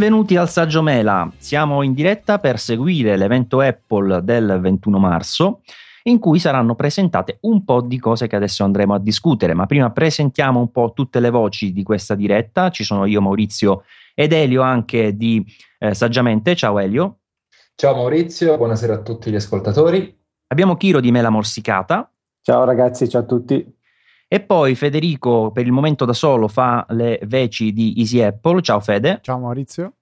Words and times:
Benvenuti 0.00 0.34
al 0.36 0.48
Saggio 0.48 0.80
Mela. 0.80 1.30
Siamo 1.36 1.82
in 1.82 1.92
diretta 1.92 2.38
per 2.38 2.58
seguire 2.58 3.18
l'evento 3.18 3.60
Apple 3.60 4.24
del 4.24 4.58
21 4.58 4.98
marzo 4.98 5.60
in 6.04 6.18
cui 6.18 6.38
saranno 6.38 6.74
presentate 6.74 7.36
un 7.42 7.64
po' 7.64 7.82
di 7.82 7.98
cose 7.98 8.26
che 8.26 8.34
adesso 8.34 8.64
andremo 8.64 8.94
a 8.94 8.98
discutere, 8.98 9.52
ma 9.52 9.66
prima 9.66 9.90
presentiamo 9.90 10.58
un 10.58 10.70
po' 10.70 10.92
tutte 10.94 11.20
le 11.20 11.28
voci 11.28 11.74
di 11.74 11.82
questa 11.82 12.14
diretta. 12.14 12.70
Ci 12.70 12.82
sono 12.82 13.04
io, 13.04 13.20
Maurizio 13.20 13.82
ed 14.14 14.32
Elio 14.32 14.62
anche 14.62 15.14
di 15.18 15.44
eh, 15.78 15.92
Saggiamente. 15.92 16.56
Ciao 16.56 16.78
Elio. 16.78 17.18
Ciao 17.74 17.94
Maurizio, 17.94 18.56
buonasera 18.56 18.94
a 18.94 19.02
tutti 19.02 19.30
gli 19.30 19.36
ascoltatori. 19.36 20.18
Abbiamo 20.46 20.78
Chiro 20.78 21.00
di 21.00 21.10
Mela 21.10 21.28
Morsicata. 21.28 22.10
Ciao 22.40 22.64
ragazzi, 22.64 23.06
ciao 23.06 23.20
a 23.20 23.24
tutti. 23.26 23.78
E 24.32 24.38
poi 24.38 24.76
Federico, 24.76 25.50
per 25.50 25.66
il 25.66 25.72
momento 25.72 26.04
da 26.04 26.12
solo, 26.12 26.46
fa 26.46 26.86
le 26.90 27.18
veci 27.24 27.72
di 27.72 27.94
Easy 27.96 28.20
Apple. 28.20 28.62
Ciao 28.62 28.78
Fede. 28.78 29.18
Ciao 29.22 29.40
Maurizio. 29.40 29.94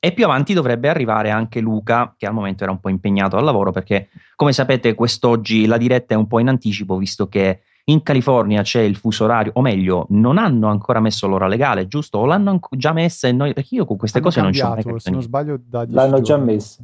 E 0.00 0.12
più 0.12 0.24
avanti 0.24 0.54
dovrebbe 0.54 0.88
arrivare 0.88 1.30
anche 1.30 1.60
Luca, 1.60 2.14
che 2.16 2.26
al 2.26 2.32
momento 2.32 2.62
era 2.62 2.72
un 2.72 2.78
po' 2.78 2.88
impegnato 2.88 3.36
al 3.36 3.42
lavoro, 3.42 3.72
perché 3.72 4.10
come 4.36 4.52
sapete 4.52 4.94
quest'oggi 4.94 5.66
la 5.66 5.76
diretta 5.76 6.14
è 6.14 6.16
un 6.16 6.28
po' 6.28 6.38
in 6.38 6.48
anticipo, 6.48 6.96
visto 6.96 7.28
che 7.28 7.62
in 7.88 8.02
California 8.02 8.62
c'è 8.62 8.80
il 8.80 8.96
fuso 8.96 9.24
orario, 9.24 9.50
o 9.54 9.60
meglio, 9.60 10.06
non 10.10 10.38
hanno 10.38 10.68
ancora 10.68 11.00
messo 11.00 11.26
l'ora 11.26 11.48
legale, 11.48 11.88
giusto? 11.88 12.18
O 12.18 12.26
l'hanno 12.26 12.60
già 12.70 12.92
messa 12.92 13.26
e 13.26 13.32
noi, 13.32 13.54
perché 13.54 13.74
io 13.74 13.86
con 13.86 13.96
queste 13.96 14.18
hanno 14.18 14.26
cose 14.26 14.40
cambiato, 14.40 14.68
non 14.68 14.80
ci 14.80 14.86
ho 14.86 14.90
mai 14.90 15.00
Se 15.00 15.10
non 15.10 15.22
sbaglio, 15.22 15.60
da 15.64 15.84
L'hanno 15.88 16.20
giorni. 16.20 16.22
già 16.22 16.36
messa. 16.36 16.82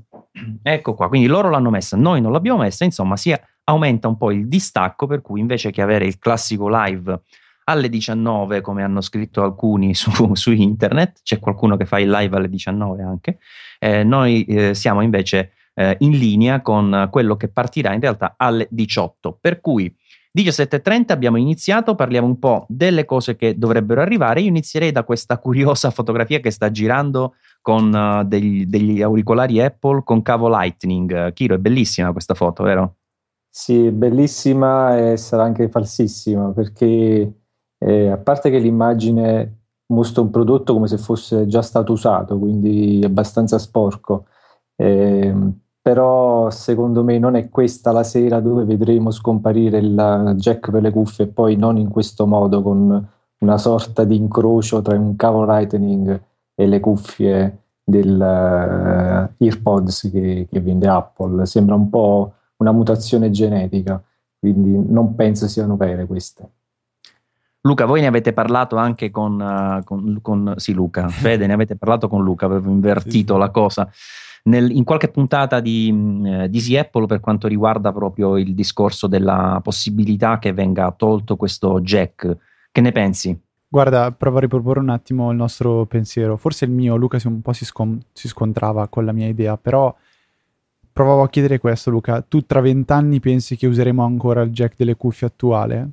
Ecco 0.62 0.94
qua, 0.94 1.08
quindi 1.08 1.28
loro 1.28 1.50
l'hanno 1.50 1.70
messa, 1.70 1.96
noi 1.96 2.20
non 2.20 2.32
l'abbiamo 2.32 2.60
messa, 2.60 2.84
insomma 2.84 3.16
si 3.16 3.32
aumenta 3.64 4.08
un 4.08 4.16
po' 4.16 4.32
il 4.32 4.48
distacco, 4.48 5.06
per 5.06 5.20
cui 5.20 5.38
invece 5.40 5.70
che 5.70 5.82
avere 5.82 6.06
il 6.06 6.18
classico 6.18 6.68
live 6.68 7.20
alle 7.64 7.88
19, 7.88 8.60
come 8.60 8.82
hanno 8.82 9.00
scritto 9.00 9.42
alcuni 9.42 9.94
su, 9.94 10.10
su 10.34 10.52
internet, 10.52 11.20
c'è 11.22 11.38
qualcuno 11.38 11.76
che 11.76 11.86
fa 11.86 11.98
il 11.98 12.10
live 12.10 12.36
alle 12.36 12.48
19 12.48 13.02
anche, 13.02 13.38
eh, 13.78 14.04
noi 14.04 14.44
eh, 14.44 14.74
siamo 14.74 15.00
invece 15.00 15.52
eh, 15.74 15.96
in 16.00 16.12
linea 16.12 16.60
con 16.62 17.08
quello 17.10 17.36
che 17.36 17.48
partirà 17.48 17.92
in 17.92 18.00
realtà 18.00 18.34
alle 18.36 18.66
18, 18.70 19.38
per 19.40 19.60
cui 19.60 19.94
17.30 20.36 21.12
abbiamo 21.12 21.36
iniziato, 21.36 21.94
parliamo 21.94 22.26
un 22.26 22.40
po' 22.40 22.66
delle 22.68 23.04
cose 23.04 23.36
che 23.36 23.56
dovrebbero 23.56 24.00
arrivare. 24.00 24.40
Io 24.40 24.48
inizierei 24.48 24.90
da 24.90 25.04
questa 25.04 25.38
curiosa 25.38 25.90
fotografia 25.90 26.40
che 26.40 26.50
sta 26.50 26.72
girando 26.72 27.34
con 27.60 27.92
uh, 27.94 28.26
degli, 28.26 28.66
degli, 28.66 29.00
auricolari 29.00 29.62
Apple 29.62 30.02
con 30.02 30.22
cavo 30.22 30.48
Lightning. 30.48 31.32
Kiro, 31.34 31.54
è 31.54 31.58
bellissima 31.58 32.10
questa 32.10 32.34
foto, 32.34 32.64
vero? 32.64 32.96
Sì, 33.48 33.92
bellissima 33.92 35.12
e 35.12 35.16
sarà 35.16 35.44
anche 35.44 35.68
falsissima 35.68 36.50
perché 36.50 37.32
eh, 37.84 38.08
a 38.08 38.16
parte 38.16 38.50
che 38.50 38.58
l'immagine 38.58 39.58
mostra 39.86 40.22
un 40.22 40.30
prodotto 40.30 40.72
come 40.72 40.86
se 40.86 40.96
fosse 40.96 41.46
già 41.46 41.60
stato 41.60 41.92
usato, 41.92 42.38
quindi 42.38 43.02
abbastanza 43.04 43.58
sporco. 43.58 44.26
Eh, 44.76 45.34
però 45.82 46.48
secondo 46.48 47.04
me 47.04 47.18
non 47.18 47.36
è 47.36 47.50
questa 47.50 47.92
la 47.92 48.02
sera 48.02 48.40
dove 48.40 48.64
vedremo 48.64 49.10
scomparire 49.10 49.78
il 49.78 50.34
jack 50.38 50.70
per 50.70 50.80
le 50.80 50.90
cuffie 50.90 51.26
e 51.26 51.28
poi 51.28 51.56
non 51.56 51.76
in 51.76 51.90
questo 51.90 52.26
modo 52.26 52.62
con 52.62 53.06
una 53.40 53.58
sorta 53.58 54.04
di 54.04 54.16
incrocio 54.16 54.80
tra 54.80 54.98
un 54.98 55.14
cavo 55.16 55.44
Lightning 55.44 56.22
e 56.54 56.66
le 56.66 56.80
cuffie 56.80 57.58
del 57.84 58.14
uh, 58.18 59.44
EarPods 59.44 60.08
che, 60.10 60.48
che 60.50 60.60
vende 60.60 60.88
Apple. 60.88 61.44
Sembra 61.44 61.74
un 61.74 61.90
po' 61.90 62.32
una 62.56 62.72
mutazione 62.72 63.30
genetica, 63.30 64.02
quindi 64.38 64.90
non 64.90 65.14
penso 65.14 65.46
siano 65.48 65.76
vere 65.76 66.06
queste. 66.06 66.48
Luca, 67.66 67.86
voi 67.86 68.02
ne 68.02 68.06
avete 68.06 68.34
parlato 68.34 68.76
anche 68.76 69.10
con, 69.10 69.40
uh, 69.40 69.82
con, 69.84 70.18
con 70.20 70.54
sì, 70.58 70.74
Luca, 70.74 71.08
Fede, 71.08 71.46
ne 71.46 71.54
avete 71.54 71.76
parlato 71.76 72.08
con 72.08 72.22
Luca, 72.22 72.44
avevo 72.44 72.70
invertito 72.70 73.34
sì. 73.34 73.40
la 73.40 73.50
cosa. 73.50 73.90
Nel, 74.44 74.70
in 74.70 74.84
qualche 74.84 75.08
puntata 75.08 75.60
di, 75.60 75.88
eh, 75.88 76.50
di 76.50 76.58
Easy 76.58 76.76
Apple 76.76 77.06
per 77.06 77.20
quanto 77.20 77.48
riguarda 77.48 77.90
proprio 77.90 78.36
il 78.36 78.54
discorso 78.54 79.06
della 79.06 79.60
possibilità 79.62 80.38
che 80.38 80.52
venga 80.52 80.92
tolto 80.92 81.36
questo 81.36 81.80
jack. 81.80 82.36
Che 82.70 82.80
ne 82.82 82.92
pensi? 82.92 83.40
Guarda, 83.66 84.12
provo 84.12 84.36
a 84.36 84.40
riproporre 84.40 84.80
un 84.80 84.90
attimo 84.90 85.30
il 85.30 85.36
nostro 85.38 85.86
pensiero. 85.86 86.36
Forse 86.36 86.66
il 86.66 86.70
mio, 86.70 86.96
Luca, 86.96 87.18
si 87.18 87.26
un 87.28 87.40
po' 87.40 87.54
si, 87.54 87.64
scom- 87.64 88.02
si 88.12 88.28
scontrava 88.28 88.88
con 88.88 89.06
la 89.06 89.12
mia 89.12 89.26
idea, 89.26 89.56
però 89.56 89.94
provavo 90.92 91.22
a 91.22 91.30
chiedere 91.30 91.58
questo, 91.58 91.88
Luca. 91.88 92.20
Tu 92.20 92.44
tra 92.44 92.60
vent'anni 92.60 93.20
pensi 93.20 93.56
che 93.56 93.66
useremo 93.66 94.04
ancora 94.04 94.42
il 94.42 94.50
jack 94.50 94.74
delle 94.76 94.96
cuffie 94.96 95.28
attuale? 95.28 95.88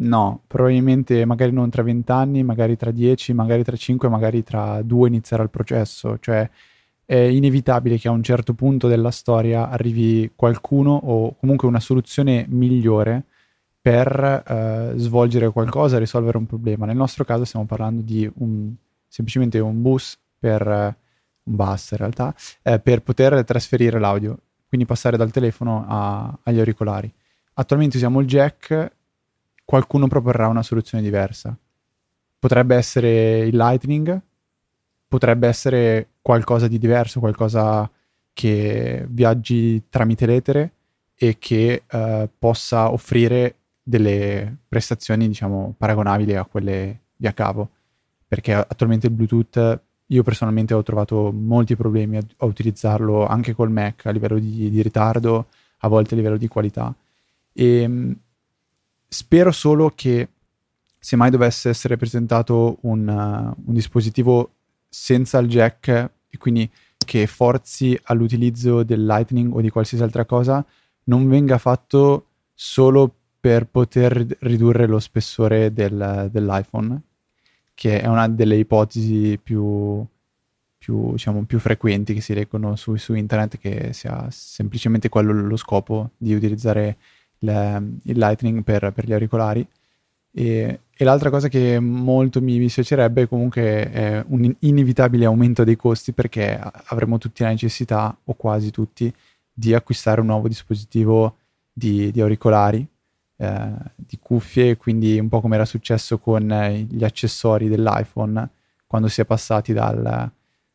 No, 0.00 0.42
probabilmente 0.46 1.24
magari 1.24 1.50
non 1.50 1.70
tra 1.70 1.82
vent'anni, 1.82 2.44
magari 2.44 2.76
tra 2.76 2.92
dieci, 2.92 3.32
magari 3.32 3.64
tra 3.64 3.76
cinque, 3.76 4.08
magari 4.08 4.44
tra 4.44 4.80
due 4.82 5.08
inizierà 5.08 5.42
il 5.42 5.50
processo. 5.50 6.18
Cioè, 6.20 6.48
è 7.04 7.16
inevitabile 7.16 7.98
che 7.98 8.06
a 8.06 8.12
un 8.12 8.22
certo 8.22 8.54
punto 8.54 8.86
della 8.86 9.10
storia 9.10 9.70
arrivi 9.70 10.30
qualcuno 10.36 10.92
o 10.92 11.34
comunque 11.36 11.66
una 11.66 11.80
soluzione 11.80 12.46
migliore 12.48 13.24
per 13.80 14.44
eh, 14.46 14.92
svolgere 14.96 15.50
qualcosa, 15.50 15.98
risolvere 15.98 16.36
un 16.36 16.46
problema. 16.46 16.86
Nel 16.86 16.96
nostro 16.96 17.24
caso 17.24 17.44
stiamo 17.44 17.66
parlando 17.66 18.02
di 18.02 18.30
un, 18.36 18.72
semplicemente 19.08 19.58
un 19.58 19.82
bus 19.82 20.16
per 20.38 20.66
un 20.68 21.56
bus 21.56 21.90
in 21.90 21.96
realtà 21.96 22.34
eh, 22.62 22.78
per 22.78 23.02
poter 23.02 23.42
trasferire 23.44 23.98
l'audio, 23.98 24.38
quindi 24.68 24.86
passare 24.86 25.16
dal 25.16 25.32
telefono 25.32 25.86
a, 25.88 26.38
agli 26.42 26.58
auricolari. 26.58 27.12
Attualmente 27.54 27.96
usiamo 27.96 28.20
il 28.20 28.26
jack, 28.26 28.92
qualcuno 29.68 30.06
proporrà 30.08 30.48
una 30.48 30.62
soluzione 30.62 31.04
diversa. 31.04 31.54
Potrebbe 32.38 32.74
essere 32.74 33.40
il 33.40 33.54
Lightning, 33.54 34.18
potrebbe 35.06 35.46
essere 35.46 36.08
qualcosa 36.22 36.68
di 36.68 36.78
diverso, 36.78 37.20
qualcosa 37.20 37.88
che 38.32 39.04
viaggi 39.10 39.82
tramite 39.90 40.24
l'etere 40.24 40.72
e 41.14 41.36
che 41.38 41.82
eh, 41.86 42.30
possa 42.38 42.90
offrire 42.90 43.56
delle 43.82 44.56
prestazioni, 44.66 45.28
diciamo, 45.28 45.74
paragonabili 45.76 46.34
a 46.34 46.46
quelle 46.46 47.00
via 47.16 47.34
cavo. 47.34 47.68
Perché 48.26 48.54
attualmente 48.54 49.08
il 49.08 49.12
Bluetooth, 49.12 49.80
io 50.06 50.22
personalmente 50.22 50.72
ho 50.72 50.82
trovato 50.82 51.30
molti 51.30 51.76
problemi 51.76 52.16
a, 52.16 52.22
a 52.38 52.46
utilizzarlo 52.46 53.26
anche 53.26 53.52
col 53.52 53.70
Mac 53.70 54.06
a 54.06 54.12
livello 54.12 54.38
di, 54.38 54.70
di, 54.70 54.80
ritardo, 54.80 55.48
a 55.80 55.88
volte 55.88 56.14
a 56.14 56.16
livello 56.16 56.38
di 56.38 56.48
qualità. 56.48 56.94
E 57.52 57.86
mh, 57.86 58.16
spero 59.08 59.50
solo 59.50 59.92
che 59.94 60.28
se 60.98 61.16
mai 61.16 61.30
dovesse 61.30 61.68
essere 61.68 61.96
presentato 61.96 62.78
un, 62.82 63.08
uh, 63.08 63.62
un 63.66 63.74
dispositivo 63.74 64.52
senza 64.88 65.38
il 65.38 65.48
jack 65.48 65.88
e 66.28 66.36
quindi 66.38 66.68
che 66.98 67.26
forzi 67.26 67.98
all'utilizzo 68.04 68.82
del 68.82 69.06
Lightning 69.06 69.54
o 69.54 69.60
di 69.60 69.70
qualsiasi 69.70 70.02
altra 70.02 70.24
cosa 70.24 70.64
non 71.04 71.28
venga 71.28 71.56
fatto 71.58 72.26
solo 72.52 73.12
per 73.40 73.66
poter 73.66 74.26
ridurre 74.40 74.86
lo 74.86 74.98
spessore 74.98 75.72
del, 75.72 76.28
dell'iPhone, 76.30 77.00
che 77.72 78.00
è 78.00 78.06
una 78.06 78.28
delle 78.28 78.56
ipotesi 78.56 79.38
più, 79.42 80.04
più, 80.76 81.12
diciamo, 81.12 81.44
più 81.44 81.58
frequenti 81.58 82.14
che 82.14 82.20
si 82.20 82.34
leggono 82.34 82.76
su, 82.76 82.96
su, 82.96 83.14
internet, 83.14 83.58
che 83.58 83.92
sia 83.92 84.26
semplicemente 84.30 85.08
quello 85.08 85.32
lo 85.32 85.56
scopo 85.56 86.10
di 86.16 86.34
utilizzare 86.34 86.96
il, 87.40 87.98
il 88.04 88.18
Lightning 88.18 88.62
per, 88.62 88.92
per 88.92 89.06
gli 89.06 89.12
auricolari. 89.12 89.66
E, 90.30 90.80
e, 90.94 91.04
l'altra 91.04 91.30
cosa 91.30 91.48
che 91.48 91.80
molto 91.80 92.40
mi 92.40 92.58
dispiacerebbe 92.58 93.26
comunque 93.26 93.90
è 93.90 94.24
un 94.28 94.54
inevitabile 94.60 95.24
aumento 95.24 95.64
dei 95.64 95.76
costi 95.76 96.12
perché 96.12 96.58
avremo 96.86 97.18
tutti 97.18 97.42
la 97.42 97.48
necessità, 97.48 98.16
o 98.24 98.34
quasi 98.34 98.70
tutti, 98.70 99.12
di 99.52 99.74
acquistare 99.74 100.20
un 100.20 100.26
nuovo 100.26 100.48
dispositivo 100.48 101.36
di, 101.72 102.10
di 102.12 102.20
auricolari, 102.20 102.86
eh, 103.36 103.70
di 103.94 104.18
cuffie, 104.20 104.76
quindi 104.76 105.18
un 105.18 105.28
po' 105.28 105.40
come 105.40 105.56
era 105.56 105.64
successo 105.64 106.18
con 106.18 106.86
gli 106.88 107.04
accessori 107.04 107.68
dell'iPhone 107.68 108.48
quando 108.86 109.08
si 109.08 109.20
è 109.20 109.24
passati 109.24 109.72
dal, 109.72 110.30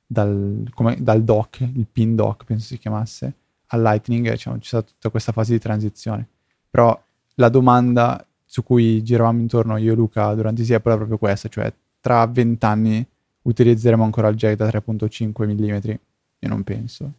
dal, 0.05 0.69
come, 0.73 0.97
dal 0.99 1.23
dock, 1.23 1.61
il 1.61 1.87
pin 1.91 2.15
dock 2.15 2.45
penso 2.45 2.67
si 2.67 2.77
chiamasse, 2.77 3.33
al 3.67 3.81
Lightning, 3.81 4.29
diciamo, 4.29 4.57
c'è 4.57 4.65
stata 4.65 4.87
tutta 4.87 5.09
questa 5.09 5.31
fase 5.31 5.53
di 5.53 5.59
transizione. 5.59 6.27
Però 6.73 6.99
la 7.35 7.49
domanda 7.49 8.25
su 8.43 8.63
cui 8.63 9.03
giravamo 9.03 9.39
intorno 9.39 9.77
io 9.77 9.93
e 9.93 9.95
Luca 9.95 10.33
durante 10.33 10.61
Easy 10.61 10.73
Apple 10.73 10.93
è 10.93 10.95
proprio 10.95 11.19
questa, 11.19 11.47
cioè 11.47 11.71
tra 12.01 12.25
vent'anni 12.25 13.05
utilizzeremo 13.43 14.03
ancora 14.03 14.27
il 14.29 14.35
jack 14.35 14.55
da 14.55 14.65
3.5 14.65 15.45
mm? 15.45 15.89
Io 16.39 16.49
non 16.49 16.63
penso. 16.63 17.11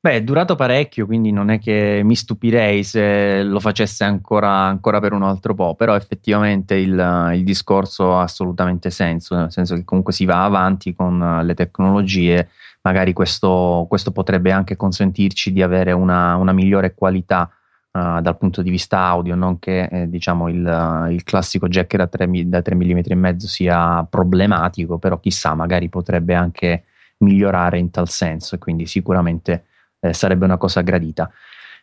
Beh, 0.00 0.14
è 0.14 0.22
durato 0.24 0.56
parecchio, 0.56 1.06
quindi 1.06 1.30
non 1.30 1.50
è 1.50 1.60
che 1.60 2.00
mi 2.02 2.16
stupirei 2.16 2.82
se 2.82 3.44
lo 3.44 3.60
facesse 3.60 4.02
ancora, 4.02 4.50
ancora 4.50 4.98
per 4.98 5.12
un 5.12 5.22
altro 5.22 5.54
po', 5.54 5.76
però 5.76 5.94
effettivamente 5.94 6.74
il, 6.74 7.30
il, 7.34 7.44
discorso 7.44 8.16
ha 8.16 8.22
assolutamente 8.22 8.90
senso, 8.90 9.36
nel 9.36 9.52
senso 9.52 9.76
che 9.76 9.84
comunque 9.84 10.12
si 10.12 10.24
va 10.24 10.42
avanti 10.42 10.96
con 10.96 11.42
le 11.44 11.54
tecnologie, 11.54 12.48
magari 12.82 13.12
questo, 13.12 13.86
questo 13.88 14.10
potrebbe 14.10 14.50
anche 14.50 14.74
consentirci 14.74 15.52
di 15.52 15.62
avere 15.62 15.92
una, 15.92 16.34
una 16.34 16.52
migliore 16.52 16.92
qualità 16.92 17.48
Uh, 17.92 18.20
dal 18.20 18.38
punto 18.38 18.62
di 18.62 18.70
vista 18.70 18.98
audio, 18.98 19.34
non 19.34 19.58
che 19.58 19.82
eh, 19.82 20.08
diciamo 20.08 20.48
il, 20.48 20.64
uh, 20.64 21.10
il, 21.10 21.24
classico 21.24 21.66
jack 21.66 21.96
da 21.96 22.06
3, 22.06 22.48
da 22.48 22.62
3 22.62 22.76
mm 22.76 22.98
e 23.06 23.14
mezzo 23.16 23.48
sia 23.48 24.06
problematico, 24.08 24.98
però 24.98 25.18
chissà, 25.18 25.54
magari 25.54 25.88
potrebbe 25.88 26.34
anche 26.34 26.84
migliorare 27.18 27.78
in 27.78 27.90
tal 27.90 28.08
senso 28.08 28.58
quindi 28.58 28.86
sicuramente 28.86 29.64
eh, 30.00 30.12
sarebbe 30.12 30.44
una 30.44 30.56
cosa 30.56 30.80
gradita. 30.82 31.30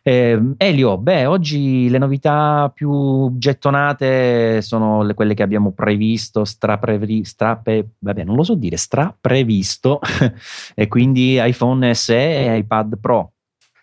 Eh, 0.02 0.54
Elio, 0.56 0.96
beh, 0.96 1.26
oggi 1.26 1.88
le 1.90 1.98
novità 1.98 2.70
più 2.72 3.36
gettonate 3.36 4.62
sono 4.62 5.02
le, 5.02 5.14
quelle 5.14 5.34
che 5.34 5.42
abbiamo 5.42 5.72
previsto, 5.72 6.44
straprevi, 6.44 7.24
strape, 7.24 7.90
vabbè, 7.98 8.24
non 8.24 8.36
lo 8.36 8.42
so 8.42 8.54
dire, 8.54 8.76
straprevisto, 8.76 10.00
e 10.74 10.88
quindi 10.88 11.38
iPhone 11.40 11.94
SE 11.94 12.16
e 12.16 12.56
iPad 12.58 12.98
Pro. 12.98 13.32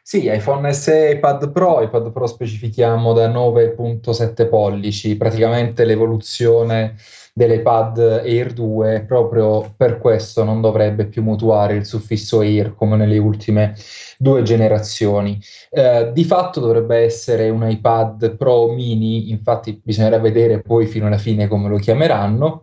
Sì, 0.08 0.32
iPhone 0.32 0.72
SE 0.72 1.14
iPad 1.14 1.52
Pro, 1.52 1.82
iPad 1.82 2.12
Pro 2.12 2.28
specifichiamo 2.28 3.12
da 3.12 3.28
9.7 3.28 4.48
pollici, 4.48 5.18
praticamente 5.18 5.84
l'evoluzione 5.84 6.96
dell'iPad 7.34 8.22
Air 8.24 8.54
2, 8.54 9.06
proprio 9.08 9.74
per 9.76 9.98
questo 9.98 10.44
non 10.44 10.62
dovrebbe 10.62 11.08
più 11.08 11.24
mutuare 11.24 11.74
il 11.74 11.88
suffisso 11.88 12.42
Air 12.42 12.76
come 12.76 12.98
nelle 12.98 13.18
ultime 13.18 13.76
due 14.20 14.44
generazioni. 14.44 15.42
Eh, 15.72 16.12
di 16.14 16.24
fatto 16.24 16.60
dovrebbe 16.60 16.98
essere 16.98 17.50
un 17.50 17.68
iPad 17.68 18.36
Pro 18.38 18.72
mini, 18.74 19.32
infatti 19.32 19.82
bisognerà 19.84 20.20
vedere 20.20 20.62
poi 20.62 20.86
fino 20.86 21.08
alla 21.08 21.18
fine 21.18 21.48
come 21.48 21.68
lo 21.68 21.78
chiameranno 21.78 22.62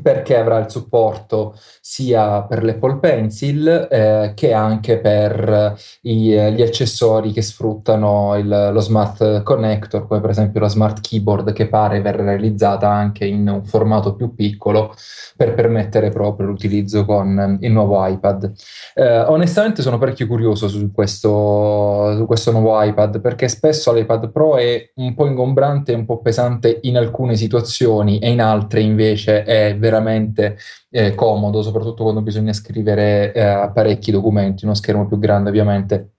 perché 0.00 0.36
avrà 0.36 0.58
il 0.58 0.70
supporto 0.70 1.54
sia 1.80 2.42
per 2.42 2.64
l'Apple 2.64 2.98
Pencil 2.98 3.88
eh, 3.90 4.32
che 4.34 4.52
anche 4.52 4.98
per 4.98 5.76
i, 6.02 6.30
gli 6.30 6.62
accessori 6.62 7.32
che 7.32 7.42
sfruttano 7.42 8.36
il, 8.36 8.70
lo 8.72 8.80
smart 8.80 9.42
connector, 9.42 10.06
come 10.06 10.20
per 10.20 10.30
esempio 10.30 10.60
la 10.60 10.68
smart 10.68 11.00
keyboard 11.00 11.52
che 11.52 11.68
pare 11.68 12.00
verrà 12.00 12.24
realizzata 12.24 12.88
anche 12.88 13.26
in 13.26 13.48
un 13.48 13.64
formato 13.64 14.14
più 14.14 14.34
piccolo 14.34 14.94
per 15.36 15.54
permettere 15.54 16.10
proprio 16.10 16.46
l'utilizzo 16.46 17.04
con 17.04 17.58
il 17.60 17.72
nuovo 17.72 18.06
iPad. 18.06 18.52
Eh, 18.94 19.20
onestamente 19.20 19.82
sono 19.82 19.98
parecchio 19.98 20.26
curioso 20.26 20.68
su 20.68 20.90
questo, 20.92 22.14
su 22.16 22.26
questo 22.26 22.50
nuovo 22.50 22.80
iPad 22.82 23.20
perché 23.20 23.48
spesso 23.48 23.92
l'iPad 23.92 24.30
Pro 24.30 24.56
è 24.56 24.90
un 24.96 25.14
po' 25.14 25.26
ingombrante 25.26 25.92
un 25.92 26.04
po' 26.04 26.20
pesante 26.20 26.78
in 26.82 26.96
alcune 26.96 27.36
situazioni 27.36 28.18
e 28.18 28.30
in 28.30 28.40
altre 28.40 28.80
invece 28.80 29.42
è 29.42 29.76
veramente 29.82 30.56
eh, 30.90 31.14
comodo, 31.16 31.60
soprattutto 31.62 32.04
quando 32.04 32.22
bisogna 32.22 32.52
scrivere 32.52 33.32
eh, 33.32 33.70
parecchi 33.74 34.12
documenti, 34.12 34.64
uno 34.64 34.74
schermo 34.74 35.06
più 35.08 35.18
grande 35.18 35.48
ovviamente 35.48 36.10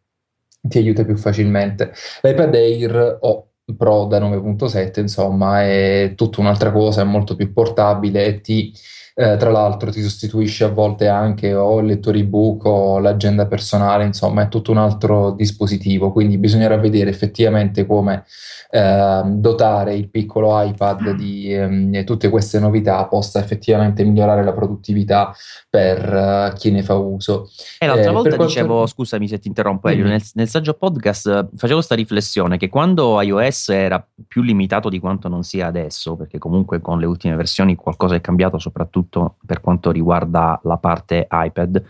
ti 0.62 0.77
aiuta 0.77 1.06
più 1.06 1.15
facilmente. 1.15 1.94
L'iPad 2.21 2.54
Air 2.56 3.18
o 3.21 3.48
Pro 3.77 4.06
da 4.06 4.19
9.7 4.19 5.00
insomma 5.00 5.63
è 5.63 6.13
tutta 6.15 6.42
un'altra 6.42 6.71
cosa, 6.71 7.01
è 7.01 7.06
molto 7.06 7.36
più 7.36 7.54
portabile 7.54 8.25
e 8.25 8.42
ti 8.42 8.74
eh, 9.15 9.38
tra 9.38 9.51
l'altro 9.51 9.92
ti 9.92 10.01
sostituisce 10.01 10.63
a 10.63 10.69
volte 10.69 11.07
anche 11.07 11.54
o 11.54 11.80
il 11.80 11.86
lettore 11.86 12.19
ebook 12.19 12.65
o 12.65 13.00
l'agenda 13.00 13.45
personale, 13.45 14.06
insomma 14.06 14.44
è 14.44 14.48
tutto 14.48 14.71
un 14.71 14.77
altro 14.77 15.31
dispositivo, 15.31 16.12
quindi 16.12 16.39
bisognerà 16.39 16.77
vedere 16.77 17.12
effettivamente 17.12 17.86
come 17.86 18.25
eh, 18.71 19.21
dotare 19.25 19.94
il 19.94 20.10
piccolo 20.10 20.60
iPad 20.60 21.12
di 21.12 21.54
eh, 21.54 22.04
tutte 22.06 22.30
queste 22.30 22.60
novità 22.60 23.06
possa 23.06 23.39
effettivamente 23.39 24.04
migliorare 24.04 24.44
la 24.44 24.54
produttività 24.54 25.31
per 25.69 26.51
uh, 26.51 26.56
chi 26.56 26.71
ne 26.71 26.81
fa 26.81 26.95
uso. 26.95 27.50
E 27.80 27.86
l'altra 27.86 28.10
eh, 28.10 28.13
volta 28.13 28.36
dicevo, 28.36 28.68
quanto... 28.68 28.88
scusami 28.88 29.27
se 29.27 29.39
ti 29.39 29.48
interrompo, 29.48 29.89
Elio, 29.89 30.06
mm. 30.06 30.10
nel, 30.10 30.21
nel, 30.33 30.48
saggio 30.48 30.74
podcast 30.74 31.27
eh, 31.27 31.48
facevo 31.56 31.75
questa 31.75 31.95
riflessione 31.95 32.57
che 32.57 32.69
quando 32.69 33.21
iOS 33.21 33.69
era 33.69 34.06
più 34.27 34.42
limitato 34.42 34.89
di 34.89 35.00
quanto 35.00 35.27
non 35.27 35.44
sia 35.44 35.68
adesso, 35.68 36.15
perché 36.15 36.38
comunque 36.38 36.81
con 36.81 37.00
le 37.00 37.06
ultime 37.06 37.36
versioni 37.36 37.75
qualcosa 37.75 38.15
è 38.15 38.21
cambiato 38.21 38.57
soprattutto 38.57 39.02
soprattutto 39.03 39.38
per 39.45 39.61
quanto 39.61 39.91
riguarda 39.91 40.59
la 40.63 40.77
parte 40.77 41.27
iPad. 41.29 41.83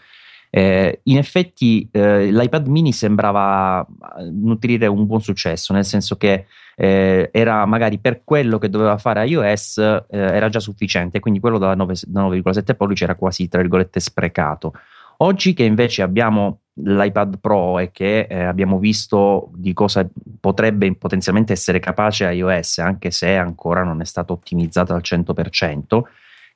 Eh, 0.50 1.00
in 1.04 1.18
effetti 1.18 1.90
eh, 1.92 2.32
l'iPad 2.32 2.68
mini 2.68 2.94
sembrava 2.94 3.82
eh, 4.20 4.30
nutrire 4.30 4.86
un 4.86 5.06
buon 5.08 5.22
successo, 5.22 5.74
nel 5.74 5.86
senso 5.86 6.16
che 6.16 6.46
eh, 6.76 7.30
era 7.32 7.66
magari 7.66 7.98
per 7.98 8.22
quello 8.24 8.60
che 8.60 8.70
doveva 8.70 8.98
fare 8.98 9.26
iOS 9.28 9.78
eh, 9.78 10.06
era 10.10 10.50
già 10.50 10.60
sufficiente, 10.60 11.20
quindi 11.20 11.40
quello 11.40 11.58
da, 11.58 11.74
9, 11.74 11.96
da 12.06 12.28
9,7 12.28 12.76
pollici 12.76 13.04
era 13.04 13.16
quasi 13.16 13.48
tra 13.48 13.62
virgolette 13.62 14.00
sprecato. 14.00 14.74
Oggi 15.18 15.54
che 15.54 15.64
invece 15.64 16.04
abbiamo 16.04 16.60
l'iPad 16.76 17.40
Pro 17.40 17.80
e 17.80 17.92
che 17.92 18.28
eh, 18.30 18.44
abbiamo 18.44 18.80
visto 18.80 19.52
di 19.56 19.74
cosa 19.74 20.08
potrebbe 20.40 20.94
potenzialmente 20.96 21.54
essere 21.54 21.80
capace 21.80 22.32
iOS, 22.32 22.80
anche 22.80 23.12
se 23.12 23.36
ancora 23.36 23.84
non 23.84 24.02
è 24.02 24.06
stato 24.06 24.34
ottimizzato 24.34 24.94
al 24.94 25.02
100%, 25.04 26.02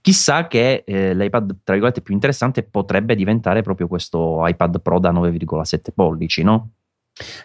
Chissà 0.07 0.47
che 0.47 0.85
eh, 0.87 1.13
l'iPad, 1.13 1.57
tra 1.65 1.73
virgolette, 1.73 1.99
più 1.99 2.13
interessante 2.13 2.63
potrebbe 2.63 3.13
diventare 3.13 3.61
proprio 3.61 3.89
questo 3.89 4.47
iPad 4.47 4.79
Pro 4.79 4.99
da 4.99 5.11
9,7 5.11 5.79
pollici, 5.93 6.43
no? 6.43 6.69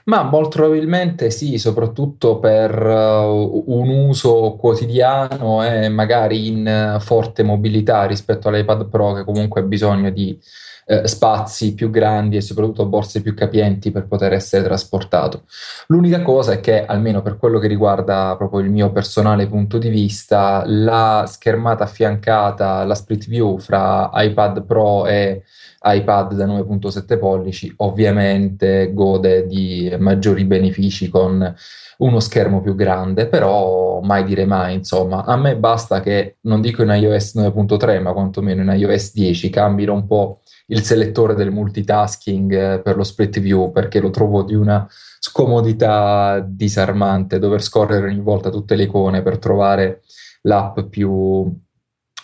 Ma 0.05 0.23
molto 0.23 0.59
probabilmente 0.59 1.33
sì, 1.33 1.59
soprattutto 1.59 2.39
per 2.39 2.81
uh, 2.81 3.65
un 3.67 3.89
uso 3.89 4.55
quotidiano 4.57 5.65
e 5.65 5.89
magari 5.89 6.47
in 6.47 6.95
uh, 6.95 7.01
forte 7.01 7.43
mobilità 7.43 8.07
rispetto 8.07 8.47
all'iPad 8.47 8.89
Pro 8.89 9.15
che 9.15 9.25
comunque 9.25 9.63
ha 9.63 9.65
bisogno 9.65 10.11
di 10.11 10.39
eh, 10.85 11.07
spazi 11.07 11.75
più 11.75 11.91
grandi 11.91 12.37
e 12.37 12.41
soprattutto 12.41 12.87
borse 12.87 13.23
più 13.23 13.35
capienti 13.35 13.91
per 13.91 14.07
poter 14.07 14.33
essere 14.33 14.65
trasportato. 14.65 15.45
L'unica 15.89 16.23
cosa 16.23 16.53
è 16.53 16.61
che, 16.61 16.85
almeno 16.85 17.23
per 17.23 17.37
quello 17.37 17.59
che 17.59 17.69
riguarda 17.69 18.35
proprio 18.37 18.61
il 18.61 18.71
mio 18.71 18.91
personale 18.91 19.47
punto 19.47 19.79
di 19.79 19.89
vista, 19.89 20.63
la 20.67 21.25
schermata 21.27 21.85
affiancata, 21.85 22.85
la 22.85 22.95
split 22.95 23.29
view 23.29 23.59
fra 23.59 24.11
iPad 24.15 24.65
Pro 24.65 25.07
e 25.07 25.43
iPad 25.85 26.35
da 26.35 26.47
9.7 26.47 27.19
pollici 27.19 27.73
ovviamente 27.79 28.93
gode 28.93 29.47
di 29.47 29.93
maggiori 29.99 30.45
benefici 30.45 31.09
con 31.09 31.55
uno 31.99 32.21
schermo 32.21 32.61
più 32.61 32.75
grande, 32.75 33.27
però 33.27 34.01
mai 34.01 34.25
dire 34.25 34.45
mai, 34.45 34.75
insomma, 34.75 35.25
a 35.25 35.37
me 35.37 35.57
basta 35.57 36.01
che 36.01 36.37
non 36.43 36.61
dico 36.61 36.83
in 36.83 36.89
iOS 36.89 37.37
9.3, 37.37 38.01
ma 38.01 38.13
quantomeno 38.13 38.63
in 38.63 38.79
iOS 38.79 39.13
10 39.13 39.51
cambino 39.51 39.95
un 39.95 40.07
po' 40.07 40.42
il 40.73 40.83
selettore 40.83 41.35
del 41.35 41.51
multitasking 41.51 42.53
eh, 42.53 42.81
per 42.81 42.97
lo 42.97 43.05
split 43.05 43.41
view 43.41 43.71
perché 43.71 44.01
lo 44.01 44.11
trovo 44.11 44.43
di 44.43 44.55
una 44.55 44.87
scomodità 45.19 46.45
disarmante 46.47 47.39
dover 47.39 47.63
scorrere 47.63 48.09
ogni 48.09 48.21
volta 48.21 48.51
tutte 48.51 48.75
le 48.75 48.85
icone 48.85 49.23
per 49.23 49.39
trovare 49.39 50.03
l'app 50.43 50.81
più 50.81 51.55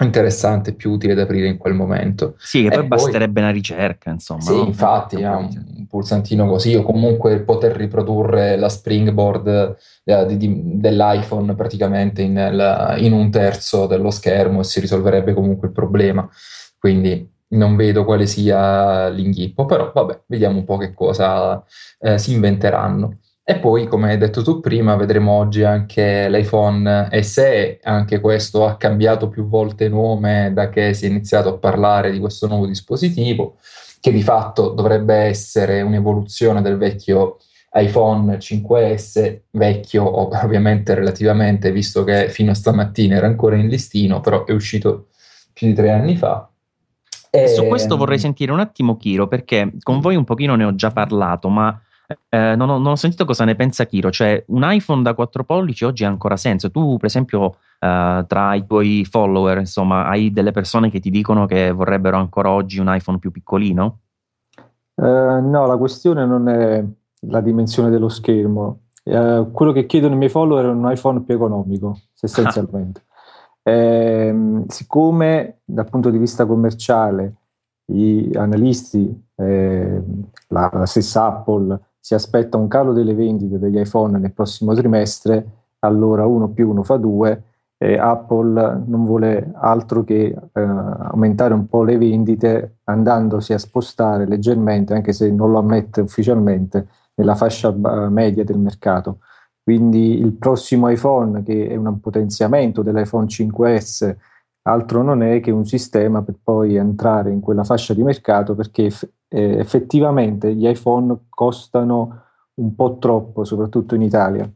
interessante, 0.01 0.75
più 0.75 0.93
utile 0.93 1.15
da 1.15 1.23
aprire 1.23 1.49
in 1.49 1.57
quel 1.57 1.75
momento. 1.75 2.35
Sì, 2.39 2.63
che 2.63 2.69
poi, 2.69 2.79
poi 2.79 2.87
basterebbe 2.87 3.41
una 3.41 3.51
ricerca, 3.51 4.11
insomma. 4.11 4.43
Sì, 4.43 4.55
no? 4.55 4.65
infatti, 4.65 5.25
ha 5.25 5.37
un 5.37 5.87
pulsantino 5.89 6.47
così 6.47 6.75
o 6.75 6.83
comunque 6.83 7.41
poter 7.41 7.75
riprodurre 7.75 8.57
la 8.57 8.69
springboard 8.69 9.77
eh, 10.05 10.27
di, 10.27 10.37
di, 10.37 10.63
dell'iPhone 10.79 11.53
praticamente 11.55 12.23
in, 12.23 12.35
la, 12.53 12.97
in 12.97 13.13
un 13.13 13.31
terzo 13.31 13.87
dello 13.87 14.11
schermo 14.11 14.61
e 14.61 14.65
si 14.65 14.79
risolverebbe 14.79 15.35
comunque 15.35 15.67
il 15.69 15.75
problema. 15.75 16.29
Quindi 16.79 17.29
non 17.51 17.77
vedo 17.77 18.05
quale 18.05 18.27
sia 18.27 19.09
l'inghippo, 19.09 19.65
però 19.65 19.93
vabbè, 19.93 20.23
vediamo 20.27 20.59
un 20.59 20.65
po' 20.65 20.77
che 20.77 20.93
cosa 20.93 21.63
eh, 22.01 22.19
si 22.19 22.33
inventeranno. 22.33 23.19
E 23.51 23.59
poi, 23.59 23.87
come 23.87 24.11
hai 24.11 24.19
detto 24.19 24.43
tu 24.43 24.61
prima, 24.61 24.95
vedremo 24.97 25.33
oggi 25.33 25.63
anche 25.63 26.29
l'iPhone 26.29 27.09
SE, 27.23 27.79
anche 27.83 28.21
questo 28.21 28.67
ha 28.67 28.77
cambiato 28.77 29.31
più 29.31 29.49
volte 29.49 29.89
nome 29.89 30.53
da 30.53 30.69
che 30.69 30.93
si 30.93 31.07
è 31.07 31.09
iniziato 31.09 31.49
a 31.49 31.57
parlare 31.59 32.11
di 32.11 32.19
questo 32.19 32.47
nuovo 32.47 32.67
dispositivo, 32.67 33.57
che 34.01 34.13
di 34.13 34.23
fatto 34.23 34.69
dovrebbe 34.69 35.15
essere 35.15 35.81
un'evoluzione 35.81 36.61
del 36.61 36.77
vecchio 36.77 37.39
iPhone 37.73 38.37
5S, 38.37 39.41
vecchio 39.53 40.05
ovviamente 40.45 40.95
relativamente, 40.95 41.73
visto 41.73 42.05
che 42.05 42.29
fino 42.29 42.51
a 42.51 42.55
stamattina 42.55 43.17
era 43.17 43.27
ancora 43.27 43.57
in 43.57 43.69
listino, 43.69 44.21
però 44.21 44.45
è 44.45 44.53
uscito 44.53 45.09
più 45.55 45.69
di 45.69 45.75
tre 45.75 45.91
anni 45.91 46.17
fa 46.17 46.51
e... 47.31 47.49
Su 47.49 47.67
questo 47.67 47.97
vorrei 47.97 48.19
sentire 48.19 48.53
un 48.53 48.61
attimo 48.61 48.97
Kiro, 48.97 49.29
perché 49.29 49.73
con 49.83 50.01
voi 50.01 50.17
un 50.17 50.25
pochino 50.25 50.55
ne 50.55 50.65
ho 50.65 50.75
già 50.75 50.91
parlato, 50.91 51.49
ma 51.49 51.79
eh, 52.31 52.55
non, 52.57 52.71
ho, 52.71 52.79
non, 52.79 52.93
ho, 52.93 52.97
sentito 52.97 53.25
cosa 53.25 53.45
ne 53.45 53.55
pensa 53.55 53.85
Kiro. 53.85 54.11
Cioè, 54.11 54.45
un 54.49 54.63
iPhone 54.65 55.03
da 55.03 55.15
4 55.15 55.45
pollici 55.45 55.85
oggi 55.85 56.05
ha 56.05 56.09
ancora 56.09 56.37
senso. 56.37 56.71
Tu, 56.71 56.97
per 56.97 57.07
esempio, 57.07 57.57
eh, 57.79 58.25
tra 58.27 58.55
i 58.55 58.67
tuoi 58.67 59.07
follower, 59.09 59.59
insomma, 59.59 60.07
hai 60.07 60.33
delle 60.33 60.53
persone 60.53 60.91
che 60.91 61.01
ti 61.01 61.11
dicono 61.11 61.47
che 61.47 61.71
vorrebbero 61.71 62.17
ancora 62.17 62.51
oggi 62.51 62.79
un 62.79 62.93
iPhone 62.95 63.19
più 63.19 63.31
piccolino? 63.31 63.99
Uh, 64.95 65.49
no, 65.49 65.67
la 65.67 65.77
questione 65.77 66.27
non 66.27 66.49
è 66.49 66.85
la 67.29 67.41
dimensione 67.41 67.91
dello 67.91 68.09
schermo. 68.09 68.81
Uh, 69.05 69.51
quello 69.53 69.73
che 69.73 69.87
chiedono 69.87 70.15
i 70.15 70.19
miei 70.19 70.31
follower 70.31 70.65
è 70.65 70.69
un 70.69 70.91
iPhone 70.91 71.23
più 71.23 71.35
economico, 71.35 71.99
essenzialmente. 72.21 73.03
Eh, 73.69 74.65
siccome 74.69 75.59
dal 75.65 75.89
punto 75.89 76.09
di 76.09 76.17
vista 76.17 76.47
commerciale 76.47 77.35
gli 77.85 78.35
analisti, 78.35 79.27
eh, 79.37 80.03
la, 80.49 80.71
la, 80.73 80.87
stessa 80.87 81.27
Apple, 81.27 81.79
si 82.01 82.15
aspetta 82.15 82.57
un 82.57 82.67
calo 82.67 82.93
delle 82.93 83.15
vendite 83.15 83.59
degli 83.59 83.79
iPhone 83.79 84.19
nel 84.19 84.33
prossimo 84.33 84.75
trimestre, 84.75 85.47
allora 85.81 86.25
1 86.25 86.49
più 86.49 86.71
1 86.71 86.83
fa 86.83 86.97
2 86.97 87.43
eh, 87.79 87.97
Apple 87.97 88.83
non 88.87 89.05
vuole 89.05 89.53
altro 89.55 90.03
che 90.03 90.35
eh, 90.53 90.61
aumentare 90.61 91.55
un 91.55 91.69
po' 91.69 91.85
le 91.85 91.97
vendite 91.97 92.79
andandosi 92.85 93.53
a 93.53 93.59
spostare 93.59 94.27
leggermente, 94.27 94.95
anche 94.95 95.13
se 95.13 95.31
non 95.31 95.53
lo 95.53 95.59
ammette 95.59 96.01
ufficialmente, 96.01 96.89
nella 97.15 97.35
fascia 97.35 97.71
media 98.09 98.45
del 98.45 98.59
mercato. 98.59 99.19
Quindi 99.69 100.19
il 100.19 100.33
prossimo 100.33 100.89
iPhone, 100.89 101.43
che 101.43 101.69
è 101.69 101.77
un 101.77 102.01
potenziamento 102.01 102.81
dell'iPhone 102.81 103.27
5S, 103.27 104.17
altro 104.63 105.03
non 105.03 105.23
è 105.23 105.41
che 105.41 105.51
un 105.51 105.67
sistema 105.67 106.23
per 106.23 106.37
poi 106.43 106.77
entrare 106.77 107.33
in 107.33 107.41
quella 107.41 107.65
fascia 107.65 107.93
di 107.93 108.03
mercato 108.03 108.55
perché 108.55 108.91
eh, 109.29 109.59
effettivamente 109.59 110.55
gli 110.55 110.67
iPhone 110.67 111.27
costano 111.29 112.23
un 112.55 112.75
po' 112.75 112.97
troppo, 112.97 113.45
soprattutto 113.45 113.95
in 113.95 114.01
Italia. 114.01 114.51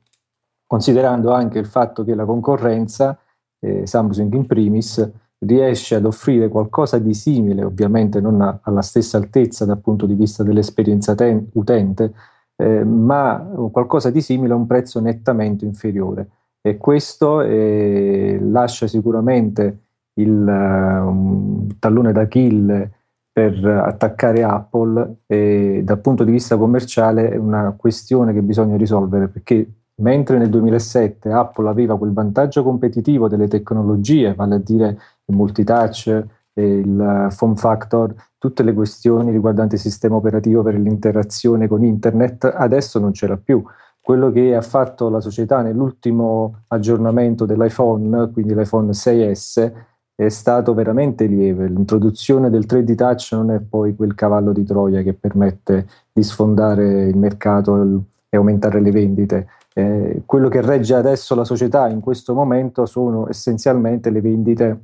Considerando 0.67 1.31
anche 1.35 1.59
il 1.59 1.67
fatto 1.67 2.05
che 2.05 2.15
la 2.15 2.25
concorrenza, 2.25 3.19
eh, 3.61 3.87
Samsung 3.87 4.33
in 4.33 4.47
primis, 4.47 5.11
riesce 5.41 5.97
ad 5.97 6.07
offrire 6.07 6.49
qualcosa 6.49 6.97
di 6.99 7.13
simile, 7.13 7.65
ovviamente 7.65 8.19
non 8.19 8.61
alla 8.63 8.81
stessa 8.81 9.19
altezza 9.19 9.67
dal 9.67 9.79
punto 9.79 10.07
di 10.07 10.15
vista 10.15 10.43
dell'esperienza 10.43 11.15
ten- 11.15 11.51
utente, 11.53 12.15
eh, 12.57 12.85
ma 12.85 13.45
qualcosa 13.71 14.11
di 14.11 14.21
simile 14.21 14.53
a 14.53 14.57
un 14.57 14.67
prezzo 14.67 15.01
nettamente 15.01 15.65
inferiore. 15.65 16.29
E 16.61 16.77
questo 16.77 17.41
eh, 17.41 18.39
lascia 18.41 18.87
sicuramente 18.87 19.79
il 20.15 20.31
um, 20.31 21.67
tallone 21.79 22.13
d'Achille 22.13 22.91
per 23.33 23.65
attaccare 23.65 24.45
Apple 24.45 25.23
e 25.27 25.81
dal 25.83 26.01
punto 26.01 26.23
di 26.23 26.31
vista 26.31 26.57
commerciale 26.57 27.31
è 27.31 27.37
una 27.37 27.75
questione 27.77 28.33
che 28.33 28.43
bisogna 28.43 28.77
risolvere 28.77 29.29
perché 29.29 29.67
Mentre 30.03 30.39
nel 30.39 30.49
2007 30.49 31.31
Apple 31.31 31.69
aveva 31.69 31.99
quel 31.99 32.13
vantaggio 32.13 32.63
competitivo 32.63 33.29
delle 33.29 33.47
tecnologie, 33.47 34.35
vale 34.35 34.55
a 34.55 34.59
dire 34.59 34.99
il 35.27 35.35
multitouch, 35.37 36.25
il 36.55 37.27
form 37.31 37.55
factor, 37.55 38.15
tutte 38.43 38.65
le 38.65 38.73
questioni 38.73 39.31
riguardanti 39.31 39.77
il 39.77 39.81
sistema 39.81 40.17
operativo 40.17 40.65
per 40.65 40.75
l'interazione 40.75 41.69
con 41.69 41.85
internet, 41.85 42.53
adesso 42.53 42.99
non 42.99 43.13
c'era 43.13 43.37
più. 43.37 43.63
Quello 44.01 44.33
che 44.33 44.57
ha 44.57 44.63
fatto 44.63 45.09
la 45.09 45.21
società 45.21 45.63
nell'ultimo 45.63 46.65
aggiornamento 46.67 47.45
dell'iPhone, 47.45 48.33
quindi 48.33 48.53
l'iPhone 48.53 48.91
6S, 48.91 49.73
è 50.17 50.29
stato 50.29 50.75
veramente 50.75 51.27
lieve. 51.27 51.69
L'introduzione 51.69 52.51
del 52.51 52.65
3D 52.67 52.97
Touch 52.97 53.31
non 53.31 53.53
è 53.53 53.61
poi 53.61 53.95
quel 53.95 54.17
cavallo 54.17 54.53
di 54.53 54.65
Troia 54.65 55.03
che 55.03 55.15
permette 55.15 55.87
di 56.13 56.25
sfondare 56.25 57.05
il 57.05 57.17
mercato 57.17 57.81
e 58.29 58.37
aumentare 58.37 58.81
le 58.81 58.91
vendite. 58.91 59.47
Eh, 59.73 60.23
quello 60.27 60.49
che 60.49 60.63
regge 60.63 60.97
adesso 60.97 61.37
la 61.37 61.45
società 61.45 61.89
in 61.89 62.01
questo 62.01 62.35
momento 62.35 62.87
sono 62.87 63.29
essenzialmente 63.29 64.11
le 64.11 64.21
vendite 64.21 64.81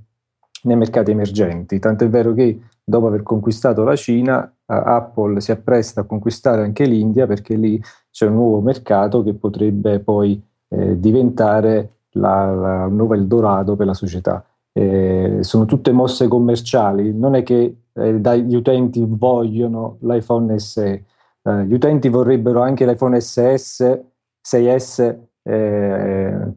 nei 0.63 0.77
mercati 0.77 1.11
emergenti, 1.11 1.81
tanto 1.81 2.05
è 2.05 2.09
vero 2.09 2.33
che 2.35 2.61
dopo 2.89 3.07
aver 3.07 3.23
conquistato 3.23 3.85
la 3.85 3.95
Cina, 3.97 4.51
Apple 4.65 5.41
si 5.41 5.51
appresta 5.51 6.01
a 6.01 6.05
conquistare 6.05 6.63
anche 6.63 6.85
l'India 6.85 7.27
perché 7.27 7.55
lì 7.57 7.81
c'è 8.11 8.27
un 8.27 8.35
nuovo 8.35 8.61
mercato 8.61 9.23
che 9.23 9.35
potrebbe 9.35 10.01
poi 10.01 10.43
eh, 10.69 10.99
diventare 10.99 12.05
la, 12.13 12.55
la 12.55 12.87
nuova 12.87 13.15
Eldorado 13.15 13.77
per 13.77 13.87
la 13.87 13.95
società. 13.95 14.43
Eh, 14.73 15.39
sono 15.41 15.67
tutte 15.67 15.93
mosse 15.93 16.29
commerciali, 16.29 17.13
non 17.13 17.35
è 17.35 17.43
che 17.43 17.77
eh, 17.93 18.19
gli 18.45 18.55
utenti 18.55 19.05
vogliono 19.07 19.99
l'iPhone 20.01 20.59
SE, 20.59 21.05
eh, 21.43 21.65
gli 21.67 21.75
utenti 21.75 22.09
vorrebbero 22.09 22.63
anche 22.63 22.87
l'iPhone 22.87 23.21
SS 23.21 24.01
6S 24.49 25.17
eh, 25.43 26.53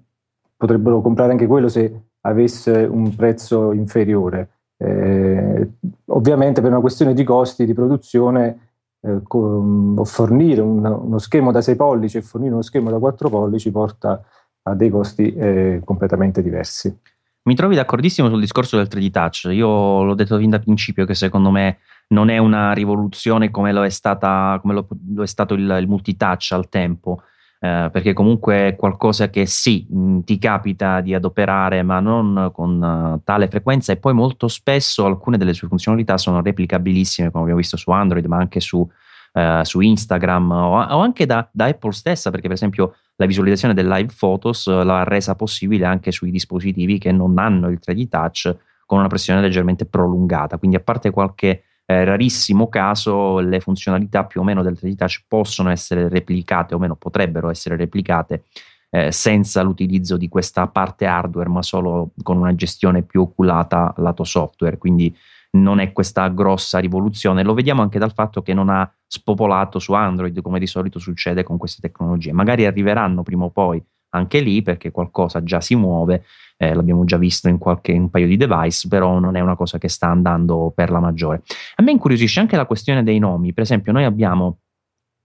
potrebbero 0.55 1.01
comprare 1.01 1.31
anche 1.31 1.47
quello 1.47 1.67
se 1.67 2.03
avesse 2.21 2.83
un 2.83 3.13
prezzo 3.15 3.73
inferiore. 3.73 4.49
Eh, 4.81 5.69
ovviamente 6.07 6.59
per 6.59 6.71
una 6.71 6.79
questione 6.79 7.13
di 7.13 7.23
costi 7.23 7.65
di 7.65 7.73
produzione 7.75 8.69
eh, 9.01 9.19
con, 9.23 9.99
fornire 10.05 10.61
un, 10.61 10.83
uno 10.83 11.19
schermo 11.19 11.51
da 11.51 11.61
6 11.61 11.75
pollici 11.75 12.17
e 12.17 12.23
fornire 12.23 12.53
uno 12.53 12.63
schermo 12.63 12.89
da 12.89 12.97
4 12.97 13.29
pollici 13.29 13.69
porta 13.69 14.23
a 14.63 14.73
dei 14.73 14.89
costi 14.89 15.33
eh, 15.33 15.81
completamente 15.85 16.41
diversi. 16.41 16.95
Mi 17.43 17.55
trovi 17.55 17.75
d'accordissimo 17.75 18.29
sul 18.29 18.39
discorso 18.39 18.77
del 18.77 18.87
3D 18.89 19.11
Touch. 19.11 19.49
Io 19.51 20.03
l'ho 20.03 20.15
detto 20.15 20.37
fin 20.37 20.49
da 20.49 20.59
principio 20.59 21.05
che 21.05 21.15
secondo 21.15 21.51
me 21.51 21.77
non 22.09 22.29
è 22.29 22.37
una 22.39 22.73
rivoluzione 22.73 23.51
come 23.51 23.71
lo 23.71 23.83
è, 23.83 23.89
stata, 23.89 24.57
come 24.61 24.73
lo, 24.73 24.87
lo 25.13 25.23
è 25.23 25.27
stato 25.27 25.53
il, 25.53 25.77
il 25.79 25.87
multitouch 25.87 26.51
al 26.51 26.69
tempo 26.69 27.21
eh, 27.63 27.89
perché 27.91 28.13
comunque 28.13 28.69
è 28.69 28.75
qualcosa 28.75 29.29
che 29.29 29.45
sì, 29.45 29.85
mh, 29.87 30.21
ti 30.21 30.39
capita 30.39 30.99
di 30.99 31.13
adoperare, 31.13 31.83
ma 31.83 31.99
non 31.99 32.49
con 32.51 32.81
uh, 32.81 33.21
tale 33.23 33.47
frequenza 33.49 33.91
e 33.93 33.97
poi 33.97 34.15
molto 34.15 34.47
spesso 34.47 35.05
alcune 35.05 35.37
delle 35.37 35.53
sue 35.53 35.67
funzionalità 35.67 36.17
sono 36.17 36.41
replicabilissime, 36.41 37.29
come 37.29 37.43
abbiamo 37.43 37.59
visto 37.59 37.77
su 37.77 37.91
Android, 37.91 38.25
ma 38.25 38.37
anche 38.37 38.59
su, 38.61 38.79
uh, 38.79 39.61
su 39.61 39.79
Instagram 39.79 40.49
o, 40.49 40.81
o 40.81 40.99
anche 41.01 41.27
da, 41.27 41.47
da, 41.51 41.65
Apple 41.65 41.91
stessa, 41.91 42.31
perché 42.31 42.47
per 42.47 42.55
esempio 42.55 42.95
la 43.17 43.27
visualizzazione 43.27 43.75
del 43.75 43.87
live 43.87 44.11
photos 44.17 44.65
l'ha 44.67 45.03
resa 45.03 45.35
possibile 45.35 45.85
anche 45.85 46.11
sui 46.11 46.31
dispositivi 46.31 46.97
che 46.97 47.11
non 47.11 47.37
hanno 47.37 47.69
il 47.69 47.79
3D 47.79 48.07
touch 48.07 48.55
con 48.87 48.97
una 48.97 49.07
pressione 49.07 49.39
leggermente 49.39 49.85
prolungata. 49.85 50.57
Quindi 50.57 50.77
a 50.77 50.81
parte 50.81 51.11
qualche 51.11 51.65
eh, 51.91 52.03
rarissimo 52.05 52.69
caso 52.69 53.39
le 53.39 53.59
funzionalità 53.59 54.23
più 54.25 54.41
o 54.41 54.43
meno 54.43 54.63
del 54.63 54.77
3D 54.79 54.95
Touch 54.95 55.23
possono 55.27 55.69
essere 55.69 56.07
replicate 56.07 56.73
o 56.73 56.79
meno 56.79 56.95
potrebbero 56.95 57.49
essere 57.49 57.75
replicate 57.75 58.43
eh, 58.89 59.11
senza 59.11 59.61
l'utilizzo 59.61 60.17
di 60.17 60.29
questa 60.29 60.67
parte 60.67 61.05
hardware 61.05 61.49
ma 61.49 61.61
solo 61.61 62.11
con 62.23 62.37
una 62.37 62.55
gestione 62.55 63.03
più 63.03 63.21
oculata 63.21 63.93
lato 63.97 64.23
software. 64.23 64.77
Quindi 64.77 65.15
non 65.51 65.79
è 65.79 65.91
questa 65.91 66.27
grossa 66.29 66.79
rivoluzione. 66.79 67.43
Lo 67.43 67.53
vediamo 67.53 67.81
anche 67.81 67.99
dal 67.99 68.13
fatto 68.13 68.41
che 68.41 68.53
non 68.53 68.69
ha 68.69 68.89
spopolato 69.05 69.79
su 69.79 69.93
Android 69.93 70.41
come 70.41 70.59
di 70.59 70.67
solito 70.67 70.99
succede 70.99 71.43
con 71.43 71.57
queste 71.57 71.81
tecnologie. 71.81 72.31
Magari 72.31 72.65
arriveranno 72.65 73.23
prima 73.23 73.45
o 73.45 73.49
poi 73.49 73.83
anche 74.13 74.39
lì 74.39 74.61
perché 74.61 74.91
qualcosa 74.91 75.43
già 75.43 75.61
si 75.61 75.75
muove 75.75 76.23
eh, 76.61 76.75
l'abbiamo 76.75 77.05
già 77.05 77.17
visto 77.17 77.49
in 77.49 77.57
qualche 77.57 77.91
un 77.91 78.11
paio 78.11 78.27
di 78.27 78.37
device, 78.37 78.87
però 78.87 79.17
non 79.17 79.35
è 79.35 79.39
una 79.39 79.55
cosa 79.55 79.79
che 79.79 79.89
sta 79.89 80.09
andando 80.09 80.71
per 80.75 80.91
la 80.91 80.99
maggiore. 80.99 81.41
A 81.77 81.81
me 81.81 81.89
incuriosisce 81.89 82.39
anche 82.39 82.55
la 82.55 82.67
questione 82.67 83.01
dei 83.01 83.17
nomi, 83.17 83.51
per 83.51 83.63
esempio 83.63 83.91
noi 83.91 84.03
abbiamo 84.03 84.59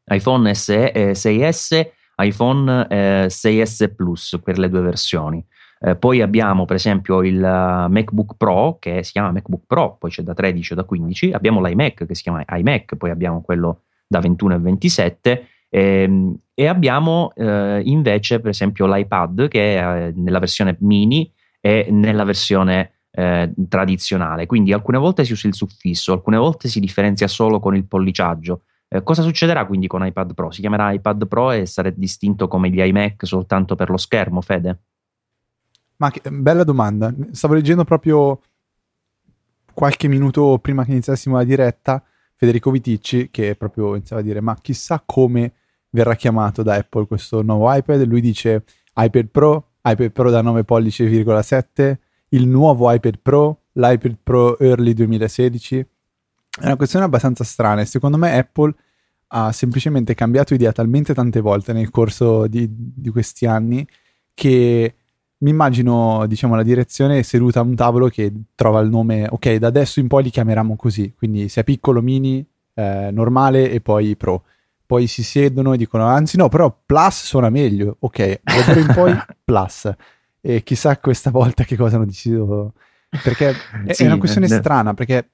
iPhone 0.06 0.54
SE, 0.54 0.92
eh, 0.92 1.10
6S, 1.12 1.90
iPhone 2.22 2.86
eh, 2.88 3.26
6S 3.28 3.94
Plus 3.94 4.40
per 4.42 4.58
le 4.58 4.70
due 4.70 4.80
versioni. 4.80 5.44
Eh, 5.78 5.94
poi 5.96 6.22
abbiamo 6.22 6.64
per 6.64 6.76
esempio 6.76 7.22
il 7.22 7.36
uh, 7.36 7.92
MacBook 7.92 8.36
Pro 8.38 8.78
che 8.80 9.02
si 9.04 9.12
chiama 9.12 9.30
MacBook 9.30 9.64
Pro, 9.66 9.96
poi 9.98 10.08
c'è 10.08 10.22
da 10.22 10.32
13 10.32 10.72
o 10.72 10.76
da 10.76 10.84
15, 10.84 11.32
abbiamo 11.32 11.60
l'iMac 11.60 12.06
che 12.06 12.14
si 12.14 12.22
chiama 12.22 12.42
iMac, 12.48 12.96
poi 12.96 13.10
abbiamo 13.10 13.42
quello 13.42 13.82
da 14.06 14.20
21 14.20 14.54
e 14.54 14.58
27 14.58 15.48
e, 15.76 16.02
ehm, 16.02 16.36
e 16.54 16.66
abbiamo 16.66 17.32
eh, 17.34 17.82
invece, 17.84 18.40
per 18.40 18.50
esempio, 18.50 18.86
l'iPad 18.86 19.46
che 19.48 19.76
è 19.76 20.06
eh, 20.06 20.12
nella 20.16 20.38
versione 20.38 20.74
mini 20.80 21.30
e 21.60 21.88
nella 21.90 22.24
versione 22.24 22.92
eh, 23.10 23.52
tradizionale. 23.68 24.46
Quindi 24.46 24.72
alcune 24.72 24.96
volte 24.96 25.24
si 25.24 25.32
usa 25.32 25.48
il 25.48 25.54
suffisso, 25.54 26.12
alcune 26.12 26.38
volte 26.38 26.68
si 26.68 26.80
differenzia 26.80 27.28
solo 27.28 27.60
con 27.60 27.76
il 27.76 27.86
polliciaggio. 27.86 28.62
Eh, 28.88 29.02
cosa 29.02 29.20
succederà 29.20 29.66
quindi 29.66 29.86
con 29.86 30.06
iPad 30.06 30.32
Pro? 30.32 30.50
Si 30.50 30.62
chiamerà 30.62 30.92
iPad 30.92 31.26
Pro 31.28 31.50
e 31.50 31.66
sarà 31.66 31.90
distinto 31.90 32.48
come 32.48 32.70
gli 32.70 32.80
iMac 32.80 33.26
soltanto 33.26 33.74
per 33.74 33.90
lo 33.90 33.98
schermo, 33.98 34.40
Fede? 34.40 34.78
Ma 35.96 36.10
che 36.10 36.22
bella 36.30 36.64
domanda. 36.64 37.14
Stavo 37.32 37.52
leggendo 37.52 37.84
proprio 37.84 38.40
qualche 39.74 40.08
minuto 40.08 40.58
prima 40.58 40.84
che 40.84 40.92
iniziassimo 40.92 41.36
la 41.36 41.44
diretta 41.44 42.02
Federico 42.34 42.70
Viticci 42.70 43.28
che 43.30 43.56
proprio 43.56 43.94
iniziava 43.94 44.22
a 44.22 44.24
dire 44.24 44.40
ma 44.40 44.56
chissà 44.58 45.02
come 45.04 45.52
verrà 45.96 46.14
chiamato 46.14 46.62
da 46.62 46.74
Apple 46.74 47.06
questo 47.06 47.40
nuovo 47.40 47.72
iPad. 47.74 48.04
Lui 48.04 48.20
dice 48.20 48.64
iPad 48.94 49.28
Pro, 49.28 49.70
iPad 49.82 50.10
Pro 50.10 50.30
da 50.30 50.42
9 50.42 50.62
pollici,7, 50.64 51.96
il 52.28 52.46
nuovo 52.46 52.92
iPad 52.92 53.18
Pro, 53.22 53.62
l'iPad 53.72 54.18
Pro 54.22 54.58
Early 54.58 54.92
2016. 54.92 55.78
È 55.78 56.64
una 56.64 56.76
questione 56.76 57.06
abbastanza 57.06 57.44
strana 57.44 57.80
e 57.80 57.86
secondo 57.86 58.18
me 58.18 58.36
Apple 58.36 58.74
ha 59.28 59.50
semplicemente 59.52 60.14
cambiato 60.14 60.52
idea 60.52 60.70
talmente 60.70 61.14
tante 61.14 61.40
volte 61.40 61.72
nel 61.72 61.90
corso 61.90 62.46
di, 62.46 62.68
di 62.70 63.08
questi 63.10 63.46
anni 63.46 63.86
che 64.34 64.94
mi 65.38 65.50
immagino, 65.50 66.26
diciamo, 66.26 66.54
la 66.54 66.62
direzione 66.62 67.22
seduta 67.22 67.60
a 67.60 67.62
un 67.62 67.74
tavolo 67.74 68.08
che 68.08 68.32
trova 68.54 68.80
il 68.80 68.90
nome, 68.90 69.26
ok, 69.28 69.56
da 69.56 69.66
adesso 69.66 70.00
in 70.00 70.08
poi 70.08 70.24
li 70.24 70.30
chiameranno 70.30 70.76
così, 70.76 71.12
quindi 71.14 71.48
sia 71.48 71.62
piccolo, 71.62 72.00
mini, 72.00 72.46
eh, 72.74 73.10
normale 73.12 73.70
e 73.70 73.80
poi 73.80 74.16
pro. 74.16 74.44
Poi 74.86 75.06
si 75.06 75.24
siedono 75.24 75.72
e 75.72 75.76
dicono, 75.76 76.06
anzi 76.06 76.36
no, 76.36 76.48
però 76.48 76.74
plus 76.86 77.24
suona 77.24 77.50
meglio, 77.50 77.96
ok, 77.98 78.40
d'ora 78.42 78.80
in 78.80 78.92
poi 78.94 79.18
plus. 79.44 79.92
E 80.40 80.62
chissà 80.62 80.96
questa 80.98 81.30
volta 81.30 81.64
che 81.64 81.76
cosa 81.76 81.96
hanno 81.96 82.04
deciso, 82.04 82.72
perché 83.22 83.54
è, 83.84 83.92
sì, 83.92 84.04
è 84.04 84.06
una 84.06 84.18
questione 84.18 84.46
eh, 84.46 84.50
strana, 84.50 84.94
perché 84.94 85.30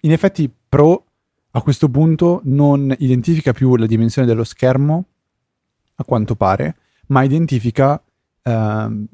in 0.00 0.12
effetti 0.12 0.52
pro 0.68 1.04
a 1.52 1.62
questo 1.62 1.88
punto 1.88 2.40
non 2.44 2.94
identifica 2.98 3.52
più 3.52 3.76
la 3.76 3.86
dimensione 3.86 4.26
dello 4.26 4.44
schermo, 4.44 5.04
a 5.96 6.04
quanto 6.04 6.34
pare, 6.34 6.76
ma 7.06 7.22
identifica... 7.22 8.02
Uh, 8.42 9.04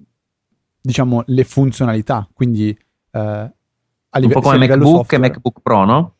diciamo, 0.82 1.22
le 1.26 1.44
funzionalità, 1.44 2.28
quindi 2.32 2.76
eh, 3.12 3.18
a 3.18 4.18
livello, 4.18 4.38
Un 4.38 4.42
po' 4.42 4.50
come 4.50 4.58
MacBook 4.58 4.96
software, 4.96 5.24
e 5.24 5.28
MacBook 5.28 5.60
Pro, 5.62 5.84
no? 5.84 6.14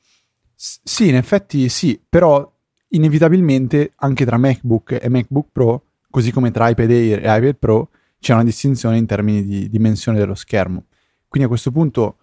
S- 0.55 0.81
sì, 0.85 1.09
in 1.09 1.17
effetti 1.17 1.69
sì, 1.69 2.01
però 2.09 2.51
inevitabilmente 2.93 3.93
anche 3.97 4.25
tra 4.25 4.37
MacBook 4.37 4.99
e 5.01 5.09
MacBook 5.09 5.49
Pro, 5.53 5.85
così 6.11 6.31
come 6.33 6.51
tra 6.51 6.69
iPad 6.69 6.91
Air 6.91 7.19
e 7.19 7.37
iPad 7.37 7.57
Pro, 7.57 7.91
c'è 8.19 8.33
una 8.35 8.45
distinzione 8.45 8.97
in 8.97 9.07
termini 9.07 9.45
di 9.45 9.69
dimensione 9.69 10.19
dello 10.19 10.35
schermo. 10.35 10.85
Quindi 11.29 11.49
a 11.49 11.51
questo 11.51 11.71
punto 11.73 12.17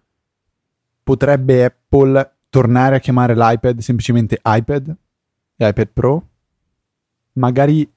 potrebbe 1.03 1.65
Apple 1.65 2.35
tornare 2.49 2.95
a 2.95 2.99
chiamare 2.99 3.35
l'iPad 3.35 3.79
semplicemente 3.79 4.39
iPad 4.43 4.95
e 5.55 5.67
iPad 5.67 5.87
Pro? 5.91 6.27
Magari 7.33 7.89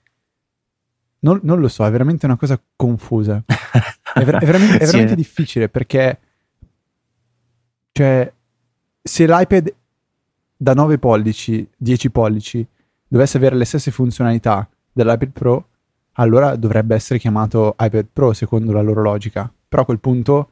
non, 1.21 1.41
non, 1.43 1.61
lo 1.61 1.69
so, 1.69 1.85
è 1.87 1.91
veramente 1.91 2.27
una 2.27 2.37
cosa 2.37 2.61
confusa. 2.77 3.43
È, 4.13 4.25
ver- 4.25 4.43
è 4.43 4.45
veramente, 4.45 4.75
è 4.77 4.85
veramente 4.85 5.13
sì. 5.13 5.17
difficile 5.17 5.71
perché, 5.71 6.19
cioè, 7.93 8.31
se 9.03 9.27
l'iPad 9.27 9.75
da 10.63 10.75
9 10.75 10.99
pollici, 10.99 11.69
10 11.77 12.11
pollici, 12.11 12.65
dovesse 13.09 13.37
avere 13.37 13.57
le 13.57 13.65
stesse 13.65 13.91
funzionalità 13.91 14.69
dell'iPad 14.93 15.31
Pro, 15.31 15.67
allora 16.13 16.55
dovrebbe 16.55 16.95
essere 16.95 17.19
chiamato 17.19 17.75
iPad 17.77 18.07
Pro 18.13 18.33
secondo 18.33 18.71
la 18.71 18.81
loro 18.81 19.03
logica. 19.03 19.53
Però 19.69 19.83
a 19.83 19.85
quel 19.85 19.99
punto 19.99 20.51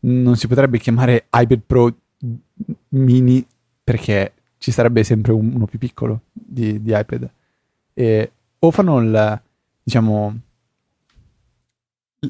non 0.00 0.36
si 0.36 0.48
potrebbe 0.48 0.78
chiamare 0.78 1.26
iPad 1.30 1.60
Pro 1.66 1.94
mini 2.88 3.46
perché 3.84 4.32
ci 4.56 4.70
sarebbe 4.70 5.04
sempre 5.04 5.32
uno 5.32 5.66
più 5.66 5.78
piccolo 5.78 6.22
di, 6.32 6.80
di 6.80 6.92
iPad. 6.94 7.30
E, 7.92 8.32
o 8.60 8.70
fanno 8.70 8.98
il, 9.00 9.42
diciamo, 9.82 10.40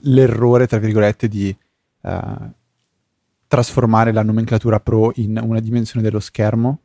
l'errore, 0.02 0.66
tra 0.66 0.78
virgolette, 0.78 1.28
di 1.28 1.56
uh, 2.00 2.50
trasformare 3.46 4.10
la 4.10 4.24
nomenclatura 4.24 4.80
Pro 4.80 5.12
in 5.14 5.40
una 5.40 5.60
dimensione 5.60 6.04
dello 6.04 6.20
schermo, 6.20 6.80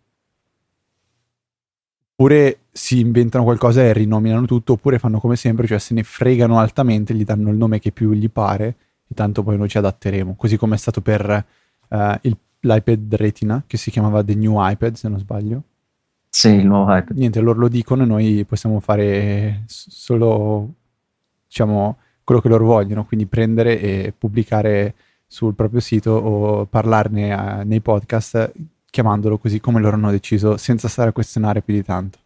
oppure 2.16 2.60
si 2.72 3.02
inventano 3.02 3.44
qualcosa 3.44 3.82
e 3.82 3.92
rinominano 3.92 4.46
tutto, 4.46 4.74
oppure 4.74 5.00
fanno 5.00 5.20
come 5.20 5.36
sempre, 5.36 5.68
cioè 5.68 5.80
se 5.80 5.94
ne 5.94 6.04
fregano 6.04 6.60
altamente, 6.60 7.14
gli 7.14 7.26
danno 7.26 7.50
il 7.50 7.58
nome 7.58 7.80
che 7.80 7.92
più 7.92 8.14
gli 8.14 8.30
pare, 8.30 8.76
e 9.08 9.14
tanto 9.14 9.44
poi 9.44 9.58
noi 9.58 9.68
ci 9.68 9.78
adatteremo, 9.78 10.36
così 10.36 10.56
come 10.56 10.76
è 10.76 10.78
stato 10.78 11.02
per 11.02 11.46
uh, 11.90 11.96
il, 12.22 12.38
l'iPad 12.62 13.16
Retina, 13.16 13.64
che 13.68 13.76
si 13.76 13.92
chiamava 13.92 14.24
The 14.24 14.34
New 14.34 14.56
iPad, 14.58 14.96
se 14.96 15.10
non 15.10 15.20
sbaglio. 15.20 15.64
Sì, 16.30 16.50
il 16.50 16.66
nuovo 16.66 16.96
iPad. 16.96 17.18
Niente, 17.18 17.42
loro 17.42 17.60
lo 17.60 17.68
dicono 17.68 18.04
e 18.04 18.06
noi 18.06 18.46
possiamo 18.46 18.80
fare 18.80 19.64
solo, 19.66 20.74
diciamo, 21.48 21.98
quello 22.24 22.42
che 22.42 22.48
loro 22.48 22.66
vogliono, 22.66 23.06
quindi 23.06 23.26
prendere 23.26 23.80
e 23.80 24.14
pubblicare 24.18 24.96
sul 25.28 25.54
proprio 25.54 25.82
sito 25.82 26.12
o 26.12 26.66
parlarne 26.66 27.34
a, 27.34 27.64
nei 27.64 27.82
podcast 27.82 28.52
chiamandolo 28.96 29.38
così 29.38 29.60
come 29.60 29.82
loro 29.82 29.98
hanno 29.98 30.10
deciso, 30.10 30.56
senza 30.56 30.88
stare 30.88 31.10
a 31.10 31.12
questionare 31.12 31.62
più 31.62 31.74
di 31.74 31.84
tanto. 31.84 32.20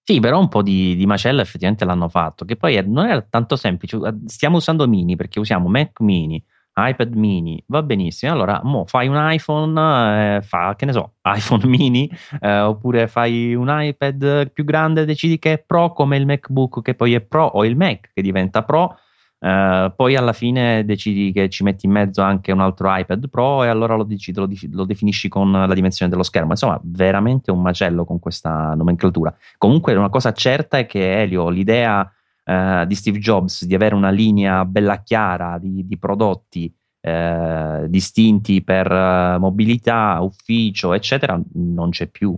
Sì, 0.00 0.20
però 0.20 0.38
un 0.38 0.48
po' 0.48 0.62
di, 0.62 0.94
di 0.94 1.06
macella 1.06 1.42
effettivamente 1.42 1.84
l'hanno 1.84 2.08
fatto, 2.08 2.44
che 2.44 2.56
poi 2.56 2.76
è, 2.76 2.82
non 2.82 3.06
era 3.06 3.20
tanto 3.22 3.56
semplice. 3.56 3.98
Stiamo 4.26 4.58
usando 4.58 4.86
mini 4.86 5.16
perché 5.16 5.40
usiamo 5.40 5.68
Mac 5.68 6.00
mini, 6.00 6.40
iPad 6.76 7.14
mini, 7.14 7.60
va 7.66 7.82
benissimo. 7.82 8.32
Allora, 8.32 8.60
mo 8.62 8.84
fai 8.86 9.08
un 9.08 9.16
iPhone, 9.18 10.36
eh, 10.36 10.42
fa 10.42 10.76
che 10.76 10.84
ne 10.84 10.92
so, 10.92 11.14
iPhone 11.24 11.66
mini, 11.66 12.08
eh, 12.40 12.60
oppure 12.60 13.08
fai 13.08 13.54
un 13.54 13.66
iPad 13.68 14.52
più 14.52 14.64
grande, 14.64 15.04
decidi 15.04 15.38
che 15.40 15.54
è 15.54 15.58
Pro 15.58 15.92
come 15.92 16.16
il 16.16 16.26
MacBook 16.26 16.80
che 16.82 16.94
poi 16.94 17.14
è 17.14 17.20
Pro 17.20 17.46
o 17.46 17.64
il 17.64 17.76
Mac 17.76 18.10
che 18.12 18.22
diventa 18.22 18.62
Pro. 18.62 18.96
Eh, 19.44 19.92
poi 19.94 20.16
alla 20.16 20.32
fine 20.32 20.86
decidi 20.86 21.30
che 21.30 21.50
ci 21.50 21.64
metti 21.64 21.84
in 21.84 21.92
mezzo 21.92 22.22
anche 22.22 22.50
un 22.50 22.60
altro 22.60 22.88
iPad 22.96 23.28
Pro 23.28 23.62
e 23.62 23.68
allora 23.68 23.94
lo, 23.94 24.04
decidi, 24.04 24.38
lo, 24.38 24.48
lo 24.70 24.84
definisci 24.86 25.28
con 25.28 25.52
la 25.52 25.74
dimensione 25.74 26.10
dello 26.10 26.22
schermo. 26.22 26.52
Insomma, 26.52 26.80
veramente 26.82 27.50
un 27.50 27.60
macello 27.60 28.06
con 28.06 28.18
questa 28.18 28.72
nomenclatura. 28.74 29.34
Comunque, 29.58 29.94
una 29.94 30.08
cosa 30.08 30.32
certa 30.32 30.78
è 30.78 30.86
che 30.86 31.20
Elio, 31.20 31.50
l'idea 31.50 32.10
eh, 32.42 32.84
di 32.86 32.94
Steve 32.94 33.18
Jobs 33.18 33.66
di 33.66 33.74
avere 33.74 33.94
una 33.94 34.08
linea 34.08 34.64
bella 34.64 35.02
chiara 35.02 35.58
di, 35.58 35.86
di 35.86 35.98
prodotti 35.98 36.74
eh, 37.06 37.84
distinti 37.88 38.64
per 38.64 38.90
uh, 38.90 39.38
mobilità, 39.38 40.20
ufficio, 40.22 40.94
eccetera, 40.94 41.38
non 41.52 41.90
c'è 41.90 42.06
più. 42.06 42.34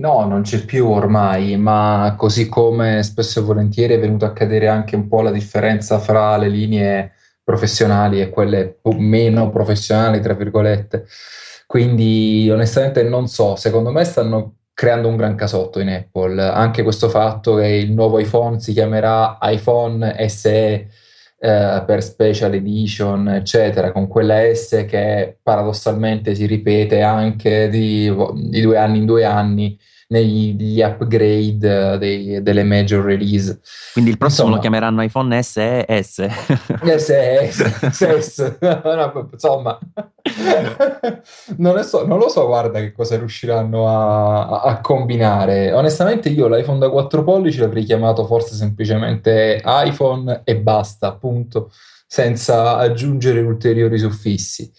No, 0.00 0.24
non 0.26 0.42
c'è 0.42 0.64
più 0.64 0.86
ormai, 0.88 1.56
ma 1.56 2.14
così 2.16 2.48
come 2.48 3.02
spesso 3.02 3.40
e 3.40 3.42
volentieri 3.42 3.94
è 3.94 3.98
venuto 3.98 4.24
a 4.26 4.32
cadere 4.32 4.68
anche 4.68 4.94
un 4.94 5.08
po' 5.08 5.22
la 5.22 5.32
differenza 5.32 5.98
fra 5.98 6.36
le 6.36 6.48
linee 6.48 7.14
professionali 7.42 8.20
e 8.20 8.30
quelle 8.30 8.78
meno 8.96 9.50
professionali, 9.50 10.20
tra 10.20 10.34
virgolette. 10.34 11.04
Quindi 11.66 12.48
onestamente 12.48 13.02
non 13.02 13.26
so, 13.26 13.56
secondo 13.56 13.90
me 13.90 14.04
stanno 14.04 14.58
creando 14.72 15.08
un 15.08 15.16
gran 15.16 15.34
casotto 15.34 15.80
in 15.80 15.88
Apple. 15.88 16.40
Anche 16.42 16.84
questo 16.84 17.08
fatto 17.08 17.56
che 17.56 17.66
il 17.66 17.92
nuovo 17.92 18.20
iPhone 18.20 18.60
si 18.60 18.72
chiamerà 18.72 19.38
iPhone 19.42 20.28
SE 20.28 20.88
eh, 21.40 21.84
per 21.86 22.02
special 22.02 22.54
edition, 22.54 23.28
eccetera, 23.28 23.92
con 23.92 24.08
quella 24.08 24.52
S 24.52 24.84
che 24.86 25.38
paradossalmente 25.42 26.34
si 26.34 26.46
ripete 26.46 27.00
anche 27.00 27.68
di, 27.68 28.12
di 28.34 28.60
due 28.60 28.76
anni 28.76 28.98
in 28.98 29.06
due 29.06 29.24
anni 29.24 29.78
negli 30.10 30.80
upgrade 30.80 31.98
dei, 31.98 32.42
delle 32.42 32.64
major 32.64 33.04
release. 33.04 33.60
Quindi 33.92 34.10
il 34.10 34.18
prossimo 34.18 34.48
Insomma, 34.48 34.56
lo 34.56 34.60
chiameranno 34.60 35.02
iPhone 35.02 35.42
SE 35.42 35.84
S. 35.86 36.26
SE 36.96 37.50
S. 37.50 38.56
Insomma, 39.32 39.78
non, 41.56 41.82
so, 41.84 42.06
non, 42.06 42.18
lo 42.18 42.28
so, 42.28 42.46
guarda 42.46 42.80
che 42.80 42.92
cosa 42.92 43.16
riusciranno 43.18 43.88
a, 43.88 44.62
a, 44.62 44.80
combinare. 44.80 45.72
Onestamente 45.72 46.30
io 46.30 46.48
l'iPhone 46.48 46.78
da 46.78 46.88
4 46.88 47.22
pollici 47.22 47.58
l'avrei 47.58 47.84
chiamato 47.84 48.24
forse 48.24 48.54
semplicemente 48.54 49.60
iPhone 49.64 50.40
e 50.44 50.56
basta, 50.56 51.08
appunto, 51.08 51.70
senza 52.06 52.76
aggiungere 52.78 53.40
ulteriori 53.40 53.98
suffissi. 53.98 54.72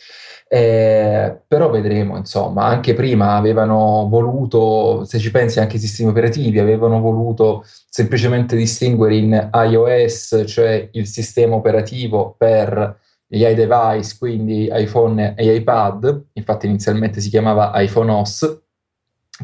Eh, 0.52 1.42
però 1.48 1.70
vedremo, 1.70 2.18
insomma, 2.18 2.66
anche 2.66 2.96
prima 2.96 3.36
avevano 3.36 4.08
voluto, 4.10 5.06
se 5.06 5.20
ci 5.20 5.30
pensi 5.30 5.60
anche 5.60 5.76
i 5.76 5.80
sistemi 5.80 6.10
operativi, 6.10 6.58
avevano 6.58 7.00
voluto 7.00 7.64
semplicemente 7.88 8.56
distinguere 8.56 9.16
in 9.16 9.50
iOS, 9.54 10.46
cioè 10.48 10.90
il 10.94 11.06
sistema 11.06 11.54
operativo 11.56 12.34
per 12.36 13.00
gli 13.28 13.44
iDevice, 13.46 14.16
quindi 14.18 14.68
iPhone 14.72 15.36
e 15.36 15.54
iPad, 15.54 16.30
infatti 16.34 16.66
inizialmente 16.66 17.22
si 17.22 17.30
chiamava 17.30 17.72
iPhone 17.76 18.12
OS, 18.12 18.62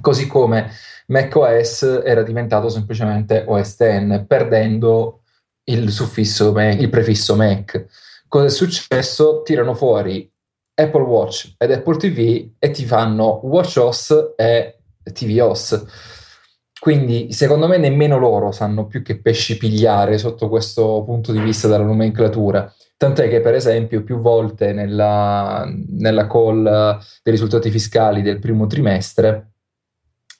così 0.01 0.25
come 0.25 0.71
macOS 1.07 2.01
era 2.03 2.23
diventato 2.23 2.67
semplicemente 2.67 3.43
OS 3.45 3.75
X, 3.75 4.25
perdendo 4.25 5.21
il 5.65 5.91
suffisso, 5.91 6.51
il 6.57 6.89
prefisso 6.89 7.35
Mac. 7.35 7.85
Cosa 8.27 8.47
è 8.47 8.49
successo? 8.49 9.43
Tirano 9.43 9.75
fuori 9.75 10.33
Apple 10.75 11.03
Watch 11.03 11.55
ed 11.57 11.71
Apple 11.71 11.97
TV 11.97 12.49
e 12.59 12.69
ti 12.71 12.85
fanno 12.85 13.39
WatchOS 13.43 14.33
e 14.35 14.79
tvOS. 15.03 15.85
Quindi 16.79 17.31
secondo 17.31 17.67
me 17.67 17.77
nemmeno 17.77 18.17
loro 18.17 18.51
sanno 18.51 18.85
più 18.85 19.01
che 19.01 19.19
pesci 19.19 19.57
pigliare 19.57 20.17
sotto 20.17 20.49
questo 20.49 21.03
punto 21.03 21.31
di 21.31 21.39
vista 21.39 21.67
della 21.67 21.83
nomenclatura. 21.83 22.71
Tant'è 22.97 23.27
che, 23.27 23.41
per 23.41 23.55
esempio, 23.55 24.03
più 24.03 24.19
volte 24.19 24.71
nella, 24.71 25.67
nella 25.89 26.27
call 26.27 26.63
dei 26.63 27.33
risultati 27.33 27.69
fiscali 27.69 28.21
del 28.21 28.39
primo 28.39 28.67
trimestre 28.67 29.55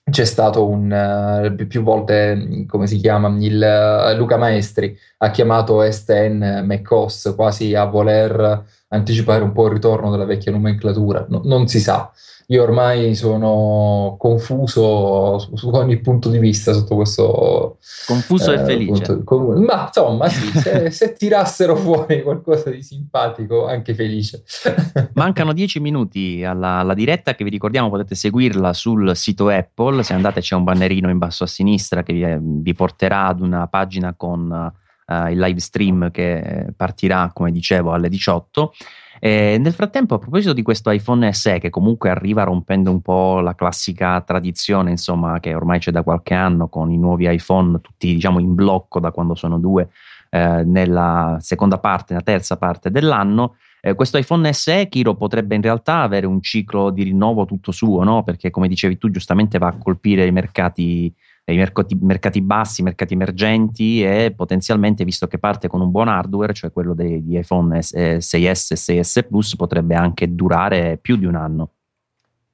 c'è 0.09 0.23
stato 0.23 0.67
un 0.67 1.55
uh, 1.57 1.65
più 1.65 1.81
volte, 1.81 2.65
come 2.67 2.85
si 2.85 2.97
chiama, 2.97 3.35
il, 3.39 3.59
uh, 3.59 4.15
Luca 4.15 4.37
Maestri 4.37 4.95
ha 5.17 5.31
chiamato 5.31 5.81
STN 5.81 6.63
MacOS 6.63 7.33
quasi 7.35 7.73
a 7.73 7.85
voler 7.85 8.63
anticipare 8.89 9.43
un 9.43 9.51
po' 9.51 9.65
il 9.67 9.73
ritorno 9.73 10.11
della 10.11 10.25
vecchia 10.25 10.51
nomenclatura, 10.51 11.25
no, 11.29 11.41
non 11.43 11.67
si 11.67 11.79
sa. 11.79 12.11
Io 12.49 12.61
ormai 12.61 13.15
sono 13.15 14.17
confuso 14.19 15.39
su, 15.39 15.69
ogni 15.69 15.99
punto 15.99 16.29
di 16.29 16.37
vista 16.37 16.73
sotto 16.73 16.93
questo... 16.93 17.79
Confuso 18.05 18.51
eh, 18.51 18.55
e 18.55 18.63
felice. 18.63 19.17
Punto, 19.23 19.55
ma 19.65 19.85
insomma, 19.87 20.29
sì, 20.29 20.59
se, 20.59 20.91
se, 20.91 21.13
tirassero 21.13 21.75
fuori 21.75 22.21
qualcosa 22.21 22.69
di 22.69 22.83
simpatico, 22.83 23.65
anche 23.65 23.95
felice. 23.95 24.43
Mancano 25.13 25.53
dieci 25.53 25.79
minuti 25.79 26.43
alla, 26.43 26.77
alla, 26.77 26.93
diretta 26.93 27.33
che 27.33 27.43
vi 27.43 27.49
ricordiamo 27.49 27.89
potete 27.89 28.13
seguirla 28.13 28.73
sul 28.73 29.15
sito 29.15 29.49
Apple, 29.49 30.03
se 30.03 30.13
andate 30.13 30.41
c'è 30.41 30.53
un 30.53 30.65
bannerino 30.65 31.09
in 31.09 31.17
basso 31.17 31.45
a 31.45 31.47
sinistra 31.47 32.03
che 32.03 32.13
vi, 32.13 32.37
vi 32.61 32.73
porterà 32.75 33.25
ad 33.25 33.41
una 33.41 33.65
pagina 33.65 34.13
con 34.15 34.71
uh, 35.05 35.27
il 35.27 35.39
live 35.39 35.59
stream 35.59 36.11
che 36.11 36.73
partirà, 36.75 37.31
come 37.33 37.51
dicevo, 37.51 37.93
alle 37.93 38.09
18. 38.09 38.73
E 39.19 39.57
nel 39.59 39.73
frattempo, 39.73 40.15
a 40.15 40.19
proposito 40.19 40.53
di 40.53 40.61
questo 40.61 40.89
iPhone 40.91 41.31
SE, 41.33 41.59
che 41.59 41.69
comunque 41.69 42.09
arriva 42.09 42.43
rompendo 42.43 42.91
un 42.91 43.01
po' 43.01 43.39
la 43.39 43.55
classica 43.55 44.19
tradizione, 44.21 44.91
insomma, 44.91 45.39
che 45.39 45.55
ormai 45.55 45.79
c'è 45.79 45.91
da 45.91 46.03
qualche 46.03 46.33
anno 46.33 46.67
con 46.67 46.91
i 46.91 46.97
nuovi 46.97 47.31
iPhone, 47.31 47.79
tutti 47.81 48.13
diciamo 48.13 48.39
in 48.39 48.53
blocco 48.53 48.99
da 48.99 49.11
quando 49.11 49.35
sono 49.35 49.57
due, 49.57 49.89
eh, 50.29 50.63
nella 50.65 51.37
seconda 51.39 51.79
parte, 51.79 52.13
nella 52.13 52.25
terza 52.25 52.57
parte 52.57 52.91
dell'anno. 52.91 53.55
Eh, 53.81 53.93
questo 53.93 54.17
iPhone 54.17 54.51
SE, 54.51 54.89
Kiro, 54.89 55.15
potrebbe 55.15 55.55
in 55.55 55.61
realtà 55.61 56.01
avere 56.01 56.25
un 56.25 56.41
ciclo 56.41 56.89
di 56.89 57.03
rinnovo 57.03 57.45
tutto 57.45 57.71
suo, 57.71 58.03
no? 58.03 58.23
perché 58.23 58.49
come 58.49 58.67
dicevi 58.67 58.97
tu 58.97 59.09
giustamente 59.09 59.59
va 59.59 59.67
a 59.67 59.77
colpire 59.77 60.25
i 60.25 60.31
mercati, 60.31 61.13
i 61.51 61.57
mercati, 61.57 61.97
mercati 62.01 62.41
bassi, 62.41 62.81
mercati 62.81 63.13
emergenti 63.13 64.03
e 64.03 64.33
potenzialmente, 64.35 65.03
visto 65.03 65.27
che 65.27 65.37
parte 65.37 65.67
con 65.67 65.81
un 65.81 65.91
buon 65.91 66.07
hardware, 66.07 66.53
cioè 66.53 66.71
quello 66.71 66.93
dei, 66.93 67.23
di 67.23 67.37
iPhone 67.37 67.77
6S 67.77 68.71
e 68.71 68.99
6S 68.99 69.27
Plus, 69.27 69.55
potrebbe 69.55 69.95
anche 69.95 70.33
durare 70.33 70.97
più 70.99 71.17
di 71.17 71.25
un 71.25 71.35
anno. 71.35 71.69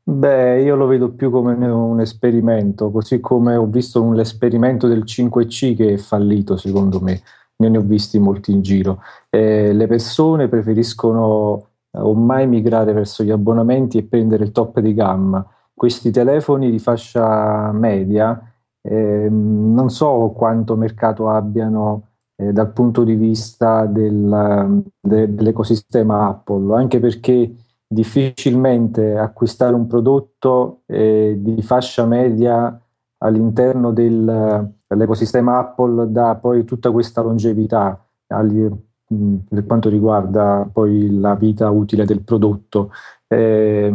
Beh, 0.03 0.61
io 0.61 0.75
lo 0.75 0.87
vedo 0.87 1.11
più 1.11 1.29
come 1.29 1.53
un 1.53 2.01
esperimento, 2.01 2.91
così 2.91 3.19
come 3.19 3.55
ho 3.55 3.65
visto 3.67 4.01
un 4.01 4.19
esperimento 4.19 4.87
del 4.87 5.03
5C 5.05 5.75
che 5.75 5.93
è 5.93 5.97
fallito, 5.97 6.57
secondo 6.57 6.99
me 6.99 7.21
ne 7.55 7.77
ho 7.77 7.81
visti 7.81 8.19
molti 8.19 8.51
in 8.51 8.61
giro. 8.61 9.01
Eh, 9.29 9.71
le 9.71 9.87
persone 9.87 10.47
preferiscono 10.47 11.67
eh, 11.91 11.99
ormai 11.99 12.47
migrare 12.47 12.91
verso 12.93 13.23
gli 13.23 13.31
abbonamenti 13.31 13.99
e 13.99 14.03
prendere 14.03 14.43
il 14.43 14.51
top 14.51 14.79
di 14.79 14.93
gamma. 14.93 15.45
Questi 15.73 16.11
telefoni 16.11 16.71
di 16.71 16.79
fascia 16.79 17.71
media 17.71 18.50
eh, 18.81 19.27
non 19.29 19.89
so 19.89 20.33
quanto 20.35 20.75
mercato 20.75 21.29
abbiano 21.29 22.07
eh, 22.35 22.51
dal 22.51 22.71
punto 22.71 23.03
di 23.03 23.15
vista 23.15 23.85
del, 23.85 24.83
de, 24.99 25.33
dell'ecosistema 25.33 26.27
Apple, 26.27 26.75
anche 26.75 26.99
perché 26.99 27.53
difficilmente 27.87 29.17
acquistare 29.17 29.75
un 29.75 29.85
prodotto 29.85 30.81
eh, 30.87 31.35
di 31.37 31.61
fascia 31.61 32.05
media 32.05 32.79
all'interno 33.17 33.91
del, 33.91 34.73
dell'ecosistema 34.87 35.59
Apple 35.59 36.11
dà 36.11 36.35
poi 36.35 36.63
tutta 36.63 36.89
questa 36.91 37.21
longevità 37.21 38.03
agli, 38.27 38.67
mh, 39.07 39.35
per 39.49 39.65
quanto 39.65 39.89
riguarda 39.89 40.67
poi 40.71 41.19
la 41.19 41.35
vita 41.35 41.69
utile 41.69 42.05
del 42.05 42.23
prodotto. 42.23 42.91
Eh, 43.27 43.93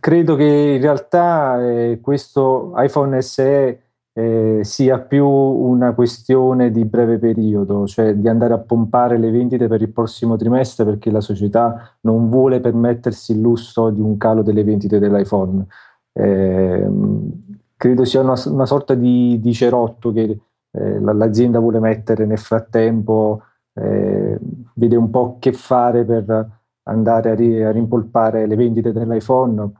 credo 0.00 0.34
che 0.34 0.44
in 0.44 0.80
realtà 0.80 1.60
eh, 1.64 2.00
questo 2.00 2.72
iPhone 2.76 3.20
SE 3.22 3.80
eh, 4.12 4.60
sia 4.62 4.98
più 4.98 5.26
una 5.26 5.92
questione 5.92 6.70
di 6.70 6.86
breve 6.86 7.18
periodo, 7.18 7.86
cioè 7.86 8.14
di 8.14 8.28
andare 8.28 8.54
a 8.54 8.58
pompare 8.58 9.18
le 9.18 9.30
vendite 9.30 9.68
per 9.68 9.82
il 9.82 9.92
prossimo 9.92 10.36
trimestre 10.36 10.86
perché 10.86 11.10
la 11.10 11.20
società 11.20 11.96
non 12.00 12.30
vuole 12.30 12.60
permettersi 12.60 13.32
il 13.32 13.40
lusso 13.40 13.90
di 13.90 14.00
un 14.00 14.16
calo 14.16 14.42
delle 14.42 14.64
vendite 14.64 14.98
dell'iPhone. 14.98 15.66
Eh, 16.12 16.88
credo 17.76 18.04
sia 18.06 18.20
una, 18.22 18.40
una 18.46 18.64
sorta 18.64 18.94
di, 18.94 19.38
di, 19.38 19.52
cerotto 19.52 20.12
che 20.12 20.40
eh, 20.70 21.00
l'azienda 21.00 21.58
vuole 21.58 21.78
mettere 21.78 22.24
nel 22.24 22.38
frattempo, 22.38 23.42
eh, 23.74 24.38
vede 24.74 24.96
un 24.96 25.10
po' 25.10 25.36
che 25.38 25.52
fare 25.52 26.04
per 26.06 26.55
andare 26.88 27.30
a, 27.30 27.34
ri, 27.34 27.62
a, 27.62 27.70
rimpolpare 27.70 28.46
le 28.46 28.56
vendite 28.56 28.92
dell'iPhone. 28.92 29.70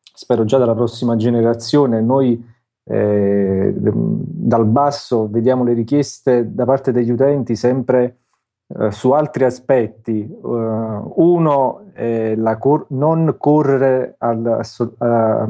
Spero 0.00 0.44
già 0.44 0.58
dalla 0.58 0.74
prossima 0.74 1.16
generazione. 1.16 2.00
Noi 2.00 2.42
eh, 2.84 3.72
dal 3.76 4.66
basso 4.66 5.28
vediamo 5.30 5.64
le 5.64 5.72
richieste 5.72 6.54
da 6.54 6.64
parte 6.64 6.92
degli 6.92 7.10
utenti 7.10 7.56
sempre 7.56 8.18
eh, 8.66 8.90
su 8.90 9.10
altri 9.12 9.44
aspetti. 9.44 10.26
Uh, 10.42 11.12
uno 11.16 11.82
è 11.92 12.34
la 12.34 12.56
cor- 12.56 12.86
non 12.88 13.36
correre 13.38 14.14
al, 14.18 14.60
a, 14.98 15.48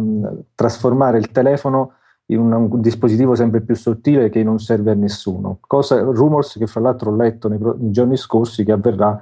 trasformare 0.55 1.19
il 1.19 1.31
telefono 1.31 1.93
in 2.27 2.41
un, 2.41 2.53
un, 2.53 2.81
dispositivo 2.81 3.35
sempre 3.35 3.61
più 3.61 3.77
sottile 3.77 4.31
che 4.31 4.43
non 4.43 4.59
serve 4.59 4.91
a 4.91 4.95
nessuno. 4.95 5.59
Cosa, 5.61 6.01
rumors 6.01 6.57
che 6.59 6.67
fra 6.67 6.81
l'altro 6.81 7.11
ho 7.11 7.17
letto 7.17 7.49
nei, 7.49 7.59
nei 7.59 7.91
giorni 7.91 8.17
scorsi 8.17 8.65
che 8.65 8.73
avverrà 8.73 9.21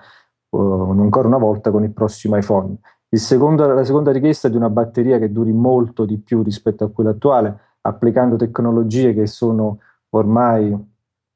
ancora 0.59 1.29
una 1.29 1.39
volta 1.39 1.71
con 1.71 1.85
il 1.85 1.93
prossimo 1.93 2.37
iPhone. 2.37 2.77
Secondo, 3.09 3.67
la 3.67 3.85
seconda 3.85 4.11
richiesta 4.11 4.49
è 4.49 4.51
di 4.51 4.57
una 4.57 4.71
batteria 4.71 5.19
che 5.19 5.31
duri 5.31 5.53
molto 5.53 6.05
di 6.05 6.17
più 6.19 6.43
rispetto 6.43 6.85
a 6.85 6.91
quella 6.91 7.11
attuale, 7.11 7.59
applicando 7.83 8.37
tecnologie 8.37 9.13
che 9.13 9.27
sono 9.27 9.79
ormai 10.11 10.75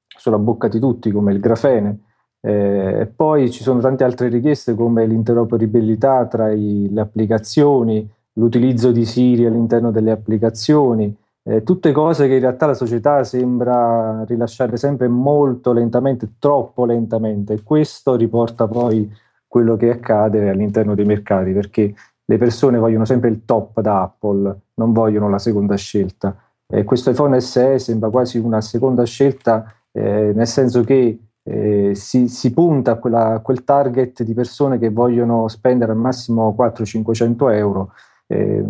sulla 0.07 0.38
bocca 0.38 0.68
di 0.68 0.79
tutti, 0.79 1.11
come 1.11 1.33
il 1.33 1.40
grafene, 1.40 2.00
eh, 2.40 3.11
poi 3.14 3.50
ci 3.50 3.62
sono 3.62 3.81
tante 3.81 4.05
altre 4.05 4.29
richieste 4.29 4.74
come 4.74 5.07
l'interoperabilità 5.07 6.26
tra 6.26 6.50
i, 6.52 6.88
le 6.90 7.00
applicazioni, 7.00 8.09
l'utilizzo 8.35 8.92
di 8.92 9.05
Siri 9.05 9.46
all'interno 9.46 9.90
delle 9.90 10.12
applicazioni, 10.12 11.14
eh, 11.48 11.62
tutte 11.62 11.92
cose 11.92 12.26
che 12.26 12.35
in 12.35 12.40
realtà 12.40 12.66
la 12.66 12.74
società 12.74 13.22
sembra 13.22 14.24
rilasciare 14.24 14.76
sempre 14.76 15.06
molto 15.06 15.72
lentamente, 15.72 16.32
troppo 16.40 16.85
lentamente 16.85 17.52
e 17.52 17.62
questo 17.62 18.16
riporta 18.16 18.66
poi 18.66 19.09
quello 19.46 19.76
che 19.76 19.90
accade 19.90 20.50
all'interno 20.50 20.96
dei 20.96 21.04
mercati 21.04 21.52
perché 21.52 21.94
le 22.24 22.37
persone 22.37 22.78
vogliono 22.78 23.04
sempre 23.04 23.28
il 23.28 23.44
top 23.44 23.80
da 23.80 24.02
Apple, 24.02 24.59
non 24.74 24.92
vogliono 24.92 25.28
la 25.28 25.38
seconda 25.38 25.76
scelta. 25.76 26.37
Eh, 26.66 26.82
questo 26.82 27.11
iPhone 27.11 27.40
SE 27.40 27.78
sembra 27.78 28.11
quasi 28.11 28.38
una 28.38 28.61
seconda 28.61 29.04
scelta, 29.04 29.72
eh, 29.92 30.32
nel 30.35 30.48
senso 30.48 30.82
che 30.82 31.20
eh, 31.44 31.94
si, 31.94 32.26
si, 32.26 32.52
punta 32.52 32.92
a, 32.92 32.96
quella, 32.96 33.35
a, 33.35 33.38
quel 33.38 33.62
target 33.62 34.24
di 34.24 34.35
persone 34.35 34.78
che 34.78 34.90
vogliono 34.90 35.46
spendere 35.46 35.92
al 35.92 35.98
massimo 35.98 36.56
400-500 36.59 37.54
euro, 37.54 37.92
eh, 38.26 38.64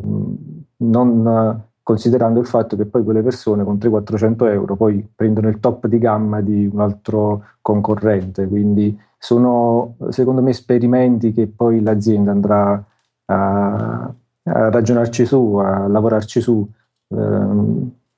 non 0.76 1.64
considerando 1.86 2.40
il 2.40 2.48
fatto 2.48 2.74
che 2.74 2.84
poi 2.84 3.04
quelle 3.04 3.22
persone 3.22 3.62
con 3.62 3.76
300-400 3.76 4.50
euro 4.50 4.74
poi 4.74 5.08
prendono 5.14 5.46
il 5.46 5.60
top 5.60 5.86
di 5.86 5.98
gamma 5.98 6.40
di 6.40 6.66
un 6.66 6.80
altro 6.80 7.44
concorrente. 7.60 8.48
Quindi 8.48 8.98
sono 9.16 9.94
secondo 10.08 10.42
me 10.42 10.50
esperimenti 10.50 11.32
che 11.32 11.46
poi 11.46 11.80
l'azienda 11.80 12.32
andrà 12.32 12.84
a, 13.26 14.12
a 14.42 14.68
ragionarci 14.68 15.24
su, 15.26 15.54
a 15.62 15.86
lavorarci 15.86 16.40
su. 16.40 16.68
Eh, 17.06 17.16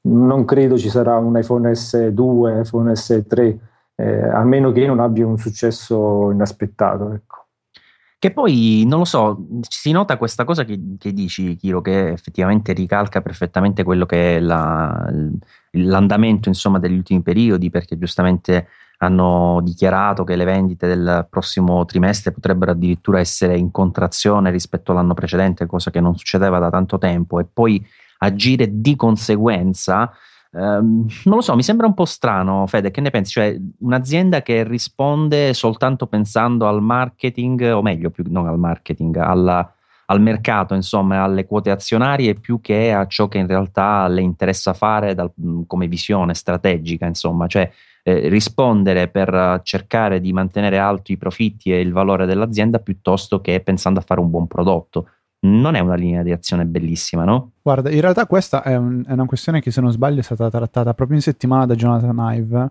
non 0.00 0.44
credo 0.46 0.78
ci 0.78 0.88
sarà 0.88 1.18
un 1.18 1.36
iPhone 1.36 1.70
S2, 1.70 2.62
iPhone 2.64 2.92
S3 2.92 3.56
eh, 3.96 4.28
a 4.30 4.44
meno 4.44 4.72
che 4.72 4.86
non 4.86 4.98
abbia 4.98 5.26
un 5.26 5.36
successo 5.36 6.30
inaspettato. 6.30 7.12
Ecco. 7.12 7.47
Che 8.20 8.32
poi, 8.32 8.82
non 8.84 8.98
lo 8.98 9.04
so, 9.04 9.46
si 9.68 9.92
nota 9.92 10.16
questa 10.16 10.44
cosa 10.44 10.64
che, 10.64 10.96
che 10.98 11.12
dici, 11.12 11.54
Chiro, 11.54 11.80
che 11.80 12.08
effettivamente 12.08 12.72
ricalca 12.72 13.20
perfettamente 13.20 13.84
quello 13.84 14.06
che 14.06 14.36
è 14.36 14.40
la, 14.40 15.08
l'andamento 15.70 16.48
insomma, 16.48 16.80
degli 16.80 16.96
ultimi 16.96 17.22
periodi, 17.22 17.70
perché 17.70 17.96
giustamente 17.96 18.66
hanno 18.98 19.60
dichiarato 19.62 20.24
che 20.24 20.34
le 20.34 20.44
vendite 20.44 20.88
del 20.88 21.28
prossimo 21.30 21.84
trimestre 21.84 22.32
potrebbero 22.32 22.72
addirittura 22.72 23.20
essere 23.20 23.56
in 23.56 23.70
contrazione 23.70 24.50
rispetto 24.50 24.90
all'anno 24.90 25.14
precedente, 25.14 25.66
cosa 25.66 25.92
che 25.92 26.00
non 26.00 26.16
succedeva 26.16 26.58
da 26.58 26.70
tanto 26.70 26.98
tempo, 26.98 27.38
e 27.38 27.44
poi 27.44 27.86
agire 28.18 28.80
di 28.80 28.96
conseguenza 28.96 30.10
Um, 30.50 31.06
non 31.24 31.36
lo 31.36 31.40
so, 31.42 31.54
mi 31.54 31.62
sembra 31.62 31.86
un 31.86 31.94
po' 31.94 32.06
strano, 32.06 32.66
Fede, 32.66 32.90
che 32.90 33.00
ne 33.00 33.10
pensi? 33.10 33.32
Cioè, 33.32 33.56
un'azienda 33.80 34.40
che 34.40 34.64
risponde 34.64 35.52
soltanto 35.52 36.06
pensando 36.06 36.66
al 36.66 36.80
marketing, 36.80 37.72
o 37.74 37.82
meglio, 37.82 38.10
più, 38.10 38.24
non 38.28 38.46
al 38.46 38.58
marketing, 38.58 39.16
alla, 39.16 39.74
al 40.06 40.20
mercato, 40.22 40.74
insomma, 40.74 41.22
alle 41.22 41.46
quote 41.46 41.70
azionarie, 41.70 42.34
più 42.34 42.60
che 42.62 42.92
a 42.92 43.06
ciò 43.06 43.28
che 43.28 43.38
in 43.38 43.46
realtà 43.46 44.08
le 44.08 44.22
interessa 44.22 44.72
fare 44.72 45.14
dal, 45.14 45.30
come 45.66 45.86
visione 45.86 46.32
strategica, 46.32 47.04
insomma, 47.04 47.46
cioè 47.46 47.70
eh, 48.02 48.28
rispondere 48.28 49.08
per 49.08 49.60
cercare 49.64 50.18
di 50.18 50.32
mantenere 50.32 50.78
alti 50.78 51.12
i 51.12 51.18
profitti 51.18 51.72
e 51.72 51.80
il 51.80 51.92
valore 51.92 52.24
dell'azienda 52.24 52.78
piuttosto 52.78 53.42
che 53.42 53.60
pensando 53.60 54.00
a 54.00 54.02
fare 54.02 54.20
un 54.20 54.30
buon 54.30 54.46
prodotto 54.46 55.10
non 55.40 55.74
è 55.74 55.80
una 55.80 55.94
linea 55.94 56.22
di 56.22 56.32
azione 56.32 56.66
bellissima, 56.66 57.24
no? 57.24 57.52
Guarda, 57.62 57.90
in 57.90 58.00
realtà 58.00 58.26
questa 58.26 58.62
è, 58.62 58.76
un, 58.76 59.04
è, 59.06 59.12
una 59.12 59.26
questione 59.26 59.60
che 59.60 59.70
se 59.70 59.80
non 59.80 59.92
sbaglio 59.92 60.20
è 60.20 60.22
stata 60.22 60.50
trattata 60.50 60.94
proprio 60.94 61.16
in 61.16 61.22
settimana 61.22 61.66
da 61.66 61.74
Jonathan 61.74 62.16
Ive, 62.34 62.70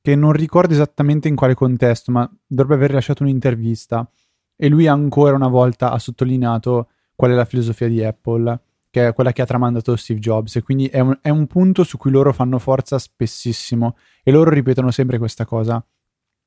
che 0.00 0.14
non 0.14 0.32
ricordo 0.32 0.72
esattamente 0.72 1.26
in 1.26 1.34
quale 1.34 1.54
contesto, 1.54 2.12
ma 2.12 2.30
dovrebbe 2.46 2.74
aver 2.74 2.88
rilasciato 2.90 3.24
un'intervista. 3.24 4.08
E 4.54 4.68
lui 4.68 4.86
ancora 4.86 5.34
una 5.34 5.48
volta 5.48 5.90
ha 5.90 5.98
sottolineato 5.98 6.88
qual 7.14 7.32
è 7.32 7.34
la 7.34 7.44
filosofia 7.44 7.88
di 7.88 8.04
Apple, 8.04 8.60
che 8.88 9.08
è 9.08 9.12
quella 9.12 9.32
che 9.32 9.42
ha 9.42 9.46
tramandato 9.46 9.96
Steve 9.96 10.20
Jobs, 10.20 10.56
e 10.56 10.62
quindi 10.62 10.86
è 10.86 11.00
un, 11.00 11.18
è 11.20 11.28
un 11.28 11.46
punto 11.46 11.82
su 11.82 11.98
cui 11.98 12.12
loro 12.12 12.32
fanno 12.32 12.58
forza 12.58 12.98
spessissimo. 12.98 13.96
E 14.22 14.30
loro 14.30 14.50
ripetono 14.50 14.92
sempre 14.92 15.18
questa 15.18 15.44
cosa, 15.44 15.84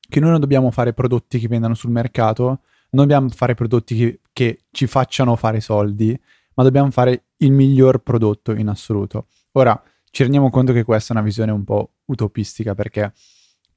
che 0.08 0.20
noi 0.20 0.30
non 0.30 0.40
dobbiamo 0.40 0.70
fare 0.70 0.94
prodotti 0.94 1.38
che 1.38 1.46
vendano 1.46 1.74
sul 1.74 1.90
mercato, 1.90 2.60
non 2.90 3.06
dobbiamo 3.06 3.28
fare 3.28 3.54
prodotti 3.54 3.96
che, 3.96 4.20
che 4.32 4.58
ci 4.70 4.86
facciano 4.86 5.36
fare 5.36 5.60
soldi, 5.60 6.18
ma 6.54 6.62
dobbiamo 6.62 6.90
fare 6.90 7.24
il 7.38 7.52
miglior 7.52 7.98
prodotto 7.98 8.52
in 8.52 8.68
assoluto. 8.68 9.26
Ora, 9.52 9.80
ci 10.10 10.22
rendiamo 10.22 10.50
conto 10.50 10.72
che 10.72 10.84
questa 10.84 11.12
è 11.12 11.16
una 11.16 11.24
visione 11.24 11.52
un 11.52 11.64
po' 11.64 11.92
utopistica 12.06 12.74
perché 12.74 13.12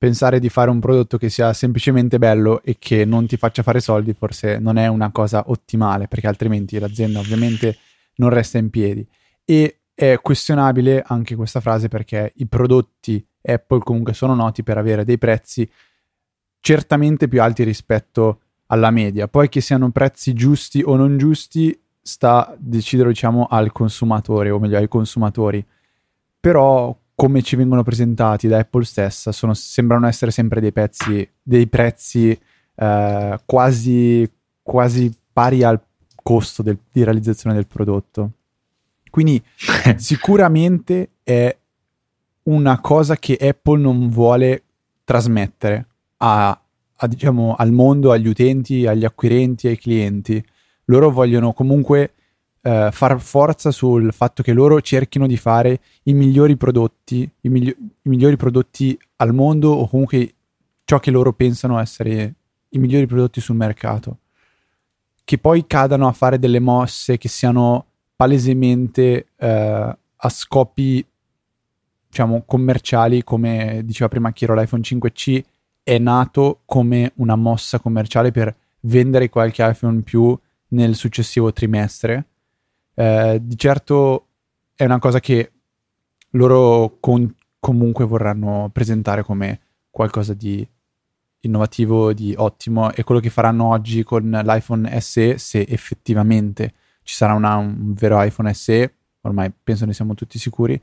pensare 0.03 0.39
di 0.39 0.49
fare 0.49 0.69
un 0.69 0.79
prodotto 0.79 1.17
che 1.17 1.29
sia 1.29 1.53
semplicemente 1.53 2.17
bello 2.17 2.61
e 2.61 2.75
che 2.77 3.05
non 3.05 3.25
ti 3.25 3.37
faccia 3.37 3.63
fare 3.63 3.79
soldi 3.79 4.13
forse 4.13 4.59
non 4.59 4.77
è 4.77 4.87
una 4.87 5.11
cosa 5.11 5.45
ottimale 5.47 6.09
perché 6.09 6.27
altrimenti 6.27 6.77
l'azienda 6.77 7.19
ovviamente 7.19 7.77
non 8.15 8.29
resta 8.29 8.57
in 8.57 8.69
piedi 8.69 9.07
e 9.45 9.83
è 9.93 10.19
questionabile 10.21 11.03
anche 11.05 11.35
questa 11.35 11.61
frase 11.61 11.87
perché 11.87 12.33
i 12.35 12.47
prodotti 12.47 13.25
Apple 13.41 13.79
comunque 13.79 14.13
sono 14.13 14.35
noti 14.35 14.61
per 14.61 14.77
avere 14.77 15.05
dei 15.05 15.17
prezzi 15.17 15.69
certamente 16.59 17.29
più 17.29 17.41
alti 17.41 17.63
rispetto 17.63 18.41
alla 18.73 18.91
media. 18.91 19.27
Poi 19.27 19.49
che 19.49 19.61
siano 19.61 19.89
prezzi 19.91 20.33
giusti 20.33 20.81
o 20.83 20.95
non 20.95 21.17
giusti 21.17 21.77
sta 22.01 22.47
a 22.47 22.55
decidere 22.57 23.09
diciamo 23.09 23.45
al 23.49 23.71
consumatore 23.71 24.49
o 24.49 24.59
meglio 24.59 24.77
ai 24.77 24.87
consumatori. 24.87 25.63
Però 26.39 26.95
come 27.15 27.41
ci 27.43 27.55
vengono 27.55 27.83
presentati 27.83 28.47
da 28.47 28.57
Apple 28.57 28.83
stessa 28.83 29.31
sono, 29.31 29.53
sembrano 29.53 30.07
essere 30.07 30.31
sempre 30.31 30.59
dei, 30.59 30.73
pezzi, 30.73 31.27
dei 31.41 31.67
prezzi 31.67 32.37
eh, 32.75 33.39
quasi, 33.45 34.29
quasi 34.61 35.15
pari 35.31 35.63
al 35.63 35.79
costo 36.21 36.63
del, 36.63 36.77
di 36.91 37.03
realizzazione 37.03 37.55
del 37.55 37.67
prodotto. 37.67 38.31
Quindi 39.09 39.41
sicuramente 39.97 41.11
è 41.23 41.55
una 42.43 42.81
cosa 42.81 43.15
che 43.15 43.37
Apple 43.39 43.79
non 43.79 44.09
vuole 44.09 44.63
trasmettere 45.03 45.85
a, 46.17 46.59
a, 46.95 47.07
diciamo, 47.07 47.55
al 47.55 47.71
mondo, 47.71 48.11
agli 48.11 48.27
utenti, 48.27 48.85
agli 48.85 49.05
acquirenti, 49.05 49.67
ai 49.67 49.77
clienti. 49.77 50.43
Loro 50.85 51.11
vogliono 51.11 51.53
comunque 51.53 52.13
eh, 52.61 52.89
far 52.91 53.19
forza 53.19 53.71
sul 53.71 54.13
fatto 54.13 54.41
che 54.41 54.53
loro 54.53 54.79
cerchino 54.81 55.27
di 55.27 55.37
fare 55.37 55.79
i 56.03 56.13
migliori 56.13 56.55
prodotti, 56.55 57.29
i, 57.41 57.49
migli- 57.49 57.75
i 57.77 58.09
migliori 58.09 58.37
prodotti 58.37 58.97
al 59.17 59.33
mondo 59.33 59.71
o 59.71 59.87
comunque 59.87 60.33
ciò 60.85 60.99
che 60.99 61.11
loro 61.11 61.33
pensano 61.33 61.79
essere 61.79 62.33
i 62.69 62.79
migliori 62.79 63.05
prodotti 63.05 63.41
sul 63.41 63.55
mercato. 63.55 64.19
Che 65.23 65.37
poi 65.37 65.65
cadano 65.67 66.07
a 66.07 66.11
fare 66.11 66.39
delle 66.39 66.59
mosse 66.59 67.17
che 67.17 67.27
siano 67.27 67.85
palesemente 68.15 69.27
eh, 69.35 69.97
a 70.15 70.29
scopi 70.29 71.05
diciamo 72.07 72.43
commerciali 72.45 73.23
come 73.23 73.81
diceva 73.83 74.07
prima 74.07 74.31
Chiro 74.31 74.53
l'iPhone 74.53 74.83
5C 74.83 75.41
è 75.83 75.97
nato 75.97 76.61
come 76.65 77.11
una 77.15 77.35
mossa 77.35 77.79
commerciale 77.79 78.31
per 78.31 78.55
vendere 78.81 79.29
qualche 79.29 79.65
iPhone 79.65 80.01
più 80.01 80.37
nel 80.69 80.95
successivo 80.95 81.51
trimestre. 81.51 82.27
Eh, 82.93 83.39
di 83.41 83.57
certo 83.57 84.27
è 84.75 84.85
una 84.85 84.99
cosa 84.99 85.19
che 85.19 85.51
loro 86.31 86.97
con- 86.99 87.35
comunque 87.59 88.05
vorranno 88.05 88.69
presentare 88.71 89.23
come 89.23 89.59
qualcosa 89.89 90.33
di 90.33 90.67
innovativo, 91.41 92.13
di 92.13 92.33
ottimo 92.37 92.91
e 92.91 93.03
quello 93.03 93.21
che 93.21 93.29
faranno 93.29 93.69
oggi 93.69 94.03
con 94.03 94.29
l'iPhone 94.29 94.99
SE, 95.01 95.37
se 95.37 95.65
effettivamente 95.67 96.73
ci 97.03 97.15
sarà 97.15 97.33
una, 97.33 97.55
un 97.57 97.93
vero 97.93 98.21
iPhone 98.21 98.53
SE, 98.53 98.93
ormai 99.21 99.51
penso 99.63 99.85
ne 99.85 99.93
siamo 99.93 100.13
tutti 100.13 100.39
sicuri, 100.39 100.81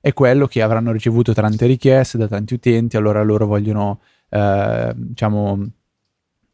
è 0.00 0.12
quello 0.12 0.46
che 0.46 0.62
avranno 0.62 0.92
ricevuto 0.92 1.32
tante 1.32 1.66
richieste 1.66 2.18
da 2.18 2.26
tanti 2.26 2.54
utenti, 2.54 2.96
allora 2.96 3.22
loro 3.22 3.46
vogliono, 3.46 4.00
eh, 4.30 4.92
diciamo, 4.96 5.70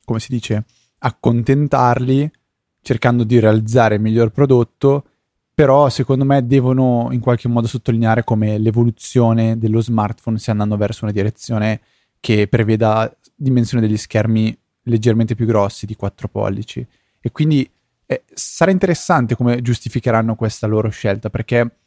come 0.04 0.20
si 0.20 0.32
dice, 0.32 0.64
accontentarli 0.98 2.30
cercando 2.80 3.24
di 3.24 3.38
realizzare 3.38 3.96
il 3.96 4.00
miglior 4.00 4.30
prodotto, 4.30 5.04
però 5.52 5.88
secondo 5.88 6.24
me 6.24 6.46
devono 6.46 7.08
in 7.10 7.20
qualche 7.20 7.48
modo 7.48 7.66
sottolineare 7.66 8.24
come 8.24 8.58
l'evoluzione 8.58 9.58
dello 9.58 9.80
smartphone 9.80 10.38
stia 10.38 10.52
andando 10.52 10.76
verso 10.76 11.04
una 11.04 11.12
direzione 11.12 11.80
che 12.20 12.46
preveda 12.46 13.12
dimensioni 13.34 13.86
degli 13.86 13.96
schermi 13.96 14.56
leggermente 14.82 15.34
più 15.34 15.46
grossi 15.46 15.86
di 15.86 15.96
4 15.96 16.28
pollici. 16.28 16.86
E 17.20 17.32
quindi 17.32 17.68
eh, 18.06 18.22
sarà 18.32 18.70
interessante 18.70 19.34
come 19.34 19.60
giustificheranno 19.62 20.36
questa 20.36 20.66
loro 20.66 20.88
scelta, 20.90 21.28
perché 21.28 21.78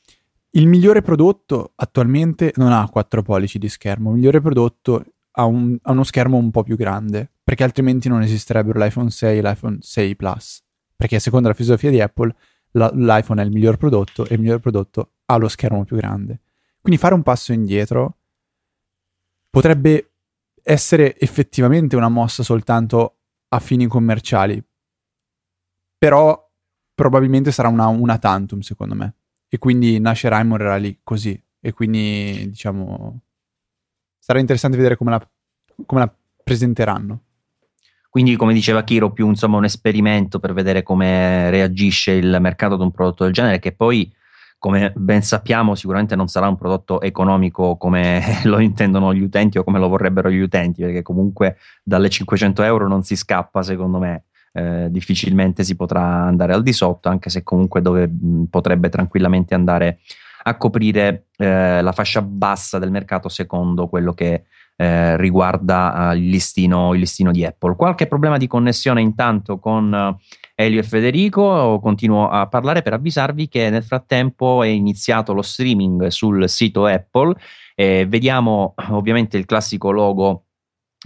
il 0.52 0.68
migliore 0.68 1.02
prodotto 1.02 1.72
attualmente 1.76 2.52
non 2.56 2.72
ha 2.72 2.90
4 2.90 3.22
pollici 3.22 3.58
di 3.58 3.70
schermo, 3.70 4.10
il 4.10 4.16
migliore 4.16 4.42
prodotto 4.42 5.06
ha, 5.32 5.46
un, 5.46 5.78
ha 5.82 5.92
uno 5.92 6.04
schermo 6.04 6.38
un 6.38 6.52
po' 6.52 6.64
più 6.64 6.76
grande, 6.76 7.32
perché 7.44 7.64
altrimenti 7.64 8.10
non 8.10 8.22
esisterebbero 8.22 8.80
l'iPhone 8.80 9.10
6 9.10 9.38
e 9.38 9.42
l'iPhone 9.42 9.78
6 9.80 10.16
Plus. 10.16 10.64
Perché 10.96 11.20
secondo 11.20 11.48
la 11.48 11.54
filosofia 11.54 11.90
di 11.90 12.02
Apple 12.02 12.36
la, 12.72 12.92
l'iPhone 12.94 13.42
è 13.42 13.46
il 13.46 13.52
miglior 13.52 13.78
prodotto 13.78 14.26
e 14.26 14.36
il 14.36 14.42
miglior 14.42 14.60
prodotto 14.60 15.14
ha 15.26 15.38
lo 15.38 15.48
schermo 15.48 15.84
più 15.86 15.96
grande. 15.96 16.42
Quindi 16.82 17.00
fare 17.00 17.14
un 17.14 17.24
passo 17.24 17.54
indietro 17.54 18.18
potrebbe 19.50 20.12
essere 20.62 21.18
effettivamente 21.20 21.96
una 21.96 22.10
mossa 22.10 22.44
soltanto 22.44 23.18
a 23.50 23.60
fini 23.60 23.88
commerciali, 23.88 24.64
però 25.98 26.48
probabilmente 26.94 27.52
sarà 27.52 27.70
una, 27.70 27.88
una 27.88 28.18
tantum 28.18 28.60
secondo 28.60 28.96
me. 28.96 29.16
E 29.48 29.58
quindi 29.58 30.00
nascerà 30.00 30.40
e 30.40 30.44
morirà 30.44 30.76
lì 30.76 31.00
così. 31.04 31.42
E 31.60 31.74
quindi 31.74 32.50
diciamo 32.50 33.22
sarà 34.30 34.42
interessante 34.42 34.78
vedere 34.78 34.96
come 34.96 35.10
la, 35.10 35.28
come 35.88 36.02
la 36.02 36.14
presenteranno. 36.44 37.22
Quindi, 38.12 38.36
come 38.36 38.54
diceva 38.54 38.84
Kiro, 38.84 39.12
più 39.12 39.28
insomma 39.28 39.58
un 39.58 39.64
esperimento 39.64 40.38
per 40.38 40.54
vedere 40.54 40.84
come 40.84 41.50
reagisce 41.50 42.12
il 42.12 42.38
mercato 42.40 42.76
ad 42.76 42.82
un 42.82 42.92
prodotto 42.92 43.24
del 43.24 43.34
genere, 43.34 43.58
che 43.58 43.72
poi, 43.72 44.12
come 44.60 44.94
ben 44.96 45.24
sappiamo, 45.24 45.74
sicuramente 45.74 46.16
non 46.16 46.28
sarà 46.28 46.48
un 46.48 46.58
prodotto 46.58 47.02
economico 47.02 47.76
come 47.78 48.22
lo 48.46 48.60
intendono 48.60 49.16
gli 49.16 49.22
utenti 49.22 49.58
o 49.58 49.64
come 49.64 49.80
lo 49.80 49.88
vorrebbero 49.88 50.30
gli 50.30 50.40
utenti, 50.40 50.84
perché 50.84 51.02
comunque 51.02 51.58
dalle 51.84 52.10
500 52.10 52.62
euro 52.62 52.88
non 52.88 53.02
si 53.02 53.16
scappa, 53.16 53.64
secondo 53.64 53.98
me. 53.98 54.26
Eh, 54.52 54.88
difficilmente 54.90 55.64
si 55.64 55.76
potrà 55.76 56.02
andare 56.02 56.54
al 56.54 56.62
di 56.62 56.74
sotto, 56.74 57.10
anche 57.10 57.32
se 57.32 57.42
comunque 57.42 57.82
dove, 57.82 58.10
potrebbe 58.48 58.90
tranquillamente 58.90 59.56
andare 59.56 60.00
a 60.44 60.58
coprire 60.58 61.28
eh, 61.38 61.82
la 61.82 61.92
fascia 61.92 62.22
bassa 62.22 62.80
del 62.80 62.92
mercato 62.92 63.30
secondo 63.30 63.88
quello 63.88 64.14
che 64.14 64.44
eh, 64.76 65.18
riguarda 65.18 66.12
uh, 66.12 66.16
il, 66.16 66.30
listino, 66.30 66.94
il, 66.94 67.02
listino, 67.02 67.32
di 67.32 67.46
Apple. 67.46 67.76
Qualche 67.76 68.08
problema 68.08 68.38
di 68.38 68.48
connessione 68.48 69.02
intanto 69.02 69.60
con 69.60 69.92
uh, 69.92 70.18
Elio 70.56 70.80
e 70.80 70.84
Federico, 70.84 71.80
continuo 71.82 72.30
a 72.30 72.48
parlare 72.48 72.82
per 72.82 72.94
avvisarvi 72.94 73.50
che 73.50 73.70
nel 73.70 73.84
frattempo 73.84 74.64
è 74.64 74.68
iniziato 74.68 75.34
lo 75.34 75.42
streaming 75.42 76.08
sul 76.08 76.48
sito 76.48 76.86
Apple 76.86 77.36
vediamo 77.80 78.74
ovviamente 78.90 79.38
il 79.38 79.46
classico 79.46 79.92
logo 79.92 80.48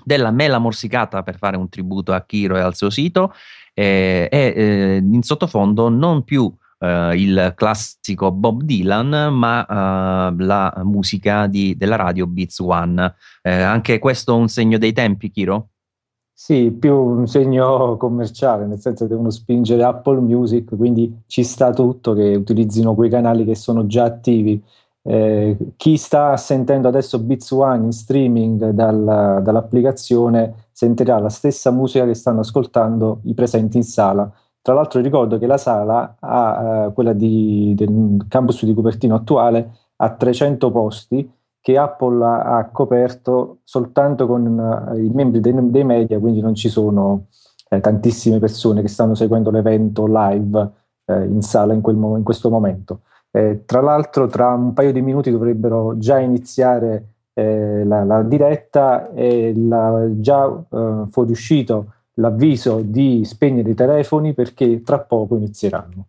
della 0.04 0.32
mela 0.32 0.58
morsicata 0.58 1.22
per 1.22 1.38
fare 1.38 1.56
un 1.56 1.70
tributo 1.70 2.14
a 2.14 2.22
Kiro 2.22 2.58
e 2.58 2.62
al 2.62 2.76
suo 2.76 2.90
sito 2.90 3.34
e, 3.74 4.28
e 4.32 4.54
eh, 4.56 4.98
in 4.98 5.22
sottofondo 5.22 5.90
non 5.90 6.24
più 6.24 6.52
Uh, 6.84 7.14
il 7.14 7.54
classico 7.56 8.30
Bob 8.34 8.64
Dylan, 8.64 9.34
ma 9.34 9.62
uh, 9.62 10.36
la 10.40 10.82
musica 10.84 11.48
di, 11.48 11.78
della 11.78 11.96
radio 11.96 12.28
Beats 12.28 12.60
One. 12.60 13.02
Uh, 13.42 13.50
anche 13.50 14.00
questo 14.00 14.36
un 14.36 14.50
segno 14.50 14.78
dei 14.78 14.92
tempi, 14.92 15.32
Kiro? 15.32 15.70
Sì, 16.34 16.72
più 16.72 16.94
un 16.94 17.26
segno 17.26 17.96
commerciale, 17.96 18.66
nel 18.66 18.82
senso 18.82 19.06
che 19.06 19.12
devono 19.12 19.30
spingere 19.30 19.82
Apple 19.82 20.20
Music, 20.20 20.76
quindi 20.76 21.22
ci 21.26 21.46
sta 21.46 21.72
tutto 21.72 22.14
che 22.14 22.36
utilizzino 22.36 22.96
quei 22.96 23.10
canali 23.10 23.46
che 23.46 23.56
sono 23.56 23.86
già 23.86 24.04
attivi. 24.04 24.62
Eh, 25.04 25.56
chi 25.78 25.96
sta 25.96 26.36
sentendo 26.36 26.90
adesso 26.90 27.18
Beats 27.20 27.50
One 27.52 27.86
in 27.86 27.92
streaming 27.94 28.72
dal, 28.72 29.40
dall'applicazione 29.42 30.68
sentirà 30.74 31.18
la 31.20 31.30
stessa 31.30 31.72
musica 31.72 32.06
che 32.06 32.14
stanno 32.14 32.42
ascoltando 32.42 33.22
i 33.24 33.34
presenti 33.34 33.78
in 33.78 33.84
sala 33.84 34.30
tra 34.64 34.74
l'altro 34.74 35.02
ricordo 35.02 35.38
che 35.38 35.46
la 35.46 35.58
sala, 35.58 36.16
ha, 36.20 36.86
eh, 36.86 36.94
quella 36.94 37.12
di, 37.12 37.74
del 37.76 38.26
campus 38.30 38.64
di 38.64 38.74
Cupertino 38.74 39.14
attuale, 39.14 39.72
ha 39.98 40.10
300 40.10 40.72
posti 40.72 41.30
che 41.60 41.78
Apple 41.78 42.26
ha, 42.26 42.70
coperto 42.72 43.60
soltanto 43.64 44.26
con 44.26 44.46
uh, 44.46 44.98
i 44.98 45.10
membri 45.10 45.42
dei, 45.42 45.54
dei, 45.70 45.84
media, 45.84 46.18
quindi 46.18 46.40
non 46.40 46.56
ci 46.56 46.70
sono 46.70 47.26
eh, 47.70 47.82
tantissime 47.82 48.40
persone 48.40 48.82
che 48.82 48.88
stanno 48.88 49.16
seguendo 49.16 49.52
l'evento 49.52 50.06
live 50.08 50.72
eh, 51.08 51.26
in 51.26 51.42
sala 51.42 51.74
in, 51.74 51.82
mo- 51.82 52.16
in 52.16 52.24
questo 52.24 52.50
momento. 52.50 53.02
Eh, 53.32 53.64
tra 53.66 53.82
l'altro 53.82 54.28
tra 54.28 54.50
un 54.50 54.74
paio 54.74 54.94
di 54.94 55.02
minuti 55.02 55.30
dovrebbero 55.30 55.98
già 55.98 56.20
iniziare 56.20 57.08
eh, 57.34 57.84
la, 57.84 58.06
la, 58.06 58.22
diretta 58.24 59.12
e 59.12 59.54
la, 59.56 60.08
già 60.20 60.50
fuoriuscito 61.10 61.88
l'avviso 62.16 62.82
di 62.84 63.24
spegnere 63.26 63.72
i 63.72 63.76
telefoni 63.76 64.34
perché 64.34 64.82
tra 64.82 65.00
poco 65.00 65.36
inizieranno. 65.36 66.08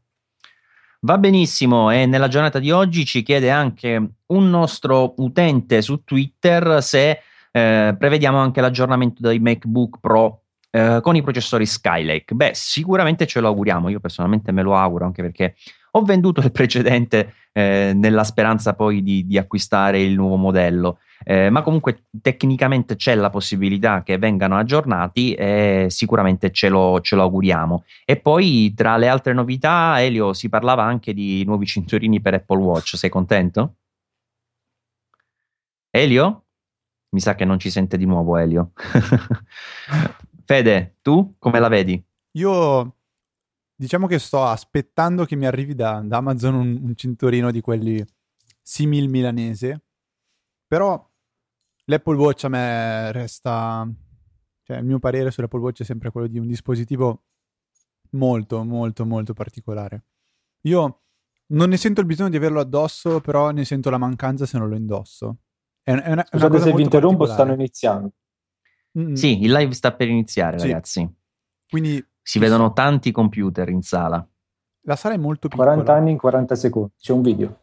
Va 1.00 1.18
benissimo 1.18 1.90
e 1.90 2.06
nella 2.06 2.28
giornata 2.28 2.58
di 2.58 2.70
oggi 2.70 3.04
ci 3.04 3.22
chiede 3.22 3.50
anche 3.50 4.08
un 4.26 4.48
nostro 4.48 5.12
utente 5.18 5.82
su 5.82 6.02
Twitter 6.02 6.82
se 6.82 7.20
eh, 7.52 7.94
prevediamo 7.98 8.38
anche 8.38 8.62
l'aggiornamento 8.62 9.20
dei 9.20 9.38
MacBook 9.38 9.98
Pro 10.00 10.44
eh, 10.70 11.00
con 11.02 11.14
i 11.14 11.22
processori 11.22 11.66
Skylake. 11.66 12.34
Beh, 12.34 12.52
sicuramente 12.54 13.26
ce 13.26 13.40
lo 13.40 13.48
auguriamo, 13.48 13.90
io 13.90 14.00
personalmente 14.00 14.50
me 14.50 14.62
lo 14.62 14.74
auguro 14.76 15.04
anche 15.04 15.22
perché 15.22 15.54
ho 15.96 16.02
venduto 16.02 16.40
il 16.40 16.50
precedente 16.50 17.34
eh, 17.52 17.92
nella 17.94 18.24
speranza 18.24 18.74
poi 18.74 19.02
di, 19.02 19.26
di, 19.26 19.38
acquistare 19.38 20.02
il 20.02 20.14
nuovo 20.14 20.36
modello. 20.36 20.98
Eh, 21.24 21.50
ma 21.50 21.62
comunque 21.62 22.06
tecnicamente 22.20 22.96
c'è 22.96 23.14
la 23.14 23.30
possibilità 23.30 24.02
che 24.02 24.18
vengano 24.18 24.58
aggiornati 24.58 25.34
e 25.34 25.86
sicuramente 25.88 26.50
ce 26.50 26.68
lo, 26.68 27.00
ce 27.00 27.14
lo, 27.14 27.22
auguriamo. 27.22 27.84
E 28.04 28.16
poi 28.16 28.74
tra 28.74 28.96
le 28.96 29.08
altre 29.08 29.32
novità, 29.32 30.02
Elio, 30.02 30.32
si 30.32 30.48
parlava 30.48 30.82
anche 30.82 31.14
di 31.14 31.44
nuovi 31.44 31.66
cinturini 31.66 32.20
per 32.20 32.34
Apple 32.34 32.58
Watch, 32.58 32.96
sei 32.96 33.10
contento? 33.10 33.76
Elio? 35.90 36.42
Mi 37.10 37.20
sa 37.20 37.36
che 37.36 37.44
non 37.44 37.60
ci 37.60 37.70
sente 37.70 37.96
di 37.96 38.04
nuovo 38.04 38.36
Elio. 38.36 38.72
Fede, 40.44 40.96
tu 41.02 41.36
come 41.38 41.60
la 41.60 41.68
vedi? 41.68 42.04
Io 42.32 42.96
diciamo 43.74 44.06
che 44.06 44.18
sto 44.18 44.44
aspettando 44.44 45.24
che 45.24 45.36
mi 45.36 45.46
arrivi 45.46 45.74
da, 45.74 46.00
da 46.04 46.18
Amazon 46.18 46.54
un, 46.54 46.80
un, 46.82 46.94
cinturino 46.94 47.50
di 47.50 47.60
quelli 47.60 48.04
simil 48.62 49.08
milanese, 49.08 49.84
però 50.66 51.10
l'Apple 51.84 52.16
Watch 52.16 52.44
a 52.44 52.48
me 52.48 53.12
resta, 53.12 53.88
cioè 54.62 54.78
il 54.78 54.84
mio 54.84 54.98
parere 54.98 55.30
sull'Apple 55.30 55.60
Watch 55.60 55.80
è 55.80 55.84
sempre 55.84 56.10
quello 56.10 56.26
di 56.26 56.38
un 56.38 56.46
dispositivo 56.46 57.24
molto, 58.10 58.64
molto, 58.64 59.04
molto 59.04 59.32
particolare. 59.32 60.04
Io 60.62 61.02
non 61.46 61.68
ne 61.68 61.76
sento 61.76 62.00
il 62.00 62.06
bisogno 62.06 62.30
di 62.30 62.36
averlo 62.36 62.60
addosso, 62.60 63.20
però 63.20 63.50
ne 63.50 63.64
sento 63.64 63.90
la 63.90 63.98
mancanza 63.98 64.46
se 64.46 64.58
non 64.58 64.68
lo 64.68 64.76
indosso. 64.76 65.38
È, 65.82 65.92
è 65.92 66.12
una, 66.12 66.24
Scusate 66.26 66.60
se 66.60 66.72
vi 66.72 66.82
interrompo, 66.82 67.26
stanno 67.26 67.52
iniziando. 67.52 68.12
Mm-hmm. 68.98 69.14
Sì, 69.14 69.42
il 69.42 69.52
live 69.52 69.74
sta 69.74 69.92
per 69.92 70.08
iniziare, 70.08 70.58
sì. 70.58 70.68
ragazzi. 70.68 71.14
Quindi 71.68 72.04
si 72.24 72.38
vedono 72.38 72.72
tanti 72.72 73.12
computer 73.12 73.68
in 73.68 73.82
sala. 73.82 74.26
La 74.86 74.96
sala 74.96 75.14
è 75.14 75.18
molto 75.18 75.48
piccola. 75.48 75.72
40 75.72 75.92
anni 75.92 76.10
in 76.12 76.16
40 76.16 76.54
secondi. 76.54 76.92
C'è 76.98 77.12
un 77.12 77.20
video. 77.20 77.60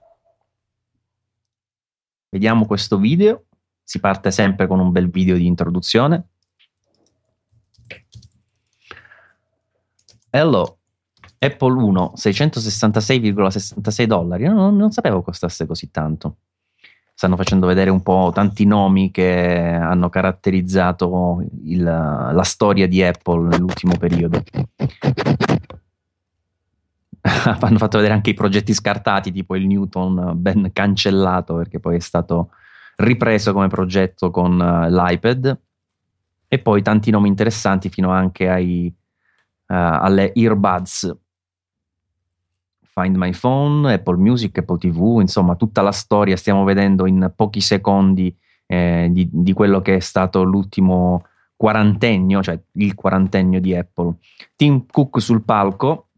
Vediamo 2.29 2.67
questo 2.67 2.99
video. 2.99 3.45
Si 3.83 3.99
parte 3.99 4.29
sempre 4.29 4.67
con 4.67 4.79
un 4.79 4.91
bel 4.91 5.09
video 5.09 5.35
di 5.35 5.47
introduzione. 5.47 6.27
Hello, 10.29 10.77
Apple 11.39 11.73
1 11.73 12.13
666,66 12.15 14.03
dollari. 14.03 14.45
Non, 14.45 14.77
non 14.77 14.91
sapevo 14.91 15.23
costasse 15.23 15.65
così 15.65 15.89
tanto 15.89 16.37
stanno 17.21 17.35
facendo 17.35 17.67
vedere 17.67 17.91
un 17.91 18.01
po' 18.01 18.31
tanti 18.33 18.65
nomi 18.65 19.11
che 19.11 19.61
hanno 19.63 20.09
caratterizzato 20.09 21.45
il, 21.65 21.83
la 21.83 22.41
storia 22.43 22.87
di 22.87 23.03
Apple 23.03 23.47
nell'ultimo 23.49 23.95
periodo. 23.95 24.41
hanno 27.21 27.77
fatto 27.77 27.97
vedere 27.97 28.15
anche 28.15 28.31
i 28.31 28.33
progetti 28.33 28.73
scartati, 28.73 29.31
tipo 29.31 29.55
il 29.55 29.67
Newton 29.67 30.31
ben 30.33 30.71
cancellato 30.73 31.57
perché 31.57 31.79
poi 31.79 31.97
è 31.97 31.99
stato 31.99 32.49
ripreso 32.95 33.53
come 33.53 33.67
progetto 33.67 34.31
con 34.31 34.59
uh, 34.59 34.89
l'iPad 34.89 35.59
e 36.47 36.57
poi 36.57 36.81
tanti 36.81 37.11
nomi 37.11 37.27
interessanti 37.27 37.89
fino 37.89 38.09
anche 38.09 38.49
ai, 38.49 38.91
uh, 38.91 39.73
alle 39.75 40.33
earbuds 40.33 41.15
Find 42.93 43.15
My 43.15 43.31
Phone, 43.31 43.93
Apple 43.93 44.17
Music, 44.17 44.57
Apple 44.57 44.77
TV, 44.77 45.19
insomma 45.21 45.55
tutta 45.55 45.81
la 45.81 45.93
storia 45.93 46.35
stiamo 46.35 46.65
vedendo 46.65 47.07
in 47.07 47.31
pochi 47.35 47.61
secondi 47.61 48.35
eh, 48.65 49.07
di, 49.11 49.29
di, 49.31 49.53
quello 49.53 49.81
che 49.81 49.95
è 49.95 49.99
stato 49.99 50.43
l'ultimo 50.43 51.25
quarantennio, 51.55 52.43
cioè 52.43 52.61
il 52.73 52.93
quarantennio 52.95 53.61
di 53.61 53.73
Apple. 53.75 54.15
Tim 54.55 54.85
Cook 54.85 55.21
sul 55.21 55.43
palco, 55.43 56.09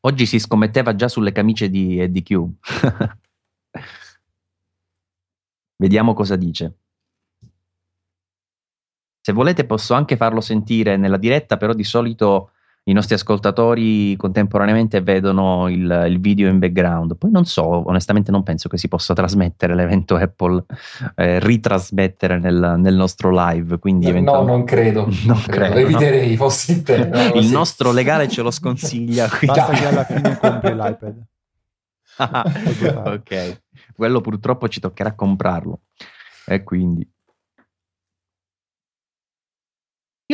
oggi 0.00 0.26
si 0.26 0.38
scommetteva 0.38 0.94
già 0.94 1.08
sulle 1.08 1.32
camicie 1.32 1.68
di 1.68 1.98
Eddie 1.98 2.22
Q. 2.22 2.48
Vediamo 5.76 6.14
cosa 6.14 6.36
dice. 6.36 6.78
Se 9.20 9.32
volete 9.32 9.64
posso 9.64 9.94
anche 9.94 10.16
farlo 10.16 10.40
sentire 10.40 10.96
nella 10.96 11.16
diretta, 11.16 11.56
però 11.56 11.72
di 11.72 11.82
solito 11.82 12.50
i 12.86 12.92
nostri 12.92 13.14
ascoltatori 13.14 14.14
contemporaneamente 14.16 15.00
vedono 15.00 15.68
il, 15.68 16.04
il, 16.06 16.20
video 16.20 16.50
in 16.50 16.58
background. 16.58 17.16
Poi 17.16 17.30
non 17.30 17.46
so, 17.46 17.64
onestamente 17.88 18.30
non 18.30 18.42
penso 18.42 18.68
che 18.68 18.76
si 18.76 18.88
possa 18.88 19.14
trasmettere 19.14 19.74
l'evento 19.74 20.16
Apple, 20.16 20.64
eh, 21.16 21.38
ritrasmettere 21.40 22.38
nel, 22.38 22.74
nel, 22.76 22.94
nostro 22.94 23.30
live. 23.32 23.78
Quindi 23.78 24.12
no, 24.20 24.20
no, 24.20 24.42
non 24.42 24.64
credo. 24.64 25.08
Non 25.24 25.40
credo. 25.40 25.76
Eviterei, 25.76 26.30
no. 26.30 26.36
fossi 26.36 26.82
te. 26.82 27.06
No, 27.06 27.34
il 27.34 27.46
sì. 27.46 27.52
nostro 27.52 27.92
legale 27.92 28.28
ce 28.28 28.42
lo 28.42 28.50
sconsiglia. 28.50 29.28
Quindi... 29.28 29.58
Basta 29.58 29.72
che 29.72 29.86
alla 29.86 30.04
fine 30.04 30.38
compri 30.38 30.74
l'iPad. 30.74 31.22
Ah, 32.16 32.44
ok, 33.06 33.62
quello 33.92 34.20
purtroppo 34.20 34.68
ci 34.68 34.78
toccherà 34.78 35.14
comprarlo. 35.14 35.80
E 36.46 36.62
quindi 36.62 37.04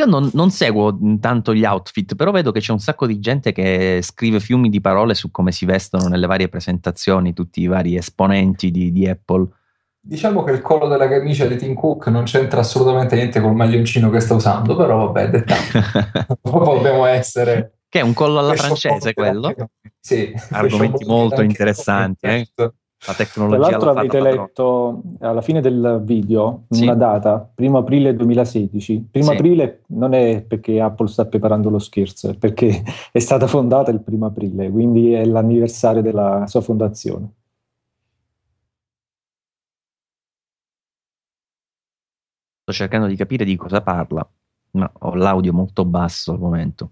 Io 0.01 0.07
non, 0.07 0.31
non, 0.33 0.49
seguo 0.49 0.97
tanto 1.19 1.53
gli 1.53 1.63
outfit, 1.63 2.15
però 2.15 2.31
vedo 2.31 2.51
che 2.51 2.59
c'è 2.59 2.71
un 2.71 2.79
sacco 2.79 3.05
di 3.05 3.19
gente 3.19 3.51
che 3.51 3.99
scrive 4.01 4.39
fiumi 4.39 4.69
di 4.69 4.81
parole 4.81 5.13
su 5.13 5.29
come 5.29 5.51
si 5.51 5.65
vestono 5.65 6.07
nelle 6.07 6.25
varie 6.25 6.49
presentazioni, 6.49 7.33
tutti 7.33 7.61
i 7.61 7.67
vari 7.67 7.95
esponenti 7.95 8.71
di, 8.71 8.91
di 8.91 9.07
Apple. 9.07 9.47
Diciamo 9.99 10.43
che 10.43 10.53
il 10.53 10.61
collo 10.61 10.87
della 10.87 11.07
camicia 11.07 11.45
di 11.45 11.55
Tim 11.55 11.75
Cook 11.75 12.07
non 12.07 12.23
c'entra 12.23 12.61
assolutamente 12.61 13.15
niente 13.15 13.39
col 13.39 13.53
maglioncino 13.53 14.09
che 14.09 14.21
sta 14.21 14.33
usando, 14.33 14.75
però 14.75 15.11
vabbè, 15.11 15.29
dettaglio. 15.29 15.83
Dobbiamo 16.41 17.05
essere... 17.05 17.81
Che 17.87 17.99
è 17.99 18.01
un 18.01 18.13
collo 18.13 18.39
alla 18.39 18.55
francese 18.55 19.13
quello? 19.13 19.53
Sì. 19.99 20.33
Argomenti 20.49 21.05
molto 21.05 21.43
interessanti. 21.43 22.25
Eh? 22.25 22.47
La 23.05 23.13
tecnologia. 23.13 23.57
Tra 23.57 23.69
l'altro 23.69 23.89
avete 23.89 24.21
letto 24.21 25.01
alla 25.19 25.41
fine 25.41 25.59
del 25.59 26.01
video 26.03 26.65
sì. 26.69 26.83
una 26.83 26.93
data, 26.93 27.39
primo 27.39 27.79
aprile 27.79 28.15
2016. 28.15 29.07
Primo 29.11 29.31
sì. 29.31 29.35
aprile 29.35 29.83
non 29.87 30.13
è 30.13 30.43
perché 30.43 30.79
Apple 30.79 31.07
sta 31.07 31.25
preparando 31.25 31.69
lo 31.69 31.79
scherzo, 31.79 32.29
è 32.29 32.37
perché 32.37 32.83
è 33.11 33.19
stata 33.19 33.47
fondata 33.47 33.89
il 33.91 34.01
primo 34.01 34.27
aprile, 34.27 34.69
quindi 34.69 35.13
è 35.13 35.25
l'anniversario 35.25 36.01
della 36.01 36.45
sua 36.47 36.61
fondazione. 36.61 37.33
Sto 42.61 42.73
cercando 42.73 43.07
di 43.07 43.15
capire 43.15 43.43
di 43.43 43.55
cosa 43.55 43.81
parla, 43.81 44.27
ma 44.71 44.89
ho 44.99 45.15
l'audio 45.15 45.53
molto 45.53 45.85
basso 45.85 46.31
al 46.33 46.39
momento. 46.39 46.91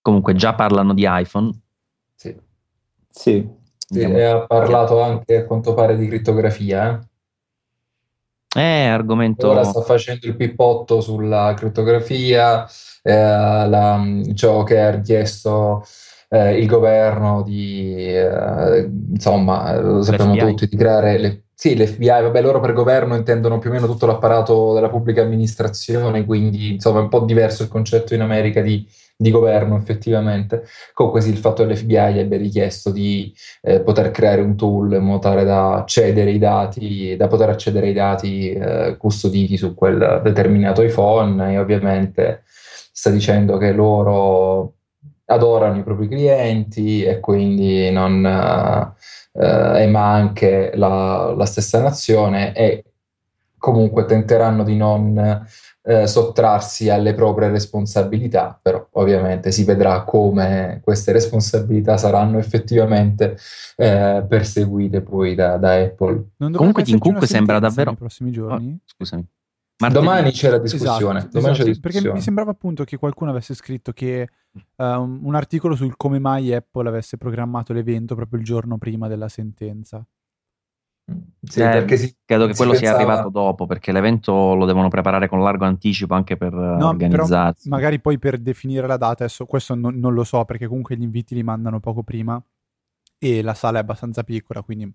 Comunque 0.00 0.34
già 0.34 0.54
parlano 0.54 0.94
di 0.94 1.04
iPhone. 1.06 1.50
Sì. 3.18 3.44
sì 3.76 4.04
ha 4.04 4.46
parlato 4.46 5.00
anche 5.00 5.38
a 5.38 5.44
quanto 5.44 5.74
pare 5.74 5.96
di 5.96 6.06
crittografia. 6.06 7.00
Eh, 8.54 8.60
eh 8.60 8.86
argomento. 8.86 9.48
Ora 9.48 9.64
sta 9.64 9.80
facendo 9.82 10.24
il 10.28 10.36
pippotto 10.36 11.00
sulla 11.00 11.52
crittografia, 11.56 12.64
eh, 13.02 13.12
la, 13.12 14.00
ciò 14.34 14.62
che 14.62 14.80
ha 14.80 14.90
richiesto 14.90 15.84
eh, 16.28 16.60
il 16.60 16.68
governo 16.68 17.42
di, 17.42 17.92
eh, 18.06 18.88
insomma, 19.10 19.76
lo 19.80 20.02
sappiamo 20.02 20.34
L'FBI. 20.34 20.50
tutti, 20.50 20.68
di 20.68 20.76
creare 20.76 21.18
le, 21.18 21.42
sì, 21.60 21.76
l'FBI, 21.76 22.06
vabbè, 22.06 22.40
loro 22.40 22.60
per 22.60 22.72
governo 22.72 23.16
intendono 23.16 23.58
più 23.58 23.70
o 23.70 23.72
meno 23.72 23.86
tutto 23.86 24.06
l'apparato 24.06 24.74
della 24.74 24.88
pubblica 24.88 25.22
amministrazione, 25.22 26.24
quindi 26.24 26.74
insomma 26.74 27.00
è 27.00 27.02
un 27.02 27.08
po' 27.08 27.20
diverso 27.20 27.64
il 27.64 27.68
concetto 27.68 28.14
in 28.14 28.20
America 28.20 28.60
di 28.60 28.86
di 29.20 29.32
governo 29.32 29.76
effettivamente. 29.76 30.64
Comunque 30.92 31.20
sì, 31.20 31.30
il 31.30 31.38
fatto 31.38 31.66
che 31.66 31.72
l'FBI 31.72 32.20
abbia 32.20 32.38
richiesto 32.38 32.92
di 32.92 33.34
eh, 33.62 33.80
poter 33.80 34.12
creare 34.12 34.40
un 34.42 34.54
tool 34.56 34.92
in 34.92 35.02
modo 35.02 35.18
tale 35.18 35.44
da 35.44 35.84
dati, 36.38 37.16
da 37.16 37.26
poter 37.26 37.48
accedere 37.48 37.88
ai 37.88 37.92
dati 37.92 38.52
eh, 38.52 38.96
custoditi 38.96 39.56
su 39.56 39.74
quel 39.74 40.20
determinato 40.22 40.82
iPhone 40.82 41.52
e 41.52 41.58
ovviamente 41.58 42.44
sta 42.92 43.10
dicendo 43.10 43.56
che 43.56 43.72
loro 43.72 44.74
adorano 45.26 45.78
i 45.78 45.82
propri 45.82 46.06
clienti 46.08 47.02
e 47.02 47.18
quindi 47.18 47.90
non 47.90 48.24
eh, 49.38 49.86
ma 49.86 50.12
anche 50.12 50.72
la, 50.74 51.34
la 51.36 51.44
stessa 51.44 51.80
nazione 51.80 52.54
e 52.54 52.84
comunque 53.56 54.04
tenteranno 54.04 54.64
di 54.64 54.76
non 54.76 55.46
eh, 55.82 56.06
sottrarsi 56.06 56.90
alle 56.90 57.14
proprie 57.14 57.48
responsabilità, 57.48 58.58
però 58.60 58.86
ovviamente 58.92 59.50
si 59.52 59.64
vedrà 59.64 60.02
come 60.02 60.80
queste 60.82 61.12
responsabilità 61.12 61.96
saranno 61.96 62.38
effettivamente 62.38 63.36
eh, 63.76 64.24
perseguite 64.28 65.00
poi 65.00 65.34
da, 65.34 65.56
da 65.56 65.74
Apple. 65.74 66.30
Comunque 66.36 66.82
Tim 66.82 66.98
Cook 66.98 67.26
sembra 67.26 67.58
davvero... 67.58 67.90
Nei 67.90 67.98
prossimi 67.98 68.30
giorni? 68.30 68.72
Oh, 68.72 68.82
scusami. 68.84 69.26
Martedì. 69.80 70.04
Domani 70.04 70.30
c'è 70.32 70.50
la 70.50 70.58
discussione. 70.58 71.18
Esatto, 71.20 71.38
Domani 71.38 71.52
esatto, 71.52 71.68
c'è 71.68 71.74
discussione. 71.74 72.02
Perché 72.02 72.12
mi 72.12 72.20
sembrava 72.20 72.50
appunto 72.50 72.84
che 72.84 72.96
qualcuno 72.96 73.30
avesse 73.30 73.54
scritto 73.54 73.92
che 73.92 74.28
uh, 74.76 74.84
un 74.84 75.34
articolo 75.34 75.74
sul 75.74 75.96
come 75.96 76.18
mai 76.18 76.52
Apple 76.52 76.88
avesse 76.88 77.16
programmato 77.16 77.72
l'evento 77.72 78.14
proprio 78.14 78.38
il 78.38 78.44
giorno 78.44 78.78
prima 78.78 79.08
della 79.08 79.28
sentenza. 79.28 80.04
Sì, 81.42 81.62
eh, 81.62 81.96
si, 81.96 82.14
credo 82.24 82.46
che 82.46 82.54
quello 82.54 82.72
pensava... 82.72 82.76
sia 82.76 82.94
arrivato 82.94 83.30
dopo 83.30 83.66
perché 83.66 83.92
l'evento 83.92 84.54
lo 84.54 84.66
devono 84.66 84.88
preparare 84.88 85.26
con 85.26 85.42
largo 85.42 85.64
anticipo 85.64 86.12
anche 86.12 86.36
per 86.36 86.52
no, 86.52 86.88
organizzarsi. 86.88 87.68
magari 87.70 87.98
poi 87.98 88.18
per 88.18 88.36
definire 88.36 88.86
la 88.86 88.98
data, 88.98 89.24
adesso 89.24 89.46
questo 89.46 89.74
non, 89.74 89.94
non, 89.98 90.12
lo 90.12 90.24
so 90.24 90.44
perché 90.44 90.66
comunque 90.66 90.96
gli 90.96 91.02
inviti 91.02 91.34
li 91.34 91.42
mandano 91.42 91.80
poco 91.80 92.02
prima 92.02 92.42
e 93.18 93.42
la 93.42 93.54
sala 93.54 93.78
è 93.78 93.80
abbastanza 93.80 94.22
piccola, 94.22 94.62
quindi 94.62 94.92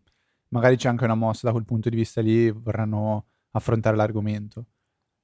magari 0.49 0.75
c'è 0.77 0.87
anche 0.87 1.03
una 1.03 1.15
mossa 1.15 1.47
da 1.47 1.51
quel 1.51 1.65
punto 1.65 1.89
di 1.89 1.95
vista 1.95 2.21
lì, 2.21 2.51
vorranno 2.51 3.25
affrontare 3.51 3.95
l'argomento. 3.95 4.65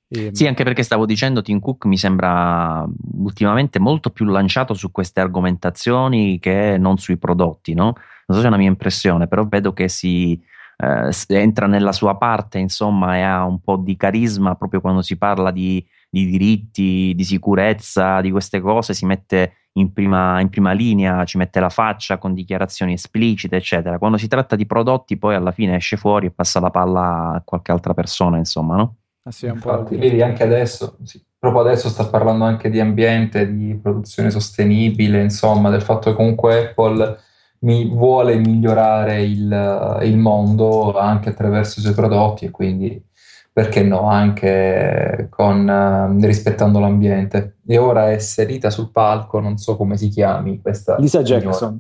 E... 0.10 0.32
Sì, 0.34 0.48
anche 0.48 0.64
perché 0.64 0.84
stavo 0.84 1.06
dicendo, 1.06 1.42
Tim 1.42 1.60
Cook 1.60 1.86
mi 1.86 1.98
sembra 1.98 2.86
ultimamente 3.18 3.80
molto 3.80 4.10
più 4.10 4.26
lanciato 4.26 4.74
su 4.74 4.92
queste 4.92 5.22
argomentazioni 5.22 6.40
che 6.40 6.78
non 6.80 6.98
sui 6.98 7.18
prodotti, 7.18 7.74
no? 7.74 7.94
so 8.34 8.40
se 8.40 8.46
è 8.46 8.48
una 8.48 8.58
mia 8.58 8.68
impressione, 8.68 9.28
però 9.28 9.48
vedo 9.48 9.74
che 9.74 9.88
si 9.88 10.40
eh, 10.78 11.12
entra 11.28 11.68
nella 11.68 11.92
sua 11.92 12.16
parte, 12.16 12.60
insomma, 12.60 13.18
e 13.18 13.22
ha 13.22 13.46
un 13.46 13.60
po' 13.60 13.78
di 13.78 13.96
carisma 13.96 14.56
proprio 14.56 14.82
quando 14.82 15.02
si 15.02 15.18
parla 15.18 15.52
di, 15.52 15.86
di 16.10 16.26
diritti, 16.26 17.14
di 17.16 17.24
sicurezza, 17.24 18.22
di 18.22 18.32
queste 18.32 18.60
cose, 18.60 18.94
si 18.94 19.06
mette 19.06 19.54
in 19.74 19.94
prima, 19.94 20.40
in 20.42 20.50
prima, 20.50 20.72
linea, 20.74 21.24
ci 21.26 21.38
mette 21.38 21.60
la 21.60 21.70
faccia 21.70 22.18
con 22.18 22.34
dichiarazioni 22.34 22.94
esplicite, 22.94 23.56
eccetera. 23.56 23.98
Quando 23.98 24.18
si 24.18 24.28
tratta 24.28 24.56
di 24.56 24.66
prodotti, 24.66 25.18
poi 25.18 25.36
alla 25.36 25.52
fine 25.52 25.76
esce 25.76 25.98
fuori 25.98 26.28
e 26.28 26.32
passa 26.32 26.60
la 26.60 26.70
palla 26.70 27.34
a 27.36 27.42
qualche 27.44 27.72
altra 27.72 27.94
persona, 27.94 28.38
insomma, 28.38 28.76
no? 28.76 28.96
Ah, 29.30 29.32
sì, 29.32 29.46
Infatti, 29.46 29.96
vedi, 29.96 30.22
anche 30.24 30.42
adesso, 30.42 30.98
sì, 31.04 31.24
proprio 31.38 31.62
adesso 31.62 31.88
sta 31.88 32.08
parlando 32.08 32.46
anche 32.46 32.70
di 32.72 32.80
ambiente, 32.80 33.54
di 33.54 33.78
produzione 33.80 34.32
sostenibile, 34.32 35.22
insomma, 35.22 35.70
del 35.70 35.84
fatto 35.84 36.10
che 36.10 36.16
comunque 36.16 36.70
Apple 36.70 37.20
mi 37.60 37.88
vuole 37.88 38.38
migliorare 38.38 39.22
il, 39.22 40.00
il 40.04 40.18
mondo 40.18 40.98
anche 40.98 41.30
attraverso 41.30 41.80
i 41.80 41.84
suoi 41.84 41.94
prodotti 41.94 42.46
e 42.46 42.52
quindi 42.52 43.06
perché 43.52 43.84
no, 43.84 44.10
anche 44.10 45.28
con, 45.30 45.68
uh, 45.68 46.26
rispettando 46.26 46.80
l'ambiente. 46.80 47.58
E 47.68 47.78
ora 47.78 48.10
è 48.10 48.18
salita 48.18 48.70
sul 48.70 48.90
palco, 48.92 49.40
non 49.40 49.58
so 49.58 49.76
come 49.76 49.98
si 49.98 50.08
chiami 50.08 50.62
questa. 50.62 50.96
Lisa 50.98 51.22
Jackson. 51.22 51.80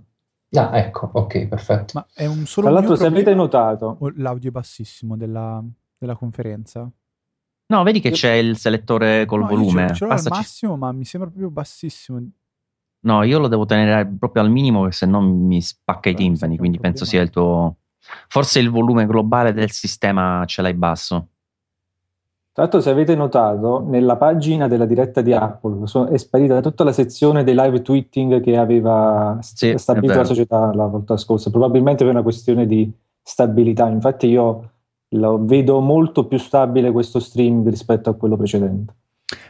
Ah, 0.51 0.77
ecco, 0.77 1.09
ok, 1.13 1.47
perfetto. 1.47 1.93
Ma 1.95 2.05
è 2.13 2.25
un 2.25 2.45
solo 2.45 2.67
Tra 2.67 2.75
l'altro, 2.75 2.95
se 2.95 3.05
avete 3.05 3.33
notato, 3.33 3.97
l'audio 4.15 4.49
è 4.49 4.51
bassissimo 4.51 5.15
della, 5.15 5.63
della, 5.97 6.15
conferenza. 6.15 6.89
No, 7.71 7.83
vedi 7.83 7.99
che 7.99 8.09
c'è 8.09 8.33
il 8.33 8.57
selettore 8.57 9.25
col 9.25 9.41
no, 9.41 9.47
volume. 9.47 9.93
Ce 9.93 10.03
l'ho 10.03 10.11
al 10.11 10.23
massimo, 10.27 10.75
ma 10.75 10.91
mi 10.91 11.05
sembra 11.05 11.29
proprio 11.29 11.51
bassissimo. 11.51 12.19
No, 13.01 13.23
io 13.23 13.37
lo 13.37 13.47
devo 13.47 13.65
tenere 13.65 14.07
proprio 14.07 14.41
al 14.41 14.49
minimo, 14.49 14.89
se 14.89 15.05
no 15.05 15.21
mi 15.21 15.61
spacca 15.61 16.09
i 16.09 16.15
timpani. 16.15 16.57
Quindi 16.57 16.79
penso 16.79 17.05
sia 17.05 17.21
il 17.21 17.29
tuo. 17.29 17.75
Forse 18.27 18.59
il 18.59 18.71
volume 18.71 19.05
globale 19.05 19.53
del 19.53 19.69
sistema 19.69 20.43
ce 20.45 20.63
l'hai 20.63 20.73
basso. 20.73 21.27
Tra 22.51 22.63
l'altro, 22.63 22.81
se 22.81 22.89
avete 22.89 23.15
notato, 23.15 23.85
nella 23.87 24.17
pagina 24.17 24.67
della 24.67 24.85
diretta 24.85 25.21
di 25.21 25.31
Apple 25.31 25.83
è 26.09 26.17
sparita 26.17 26.61
tutta 26.61 26.83
la 26.83 26.91
sezione 26.91 27.43
dei 27.43 27.53
live 27.53 27.83
tweeting 27.83 28.41
che 28.41 28.57
aveva 28.57 29.37
sì, 29.41 29.77
stabilito 29.77 30.17
la 30.17 30.23
società 30.23 30.73
la 30.73 30.87
volta 30.87 31.17
scorsa, 31.17 31.51
probabilmente 31.51 32.03
per 32.03 32.13
una 32.13 32.23
questione 32.23 32.65
di 32.65 32.91
stabilità. 33.21 33.87
Infatti, 33.87 34.27
io 34.27 34.71
lo 35.09 35.43
vedo 35.43 35.79
molto 35.79 36.27
più 36.27 36.37
stabile 36.37 36.91
questo 36.91 37.19
streaming 37.19 37.67
rispetto 37.69 38.09
a 38.09 38.15
quello 38.15 38.37
precedente. 38.37 38.93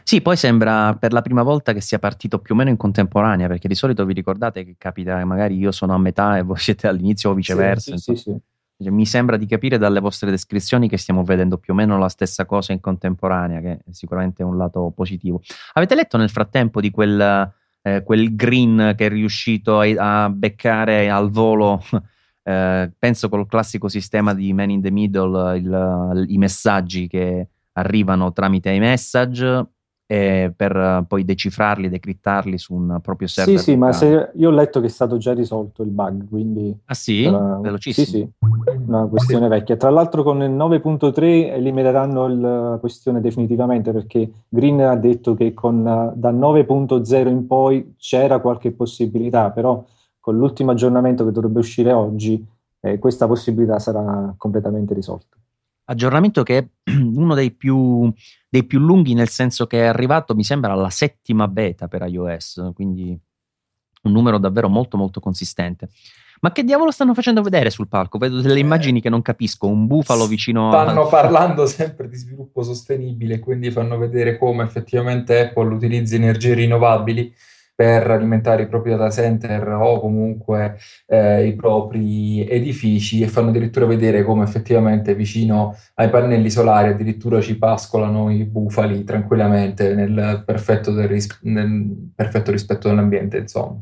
Sì, 0.02 0.20
poi 0.20 0.36
sembra 0.36 0.94
per 0.96 1.12
la 1.12 1.22
prima 1.22 1.42
volta 1.42 1.72
che 1.72 1.80
sia 1.80 1.98
partito 1.98 2.38
più 2.38 2.54
o 2.54 2.58
meno 2.58 2.70
in 2.70 2.76
contemporanea, 2.76 3.46
perché 3.46 3.68
di 3.68 3.74
solito 3.74 4.04
vi 4.04 4.12
ricordate 4.12 4.64
che 4.64 4.74
capita 4.76 5.16
che 5.18 5.24
magari 5.24 5.56
io 5.56 5.72
sono 5.72 5.94
a 5.94 5.98
metà 5.98 6.36
e 6.36 6.42
voi 6.42 6.58
siete 6.58 6.86
all'inizio 6.86 7.30
o 7.30 7.34
viceversa. 7.34 7.96
Sì, 7.96 8.14
sì, 8.14 8.16
sì, 8.16 8.36
cioè, 8.82 8.90
Mi 8.90 9.06
sembra 9.06 9.36
di 9.36 9.46
capire 9.46 9.78
dalle 9.78 10.00
vostre 10.00 10.30
descrizioni 10.30 10.88
che 10.88 10.96
stiamo 10.96 11.22
vedendo 11.22 11.58
più 11.58 11.72
o 11.72 11.76
meno 11.76 11.98
la 11.98 12.08
stessa 12.08 12.44
cosa 12.44 12.72
in 12.72 12.80
contemporanea, 12.80 13.60
che 13.60 13.72
è 13.72 13.78
sicuramente 13.90 14.42
un 14.42 14.56
lato 14.56 14.92
positivo. 14.94 15.42
Avete 15.74 15.94
letto 15.94 16.16
nel 16.16 16.30
frattempo 16.30 16.80
di 16.80 16.90
quel, 16.90 17.52
eh, 17.82 18.02
quel 18.02 18.34
green 18.34 18.94
che 18.96 19.06
è 19.06 19.08
riuscito 19.08 19.80
a, 19.80 20.24
a 20.24 20.30
beccare 20.30 21.08
al 21.08 21.30
volo? 21.30 21.82
Eh, 22.42 22.90
penso 22.98 23.28
col 23.28 23.46
classico 23.46 23.88
sistema 23.88 24.34
di 24.34 24.52
Man 24.52 24.70
in 24.70 24.80
the 24.80 24.90
Middle, 24.90 25.58
il, 25.58 26.24
i 26.28 26.38
messaggi 26.38 27.06
che 27.06 27.48
arrivano 27.72 28.32
tramite 28.32 28.70
iMessage 28.70 29.66
eh, 30.10 30.52
per 30.54 31.04
poi 31.06 31.24
decifrarli, 31.24 31.88
decrittarli 31.88 32.58
su 32.58 32.74
un 32.74 32.98
proprio 33.00 33.28
server. 33.28 33.56
Sì, 33.56 33.62
sì, 33.62 33.76
ma 33.76 33.92
se, 33.92 34.32
io 34.34 34.48
ho 34.48 34.52
letto 34.52 34.80
che 34.80 34.86
è 34.86 34.90
stato 34.90 35.18
già 35.18 35.32
risolto 35.32 35.84
il 35.84 35.90
bug, 35.90 36.28
quindi... 36.28 36.76
Ah 36.86 36.94
sì? 36.94 37.22
Era, 37.22 37.60
Velocissimo. 37.60 38.06
Sì, 38.06 38.10
sì, 38.10 38.28
una 38.88 39.06
questione 39.06 39.46
vecchia. 39.46 39.76
Tra 39.76 39.90
l'altro 39.90 40.24
con 40.24 40.42
il 40.42 40.50
9.3 40.50 41.52
elimineranno 41.52 42.26
la 42.26 42.78
questione 42.80 43.20
definitivamente 43.20 43.92
perché 43.92 44.28
Green 44.48 44.80
ha 44.80 44.96
detto 44.96 45.34
che 45.34 45.54
con, 45.54 45.84
da 45.84 46.32
9.0 46.32 47.28
in 47.28 47.46
poi 47.46 47.94
c'era 47.96 48.40
qualche 48.40 48.72
possibilità, 48.72 49.52
però 49.52 49.84
con 50.20 50.36
l'ultimo 50.36 50.70
aggiornamento 50.70 51.24
che 51.24 51.32
dovrebbe 51.32 51.58
uscire 51.58 51.92
oggi 51.92 52.46
eh, 52.80 52.98
questa 52.98 53.26
possibilità 53.26 53.78
sarà 53.78 54.34
completamente 54.36 54.94
risolta 54.94 55.36
aggiornamento 55.90 56.42
che 56.42 56.58
è 56.58 56.66
uno 56.90 57.34
dei 57.34 57.50
più, 57.50 58.10
dei 58.48 58.64
più, 58.64 58.78
lunghi, 58.78 59.14
nel 59.14 59.28
senso 59.28 59.66
che 59.66 59.80
è 59.80 59.86
arrivato, 59.86 60.34
mi 60.34 60.44
sembra, 60.44 60.72
alla 60.72 60.90
settima 60.90 61.46
beta 61.48 61.88
per 61.88 62.02
iOS, 62.06 62.70
quindi 62.74 63.18
un 64.02 64.12
numero 64.12 64.38
davvero 64.38 64.68
molto 64.68 64.96
molto 64.96 65.20
consistente. 65.20 65.90
Ma 66.42 66.52
che 66.52 66.64
diavolo 66.64 66.90
stanno 66.90 67.12
facendo 67.12 67.42
vedere 67.42 67.68
sul 67.68 67.88
palco? 67.88 68.16
Vedo 68.16 68.40
delle 68.40 68.60
immagini 68.60 69.02
che 69.02 69.10
non 69.10 69.20
capisco, 69.20 69.66
un 69.66 69.86
bufalo 69.86 70.26
vicino 70.26 70.70
a... 70.70 70.84
Stanno 70.84 71.06
parlando 71.06 71.66
sempre 71.66 72.08
di 72.08 72.16
sviluppo 72.16 72.62
sostenibile, 72.62 73.40
quindi 73.40 73.70
fanno 73.70 73.98
vedere 73.98 74.38
come 74.38 74.64
effettivamente 74.64 75.38
Apple 75.38 75.74
utilizza 75.74 76.14
energie 76.14 76.54
rinnovabili 76.54 77.34
per 77.80 78.10
alimentare 78.10 78.64
i 78.64 78.68
propri 78.68 78.90
data 78.90 79.08
center 79.08 79.66
o 79.68 80.00
comunque 80.00 80.76
eh, 81.06 81.46
i 81.46 81.54
propri 81.54 82.46
edifici 82.46 83.22
e 83.22 83.26
fanno 83.26 83.48
addirittura 83.48 83.86
vedere 83.86 84.22
come 84.22 84.44
effettivamente 84.44 85.14
vicino 85.14 85.74
ai 85.94 86.10
pannelli 86.10 86.50
solari 86.50 86.90
addirittura 86.90 87.40
ci 87.40 87.56
pascolano 87.56 88.30
i 88.30 88.44
bufali 88.44 89.02
tranquillamente 89.02 89.94
nel 89.94 90.42
perfetto, 90.44 90.94
ris- 91.06 91.38
nel 91.44 92.10
perfetto 92.14 92.50
rispetto 92.50 92.88
dell'ambiente, 92.88 93.38
insomma. 93.38 93.80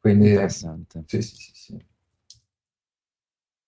Quindi, 0.00 0.30
Interessante. 0.30 1.02
Sì, 1.06 1.20
sì, 1.20 1.34
sì. 1.36 1.55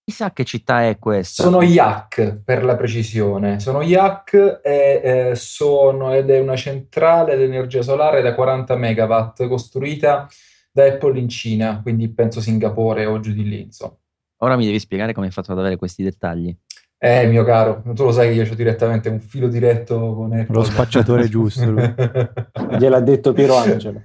Chissà 0.08 0.32
che 0.32 0.44
città 0.44 0.88
è 0.88 0.98
questa. 0.98 1.42
Sono 1.42 1.60
Yak 1.60 2.40
per 2.42 2.64
la 2.64 2.76
precisione. 2.76 3.60
Sono 3.60 3.82
Yak 3.82 4.60
e, 4.64 5.00
eh, 5.04 5.34
sono, 5.34 6.14
ed 6.14 6.30
è 6.30 6.40
una 6.40 6.56
centrale 6.56 7.36
di 7.36 7.42
energia 7.42 7.82
solare 7.82 8.22
da 8.22 8.34
40 8.34 8.74
megawatt 8.76 9.46
costruita 9.46 10.26
da 10.72 10.86
Apple 10.86 11.18
in 11.18 11.28
Cina, 11.28 11.82
quindi 11.82 12.08
penso 12.08 12.40
Singapore 12.40 13.04
o 13.04 13.20
giù 13.20 13.34
di 13.34 13.46
lì. 13.46 13.60
Insomma. 13.60 13.98
Ora 14.38 14.56
mi 14.56 14.64
devi 14.64 14.78
spiegare 14.78 15.12
come 15.12 15.26
hai 15.26 15.32
fatto 15.32 15.52
ad 15.52 15.58
avere 15.58 15.76
questi 15.76 16.02
dettagli. 16.02 16.56
Eh, 16.96 17.26
mio 17.26 17.44
caro, 17.44 17.82
tu 17.94 18.04
lo 18.04 18.10
sai 18.10 18.28
che 18.28 18.42
io 18.42 18.50
ho 18.50 18.54
direttamente 18.54 19.10
un 19.10 19.20
filo 19.20 19.48
diretto 19.48 20.14
con 20.14 20.32
Apple. 20.32 20.54
Lo 20.54 20.64
spacciatore 20.64 21.28
giusto. 21.28 21.66
Gliel'ha 22.80 23.00
detto 23.00 23.34
Piero 23.34 23.56
Angelo. 23.56 24.00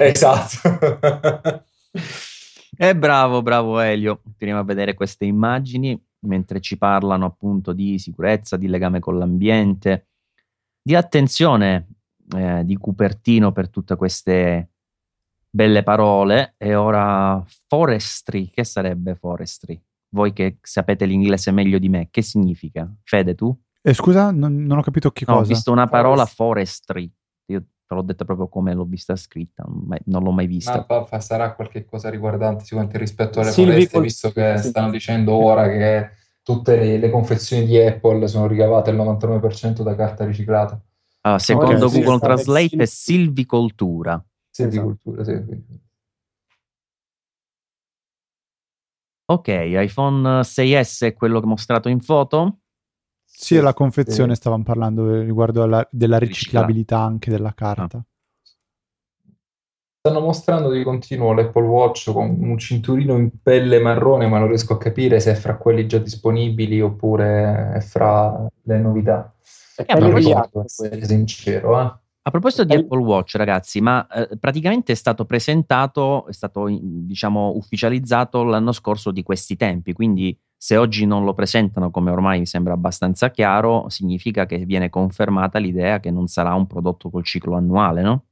esatto. 0.00 0.58
Eh, 2.78 2.94
bravo, 2.94 3.42
bravo 3.42 3.80
Elio. 3.80 4.20
Teniamo 4.36 4.60
a 4.60 4.64
vedere 4.64 4.94
queste 4.94 5.24
immagini 5.24 5.98
mentre 6.20 6.60
ci 6.60 6.76
parlano 6.76 7.24
appunto 7.24 7.72
di 7.72 7.98
sicurezza, 7.98 8.56
di 8.56 8.68
legame 8.68 8.98
con 9.00 9.18
l'ambiente, 9.18 10.08
di 10.82 10.94
attenzione 10.94 11.88
eh, 12.36 12.64
di 12.64 12.76
Cupertino 12.76 13.52
per 13.52 13.70
tutte 13.70 13.96
queste 13.96 14.70
belle 15.48 15.82
parole. 15.82 16.54
E 16.58 16.74
ora 16.74 17.42
forestry, 17.66 18.50
che 18.50 18.64
sarebbe 18.64 19.14
forestry? 19.14 19.80
Voi 20.10 20.32
che 20.32 20.58
sapete 20.60 21.06
l'inglese 21.06 21.50
meglio 21.50 21.78
di 21.78 21.88
me, 21.88 22.08
che 22.10 22.22
significa? 22.22 22.92
Fede, 23.04 23.34
tu? 23.34 23.56
Eh, 23.82 23.94
scusa, 23.94 24.30
non, 24.32 24.64
non, 24.64 24.78
ho 24.78 24.82
capito 24.82 25.10
che 25.12 25.24
cosa. 25.24 25.38
ho 25.38 25.42
visto 25.42 25.72
una 25.72 25.86
parola 25.86 26.26
forestry. 26.26 27.10
L'ho 27.88 28.02
detta 28.02 28.24
proprio 28.24 28.48
come 28.48 28.74
l'ho 28.74 28.84
vista 28.84 29.14
scritta, 29.14 29.64
non 29.64 30.22
l'ho 30.22 30.32
mai 30.32 30.46
vista. 30.46 30.84
Ma 30.88 31.20
sarà 31.20 31.54
qualche 31.54 31.84
cosa 31.84 32.10
riguardante 32.10 32.64
sicuramente 32.64 32.98
rispetto 32.98 33.40
alle 33.40 33.52
Silvi 33.52 33.86
foreste, 33.86 34.00
visto 34.00 34.32
che 34.32 34.58
sì. 34.58 34.68
stanno 34.68 34.90
dicendo 34.90 35.34
ora 35.34 35.68
che 35.68 36.10
tutte 36.42 36.76
le, 36.76 36.98
le, 36.98 37.10
confezioni 37.10 37.64
di 37.64 37.78
Apple 37.78 38.26
sono 38.26 38.48
ricavate 38.48 38.90
il 38.90 38.96
99% 38.96 39.82
da 39.82 39.94
carta 39.94 40.24
riciclata. 40.24 40.80
Ah, 41.20 41.38
secondo 41.38 41.86
okay, 41.86 42.00
Google 42.00 42.14
sì, 42.14 42.20
Translate 42.20 42.76
è 42.76 42.86
silvicoltura. 42.86 44.24
Silvicoltura, 44.50 45.22
esatto. 45.22 45.44
sì. 45.46 45.84
Ok, 49.28 49.48
iPhone 49.48 50.40
6S 50.40 51.04
è 51.06 51.14
quello 51.14 51.40
che 51.40 51.46
ho 51.46 51.48
mostrato 51.48 51.88
in 51.88 52.00
foto? 52.00 52.60
Sì, 53.26 53.60
la 53.60 53.74
confezione 53.74 54.34
sì. 54.34 54.40
stavamo 54.40 54.62
parlando 54.62 55.20
riguardo 55.20 55.62
alla, 55.62 55.86
della 55.90 56.18
riciclabilità 56.18 56.98
anche 56.98 57.30
della 57.30 57.52
carta. 57.52 57.98
Ah. 57.98 58.04
Stanno 60.00 60.20
mostrando 60.20 60.70
di 60.70 60.84
continuo 60.84 61.32
l'Apple 61.32 61.66
Watch 61.66 62.12
con 62.12 62.36
un 62.40 62.56
cinturino 62.58 63.16
in 63.16 63.30
pelle 63.42 63.80
marrone, 63.80 64.28
ma 64.28 64.38
non 64.38 64.48
riesco 64.48 64.74
a 64.74 64.78
capire 64.78 65.18
se 65.18 65.32
è 65.32 65.34
fra 65.34 65.56
quelli 65.56 65.86
già 65.86 65.98
disponibili 65.98 66.80
oppure 66.80 67.72
è 67.74 67.80
fra 67.80 68.46
le 68.62 68.78
novità. 68.78 69.34
È 69.74 69.82
eh, 69.82 69.96
proposito, 69.96 70.64
sincero, 70.66 71.80
eh. 71.80 72.04
A 72.26 72.30
proposito 72.30 72.64
di 72.64 72.74
Apple 72.74 72.98
Watch, 72.98 73.36
ragazzi, 73.36 73.80
ma 73.80 74.04
eh, 74.08 74.36
praticamente 74.36 74.90
è 74.90 74.96
stato 74.96 75.24
presentato, 75.24 76.26
è 76.26 76.32
stato 76.32 76.66
diciamo 76.68 77.52
ufficializzato 77.54 78.42
l'anno 78.42 78.72
scorso 78.72 79.12
di 79.12 79.22
questi 79.22 79.54
tempi, 79.54 79.92
quindi 79.92 80.36
se 80.56 80.76
oggi 80.76 81.06
non 81.06 81.24
lo 81.24 81.34
presentano, 81.34 81.90
come 81.90 82.10
ormai 82.10 82.40
mi 82.40 82.46
sembra 82.46 82.72
abbastanza 82.72 83.30
chiaro, 83.30 83.88
significa 83.88 84.46
che 84.46 84.58
viene 84.64 84.90
confermata 84.90 85.58
l'idea 85.58 86.00
che 86.00 86.10
non 86.10 86.26
sarà 86.26 86.54
un 86.54 86.66
prodotto 86.66 87.10
col 87.10 87.24
ciclo 87.24 87.56
annuale, 87.56 88.02
no? 88.02 88.24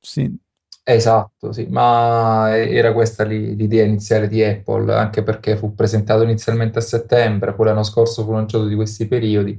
Sì. 0.00 0.42
Esatto, 0.86 1.50
sì, 1.52 1.66
ma 1.70 2.54
era 2.54 2.92
questa 2.92 3.24
l'idea 3.24 3.84
iniziale 3.84 4.28
di 4.28 4.42
Apple, 4.44 4.92
anche 4.94 5.22
perché 5.22 5.56
fu 5.56 5.74
presentato 5.74 6.22
inizialmente 6.22 6.78
a 6.78 6.82
settembre, 6.82 7.54
poi 7.54 7.66
l'anno 7.66 7.82
scorso 7.82 8.22
fu 8.22 8.32
lanciato 8.32 8.66
di 8.66 8.74
questi 8.74 9.06
periodi 9.08 9.58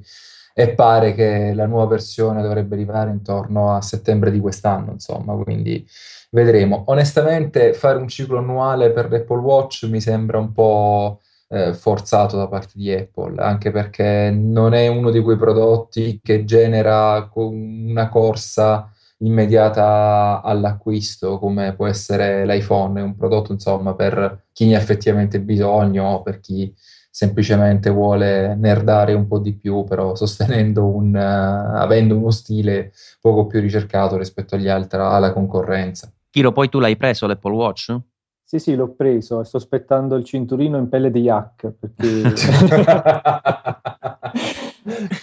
e 0.53 0.69
pare 0.75 1.13
che 1.15 1.53
la 1.55 1.65
nuova 1.65 1.87
versione 1.87 2.43
dovrebbe 2.43 2.75
arrivare 2.75 3.09
intorno 3.09 3.73
a 3.73 3.81
settembre 3.81 4.29
di 4.29 4.39
quest'anno, 4.39 4.91
insomma, 4.91 5.33
quindi 5.43 5.85
vedremo. 6.29 6.83
Onestamente 6.87 7.73
fare 7.73 7.97
un 7.97 8.07
ciclo 8.07 8.37
annuale 8.37 8.91
per 8.91 9.09
l'Apple 9.09 9.39
Watch 9.39 9.85
mi 9.89 9.99
sembra 9.99 10.37
un 10.37 10.51
po' 10.51 11.21
eh, 11.55 11.73
forzato 11.73 12.35
da 12.35 12.47
parte 12.47 12.73
di 12.75 12.91
Apple, 12.91 13.41
anche 13.41 13.71
perché 13.71 14.29
non 14.29 14.73
è 14.73 14.87
uno 14.87 15.09
di 15.09 15.21
quei 15.21 15.37
prodotti 15.37 16.19
che 16.21 16.43
genera 16.43 17.29
una 17.33 18.09
corsa 18.09 18.91
immediata 19.19 20.41
all'acquisto, 20.43 21.39
come 21.39 21.73
può 21.73 21.87
essere 21.87 22.45
l'iPhone, 22.45 22.99
è 22.99 23.03
un 23.03 23.15
prodotto 23.15 23.53
insomma 23.53 23.95
per 23.95 24.47
chi 24.51 24.65
ne 24.67 24.75
ha 24.75 24.79
effettivamente 24.79 25.39
bisogno 25.39 26.03
o 26.03 26.21
per 26.21 26.41
chi 26.41 26.73
semplicemente 27.09 27.89
vuole 27.89 28.55
nerdare 28.55 29.13
un 29.13 29.25
po' 29.25 29.39
di 29.39 29.53
più, 29.53 29.85
però 29.85 30.15
sostenendo 30.15 30.85
un, 30.85 31.15
uh, 31.15 31.77
avendo 31.77 32.17
uno 32.17 32.31
stile 32.31 32.91
poco 33.21 33.47
più 33.47 33.61
ricercato 33.61 34.17
rispetto 34.17 34.55
agli 34.55 34.67
altri, 34.67 34.99
alla 34.99 35.31
concorrenza. 35.31 36.11
Chiro, 36.29 36.51
poi 36.51 36.67
tu 36.67 36.79
l'hai 36.79 36.97
preso 36.97 37.25
l'Apple 37.25 37.53
Watch? 37.53 37.97
Sì, 38.47 38.59
sì, 38.59 38.75
l'ho 38.75 38.93
preso 38.93 39.43
sto 39.43 39.57
aspettando 39.57 40.15
il 40.15 40.23
cinturino 40.23 40.77
in 40.77 40.87
pelle 40.87 41.09
di 41.09 41.21
yak 41.21 41.73
perché... 41.79 42.05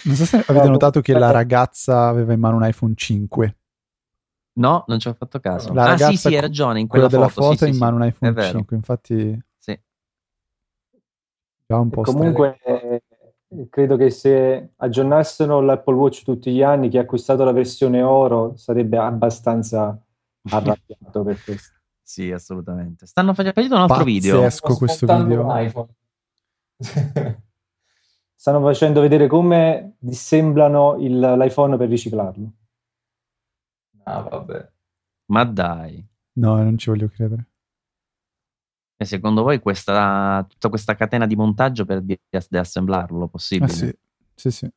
non 0.03 0.15
so 0.15 0.25
se 0.25 0.43
avete 0.45 0.67
notato 0.67 0.99
che 0.99 1.17
la 1.17 1.31
ragazza 1.31 2.07
aveva 2.07 2.33
in 2.33 2.41
mano 2.41 2.57
un 2.57 2.65
iPhone 2.65 2.93
5. 2.93 3.57
No, 4.55 4.83
non 4.87 4.99
ci 4.99 5.07
ho 5.07 5.13
fatto 5.13 5.39
caso. 5.39 5.73
La 5.73 5.93
ah, 5.93 5.97
sì, 5.97 6.17
sì, 6.17 6.27
hai 6.27 6.41
ragione. 6.41 6.81
In 6.81 6.87
quella, 6.87 7.07
quella 7.07 7.27
della 7.27 7.31
foto, 7.31 7.63
sì, 7.63 7.69
in 7.69 7.75
sì, 7.75 7.79
mano 7.79 7.95
un 7.95 8.03
iPhone 8.03 8.31
è 8.31 8.33
vero. 8.33 8.57
5. 8.57 8.75
Infatti, 8.75 9.41
Sì. 9.57 9.79
già 11.65 11.79
un 11.79 11.89
po' 11.89 12.01
Comunque, 12.01 12.59
eh, 12.61 13.03
credo 13.69 13.95
che 13.95 14.09
se 14.09 14.73
aggiornassero 14.75 15.61
l'Apple 15.61 15.95
Watch 15.95 16.23
tutti 16.23 16.51
gli 16.51 16.61
anni, 16.61 16.89
chi 16.89 16.97
ha 16.97 17.01
acquistato 17.01 17.45
la 17.45 17.53
versione 17.53 18.01
oro 18.01 18.57
sarebbe 18.57 18.97
abbastanza 18.97 19.97
arrabbiato 20.49 21.23
per 21.23 21.41
questo. 21.41 21.79
Sì, 22.03 22.31
assolutamente. 22.31 23.05
Stanno 23.05 23.33
facendo 23.33 23.75
un 23.75 23.81
altro 23.81 24.03
video. 24.03 24.41
Pazzesco 24.41 24.75
questo 24.77 25.05
video. 25.05 25.45
un 25.45 25.57
iPhone. 25.57 25.87
Stanno 28.35 28.61
facendo 28.61 28.99
vedere 28.99 29.27
come 29.27 29.95
dissemblano 29.99 30.97
il- 30.99 31.17
l'iPhone 31.19 31.77
per 31.77 31.87
riciclarlo. 31.87 32.51
Ah, 34.03 34.19
vabbè. 34.21 34.71
Ma 35.27 35.45
dai. 35.45 36.05
No, 36.33 36.61
non 36.61 36.77
ci 36.77 36.89
voglio 36.89 37.07
credere. 37.07 37.47
E 38.97 39.05
secondo 39.05 39.43
voi 39.43 39.59
questa, 39.59 40.45
tutta 40.47 40.67
questa 40.69 40.95
catena 40.95 41.25
di 41.25 41.35
montaggio 41.37 41.85
per 41.85 42.01
di- 42.01 42.19
deassemblarlo 42.49 43.23
Ah, 43.23 43.27
possibile? 43.29 43.71
sì, 43.71 43.97
sì, 44.35 44.51
sì. 44.51 44.69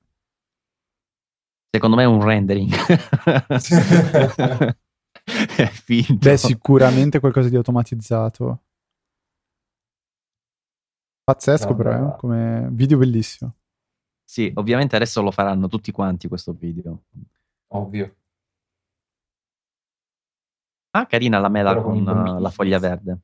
Secondo 1.70 1.96
me 1.96 2.04
è 2.04 2.06
un 2.06 2.22
rendering. 2.24 2.70
è 5.56 5.66
finto. 5.66 6.28
Beh, 6.28 6.36
sicuramente 6.36 7.18
qualcosa 7.18 7.48
di 7.48 7.56
automatizzato. 7.56 8.60
Pazzesco, 11.24 11.70
No, 11.70 11.74
però, 11.74 11.98
no. 11.98 12.14
eh, 12.14 12.16
come 12.18 12.68
video 12.70 12.98
bellissimo. 12.98 13.54
Sì, 14.24 14.50
ovviamente 14.54 14.94
adesso 14.94 15.22
lo 15.22 15.32
faranno 15.32 15.66
tutti 15.66 15.90
quanti 15.90 16.28
questo 16.28 16.52
video. 16.52 17.02
Ovvio. 17.68 18.14
Ah, 20.90 21.06
carina 21.06 21.38
la 21.38 21.48
mela 21.48 21.70
Però 21.70 21.82
con 21.82 22.04
con 22.04 22.40
la 22.40 22.50
foglia 22.50 22.78
verde. 22.78 23.18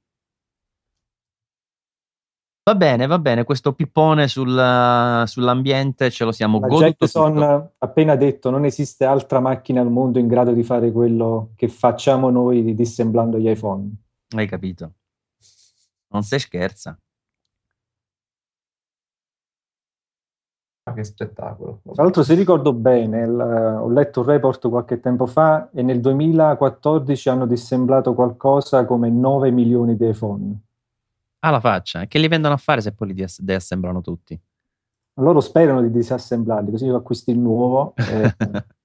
Va 2.64 2.76
bene, 2.76 3.08
va 3.08 3.18
bene, 3.18 3.42
questo 3.42 3.72
pippone 3.72 4.28
sul- 4.28 5.22
sull'ambiente 5.26 6.10
ce 6.12 6.22
lo 6.24 6.30
siamo 6.30 6.60
La 6.60 6.68
goduto 6.68 6.84
Jackson 6.90 7.42
ha 7.42 7.70
appena 7.78 8.14
detto 8.14 8.50
non 8.50 8.64
esiste 8.64 9.04
altra 9.04 9.40
macchina 9.40 9.80
al 9.80 9.90
mondo 9.90 10.20
in 10.20 10.28
grado 10.28 10.52
di 10.52 10.62
fare 10.62 10.92
quello 10.92 11.50
che 11.56 11.66
facciamo 11.66 12.30
noi 12.30 12.72
dissemblando 12.72 13.36
gli 13.36 13.48
iPhone. 13.48 13.90
Hai 14.36 14.46
capito? 14.46 14.92
Non 16.12 16.22
si 16.22 16.38
scherza. 16.38 16.96
Ma 20.84 20.94
che 20.94 21.02
spettacolo. 21.02 21.80
Tra 21.92 22.02
l'altro, 22.04 22.22
se 22.22 22.34
ricordo 22.34 22.72
bene, 22.72 23.22
il- 23.22 23.40
ho 23.40 23.88
letto 23.90 24.20
un 24.20 24.26
report 24.26 24.68
qualche 24.68 25.00
tempo 25.00 25.26
fa 25.26 25.68
e 25.72 25.82
nel 25.82 26.00
2014 26.00 27.28
hanno 27.28 27.46
dissemblato 27.46 28.14
qualcosa 28.14 28.84
come 28.84 29.10
9 29.10 29.50
milioni 29.50 29.96
di 29.96 30.08
iPhone. 30.08 30.60
Alla 31.44 31.58
faccia, 31.60 32.06
che 32.06 32.18
li 32.20 32.28
vendono 32.28 32.54
a 32.54 32.56
fare 32.56 32.80
se 32.80 32.92
poi 32.92 33.08
li 33.08 33.14
dis- 33.14 33.40
deassemblano 33.40 34.00
tutti? 34.00 34.38
Loro 35.14 35.40
sperano 35.40 35.82
di 35.82 35.90
disassemblarli, 35.90 36.70
così 36.70 36.86
acquisti 36.88 37.32
il 37.32 37.38
nuovo. 37.38 37.94
e- 37.96 38.34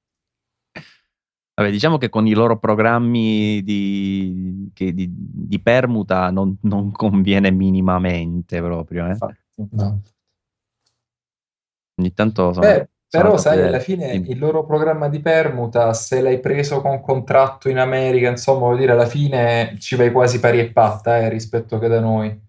Vabbè, 1.58 1.72
diciamo 1.72 1.98
che 1.98 2.10
con 2.10 2.28
i 2.28 2.34
loro 2.34 2.58
programmi 2.60 3.62
di, 3.64 4.70
che 4.74 4.94
di- 4.94 5.10
di 5.12 5.60
permuta 5.60 6.30
non, 6.30 6.58
non 6.62 6.92
conviene 6.92 7.50
minimamente 7.52 8.60
proprio. 8.62 9.06
eh. 9.06 9.10
infatti. 9.10 9.40
No. 9.72 10.02
Ogni 12.00 12.14
tanto 12.14 12.54
sono, 12.54 12.66
Beh, 12.68 12.90
sono 13.08 13.24
però 13.24 13.38
sai, 13.38 13.56
vedere. 13.58 13.74
alla 13.74 13.84
fine 13.84 14.12
Dimmi. 14.12 14.30
il 14.30 14.38
loro 14.40 14.66
programma 14.66 15.10
di 15.10 15.20
permuta, 15.20 15.94
se 15.94 16.22
l'hai 16.22 16.40
preso 16.40 16.82
con 16.82 17.02
contratto 17.02 17.70
in 17.70 17.80
America, 17.80 18.30
insomma, 18.30 18.60
vuol 18.66 18.78
dire, 18.78 18.92
alla 18.92 19.08
fine 19.08 19.76
ci 19.80 19.96
vai 19.96 20.12
quasi 20.12 20.40
pari 20.40 20.60
e 20.60 20.72
patta, 20.72 21.18
eh, 21.20 21.30
rispetto 21.30 21.80
che 21.80 21.88
da 21.88 22.00
noi. 22.00 22.46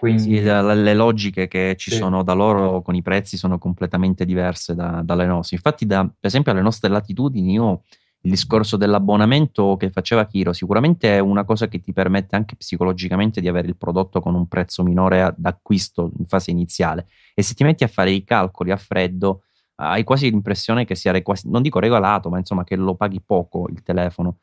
Quindi, 0.00 0.38
Sì, 0.38 0.42
la- 0.42 0.72
le 0.72 0.94
logiche 0.94 1.46
che 1.46 1.74
ci 1.76 1.90
Sì. 1.90 1.98
sono 1.98 2.22
da 2.22 2.32
loro 2.32 2.80
con 2.80 2.94
i 2.94 3.02
prezzi 3.02 3.36
sono 3.36 3.58
completamente 3.58 4.24
diverse 4.24 4.74
da- 4.74 5.02
dalle 5.04 5.26
nostre. 5.26 5.56
Infatti, 5.56 5.84
da- 5.84 6.04
per 6.04 6.14
esempio, 6.20 6.52
alle 6.52 6.62
nostre 6.62 6.88
latitudini, 6.88 7.52
io 7.52 7.82
il 8.22 8.30
discorso 8.30 8.78
dell'abbonamento 8.78 9.76
che 9.76 9.90
faceva 9.90 10.24
Kiro 10.26 10.52
sicuramente 10.54 11.16
è 11.16 11.18
una 11.18 11.44
cosa 11.44 11.68
che 11.68 11.80
ti 11.80 11.92
permette 11.92 12.34
anche 12.36 12.56
psicologicamente 12.56 13.42
di 13.42 13.48
avere 13.48 13.68
il 13.68 13.76
prodotto 13.76 14.20
con 14.20 14.34
un 14.34 14.46
prezzo 14.48 14.82
minore 14.82 15.20
a- 15.22 15.34
d'acquisto 15.36 16.10
in 16.18 16.26
fase 16.26 16.50
iniziale. 16.50 17.06
E 17.34 17.42
se 17.42 17.52
ti 17.54 17.62
metti 17.64 17.84
a 17.84 17.88
fare 17.88 18.10
i 18.10 18.24
calcoli 18.24 18.70
a 18.70 18.76
freddo, 18.78 19.42
hai 19.82 20.02
quasi 20.04 20.30
l'impressione 20.30 20.86
che 20.86 20.94
sia, 20.94 21.20
quasi- 21.22 21.48
non 21.50 21.60
dico 21.60 21.78
regalato, 21.78 22.30
ma 22.30 22.38
insomma 22.38 22.64
che 22.64 22.76
lo 22.76 22.94
paghi 22.94 23.20
poco 23.24 23.66
il 23.70 23.82
telefono. 23.82 24.38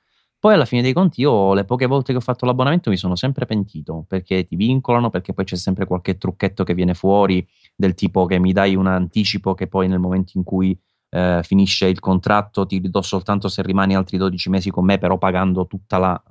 Poi 0.47 0.55
alla 0.55 0.63
fine 0.63 0.81
dei 0.81 0.93
conti 0.93 1.19
io 1.19 1.53
le 1.53 1.65
poche 1.65 1.87
volte 1.87 2.13
che 2.13 2.19
ho 2.19 2.21
fatto 2.21 2.45
l'abbonamento 2.45 2.89
mi 2.89 2.95
sono 2.95 3.17
sempre 3.17 3.45
pentito 3.45 4.05
perché 4.07 4.45
ti 4.45 4.55
vincolano, 4.55 5.09
perché 5.09 5.33
poi 5.33 5.43
c'è 5.43 5.57
sempre 5.57 5.85
qualche 5.85 6.17
trucchetto 6.17 6.63
che 6.63 6.73
viene 6.73 6.93
fuori 6.93 7.45
del 7.75 7.93
tipo 7.95 8.25
che 8.25 8.39
mi 8.39 8.53
dai 8.53 8.73
un 8.73 8.87
anticipo 8.87 9.53
che 9.55 9.67
poi 9.67 9.89
nel 9.89 9.99
momento 9.99 10.37
in 10.37 10.45
cui 10.45 10.79
eh, 11.09 11.41
finisce 11.43 11.87
il 11.87 11.99
contratto 11.99 12.65
ti 12.65 12.77
ridò 12.77 13.01
soltanto 13.01 13.49
se 13.49 13.61
rimani 13.61 13.93
altri 13.93 14.17
12 14.17 14.49
mesi 14.49 14.69
con 14.69 14.85
me, 14.85 14.97
però 14.97 15.17
pagando 15.17 15.67
tutta 15.67 15.97
la, 15.97 16.23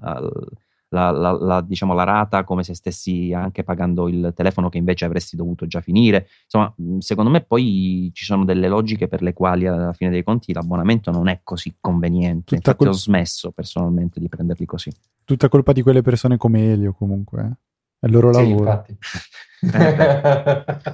la- 0.97 1.11
la- 1.11 1.33
la- 1.33 1.61
diciamo, 1.61 1.93
la 1.95 2.05
rata 2.05 2.45
come 2.45 2.63
se 2.63 2.75
stessi 2.75 3.33
anche 3.35 3.63
pagando 3.65 4.09
il 4.09 4.33
telefono 4.35 4.69
che 4.69 4.79
invece 4.79 5.05
avresti 5.05 5.37
dovuto 5.37 5.67
già 5.67 5.81
finire. 5.81 6.27
Insomma, 6.45 6.75
secondo 6.99 7.31
me 7.31 7.43
poi 7.43 8.11
ci 8.15 8.25
sono 8.25 8.45
delle 8.45 8.69
logiche 8.69 9.09
per 9.09 9.23
le 9.23 9.33
quali 9.33 9.67
alla 9.67 9.93
fine 9.93 10.11
dei 10.11 10.23
conti 10.25 10.53
l'abbonamento 10.53 11.11
non 11.11 11.29
è 11.29 11.41
così 11.43 11.77
conveniente. 11.81 12.45
Tutta 12.45 12.57
Infatti 12.57 12.77
quel- 12.79 12.89
ho 12.91 12.93
smesso 12.93 13.51
personalmente 13.53 14.21
di 14.21 14.29
prenderli 14.29 14.65
così. 14.67 14.91
Tutta 15.25 15.49
colpa 15.49 15.73
di 15.73 15.83
quelle 15.83 16.03
persone 16.03 16.37
come 16.37 16.73
Elio, 16.73 16.93
comunque. 16.93 17.41
eh. 17.43 17.57
È 17.99 18.07
il 18.07 18.13
loro 18.13 18.33
sì, 18.33 18.41
lavoro. 18.41 18.59
infatti. 18.71 18.99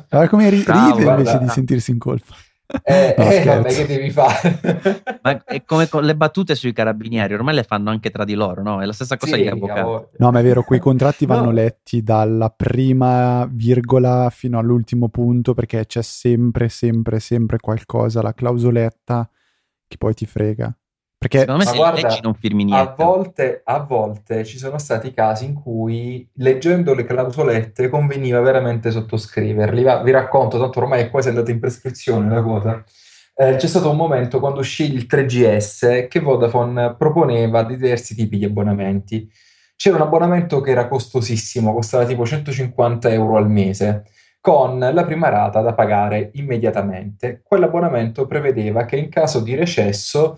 Guarda 0.08 0.28
come 0.30 0.50
ri- 0.50 0.58
ride 0.58 0.88
invece 0.88 1.02
guarda. 1.02 1.38
di 1.38 1.48
sentirsi 1.48 1.90
in 1.90 1.98
colpa. 1.98 2.34
Eh, 2.84 3.14
No, 3.18 3.24
eh, 3.30 3.44
vabbè, 3.44 3.68
che 3.74 3.86
devi 3.86 4.10
fare? 4.10 5.02
Ma 5.22 5.44
è 5.44 5.62
come 5.64 5.88
con 5.88 6.04
le 6.04 6.16
battute 6.16 6.54
sui 6.54 6.72
carabinieri, 6.72 7.34
ormai 7.34 7.54
le 7.54 7.62
fanno 7.64 7.90
anche 7.90 8.10
tra 8.10 8.24
di 8.24 8.34
loro, 8.34 8.62
no? 8.62 8.80
È 8.80 8.86
la 8.86 8.92
stessa 8.92 9.16
cosa 9.16 9.36
Sì, 9.36 9.42
gli 9.42 9.48
avvocati. 9.48 10.06
No, 10.18 10.30
ma 10.30 10.40
è 10.40 10.42
vero, 10.42 10.62
quei 10.62 10.80
contratti 10.80 11.26
vanno 11.26 11.44
No. 11.46 11.50
letti 11.50 12.02
dalla 12.02 12.48
prima 12.50 13.46
virgola 13.50 14.30
fino 14.30 14.58
all'ultimo 14.58 15.08
punto 15.08 15.54
perché 15.54 15.86
c'è 15.86 16.02
sempre, 16.02 16.68
sempre, 16.68 17.20
sempre 17.20 17.58
qualcosa, 17.58 18.22
la 18.22 18.32
clausoletta 18.32 19.28
che 19.86 19.96
poi 19.98 20.14
ti 20.14 20.24
frega. 20.26 20.74
Perché 21.22 21.38
Secondo 21.38 21.62
me 21.62 21.70
se 21.70 21.76
guarda, 21.76 22.08
leggi 22.08 22.20
non 22.20 22.34
firmi 22.34 22.64
A 22.64 22.66
niente. 22.66 22.94
volte, 23.04 23.60
a 23.64 23.78
volte 23.78 24.44
ci 24.44 24.58
sono 24.58 24.76
stati 24.78 25.14
casi 25.14 25.44
in 25.44 25.54
cui 25.54 26.28
leggendo 26.34 26.94
le 26.94 27.04
clausolette 27.04 27.88
conveniva 27.88 28.40
veramente 28.40 28.90
sottoscriverli. 28.90 29.84
Va- 29.84 30.02
vi 30.02 30.10
racconto, 30.10 30.58
tanto 30.58 30.80
ormai 30.80 31.02
è 31.02 31.10
quasi 31.10 31.28
andata 31.28 31.52
in 31.52 31.60
prescrizione 31.60 32.28
la 32.34 32.42
cosa. 32.42 32.82
Eh, 33.36 33.54
c'è 33.54 33.66
stato 33.68 33.88
un 33.90 33.96
momento 33.96 34.40
quando 34.40 34.58
uscì 34.58 34.92
il 34.92 35.06
3GS 35.08 36.08
che 36.08 36.18
Vodafone 36.18 36.96
proponeva 36.96 37.62
diversi 37.62 38.16
tipi 38.16 38.36
di 38.38 38.44
abbonamenti. 38.44 39.30
C'era 39.76 39.94
un 39.94 40.02
abbonamento 40.02 40.60
che 40.60 40.72
era 40.72 40.88
costosissimo, 40.88 41.72
costava 41.72 42.04
tipo 42.04 42.26
150 42.26 43.08
euro 43.10 43.36
al 43.36 43.48
mese, 43.48 44.06
con 44.40 44.76
la 44.80 45.04
prima 45.04 45.28
rata 45.28 45.60
da 45.60 45.72
pagare 45.72 46.30
immediatamente. 46.34 47.42
Quell'abbonamento 47.44 48.26
prevedeva 48.26 48.84
che 48.86 48.96
in 48.96 49.08
caso 49.08 49.38
di 49.38 49.54
recesso 49.54 50.36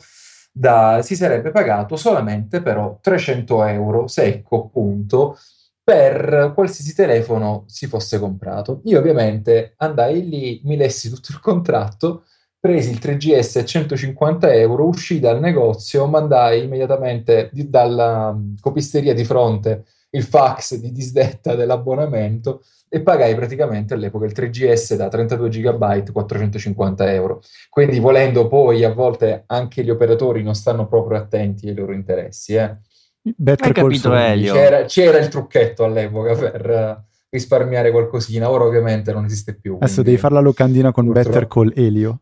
da, 0.57 1.03
si 1.03 1.17
sarebbe 1.17 1.51
pagato 1.51 1.97
solamente 1.97 2.63
però 2.63 2.99
300 3.01 3.65
euro 3.65 4.07
secco, 4.07 4.67
appunto, 4.67 5.37
per 5.83 6.53
qualsiasi 6.55 6.95
telefono 6.95 7.65
si 7.67 7.89
fosse 7.89 8.21
comprato. 8.21 8.81
Io 8.85 8.99
ovviamente 8.99 9.75
andai 9.79 10.29
lì, 10.29 10.61
mi 10.65 10.77
lessi 10.77 11.11
tutto 11.11 11.33
il 11.33 11.41
contratto, 11.41 12.25
presi 12.61 12.91
il 12.91 12.99
3GS 13.03 13.59
a 13.59 13.65
150 13.65 14.55
euro, 14.55 14.87
uscii 14.87 15.19
dal 15.19 15.41
negozio, 15.41 16.07
mandai 16.07 16.63
immediatamente 16.63 17.51
di, 17.53 17.69
dalla 17.69 18.33
mm, 18.33 18.55
copisteria 18.61 19.13
di 19.13 19.25
fronte 19.25 19.85
il 20.11 20.23
fax 20.23 20.77
di 20.77 20.93
disdetta 20.93 21.57
dell'abbonamento 21.57 22.63
e 22.95 23.01
pagai 23.01 23.35
praticamente 23.35 23.93
all'epoca 23.95 24.25
il 24.25 24.33
3GS 24.33 24.95
da 24.95 25.09
32 25.09 25.49
GB 25.49 26.13
450 26.13 27.13
euro. 27.13 27.43
Quindi 27.69 27.99
volendo 27.99 28.47
poi 28.47 28.85
a 28.85 28.93
volte 28.93 29.43
anche 29.49 29.83
gli 29.83 29.91
operatori 29.91 30.45
non 30.45 30.55
stanno 30.55 30.87
proprio 30.87 31.19
attenti 31.19 31.67
ai 31.67 31.75
loro 31.75 31.93
interessi. 31.93 32.55
Eh. 32.55 32.77
Better 33.21 33.67
Hai 33.67 33.73
capito, 33.73 34.15
Elio? 34.15 34.53
C'era, 34.53 34.85
c'era, 34.85 35.19
il 35.19 35.27
trucchetto 35.27 35.83
all'epoca 35.83 36.37
per 36.37 36.71
uh, 36.71 37.03
risparmiare 37.31 37.91
qualcosina, 37.91 38.49
ora 38.49 38.63
ovviamente 38.63 39.13
non 39.13 39.25
esiste 39.25 39.57
più. 39.57 39.75
Adesso 39.81 40.03
devi 40.03 40.17
fare 40.17 40.35
la 40.35 40.41
locandina 40.41 40.93
con 40.93 41.07
purtroppo. 41.07 41.29
Better 41.31 41.49
Call 41.49 41.73
Elio. 41.75 42.21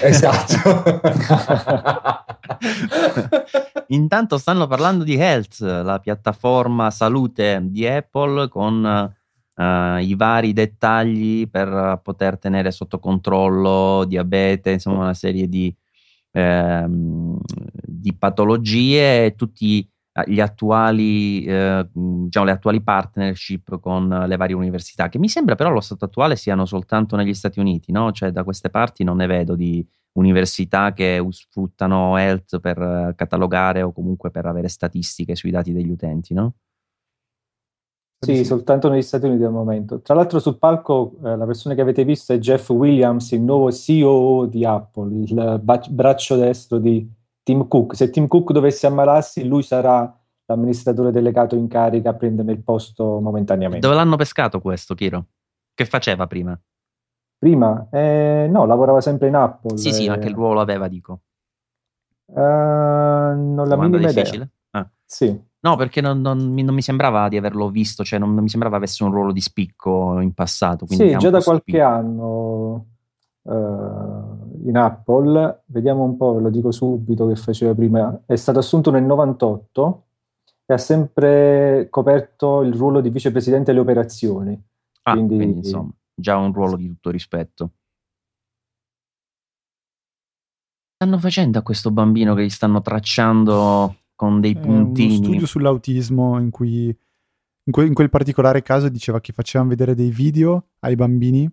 Esatto. 0.00 0.54
Intanto 3.88 4.38
stanno 4.38 4.66
parlando 4.66 5.04
di 5.04 5.18
Health, 5.18 5.60
la 5.60 5.98
piattaforma 5.98 6.90
salute 6.90 7.60
di 7.64 7.86
Apple 7.86 8.48
con 8.48 9.20
uh, 9.56 9.98
i 9.98 10.14
vari 10.16 10.52
dettagli 10.52 11.48
per 11.48 12.00
poter 12.02 12.38
tenere 12.38 12.70
sotto 12.70 12.98
controllo 12.98 14.04
diabete, 14.04 14.72
insomma 14.72 15.02
una 15.02 15.14
serie 15.14 15.48
di, 15.48 15.74
ehm, 16.32 17.38
di 17.82 18.14
patologie 18.14 19.26
e 19.26 19.34
tutti 19.34 19.86
gli 20.26 20.40
attuali, 20.40 21.42
eh, 21.44 21.88
diciamo, 21.90 22.44
le 22.44 22.52
attuali 22.52 22.82
partnership 22.82 23.80
con 23.80 24.08
le 24.08 24.36
varie 24.36 24.54
università, 24.54 25.08
che 25.08 25.18
mi 25.18 25.28
sembra 25.28 25.54
però 25.54 25.70
allo 25.70 25.80
stato 25.80 26.04
attuale 26.04 26.36
siano 26.36 26.66
soltanto 26.66 27.16
negli 27.16 27.32
Stati 27.32 27.58
Uniti, 27.60 27.92
no? 27.92 28.12
Cioè 28.12 28.30
da 28.30 28.44
queste 28.44 28.68
parti 28.68 29.04
non 29.04 29.16
ne 29.16 29.26
vedo 29.26 29.56
di 29.56 29.86
università 30.12 30.92
che 30.92 31.24
sfruttano 31.30 32.18
health 32.18 32.60
per 32.60 33.14
catalogare 33.16 33.80
o 33.82 33.92
comunque 33.92 34.30
per 34.30 34.44
avere 34.44 34.68
statistiche 34.68 35.34
sui 35.34 35.50
dati 35.50 35.72
degli 35.72 35.90
utenti, 35.90 36.34
no? 36.34 36.56
Sì, 38.24 38.44
soltanto 38.44 38.88
negli 38.88 39.02
Stati 39.02 39.26
Uniti 39.26 39.42
al 39.42 39.50
momento. 39.50 40.00
Tra 40.00 40.14
l'altro 40.14 40.38
sul 40.38 40.56
palco 40.56 41.14
eh, 41.24 41.34
la 41.36 41.44
persona 41.44 41.74
che 41.74 41.80
avete 41.80 42.04
visto 42.04 42.32
è 42.32 42.38
Jeff 42.38 42.68
Williams, 42.70 43.32
il 43.32 43.40
nuovo 43.40 43.72
CEO 43.72 44.46
di 44.46 44.64
Apple, 44.64 45.22
il 45.22 45.60
braccio 45.90 46.36
destro 46.36 46.78
di 46.78 47.10
Tim 47.42 47.66
Cook. 47.66 47.96
Se 47.96 48.10
Tim 48.10 48.28
Cook 48.28 48.52
dovesse 48.52 48.86
ammalarsi, 48.86 49.44
lui 49.44 49.62
sarà 49.62 50.16
l'amministratore 50.46 51.10
delegato 51.10 51.56
in 51.56 51.66
carica 51.66 52.10
a 52.10 52.14
prendere 52.14 52.52
il 52.52 52.62
posto 52.62 53.18
momentaneamente. 53.18 53.84
Dove 53.84 53.98
l'hanno 53.98 54.16
pescato 54.16 54.60
questo, 54.60 54.94
Kiro? 54.94 55.26
Che 55.74 55.84
faceva 55.84 56.28
prima? 56.28 56.56
Prima? 57.38 57.88
Eh, 57.90 58.46
no, 58.48 58.66
lavorava 58.66 59.00
sempre 59.00 59.26
in 59.26 59.34
Apple. 59.34 59.76
Sì, 59.76 59.92
sì, 59.92 60.08
ma 60.08 60.18
che 60.18 60.28
ruolo 60.28 60.60
aveva, 60.60 60.86
dico? 60.86 61.22
Uh, 62.26 62.38
non 62.38 63.64
la 63.66 63.76
minima 63.76 64.06
difficile? 64.06 64.36
idea. 64.36 64.48
Ah. 64.70 64.88
Sì. 65.04 65.50
No, 65.64 65.76
perché 65.76 66.00
non, 66.00 66.20
non, 66.20 66.52
non, 66.52 66.74
mi 66.74 66.82
sembrava 66.82 67.28
di 67.28 67.36
averlo 67.36 67.68
visto, 67.68 68.02
cioè 68.02 68.18
non, 68.18 68.34
non, 68.34 68.42
mi 68.42 68.48
sembrava 68.48 68.76
avesse 68.76 69.04
un 69.04 69.12
ruolo 69.12 69.32
di 69.32 69.40
spicco 69.40 70.18
in 70.18 70.32
passato. 70.34 70.86
Sì, 70.88 71.16
già 71.16 71.30
da 71.30 71.40
qualche 71.40 71.80
anno 71.80 72.86
uh, 73.42 73.52
in 74.64 74.76
Apple, 74.76 75.62
vediamo 75.66 76.02
un 76.02 76.16
po', 76.16 76.34
ve 76.34 76.40
lo 76.40 76.50
dico 76.50 76.72
subito 76.72 77.28
che 77.28 77.36
faceva 77.36 77.74
prima, 77.74 78.22
è 78.26 78.34
stato 78.34 78.58
assunto 78.58 78.90
nel 78.90 79.04
98 79.04 80.04
e 80.66 80.74
ha 80.74 80.78
sempre 80.78 81.86
coperto 81.90 82.62
il 82.62 82.74
ruolo 82.74 83.00
di 83.00 83.10
vicepresidente 83.10 83.66
delle 83.66 83.80
operazioni. 83.80 84.60
Ah, 85.02 85.12
quindi, 85.12 85.36
quindi 85.36 85.58
insomma, 85.58 85.92
già 86.12 86.38
un 86.38 86.52
ruolo 86.52 86.74
di 86.74 86.88
tutto 86.88 87.10
rispetto. 87.10 87.70
Stanno 90.96 91.18
facendo 91.18 91.58
a 91.60 91.62
questo 91.62 91.92
bambino 91.92 92.34
che 92.34 92.42
gli 92.44 92.50
stanno 92.50 92.80
tracciando 92.80 94.01
con 94.22 94.40
dei 94.40 94.54
puntini. 94.54 95.16
uno 95.16 95.24
studio 95.24 95.46
sull'autismo 95.46 96.38
in 96.38 96.50
cui 96.50 96.84
in, 96.84 97.72
que- 97.72 97.86
in, 97.86 97.92
quel 97.92 98.08
particolare 98.08 98.62
caso 98.62 98.88
diceva 98.88 99.20
che 99.20 99.32
facevano 99.32 99.70
vedere 99.70 99.96
dei 99.96 100.10
video 100.10 100.68
ai 100.80 100.94
bambini 100.94 101.50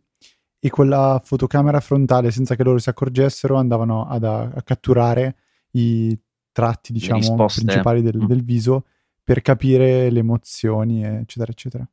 e 0.59 0.69
con 0.69 0.87
la 0.87 1.19
fotocamera 1.23 1.79
frontale, 1.79 2.29
senza 2.29 2.55
che 2.55 2.63
loro 2.63 2.77
si 2.77 2.89
accorgessero, 2.89 3.55
andavano 3.55 4.05
ad, 4.05 4.23
a, 4.23 4.41
a 4.41 4.61
catturare 4.61 5.37
i 5.71 6.15
tratti, 6.51 6.93
diciamo, 6.93 7.45
principali 7.47 8.03
del, 8.03 8.17
mm. 8.17 8.25
del, 8.25 8.43
viso 8.43 8.85
per 9.23 9.41
capire 9.41 10.11
le 10.11 10.19
emozioni, 10.19 11.03
eccetera, 11.03 11.51
eccetera. 11.51 11.89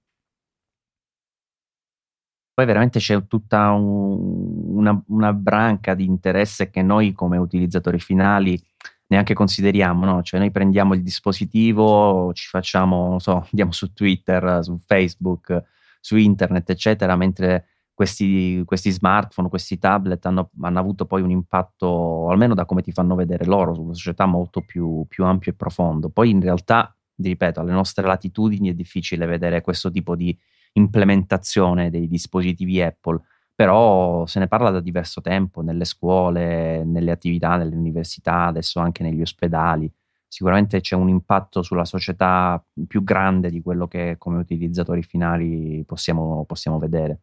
Poi 2.52 2.66
veramente 2.66 2.98
c'è 2.98 3.26
tutta 3.26 3.70
un, 3.70 4.76
una, 4.76 5.02
una 5.08 5.32
branca 5.32 5.94
di 5.94 6.04
interesse 6.04 6.68
che 6.68 6.82
noi 6.82 7.12
come 7.12 7.38
utilizzatori 7.38 7.98
finali 7.98 8.60
neanche 9.08 9.34
consideriamo, 9.34 10.04
no? 10.04 10.22
Cioè 10.22 10.40
noi 10.40 10.50
prendiamo 10.50 10.94
il 10.94 11.02
dispositivo, 11.02 12.32
ci 12.32 12.48
facciamo, 12.48 13.08
non 13.08 13.20
so, 13.20 13.46
andiamo 13.50 13.72
su 13.72 13.92
Twitter, 13.92 14.60
su 14.62 14.78
Facebook, 14.78 15.62
su 16.00 16.16
internet, 16.16 16.70
eccetera, 16.70 17.16
mentre 17.16 17.66
questi, 17.94 18.62
questi 18.64 18.90
smartphone, 18.90 19.48
questi 19.48 19.78
tablet 19.78 20.24
hanno, 20.26 20.50
hanno, 20.60 20.78
avuto 20.78 21.06
poi 21.06 21.22
un 21.22 21.30
impatto, 21.30 22.28
almeno 22.28 22.54
da 22.54 22.66
come 22.66 22.82
ti 22.82 22.92
fanno 22.92 23.14
vedere 23.14 23.46
loro, 23.46 23.74
sulla 23.74 23.94
società 23.94 24.26
molto 24.26 24.60
più, 24.60 25.06
più 25.08 25.24
ampio 25.24 25.52
e 25.52 25.54
profondo. 25.54 26.10
Poi 26.10 26.30
in 26.30 26.40
realtà, 26.40 26.94
ti 27.14 27.28
ripeto, 27.28 27.60
alle 27.60 27.72
nostre 27.72 28.06
latitudini 28.06 28.68
è 28.68 28.74
difficile 28.74 29.24
vedere 29.24 29.62
questo 29.62 29.90
tipo 29.90 30.14
di 30.14 30.36
implementazione 30.74 31.88
dei 31.88 32.06
dispositivi 32.06 32.82
Apple 32.82 33.20
però 33.56 34.26
se 34.26 34.38
ne 34.38 34.48
parla 34.48 34.70
da 34.70 34.80
diverso 34.80 35.22
tempo 35.22 35.62
nelle 35.62 35.86
scuole, 35.86 36.84
nelle 36.84 37.10
attività, 37.10 37.56
nelle 37.56 37.74
università, 37.74 38.44
adesso 38.44 38.80
anche 38.80 39.02
negli 39.02 39.22
ospedali. 39.22 39.90
Sicuramente 40.28 40.80
c'è 40.80 40.94
un 40.94 41.08
impatto 41.08 41.62
sulla 41.62 41.86
società 41.86 42.62
più 42.86 43.02
grande 43.02 43.48
di 43.48 43.62
quello 43.62 43.88
che 43.88 44.16
come 44.18 44.36
utilizzatori 44.36 45.02
finali 45.02 45.82
possiamo, 45.86 46.44
possiamo 46.46 46.78
vedere. 46.78 47.20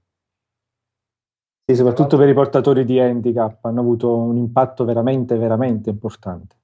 Sì, 1.65 1.75
soprattutto 1.75 2.17
per 2.17 2.27
i 2.27 2.33
portatori 2.33 2.83
di 2.83 2.99
handicap 2.99 3.63
hanno 3.65 3.81
avuto 3.81 4.17
un 4.17 4.35
impatto 4.35 4.85
veramente, 4.85 5.37
veramente 5.37 5.91
importante. 5.91 6.55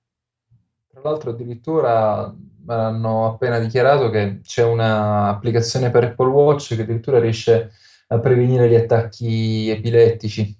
Tra 0.87 1.01
l'altro 1.03 1.29
addirittura 1.29 2.35
hanno 2.65 3.25
appena 3.27 3.59
dichiarato 3.59 4.09
che 4.09 4.39
c'è 4.41 4.63
un'applicazione 4.63 5.91
per 5.91 6.05
Apple 6.05 6.27
Watch 6.27 6.75
che 6.75 6.81
addirittura 6.81 7.19
riesce 7.19 7.53
a 7.53 7.69
prevenire 8.17 8.67
gli 8.67 8.75
attacchi 8.75 9.69
epilettici. 9.69 10.57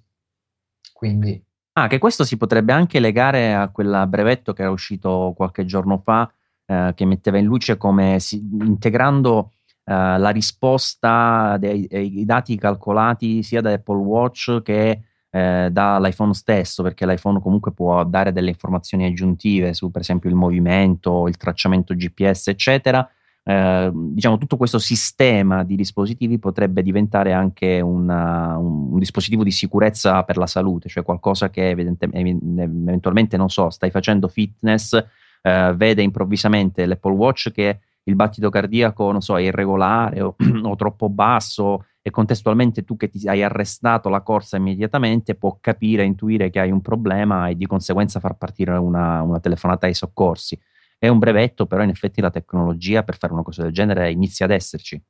Quindi... 0.93 1.43
Ah, 1.74 1.88
che 1.88 1.97
questo 1.97 2.24
si 2.24 2.38
potrebbe 2.38 2.74
anche 2.74 3.00
legare 3.00 3.56
a 3.56 3.70
quel 3.70 4.06
brevetto 4.08 4.54
che 4.54 4.64
era 4.64 4.72
uscito 4.72 5.34
qualche 5.36 5.66
giorno 5.66 5.97
fa, 5.97 6.32
eh, 6.66 6.91
che 6.93 7.06
metteva 7.06 7.38
in 7.38 7.45
luce 7.45 7.78
come 7.78 8.20
si, 8.20 8.47
integrando 8.62 9.54
eh, 9.86 10.18
la 10.18 10.30
risposta 10.30 11.56
dei, 11.58 11.88
dei, 11.88 12.26
dati 12.26 12.58
calcolati 12.58 13.41
sia 13.41 13.62
da 13.62 13.72
Apple 13.72 13.97
Watch 13.97 14.62
che 14.62 15.04
eh, 15.32 15.70
dall'iPhone 15.72 16.34
stesso, 16.34 16.84
perché 16.84 17.06
l'iPhone 17.06 17.39
comunque 17.39 17.72
può 17.72 18.04
dare 18.04 18.34
delle 18.34 18.50
informazioni 18.50 19.06
aggiuntive 19.06 19.74
su, 19.74 19.89
per 19.89 20.02
esempio, 20.02 20.30
il 20.30 20.36
movimento, 20.36 21.28
il 21.28 21.38
tracciamento 21.38 21.95
GPS, 21.95 22.50
eccetera 22.50 23.10
eh, 23.43 23.91
diciamo, 23.93 24.37
tutto 24.37 24.57
questo 24.57 24.79
sistema 24.79 25.63
di 25.63 25.75
dispositivi 25.75 26.37
potrebbe 26.39 26.83
diventare 26.83 27.33
anche 27.33 27.81
una, 27.81 28.57
un, 28.57 28.91
un, 28.91 28.99
dispositivo 28.99 29.43
di 29.43 29.51
sicurezza 29.51 30.23
per 30.23 30.37
la 30.37 30.47
salute, 30.47 30.89
cioè 30.89 31.03
qualcosa 31.03 31.49
che 31.49 31.69
eventualmente, 31.69 33.37
non 33.37 33.49
so, 33.49 33.69
stai 33.69 33.91
facendo 33.91 34.27
fitness, 34.27 34.93
eh, 35.41 35.73
vede 35.75 36.01
improvvisamente 36.01 36.85
l'Apple 36.85 37.13
Watch 37.13 37.51
che 37.51 37.79
il 38.03 38.15
battito 38.15 38.49
cardiaco, 38.49 39.11
non 39.11 39.21
so, 39.21 39.37
è 39.37 39.41
irregolare 39.41 40.21
o, 40.21 40.35
o 40.63 40.75
troppo 40.75 41.09
basso 41.09 41.85
e 42.01 42.11
contestualmente 42.11 42.83
tu 42.83 42.97
che 42.97 43.09
ti 43.09 43.27
hai 43.27 43.43
arrestato 43.43 44.09
la 44.09 44.21
corsa 44.21 44.57
immediatamente 44.57 45.35
può 45.35 45.57
capire, 45.59 46.03
intuire 46.03 46.49
che 46.49 46.59
hai 46.59 46.71
un 46.71 46.81
problema 46.81 47.49
e 47.49 47.55
di 47.55 47.65
conseguenza 47.65 48.19
far 48.19 48.37
partire 48.37 48.71
una, 48.77 49.21
una 49.21 49.39
telefonata 49.39 49.85
ai 49.85 49.93
soccorsi. 49.93 50.59
È 51.00 51.08
un 51.08 51.18
brevetto, 51.18 51.66
però 51.66 51.82
in 51.82 51.89
effetti 51.89 52.20
la 52.20 52.30
tecnologia 52.30 53.04
per 53.04 53.18
fare 53.18 53.32
una 53.32 53.41
cosa 53.41 53.64
del 53.64 53.72
genere 53.72 54.12
inizia 54.12 54.45
ad 54.45 54.52
esserci. 54.52 55.02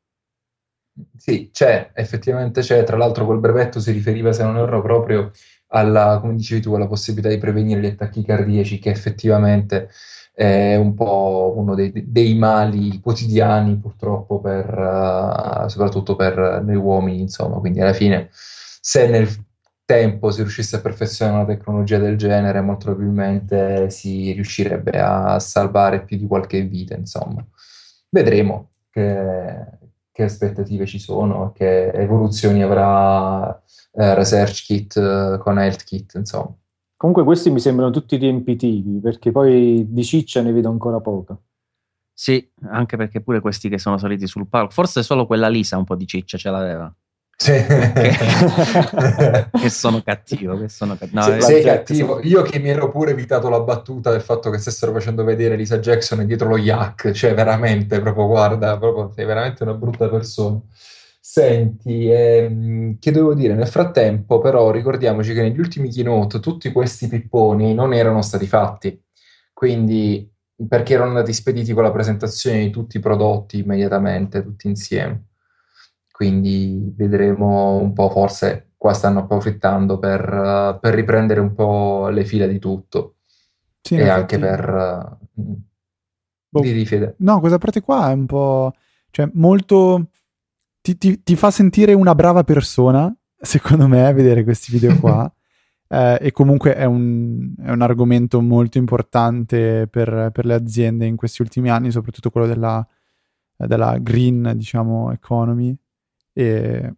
Sì, 1.17 1.49
c'è, 1.51 1.91
effettivamente 1.95 2.61
c'è. 2.61 2.83
Tra 2.83 2.95
l'altro 2.95 3.25
quel 3.25 3.39
brevetto 3.39 3.79
si 3.79 3.91
riferiva, 3.91 4.31
se 4.31 4.43
non 4.43 4.57
erro, 4.57 4.81
proprio 4.81 5.31
alla, 5.69 6.19
come 6.21 6.35
dicevi 6.35 6.61
tu, 6.61 6.73
alla 6.75 6.87
possibilità 6.87 7.29
di 7.29 7.39
prevenire 7.39 7.81
gli 7.81 7.85
attacchi 7.87 8.23
cardiaci, 8.23 8.77
che 8.77 8.91
effettivamente 8.91 9.89
è 10.31 10.75
un 10.75 10.93
po' 10.93 11.53
uno 11.57 11.73
dei, 11.73 11.91
dei 12.05 12.35
mali 12.35 12.99
quotidiani, 12.99 13.77
purtroppo, 13.77 14.39
per, 14.39 14.67
uh, 14.69 15.67
soprattutto 15.67 16.15
per 16.15 16.61
noi 16.63 16.75
uomini, 16.75 17.21
insomma. 17.21 17.57
Quindi 17.59 17.81
alla 17.81 17.93
fine, 17.93 18.29
se 18.31 19.07
nel 19.07 19.27
tempo 19.89 20.29
si 20.29 20.41
riuscisse 20.41 20.75
a 20.75 20.81
perfezionare 20.81 21.37
una 21.37 21.45
tecnologia 21.47 21.97
del 21.97 22.15
genere, 22.15 22.61
molto 22.61 22.85
probabilmente 22.85 23.89
si 23.89 24.31
riuscirebbe 24.33 24.99
a 24.99 25.39
salvare 25.39 26.03
più 26.03 26.15
di 26.15 26.27
qualche 26.27 26.61
vita, 26.61 26.93
insomma. 26.93 27.43
Vedremo 28.07 28.69
che, 28.91 29.65
che 30.11 30.23
aspettative 30.23 30.85
ci 30.85 30.99
sono, 30.99 31.51
che 31.53 31.89
evoluzioni 31.89 32.61
avrà 32.61 33.49
eh, 33.93 34.13
Research 34.13 34.63
Kit 34.65 34.95
eh, 34.95 35.39
con 35.39 35.57
Health 35.57 35.83
Kit, 35.83 36.13
insomma. 36.13 36.55
Comunque 36.95 37.23
questi 37.23 37.49
mi 37.49 37.59
sembrano 37.59 37.89
tutti 37.89 38.15
riempitivi, 38.17 38.99
perché 38.99 39.31
poi 39.31 39.87
di 39.89 40.03
ciccia 40.03 40.43
ne 40.43 40.51
vedo 40.51 40.69
ancora 40.69 40.99
poca. 40.99 41.35
Sì, 42.13 42.47
anche 42.69 42.95
perché 42.95 43.21
pure 43.21 43.39
questi 43.39 43.69
che 43.69 43.79
sono 43.79 43.97
saliti 43.97 44.27
sul 44.27 44.47
palco, 44.47 44.71
forse 44.71 45.01
solo 45.01 45.25
quella 45.25 45.47
Lisa 45.47 45.77
un 45.77 45.85
po' 45.85 45.95
di 45.95 46.05
ciccia 46.05 46.37
ce 46.37 46.51
l'aveva. 46.51 46.95
Sì. 47.41 47.53
che, 47.53 48.11
che 49.49 49.69
sono 49.69 50.01
cattivo, 50.01 50.59
che 50.59 50.67
sono 50.67 50.97
cattivo. 50.97 51.21
No, 51.21 51.39
sei 51.39 51.63
cattivo. 51.63 52.19
Io 52.23 52.41
che 52.41 52.59
mi 52.59 52.67
ero 52.67 52.91
pure 52.91 53.11
evitato 53.11 53.47
la 53.47 53.61
battuta 53.61 54.11
del 54.11 54.19
fatto 54.19 54.49
che 54.49 54.57
stessero 54.57 54.91
facendo 54.91 55.23
vedere 55.23 55.55
Lisa 55.55 55.79
Jackson 55.79 56.25
dietro 56.25 56.49
lo 56.49 56.57
yak, 56.57 57.11
cioè 57.11 57.33
veramente, 57.33 58.01
proprio 58.01 58.27
guarda, 58.27 58.77
proprio, 58.77 59.13
sei 59.15 59.23
veramente 59.25 59.63
una 59.63 59.73
brutta 59.73 60.09
persona. 60.09 60.59
Senti, 61.21 62.09
ehm, 62.11 62.97
che 62.99 63.11
devo 63.11 63.33
dire? 63.33 63.53
Nel 63.53 63.67
frattempo, 63.67 64.39
però, 64.39 64.69
ricordiamoci 64.71 65.33
che 65.33 65.41
negli 65.41 65.59
ultimi 65.59 65.89
keynote 65.89 66.41
tutti 66.41 66.71
questi 66.73 67.07
pipponi 67.07 67.73
non 67.73 67.93
erano 67.93 68.21
stati 68.21 68.47
fatti. 68.47 69.01
Quindi, 69.53 70.29
perché 70.67 70.93
erano 70.93 71.09
andati 71.09 71.31
spediti 71.31 71.71
con 71.73 71.83
la 71.83 71.91
presentazione 71.91 72.59
di 72.59 72.69
tutti 72.69 72.97
i 72.97 72.99
prodotti 72.99 73.59
immediatamente, 73.59 74.43
tutti 74.43 74.67
insieme. 74.67 75.28
Quindi 76.19 76.93
vedremo 76.97 77.77
un 77.77 77.93
po', 77.93 78.09
forse 78.09 78.71
qua 78.75 78.91
stanno 78.91 79.19
approfittando 79.19 79.99
per, 79.99 80.77
per 80.81 80.93
riprendere 80.93 81.39
un 81.39 81.53
po' 81.53 82.09
le 82.09 82.25
fila 82.25 82.45
di 82.45 82.59
tutto. 82.59 83.19
Sì, 83.79 83.95
e 83.95 84.01
infatti... 84.01 84.19
anche 84.19 84.37
per... 84.37 85.17
Uh, 85.33 85.61
boh. 86.49 86.59
di 86.59 86.71
rifede. 86.71 87.15
No, 87.19 87.39
questa 87.39 87.57
parte 87.57 87.79
qua 87.79 88.09
è 88.09 88.13
un 88.13 88.25
po'... 88.25 88.73
cioè 89.11 89.29
molto 89.35 90.09
ti, 90.81 90.97
ti, 90.97 91.23
ti, 91.23 91.37
fa 91.37 91.51
sentire 91.51 91.93
una 91.93 92.13
brava 92.13 92.43
persona, 92.43 93.15
secondo 93.39 93.87
me, 93.87 94.11
vedere 94.11 94.43
questi 94.43 94.73
video 94.73 94.99
qua. 94.99 95.33
eh, 95.87 96.17
e 96.19 96.31
comunque 96.33 96.75
è 96.75 96.83
un, 96.83 97.53
è 97.63 97.71
un, 97.71 97.81
argomento 97.81 98.41
molto 98.41 98.77
importante 98.77 99.87
per, 99.87 100.31
per, 100.33 100.45
le 100.45 100.53
aziende 100.53 101.05
in 101.05 101.15
questi 101.15 101.41
ultimi 101.41 101.69
anni, 101.69 101.91
soprattutto 101.91 102.29
quello 102.29 102.45
della, 102.45 102.85
della 103.55 103.97
green, 103.99 104.51
diciamo, 104.57 105.13
economy. 105.13 105.73
E 106.39 106.93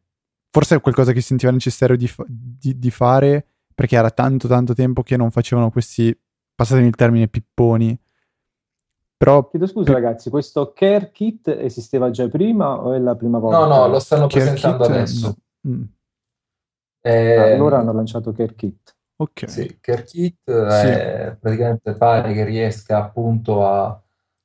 forse 0.49 0.75
è 0.75 0.81
qualcosa 0.81 1.13
che 1.13 1.21
sentiva 1.21 1.51
necessario 1.51 1.95
di, 1.95 2.09
di, 2.27 2.77
di 2.77 2.91
fare 2.91 3.45
perché 3.73 3.95
era 3.95 4.11
tanto 4.11 4.47
tanto 4.47 4.73
tempo 4.73 5.01
che 5.01 5.17
non 5.17 5.31
facevano 5.31 5.71
questi, 5.71 6.15
passatemi 6.53 6.87
il 6.87 6.95
termine, 6.95 7.27
pipponi 7.27 7.97
però... 9.21 9.47
Chiedo 9.49 9.67
scusa 9.67 9.93
ragazzi, 9.93 10.31
questo 10.31 10.73
care 10.73 11.11
kit 11.11 11.47
esisteva 11.47 12.09
già 12.09 12.27
prima 12.27 12.81
o 12.81 12.93
è 12.93 12.97
la 12.97 13.15
prima 13.15 13.37
volta? 13.37 13.59
No, 13.59 13.67
no, 13.67 13.87
lo 13.87 13.99
stanno 13.99 14.25
care 14.25 14.45
presentando 14.45 14.83
kit? 14.83 14.95
adesso. 14.95 15.35
Mm. 15.67 15.83
Eh, 17.01 17.51
allora 17.53 17.77
hanno 17.77 17.93
lanciato 17.93 18.31
Care 18.31 18.55
Kit. 18.55 18.95
Ok. 19.17 19.47
Sì, 19.47 19.77
Care 19.79 20.05
Kit 20.05 20.39
sì. 20.45 20.87
È, 20.87 21.37
praticamente 21.39 21.93
pare 21.93 22.33
che 22.33 22.43
riesca 22.43 22.97
appunto 22.97 23.63
a, 23.63 24.01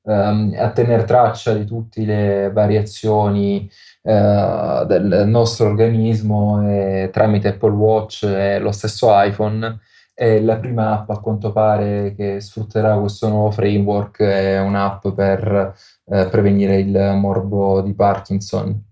um, 0.07 0.55
a 0.57 0.71
tenere 0.71 1.05
traccia 1.05 1.53
di 1.53 1.65
tutte 1.65 2.05
le 2.05 2.51
variazioni 2.53 3.69
uh, 4.03 4.85
del 4.87 5.25
nostro 5.27 5.69
organismo 5.69 6.69
e, 6.69 7.11
tramite 7.13 7.49
Apple 7.49 7.73
Watch 7.73 8.25
e 8.25 8.59
lo 8.59 8.73
stesso 8.73 9.09
iPhone 9.11 9.79
è 10.19 10.41
la 10.41 10.57
prima 10.57 10.93
app 10.93 11.11
a 11.11 11.21
quanto 11.21 11.53
pare 11.53 12.15
che 12.15 12.41
sfrutterà 12.41 12.99
questo 12.99 13.29
nuovo 13.29 13.51
framework, 13.51 14.23
è 14.23 14.59
un'app 14.61 15.09
per 15.09 15.75
eh, 16.07 16.29
prevenire 16.31 16.79
il 16.79 17.15
morbo 17.17 17.83
di 17.83 17.93
Parkinson. 17.95 18.83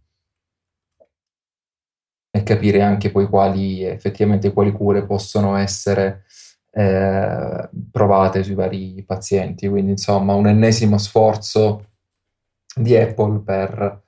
E 2.30 2.42
capire 2.42 2.82
anche 2.82 3.10
poi 3.10 3.26
quali 3.26 3.84
effettivamente 3.84 4.52
quali 4.52 4.70
cure 4.72 5.06
possono 5.06 5.56
essere 5.56 6.24
eh, 6.74 7.68
provate 7.90 8.42
sui 8.42 8.54
vari 8.54 9.02
pazienti. 9.06 9.68
Quindi, 9.68 9.92
insomma, 9.92 10.34
un 10.34 10.48
ennesimo 10.48 10.98
sforzo 10.98 11.86
di 12.74 12.96
Apple 12.96 13.40
per 13.40 14.02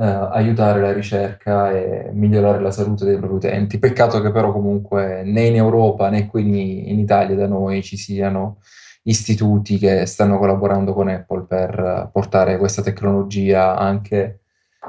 eh, 0.00 0.04
aiutare 0.04 0.80
la 0.80 0.92
ricerca 0.92 1.70
e 1.72 2.10
migliorare 2.12 2.60
la 2.60 2.70
salute 2.70 3.04
dei 3.04 3.16
propri 3.16 3.36
utenti. 3.36 3.78
Peccato 3.78 4.20
che 4.20 4.30
però 4.30 4.52
comunque 4.52 5.22
né 5.24 5.42
in 5.42 5.56
Europa 5.56 6.08
né 6.08 6.26
qui 6.26 6.90
in, 6.90 6.98
Italia 6.98 7.36
da 7.36 7.46
noi 7.46 7.82
ci 7.82 7.96
siano 7.96 8.58
istituti 9.02 9.78
che 9.78 10.06
stanno 10.06 10.38
collaborando 10.38 10.92
con 10.92 11.08
Apple 11.08 11.44
per 11.46 12.10
portare 12.12 12.58
questa 12.58 12.82
tecnologia 12.82 13.76
anche 13.76 14.40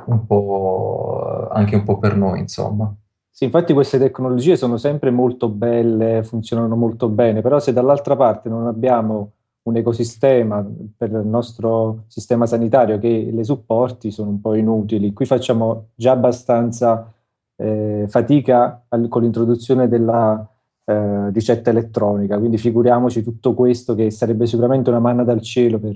un 0.06 0.26
po', 0.26 1.48
anche 1.52 1.76
un 1.76 1.84
po 1.84 1.98
per 1.98 2.16
noi, 2.16 2.40
insomma. 2.40 2.94
Sì, 3.42 3.48
infatti 3.48 3.74
queste 3.74 3.98
tecnologie 3.98 4.56
sono 4.56 4.78
sempre 4.78 5.10
molto 5.10 5.50
belle, 5.50 6.22
funzionano 6.22 6.76
molto 6.76 7.10
bene, 7.10 7.42
però 7.42 7.58
se 7.58 7.74
dall'altra 7.74 8.16
parte 8.16 8.50
non 8.50 8.68
abbiamo 8.68 9.32
un 9.64 9.78
ecosistema 9.78 10.64
per 10.96 11.10
il 11.10 11.26
nostro 11.26 12.04
sistema 12.06 12.46
sanitario 12.46 13.00
che 13.00 13.32
le 13.34 13.44
supporti 13.44 14.12
sono 14.12 14.30
un 14.30 14.42
po' 14.42 14.54
inutili. 14.54 15.12
Qui 15.12 15.26
facciamo 15.26 15.88
già 15.96 16.12
abbastanza 16.12 17.12
eh, 17.56 18.06
fatica 18.08 18.84
al, 18.90 19.08
con 19.08 19.24
l'introduzione 19.24 19.88
della 19.88 20.48
eh, 20.86 21.32
ricetta 21.32 21.72
elettronica, 21.72 22.38
quindi 22.38 22.60
figuriamoci 22.60 23.24
tutto 23.24 23.56
questo 23.56 23.96
che 23.96 24.12
sarebbe 24.12 24.46
sicuramente 24.46 24.92
una 24.92 25.00
manna 25.00 25.24
dal 25.24 25.42
cielo 25.42 25.80
per 25.80 25.96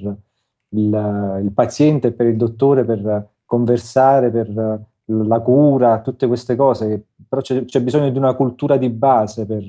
il, 0.70 1.40
il 1.44 1.52
paziente 1.54 2.08
e 2.08 2.12
per 2.12 2.26
il 2.26 2.38
dottore 2.38 2.84
per 2.86 3.34
conversare, 3.46 4.32
per 4.32 4.84
la 5.06 5.40
cura, 5.40 6.02
tutte 6.02 6.28
queste 6.28 6.56
cose, 6.56 7.10
però 7.28 7.42
c'è, 7.42 7.66
c'è 7.66 7.82
bisogno 7.82 8.10
di 8.10 8.18
una 8.18 8.34
cultura 8.34 8.78
di 8.78 8.90
base 8.90 9.46
per 9.46 9.64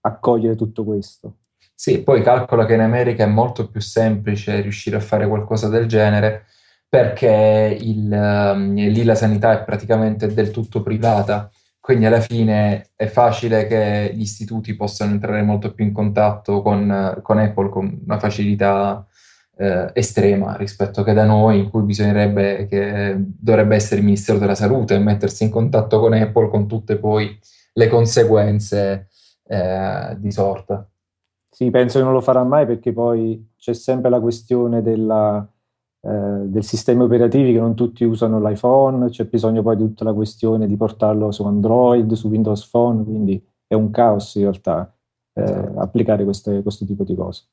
accogliere 0.00 0.56
tutto 0.56 0.84
questo. 0.84 1.34
Sì, 1.74 2.02
poi 2.02 2.22
calcola 2.22 2.66
che 2.66 2.74
in 2.74 2.80
America 2.80 3.22
è 3.22 3.28
molto 3.28 3.68
più 3.68 3.80
semplice 3.80 4.60
riuscire 4.60 4.96
a 4.96 5.00
fare 5.00 5.28
qualcosa 5.28 5.68
del 5.68 5.86
genere 5.86 6.46
perché 6.88 7.76
il, 7.80 8.10
um, 8.10 8.74
lì 8.74 9.04
la 9.04 9.14
sanità 9.14 9.52
è 9.52 9.64
praticamente 9.64 10.32
del 10.32 10.50
tutto 10.50 10.82
privata, 10.82 11.50
quindi 11.78 12.06
alla 12.06 12.20
fine 12.20 12.90
è 12.96 13.06
facile 13.06 13.66
che 13.66 14.10
gli 14.14 14.22
istituti 14.22 14.74
possano 14.74 15.12
entrare 15.12 15.42
molto 15.42 15.72
più 15.72 15.84
in 15.84 15.92
contatto 15.92 16.62
con, 16.62 17.20
con 17.22 17.38
Apple 17.38 17.68
con 17.68 18.00
una 18.04 18.18
facilità 18.18 19.06
eh, 19.58 19.90
estrema 19.92 20.56
rispetto 20.56 21.02
che 21.02 21.12
da 21.12 21.24
noi, 21.24 21.58
in 21.58 21.70
cui 21.70 21.82
bisognerebbe 21.82 22.66
che 22.68 23.16
dovrebbe 23.18 23.74
essere 23.74 24.00
il 24.00 24.06
Ministero 24.06 24.38
della 24.38 24.54
Salute 24.54 24.94
a 24.94 25.00
mettersi 25.00 25.42
in 25.44 25.50
contatto 25.50 25.98
con 25.98 26.12
Apple 26.12 26.48
con 26.48 26.68
tutte 26.68 26.96
poi 26.96 27.36
le 27.72 27.88
conseguenze 27.88 29.08
eh, 29.46 30.16
di 30.18 30.30
sorta. 30.30 30.88
Sì, 31.50 31.70
penso 31.70 31.98
che 31.98 32.04
non 32.04 32.12
lo 32.12 32.20
farà 32.20 32.44
mai 32.44 32.66
perché 32.66 32.92
poi 32.92 33.50
c'è 33.56 33.72
sempre 33.72 34.10
la 34.10 34.20
questione 34.20 34.80
della, 34.80 35.44
eh, 36.02 36.42
del 36.44 36.62
sistema 36.62 37.02
operativi 37.02 37.52
che 37.52 37.58
non 37.58 37.74
tutti 37.74 38.04
usano 38.04 38.40
l'iPhone, 38.40 39.08
c'è 39.10 39.24
bisogno 39.24 39.62
poi 39.62 39.76
di 39.76 39.82
tutta 39.82 40.04
la 40.04 40.12
questione 40.12 40.68
di 40.68 40.76
portarlo 40.76 41.32
su 41.32 41.44
Android, 41.44 42.12
su 42.12 42.28
Windows 42.28 42.64
Phone, 42.68 43.02
quindi 43.02 43.44
è 43.66 43.74
un 43.74 43.90
caos 43.90 44.36
in 44.36 44.42
realtà 44.42 44.94
eh, 45.34 45.42
esatto. 45.42 45.80
applicare 45.80 46.22
queste, 46.22 46.62
questo 46.62 46.84
tipo 46.84 47.02
di 47.02 47.16
cose. 47.16 47.46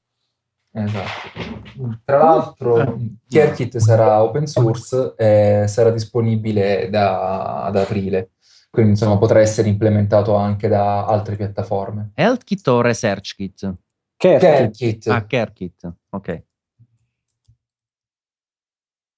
Esatto. 0.78 2.02
Tra 2.04 2.18
l'altro, 2.18 3.00
CareKit 3.30 3.78
sarà 3.78 4.22
open 4.22 4.46
source 4.46 5.14
e 5.16 5.64
sarà 5.68 5.90
disponibile 5.90 6.90
da, 6.90 7.64
ad 7.64 7.78
aprile, 7.78 8.32
quindi 8.70 8.92
insomma 8.92 9.18
potrà 9.18 9.40
essere 9.40 9.70
implementato 9.70 10.36
anche 10.36 10.68
da 10.68 11.06
altre 11.06 11.38
piattaforme. 11.38 12.12
HealthKit 12.14 12.68
o 12.68 12.82
ResearchKit? 12.82 13.76
CareKit. 14.18 15.08
Ah, 15.08 15.26
CareKit, 15.26 15.94
ok. 16.10 16.44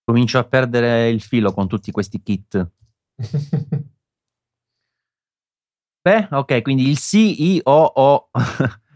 Comincio 0.03 0.37
a 0.37 0.43
perdere 0.43 1.09
il 1.09 1.21
filo 1.21 1.51
con 1.53 1.67
tutti 1.67 1.89
questi 1.91 2.21
kit. 2.21 2.69
Beh, 6.01 6.27
ok, 6.31 6.61
quindi 6.61 6.87
il 6.87 6.97
CEO 6.99 8.29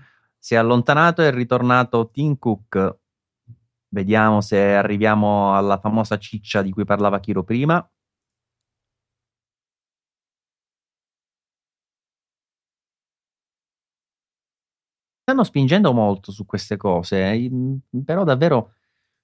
si 0.42 0.56
è 0.56 0.58
allontanato 0.58 1.22
e 1.22 1.28
è 1.28 1.32
ritornato 1.32 2.10
Tim 2.12 2.38
Cook. 2.38 2.98
Vediamo 3.90 4.42
se 4.42 4.74
arriviamo 4.74 5.56
alla 5.56 5.80
famosa 5.80 6.18
ciccia 6.18 6.62
di 6.64 6.72
cui 6.72 6.86
parlava 6.86 7.20
Chiro 7.20 7.44
prima. 7.44 7.88
stanno 15.24 15.44
spingendo 15.44 15.94
molto 15.94 16.32
su 16.32 16.46
queste 16.46 16.78
cose, 16.78 17.50
però 18.04 18.24
davvero 18.24 18.74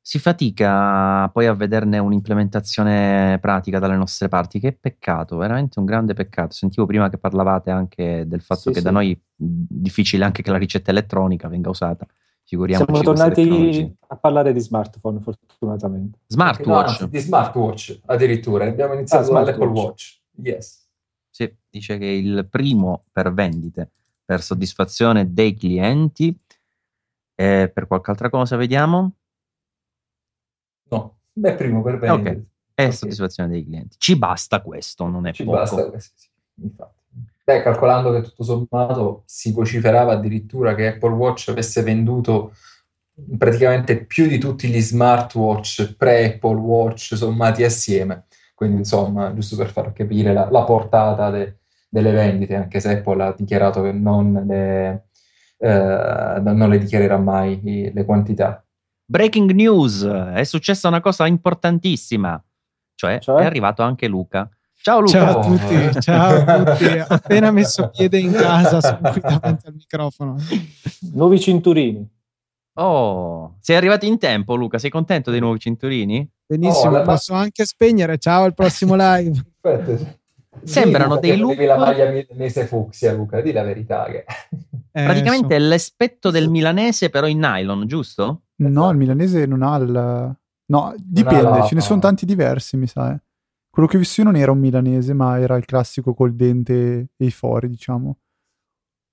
si 0.08 0.20
fatica 0.20 1.28
poi 1.34 1.48
a 1.48 1.54
vederne 1.54 1.98
un'implementazione 1.98 3.40
pratica 3.42 3.78
dalle 3.78 3.98
nostre 3.98 4.30
parti. 4.30 4.58
Che 4.58 4.72
peccato, 4.72 5.36
veramente 5.36 5.80
un 5.80 5.86
grande 5.86 6.14
peccato. 6.14 6.54
Sentivo 6.54 6.86
prima 6.86 7.10
che 7.10 7.18
parlavate 7.18 7.72
anche 7.72 8.24
del 8.26 8.40
fatto 8.40 8.62
sì, 8.62 8.70
che 8.70 8.78
sì. 8.78 8.84
da 8.84 8.92
noi 8.92 9.12
è 9.12 9.18
difficile 9.36 10.24
anche 10.24 10.42
che 10.42 10.50
la 10.50 10.58
ricetta 10.58 10.92
elettronica 10.92 11.50
venga 11.50 11.70
usata. 11.70 12.08
Figuriamoci 12.46 12.90
Siamo 12.90 13.04
tornati 13.04 13.98
a 14.08 14.16
parlare 14.16 14.54
di 14.54 14.62
smartphone, 14.62 15.20
fortunatamente. 15.20 16.20
Smartwatch. 16.28 17.02
No, 17.02 17.08
di 17.08 17.20
smartwatch 17.20 18.00
addirittura. 18.06 18.64
Abbiamo 18.64 18.94
iniziato 18.94 19.30
ah, 19.36 19.44
dall'Apple 19.44 19.68
Watch. 19.68 20.22
Yes. 20.42 20.88
Sì, 21.30 21.54
dice 21.70 21.98
che 21.98 22.06
è 22.06 22.14
il 22.14 22.48
primo 22.50 23.04
per 23.12 23.34
vendite, 23.34 23.92
per 24.24 24.42
soddisfazione 24.42 25.34
dei 25.34 25.54
clienti. 25.54 26.34
E 27.36 27.70
per 27.74 27.88
qualche 27.88 28.12
altra 28.12 28.30
cosa 28.30 28.56
vediamo? 28.56 29.12
No, 30.90 31.18
beh, 31.34 31.56
primo 31.56 31.82
per 31.82 31.98
vendere. 32.00 32.30
Ok, 32.30 32.44
è 32.74 32.82
okay. 32.84 32.92
soddisfazione 32.94 33.50
dei 33.50 33.66
clienti. 33.66 33.96
Ci 33.98 34.18
basta 34.18 34.62
questo, 34.62 35.08
non 35.08 35.28
è 35.28 35.34
Ci 35.34 35.44
poco. 35.44 35.58
basta 35.58 35.90
questo, 35.90 36.14
sì, 36.16 36.30
infatti. 36.62 36.96
Beh, 37.44 37.62
calcolando 37.62 38.12
che 38.12 38.22
tutto 38.22 38.44
sommato 38.44 39.24
si 39.26 39.54
vociferava 39.54 40.14
addirittura 40.14 40.76
che 40.76 40.88
Apple 40.88 41.14
Watch 41.14 41.48
avesse 41.48 41.82
venduto 41.82 42.54
praticamente 43.38 44.04
più 44.04 44.28
di 44.28 44.38
tutti 44.38 44.68
gli 44.68 44.82
smartwatch 44.82 45.96
pre-Apple 45.96 46.58
Watch 46.58 47.16
sommati 47.16 47.64
assieme. 47.64 48.26
Quindi, 48.54 48.80
insomma, 48.80 49.34
giusto 49.34 49.56
per 49.56 49.70
far 49.70 49.94
capire 49.94 50.34
la, 50.34 50.50
la 50.52 50.64
portata 50.64 51.30
de, 51.30 51.60
delle 51.88 52.12
vendite, 52.12 52.56
anche 52.56 52.80
se 52.80 52.98
Apple 52.98 53.24
ha 53.24 53.34
dichiarato 53.38 53.82
che 53.82 53.92
non 53.94 54.44
le, 54.46 55.08
eh, 55.58 56.42
non 56.42 56.70
le 56.70 56.78
dichiarerà 56.80 57.18
mai 57.18 57.92
le 57.94 58.04
quantità. 58.04 58.62
Breaking 59.10 59.52
news, 59.52 60.04
è 60.04 60.44
successa 60.44 60.90
una 60.90 61.00
cosa 61.00 61.28
importantissima, 61.28 62.44
cioè, 62.94 63.20
cioè? 63.20 63.42
è 63.42 63.46
arrivato 63.46 63.82
anche 63.82 64.06
Luca. 64.06 64.50
Ciao 64.82 65.00
Luca. 65.00 65.12
Ciao 65.12 65.40
a 65.40 65.44
tutti, 65.46 66.02
ciao 66.02 66.44
a 66.46 66.64
tutti. 66.76 66.86
Appena 67.08 67.52
messo 67.52 67.90
piede 67.90 68.20
in 68.20 68.34
casa, 68.34 68.82
sono 68.82 69.00
qui 69.12 69.22
davanti 69.22 69.66
al 69.66 69.76
microfono. 69.76 70.36
Nuovi 71.14 71.40
cinturini. 71.40 72.06
Oh, 72.74 73.56
sei 73.62 73.78
arrivato 73.78 74.06
in 74.06 74.18
tempo 74.18 74.56
Luca, 74.56 74.78
sei 74.78 74.90
contento 74.90 75.32
dei 75.32 75.40
nuovi 75.40 75.60
cinturini? 75.60 76.30
Benissimo, 76.46 76.98
oh, 76.98 77.02
posso 77.04 77.34
ma... 77.34 77.40
anche 77.40 77.64
spegnere. 77.64 78.18
Ciao 78.18 78.44
al 78.44 78.54
prossimo 78.54 78.96
live. 78.98 79.42
Aspetta. 79.62 80.18
Sembrano 80.64 81.18
dei 81.18 81.38
look. 81.38 81.58
la 81.60 81.78
maglia 81.78 82.10
milanese 82.10 82.66
fucsia, 82.66 83.14
Luca, 83.14 83.40
di 83.40 83.54
la 83.54 83.64
verità. 83.64 84.04
Che... 84.04 84.26
Eh, 84.92 85.04
Praticamente 85.06 85.48
so. 85.48 85.56
è 85.56 85.60
l'aspetto 85.60 86.30
del 86.30 86.50
milanese, 86.50 87.10
però 87.10 87.26
in 87.28 87.40
nylon, 87.40 87.88
giusto? 87.88 88.42
No, 88.58 88.90
il 88.90 88.98
milanese 88.98 89.46
non 89.46 89.62
ha 89.62 89.76
il... 89.78 90.36
No, 90.70 90.94
dipende, 90.98 91.64
ce 91.66 91.76
ne 91.76 91.82
sono 91.82 92.00
tanti 92.00 92.26
diversi, 92.26 92.76
mi 92.76 92.88
sa. 92.88 93.14
Eh. 93.14 93.22
Quello 93.70 93.88
che 93.88 93.98
ho 93.98 94.00
visto 94.00 94.22
io 94.22 94.28
non 94.28 94.36
era 94.36 94.52
un 94.52 94.60
milanese, 94.60 95.14
ma 95.14 95.40
era 95.40 95.56
il 95.56 95.66
classico 95.66 96.14
col 96.14 96.36
dente 96.36 97.10
e 97.16 97.26
i 97.26 97.32
fori, 97.32 97.70
diciamo. 97.70 98.18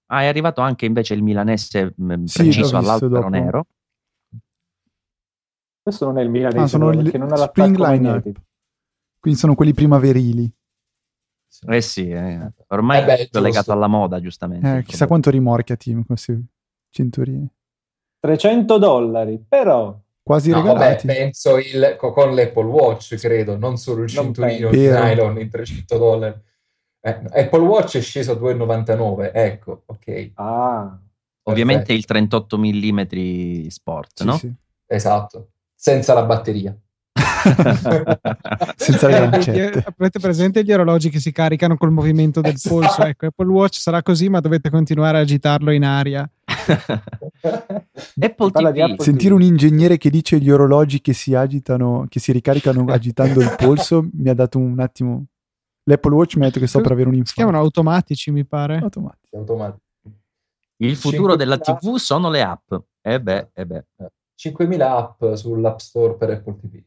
Ah, 0.07 0.23
è 0.23 0.27
arrivato 0.27 0.61
anche 0.61 0.87
invece 0.87 1.15
il 1.15 1.23
milanese 1.23 1.95
mm, 2.01 2.25
sì, 2.25 2.43
preciso 2.43 2.77
all'albero 2.77 3.29
nero. 3.29 3.67
Questo 5.83 6.07
non 6.07 6.19
è 6.19 6.23
il 6.23 6.31
milanese, 6.31 6.59
ah, 6.61 6.67
sono 6.67 6.91
il 6.91 7.11
non 7.19 7.33
ha 7.33 7.37
spring 7.37 7.77
line 7.77 8.23
Quindi 9.21 9.39
sono 9.39 9.55
quelli 9.55 9.75
primaverili. 9.75 10.51
Eh 11.69 11.81
sì, 11.81 12.09
eh. 12.09 12.53
ormai 12.69 13.03
eh 13.03 13.05
beh, 13.05 13.29
è 13.29 13.41
legato 13.41 13.71
alla 13.71 13.87
moda, 13.87 14.21
giustamente. 14.21 14.79
Eh, 14.79 14.83
chissà 14.83 15.07
quanto 15.07 15.31
rimorchia 15.31 15.77
Team 15.77 16.05
questi 16.05 16.43
cinturini. 16.91 17.49
300 18.25 18.79
dollari, 18.79 19.45
però 19.47 19.95
quasi 20.23 20.49
no, 20.49 20.63
regalati. 20.63 21.07
Vabbè, 21.07 21.19
penso 21.19 21.59
il, 21.59 21.97
con 21.99 22.35
l'Apple 22.35 22.65
Watch, 22.65 23.17
credo, 23.17 23.59
non 23.59 23.77
solo 23.77 24.05
il 24.05 24.09
cinturino 24.09 24.71
di 24.71 24.89
nylon 24.89 25.39
in 25.41 25.51
300 25.51 25.99
dollari. 25.99 26.35
Eh, 27.03 27.21
Apple 27.33 27.61
Watch 27.61 27.99
è 27.99 28.01
sceso 28.01 28.33
a 28.33 28.37
2,99, 28.37 29.31
ecco, 29.35 29.83
ok. 29.85 30.31
Ah, 30.37 30.99
Ovviamente 31.43 31.93
il 31.93 32.07
38 32.07 32.57
mm 32.57 33.67
sport, 33.67 34.13
sì, 34.15 34.25
no? 34.25 34.39
Sì. 34.39 34.51
Esatto, 34.87 35.49
senza 35.75 36.15
la 36.15 36.23
batteria. 36.23 36.75
senza 38.77 39.07
le 39.07 39.21
lancette. 39.21 39.85
Avete 39.99 40.19
presente 40.19 40.65
gli 40.65 40.73
orologi 40.73 41.11
che 41.11 41.21
si 41.21 41.31
caricano 41.31 41.77
col 41.77 41.91
movimento 41.91 42.41
del 42.41 42.55
esatto. 42.55 42.75
polso? 42.75 43.03
Ecco, 43.03 43.27
Apple 43.27 43.49
Watch 43.49 43.77
sarà 43.77 44.03
così, 44.03 44.31
ma 44.31 44.41
dovete 44.41 44.71
continuare 44.71 45.19
a 45.19 45.21
agitarlo 45.21 45.71
in 45.73 45.85
aria. 45.85 46.27
Apple 48.21 48.51
TV. 48.51 49.01
Sentire 49.01 49.35
un 49.35 49.43
ingegnere 49.43 49.97
che 49.97 50.11
dice 50.11 50.39
gli 50.39 50.51
orologi 50.51 51.01
che 51.01 51.13
si 51.13 51.35
agitano, 51.35 52.07
che 52.09 52.21
si 52.21 52.33
ricaricano 52.33 52.85
agitando 52.93 53.41
il 53.41 53.55
polso, 53.57 54.09
mi 54.13 54.29
ha 54.29 54.35
dato 54.35 54.59
un 54.59 54.79
attimo. 54.81 55.27
L'Apple 55.85 56.15
Watch 56.15 56.37
mi 56.37 56.43
ha 56.43 56.47
detto 56.47 56.61
che 56.61 56.67
sto 56.67 56.81
per 56.81 56.93
avere 56.93 57.09
un 57.09 57.15
infarto. 57.15 57.41
Si 57.41 57.47
chiamano 57.47 57.63
automatici, 57.63 58.31
mi 58.31 58.45
pare. 58.47 58.79
Automatici. 58.79 59.37
automatici. 59.37 59.83
Il 60.77 60.97
futuro 60.97 61.37
della 61.37 61.59
TV 61.59 61.97
sono 61.97 62.31
le 62.31 62.43
app. 62.43 62.75
Eh 63.03 63.21
beh, 63.21 63.51
eh 63.53 63.67
beh. 63.67 63.85
5.000 64.37 64.81
app 64.81 65.35
sull'App 65.35 65.79
Store 65.79 66.17
per 66.17 66.31
Apple 66.31 66.57
TV 66.57 66.83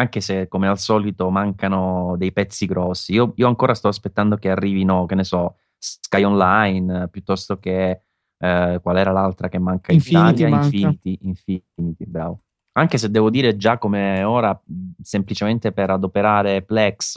anche 0.00 0.20
se 0.20 0.48
come 0.48 0.66
al 0.66 0.78
solito 0.78 1.30
mancano 1.30 2.14
dei 2.16 2.32
pezzi 2.32 2.66
grossi. 2.66 3.12
Io, 3.12 3.32
io 3.36 3.46
ancora 3.46 3.74
sto 3.74 3.88
aspettando 3.88 4.36
che 4.36 4.50
arrivino, 4.50 5.06
che 5.06 5.14
ne 5.14 5.24
so, 5.24 5.56
Sky 5.78 6.22
Online, 6.24 7.08
piuttosto 7.08 7.58
che 7.58 8.02
eh, 8.42 8.80
qual 8.82 8.96
era 8.96 9.12
l'altra 9.12 9.48
che 9.48 9.58
manca 9.58 9.92
Infinity 9.92 10.42
in 10.42 10.48
Italia? 10.48 10.48
manca. 10.48 10.76
Infinity, 10.76 11.18
Infinity, 11.22 12.04
bravo. 12.06 12.40
Anche 12.72 12.98
se 12.98 13.10
devo 13.10 13.30
dire 13.30 13.56
già 13.56 13.78
come 13.78 14.22
ora, 14.22 14.58
semplicemente 15.02 15.72
per 15.72 15.90
adoperare 15.90 16.62
Plex, 16.62 17.16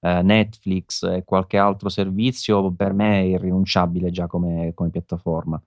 eh, 0.00 0.22
Netflix 0.22 1.02
e 1.04 1.22
qualche 1.24 1.58
altro 1.58 1.88
servizio, 1.88 2.72
per 2.72 2.92
me 2.92 3.20
è 3.20 3.24
irrinunciabile 3.24 4.10
già 4.10 4.26
come, 4.26 4.72
come 4.74 4.90
piattaforma. 4.90 5.62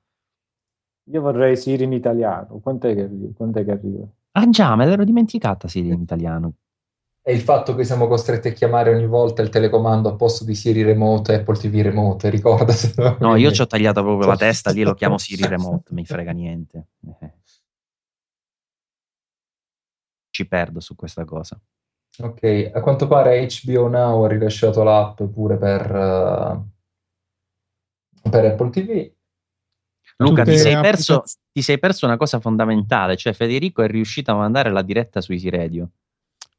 Io 1.12 1.22
vorrei 1.22 1.56
Siri 1.58 1.86
in 1.86 1.94
italiano. 1.94 2.60
Quant'è 2.60 2.94
che, 2.94 3.34
quant'è 3.34 3.64
che 3.64 3.72
arriva? 3.72 4.06
Ah 4.32 4.50
già, 4.50 4.76
me 4.76 4.86
l'ero 4.86 5.04
dimenticata 5.04 5.68
Siri 5.68 5.90
in 5.90 6.02
italiano. 6.02 6.54
E 7.30 7.34
il 7.34 7.42
fatto 7.42 7.76
che 7.76 7.84
siamo 7.84 8.08
costretti 8.08 8.48
a 8.48 8.54
chiamare 8.54 8.92
ogni 8.92 9.06
volta 9.06 9.44
il 9.44 9.50
telecomando 9.50 10.10
a 10.10 10.16
posto 10.16 10.44
di 10.44 10.56
Siri 10.56 10.82
Remote, 10.82 11.36
Apple 11.36 11.58
TV 11.58 11.82
Remote, 11.84 12.28
ricorda? 12.28 12.74
No, 13.22 13.36
io 13.36 13.52
ci 13.52 13.62
ho 13.62 13.68
tagliato 13.68 14.02
proprio 14.02 14.30
la 14.30 14.36
testa, 14.36 14.72
lì 14.72 14.82
lo 14.82 14.96
chiamo 14.96 15.20
Siri 15.20 15.46
Remote, 15.46 15.94
mi 15.94 16.04
frega 16.04 16.32
niente. 16.32 16.88
Eh. 17.22 17.34
Ci 20.32 20.48
perdo 20.48 20.80
su 20.80 20.96
questa 20.96 21.24
cosa. 21.24 21.62
Ok, 22.18 22.72
a 22.74 22.82
quanto 22.82 23.06
pare 23.06 23.46
HBO 23.46 23.88
Now 23.90 24.24
ha 24.24 24.28
rilasciato 24.28 24.82
l'app 24.82 25.22
pure 25.22 25.58
per, 25.58 25.82
uh, 25.86 26.68
per 28.28 28.46
Apple 28.46 28.72
TV. 28.72 29.12
Luca, 30.18 30.44
ti 30.44 30.58
sei, 30.58 30.82
perso, 30.82 31.22
ti 31.52 31.62
sei, 31.62 31.78
perso, 31.78 32.08
una 32.08 32.18
cosa 32.18 32.40
fondamentale, 32.40 33.16
cioè 33.18 33.34
Federico 33.34 33.84
è 33.84 33.88
riuscito 33.88 34.32
a 34.32 34.36
mandare 34.36 34.72
la 34.72 34.82
diretta 34.82 35.22
su 35.22 35.32
Easy 35.32 35.50
Radio. 35.50 35.92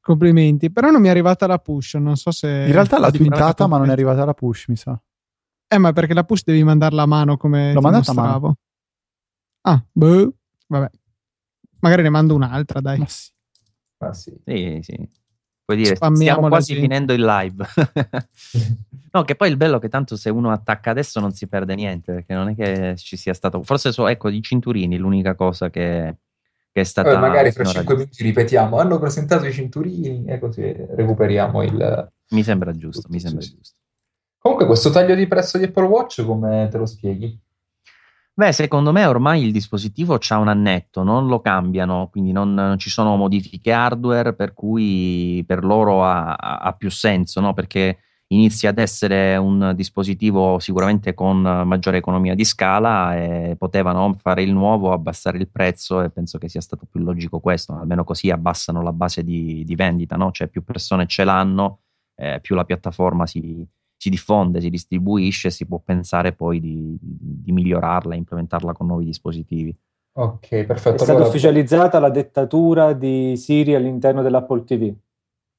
Complimenti, 0.01 0.71
però 0.71 0.91
non 0.91 1.01
mi 1.01 1.09
è 1.09 1.11
arrivata 1.11 1.47
la 1.47 1.59
push, 1.59 1.95
non 1.95 2.17
so 2.17 2.31
se... 2.31 2.49
In 2.49 2.73
realtà 2.73 2.99
l'ha 2.99 3.11
twintata 3.11 3.67
ma 3.67 3.77
non 3.77 3.91
è 3.91 3.93
arrivata 3.93 4.25
la 4.25 4.35
push, 4.35 4.69
mi 4.69 4.77
sa. 4.77 5.01
Eh, 5.69 5.79
ma 5.79 5.93
perché 5.93 6.15
la 6.15 6.25
push 6.25 6.43
devi 6.45 6.65
mandarla 6.65 7.03
a 7.03 7.07
mano 7.07 7.37
come 7.37 7.73
L'ho 7.73 7.81
mandata 7.81 8.11
a 8.11 8.15
mano. 8.15 8.57
Ah, 9.63 9.85
boh, 9.93 10.33
vabbè. 10.67 10.91
Magari 11.81 12.03
ne 12.03 12.09
mando 12.09 12.35
un'altra, 12.35 12.81
dai. 12.81 12.99
Ma 12.99 13.07
sì. 13.07 13.31
Ma 13.99 14.13
sì. 14.13 14.41
sì, 14.45 14.79
sì. 14.83 15.09
Puoi 15.65 15.77
dire, 15.77 15.95
stiamo 15.95 16.49
quasi 16.49 16.75
finendo 16.75 17.13
il 17.13 17.25
live. 17.25 17.65
no, 19.13 19.23
che 19.23 19.37
poi 19.37 19.51
il 19.51 19.57
bello 19.57 19.77
è 19.77 19.81
che 19.81 19.89
tanto 19.89 20.17
se 20.17 20.29
uno 20.29 20.51
attacca 20.51 20.91
adesso 20.91 21.21
non 21.21 21.33
si 21.33 21.47
perde 21.47 21.77
niente, 21.77 22.13
perché 22.15 22.35
non 22.35 22.49
è 22.49 22.57
che 22.57 22.97
ci 22.97 23.17
sia 23.17 23.35
stato... 23.35 23.63
Forse 23.63 23.93
so, 23.93 24.09
ecco, 24.09 24.29
i 24.31 24.43
cinturini, 24.43 24.97
l'unica 24.97 25.37
cosa 25.37 25.71
che, 25.71 26.17
che 26.73 26.81
è 26.81 26.85
stata... 26.85 27.13
Eh, 27.13 27.19
magari 27.19 27.53
fra 27.53 27.65
cinque 27.65 27.95
minuti 27.95 28.23
ripetiamo, 28.23 28.79
hanno 28.79 28.99
presentato 28.99 29.47
i 29.47 29.53
cinturini 29.53 30.25
e 30.27 30.39
così 30.39 30.73
recuperiamo 30.73 31.63
il... 31.63 32.13
Mi 32.31 32.43
sembra 32.43 32.73
giusto, 32.73 33.09
mi 33.11 33.21
sembra 33.21 33.41
giusto. 33.41 33.77
Comunque 34.39 34.67
questo 34.67 34.91
taglio 34.91 35.15
di 35.15 35.27
prezzo 35.27 35.59
di 35.59 35.65
Apple 35.65 35.85
Watch 35.85 36.25
come 36.25 36.69
te 36.71 36.79
lo 36.79 36.87
spieghi? 36.87 37.39
Beh, 38.33 38.53
secondo 38.53 38.91
me 38.91 39.05
ormai 39.05 39.45
il 39.45 39.53
dispositivo 39.53 40.19
ha 40.27 40.39
un 40.39 40.49
annetto, 40.49 41.03
non 41.03 41.27
lo 41.27 41.41
cambiano, 41.41 42.09
quindi 42.11 42.33
non, 42.33 42.55
non 42.55 42.79
ci 42.79 42.89
sono 42.89 43.17
modifiche 43.17 43.71
hardware, 43.71 44.35
per 44.35 44.55
cui 44.55 45.45
per 45.47 45.63
loro 45.63 46.05
ha, 46.05 46.37
ha 46.37 46.73
più 46.73 46.91
senso, 46.91 47.41
no? 47.41 47.53
perché 47.53 47.99
inizia 48.33 48.71
ad 48.71 48.79
essere 48.79 49.37
un 49.37 49.73
dispositivo 49.75 50.59
sicuramente 50.61 51.15
con 51.15 51.41
maggiore 51.41 51.97
economia 51.99 52.35
di 52.35 52.45
scala 52.45 53.17
e 53.17 53.57
potevano 53.59 54.15
fare 54.15 54.43
il 54.43 54.53
nuovo, 54.53 54.93
abbassare 54.93 55.39
il 55.39 55.49
prezzo 55.49 56.01
e 56.03 56.11
penso 56.11 56.39
che 56.39 56.49
sia 56.49 56.61
stato 56.61 56.87
più 56.89 57.01
logico 57.01 57.41
questo, 57.41 57.75
almeno 57.75 58.05
così 58.05 58.31
abbassano 58.31 58.83
la 58.83 58.93
base 58.93 59.25
di, 59.25 59.65
di 59.65 59.75
vendita, 59.75 60.17
no? 60.17 60.31
cioè 60.31 60.47
più 60.47 60.63
persone 60.63 61.07
ce 61.07 61.25
l'hanno, 61.25 61.81
eh, 62.15 62.39
più 62.41 62.55
la 62.55 62.65
piattaforma 62.65 63.27
si, 63.27 63.67
si 63.97 64.09
diffonde, 64.11 64.61
si 64.61 64.71
distribuisce, 64.71 65.51
si 65.51 65.67
può 65.67 65.81
pensare 65.85 66.33
poi 66.33 66.61
di, 66.61 66.97
di 67.01 67.51
migliorarla, 67.51 68.15
implementarla 68.15 68.73
con 68.73 68.87
nuovi 68.87 69.07
dispositivi. 69.07 69.77
Ok, 70.13 70.49
È 70.51 70.67
perfetto. 70.67 70.99
stata 70.99 71.13
Allora, 71.13 71.29
ufficializzata 71.29 71.99
la 71.99 72.11
dettatura 72.11 72.93
di 72.93 73.37
Siri 73.37 73.75
all'interno 73.75 74.23
dell'Apple 74.23 74.65
TV. 74.65 74.95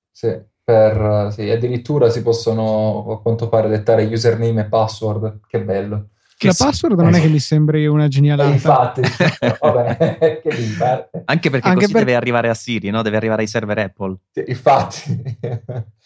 sì, 0.10 0.40
per, 0.72 1.34
sì, 1.34 1.50
addirittura 1.50 2.10
si 2.10 2.22
possono 2.22 3.12
a 3.12 3.22
quanto 3.22 3.50
pare 3.50 3.68
dettare 3.68 4.06
username 4.06 4.62
e 4.62 4.66
password. 4.66 5.42
Che 5.48 5.62
bello. 5.64 6.10
Che 6.42 6.48
la 6.48 6.54
sì. 6.54 6.64
password 6.64 7.00
non 7.00 7.14
è 7.14 7.22
che 7.22 7.28
mi 7.28 7.38
sembri 7.38 7.86
una 7.86 8.08
genialata. 8.08 8.50
infatti, 8.50 9.02
vabbè, 9.62 10.40
che? 10.42 10.50
Anche 11.26 11.50
perché 11.52 11.68
Anche 11.68 11.82
così 11.82 11.92
per- 11.94 12.04
deve 12.04 12.16
arrivare 12.16 12.50
a 12.50 12.56
Siri, 12.56 12.90
no? 12.90 13.04
Deve 13.04 13.18
arrivare 13.18 13.44
ai 13.44 13.48
server 13.48 13.78
Apple. 13.78 14.18
Sì, 14.32 14.44
Infatti. 14.48 15.24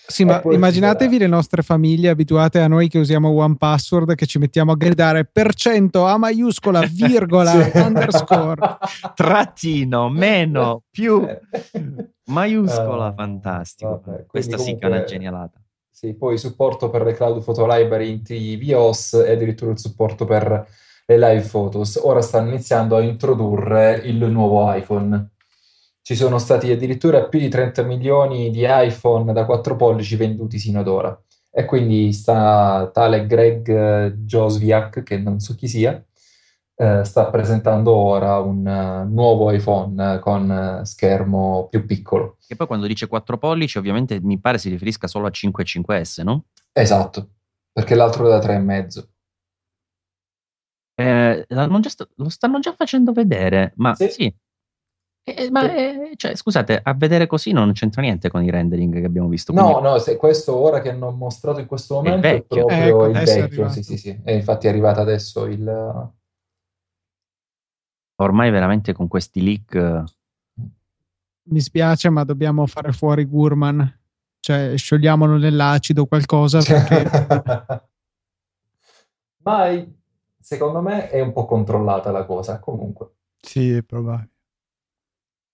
Sì, 0.08 0.26
ma 0.26 0.42
immaginatevi 0.52 1.18
le 1.20 1.28
nostre 1.28 1.62
famiglie 1.62 2.10
abituate 2.10 2.60
a 2.60 2.68
noi 2.68 2.90
che 2.90 3.00
usiamo 3.00 3.30
One 3.30 3.56
Password 3.58 4.14
che 4.16 4.26
ci 4.26 4.38
mettiamo 4.38 4.74
a 4.74 4.76
gridare 4.76 5.24
per 5.24 5.54
cento 5.54 6.06
A 6.06 6.18
maiuscola, 6.18 6.82
virgola, 6.82 7.52
Sì. 7.72 7.78
underscore. 7.78 8.78
Trattino, 9.16 10.10
meno, 10.10 10.84
più, 10.92 11.26
maiuscola, 12.26 13.06
Ah, 13.06 13.14
fantastico. 13.14 14.02
vabbè, 14.04 14.26
Questa 14.26 14.58
sì 14.58 14.76
che 14.76 14.86
è 14.86 14.88
una 14.88 15.06
genialata. 15.06 15.60
Sì, 15.98 16.14
poi 16.14 16.38
supporto 16.38 16.90
per 16.90 17.04
le 17.04 17.14
cloud 17.14 17.42
photo 17.42 17.66
library 17.66 18.10
in 18.10 18.22
tvOS 18.22 19.14
e 19.14 19.32
addirittura 19.32 19.72
il 19.72 19.80
supporto 19.80 20.26
per 20.26 20.68
le 21.06 21.18
live 21.18 21.48
photos. 21.48 21.96
Ora 22.04 22.22
stanno 22.22 22.50
iniziando 22.50 22.98
a 22.98 23.02
introdurre 23.02 24.02
il 24.04 24.18
nuovo 24.30 24.74
iPhone. 24.74 25.30
Ci 26.02 26.16
sono 26.16 26.38
stati 26.38 26.70
addirittura 26.70 27.24
più 27.30 27.40
di 27.40 27.48
30 27.48 27.84
milioni 27.84 28.50
di 28.52 28.66
iPhone 28.68 29.32
da 29.32 29.46
4 29.46 29.78
pollici 29.78 30.18
venduti 30.18 30.60
sino 30.60 30.82
ad 30.82 30.90
ora. 30.90 31.18
E 31.50 31.64
quindi 31.64 32.12
sta 32.12 32.90
tale 32.94 33.26
Greg 33.26 34.16
Joswiak, 34.16 35.02
che 35.02 35.18
non 35.18 35.40
so 35.40 35.56
chi 35.56 35.70
sia, 35.70 36.04
eh, 36.76 37.06
sta 37.06 37.30
presentando 37.30 37.94
ora 37.94 38.40
un 38.40 38.68
nuovo 39.16 39.50
iPhone 39.52 40.16
eh, 40.16 40.20
con 40.20 40.52
eh, 40.52 40.86
schermo 40.86 41.68
più 41.70 41.86
piccolo. 41.86 42.38
E 42.48 42.56
poi 42.56 42.68
quando 42.68 42.86
dice 42.86 43.08
4 43.08 43.40
pollici, 43.40 43.80
ovviamente 43.80 44.20
mi 44.22 44.38
pare 44.40 44.60
si 44.60 44.70
riferisca 44.70 45.08
solo 45.08 45.26
a 45.26 45.32
5 45.32 45.64
e 45.64 45.66
5S, 45.66 46.22
no? 46.22 46.44
Esatto, 46.72 47.30
perché 47.72 47.96
l'altro 47.96 48.28
è 48.28 48.30
da 48.30 48.40
3,5. 48.40 49.10
Eh, 50.98 51.46
sta- 51.90 52.08
lo 52.16 52.30
stanno 52.30 52.60
già 52.60 52.74
facendo 52.74 53.12
vedere, 53.12 53.74
ma 53.78 53.96
Sì. 53.96 54.10
sì. 54.10 54.36
Eh, 55.28 55.50
ma 55.50 55.62
Sì. 55.62 55.66
eh, 55.76 56.12
cioè, 56.18 56.36
scusate, 56.36 56.80
a 56.84 56.94
vedere 56.94 57.26
così 57.26 57.52
non 57.52 57.72
c'entra 57.74 58.02
niente 58.04 58.30
con 58.30 58.44
i 58.44 58.52
rendering 58.52 58.94
che 59.00 59.06
abbiamo 59.06 59.28
visto. 59.28 59.52
No, 59.54 59.64
quindi- 59.64 59.82
no, 59.82 59.98
se 59.98 60.18
questo 60.18 60.56
ora 60.56 60.82
che 60.82 60.90
hanno 60.92 61.10
mostrato 61.12 61.60
in 61.60 61.66
questo 61.66 61.96
È 61.96 61.98
momento 62.04 62.28
è, 62.28 62.32
vecchio. 62.34 62.66
proprio 62.66 62.88
Ecco, 62.88 63.06
il 63.08 63.16
è 63.18 63.24
vecchio, 63.24 63.70
sì, 63.70 63.84
sì, 63.84 63.98
sì. 63.98 64.22
E 64.24 64.36
infatti 64.36 64.68
è 64.68 64.70
arrivato 64.70 65.00
adesso 65.02 65.46
il... 65.46 66.12
Ormai 68.18 68.50
veramente 68.52 68.94
con 68.94 69.08
questi 69.08 69.44
leak 69.44 69.76
eh, 69.76 70.04
Mi 71.50 71.60
spiace, 71.60 72.10
ma 72.10 72.24
dobbiamo 72.24 72.66
fare 72.66 72.92
fuori 72.92 73.26
Gurman. 73.26 74.00
Cioè, 74.40 74.78
sciogliamolo 74.78 75.38
nell'acido 75.38 76.04
o 76.04 76.06
qualcosa 76.06 76.62
perché 76.62 77.04
Ma 79.46 79.86
secondo 80.40 80.82
me 80.82 81.10
è 81.10 81.20
un 81.22 81.34
po' 81.34 81.46
controllata 81.46 82.12
la 82.12 82.26
cosa, 82.26 82.60
comunque. 82.60 83.12
Sì, 83.40 83.72
è 83.72 83.84
probabile. 83.84 84.30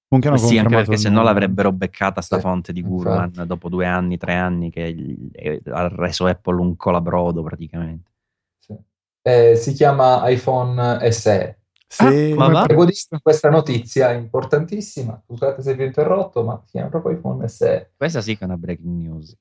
Comunque 0.08 0.38
hanno 0.38 0.46
sì, 0.46 0.58
anche 0.58 0.76
perché 0.76 0.98
se 0.98 1.10
no 1.10 1.24
l'avrebbero 1.24 1.72
beccata 1.72 2.20
sta 2.20 2.36
Sì, 2.36 2.42
fonte 2.42 2.74
di 2.74 2.80
infatti. 2.82 2.96
Gurman 2.98 3.44
dopo 3.48 3.70
due 3.70 3.86
anni, 3.86 4.18
tre 4.18 4.36
anni 4.36 4.70
che 4.70 5.62
ha 5.70 5.88
reso 5.88 6.26
Apple 6.26 6.60
un 6.60 6.76
colabrodo 6.76 7.42
praticamente. 7.44 8.12
Sì. 8.60 8.78
Eh, 9.22 9.56
si 9.56 9.72
chiama 9.72 10.28
iPhone 10.30 11.10
SE. 11.12 11.61
Sì, 11.94 12.32
Ah, 12.32 12.36
ma 12.36 12.48
va? 12.48 12.66
Previsto. 12.66 13.20
questa 13.22 13.50
notizia 13.50 14.12
importantissima, 14.14 15.22
scusate 15.26 15.62
se 15.62 15.76
vi 15.76 15.84
ho 15.84 15.86
interrotto, 15.86 16.42
ma 16.44 16.62
si 16.64 16.72
chiama 16.72 16.88
proprio 16.88 17.18
iPhone 17.18 17.46
SE. 17.50 17.92
Questa 17.98 18.22
sì 18.22 18.38
che 18.38 18.44
è 18.44 18.46
una 18.46 18.56
breaking 18.56 19.02
news. 19.02 19.36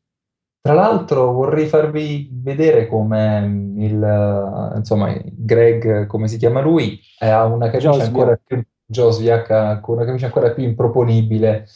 Tra 0.60 0.74
l'altro 0.74 1.30
vorrei 1.32 1.66
farvi 1.68 2.28
vedere 2.32 2.88
come 2.88 3.72
il, 3.78 4.72
insomma, 4.76 5.16
Greg, 5.24 6.06
come 6.06 6.26
si 6.26 6.38
chiama 6.38 6.60
lui, 6.60 7.00
ha 7.20 7.44
una 7.44 7.70
camicia 7.70 7.90
Josviak. 7.90 8.06
ancora 8.08 8.40
più, 8.44 8.62
Josviak 8.84 9.50
ha 9.52 9.80
con 9.80 9.96
una 9.96 10.04
camicia 10.04 10.26
ancora 10.26 10.50
più 10.50 10.64
improponibile 10.64 11.66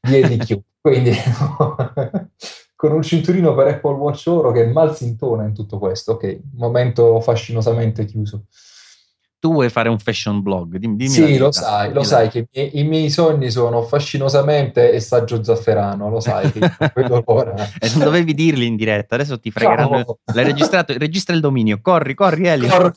di 0.00 0.14
Eddie 0.16 0.36
Q. 0.44 0.60
Quindi 0.80 1.10
con 2.76 2.92
un 2.92 3.02
cinturino 3.02 3.54
per 3.54 3.66
Apple 3.68 3.94
Watch 3.94 4.26
oro 4.28 4.52
che 4.52 4.66
mal 4.66 4.94
si 4.94 5.06
intona 5.06 5.44
in 5.44 5.54
tutto 5.54 5.78
questo. 5.78 6.12
Ok, 6.12 6.40
momento 6.54 7.18
fascinosamente 7.20 8.04
chiuso. 8.04 8.44
Tu 9.40 9.52
vuoi 9.52 9.68
fare 9.70 9.88
un 9.88 9.98
fashion 10.00 10.42
blog? 10.42 10.76
Dimmi, 10.78 10.96
dimmi 10.96 11.10
Sì, 11.10 11.36
lo 11.38 11.52
sai, 11.52 11.92
lo 11.92 12.02
sai 12.02 12.28
che 12.28 12.38
i 12.40 12.48
miei, 12.52 12.78
i 12.80 12.84
miei 12.84 13.08
sogni 13.10 13.50
sono 13.50 13.82
fascinosamente 13.82 14.90
e 14.90 14.98
saggio 14.98 15.44
zafferano, 15.44 16.08
lo 16.10 16.18
sai 16.18 16.50
che 16.50 16.58
l'ora. 17.06 17.54
E 17.78 17.88
non 17.94 18.04
dovevi 18.04 18.34
dirli 18.34 18.66
in 18.66 18.74
diretta, 18.74 19.14
adesso 19.14 19.38
ti 19.38 19.52
fregheranno. 19.52 20.02
Ciao. 20.04 20.18
L'hai 20.34 20.44
registrato, 20.44 20.92
registra 20.98 21.36
il 21.36 21.40
dominio, 21.40 21.78
corri, 21.80 22.14
corri 22.14 22.48
Elio. 22.48 22.68
Cor- 22.68 22.94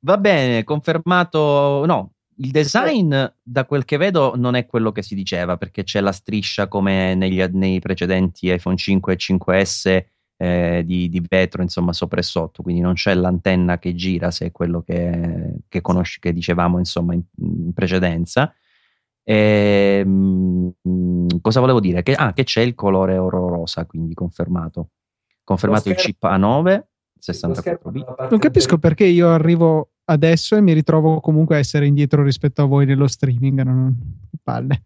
Va 0.00 0.16
bene, 0.16 0.62
confermato. 0.62 1.84
No, 1.84 2.12
il 2.36 2.50
design, 2.52 3.14
da 3.42 3.64
quel 3.64 3.84
che 3.84 3.96
vedo, 3.96 4.34
non 4.36 4.54
è 4.54 4.64
quello 4.64 4.92
che 4.92 5.02
si 5.02 5.16
diceva, 5.16 5.56
perché 5.56 5.82
c'è 5.82 6.00
la 6.00 6.12
striscia 6.12 6.68
come 6.68 7.16
negli- 7.16 7.42
nei 7.42 7.80
precedenti 7.80 8.52
iPhone 8.52 8.76
5 8.76 9.12
e 9.12 9.16
5S 9.16 10.04
eh, 10.40 10.82
di, 10.86 11.08
di 11.08 11.22
vetro, 11.28 11.62
insomma, 11.62 11.92
sopra 11.92 12.20
e 12.20 12.22
sotto, 12.22 12.62
quindi 12.62 12.80
non 12.80 12.94
c'è 12.94 13.12
l'antenna 13.14 13.78
che 13.78 13.94
gira, 13.94 14.30
se 14.30 14.46
è 14.46 14.52
quello 14.52 14.82
che, 14.82 15.56
che 15.68 15.80
conosci, 15.80 16.20
che 16.20 16.32
dicevamo, 16.32 16.78
insomma, 16.78 17.12
in, 17.14 17.22
in 17.38 17.72
precedenza. 17.72 18.54
Ehm, 19.24 20.72
cosa 21.42 21.60
volevo 21.60 21.80
dire? 21.80 22.02
Che, 22.02 22.14
ah, 22.14 22.32
che 22.32 22.44
c'è 22.44 22.62
il 22.62 22.74
colore 22.74 23.18
oro 23.18 23.48
rosa, 23.48 23.84
quindi 23.84 24.14
confermato. 24.14 24.90
Confermato 25.42 25.88
il 25.88 25.96
chip 25.96 26.22
A9, 26.24 26.62
Lo 26.62 26.86
64 27.18 27.60
schermo 27.60 27.90
bit. 27.90 28.30
Non 28.30 28.38
capisco 28.38 28.78
perché 28.78 29.04
io 29.04 29.28
arrivo 29.30 29.90
adesso 30.04 30.56
e 30.56 30.60
mi 30.60 30.72
ritrovo 30.72 31.20
comunque 31.20 31.56
a 31.56 31.58
essere 31.58 31.86
indietro 31.86 32.22
rispetto 32.22 32.62
a 32.62 32.66
voi 32.66 32.86
nello 32.86 33.08
streaming. 33.08 33.60
Non... 33.62 33.96
Palle. 34.42 34.84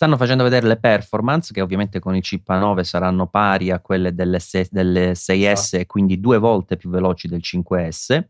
Stanno 0.00 0.16
facendo 0.16 0.44
vedere 0.44 0.66
le 0.66 0.78
performance 0.78 1.52
che 1.52 1.60
ovviamente 1.60 1.98
con 1.98 2.16
il 2.16 2.22
chip 2.22 2.48
A9 2.48 2.80
saranno 2.84 3.26
pari 3.26 3.70
a 3.70 3.80
quelle 3.80 4.14
delle, 4.14 4.38
se- 4.38 4.66
delle 4.70 5.12
6S 5.14 5.76
e 5.78 5.84
quindi 5.84 6.18
due 6.18 6.38
volte 6.38 6.78
più 6.78 6.88
veloci 6.88 7.28
del 7.28 7.42
5S, 7.44 8.24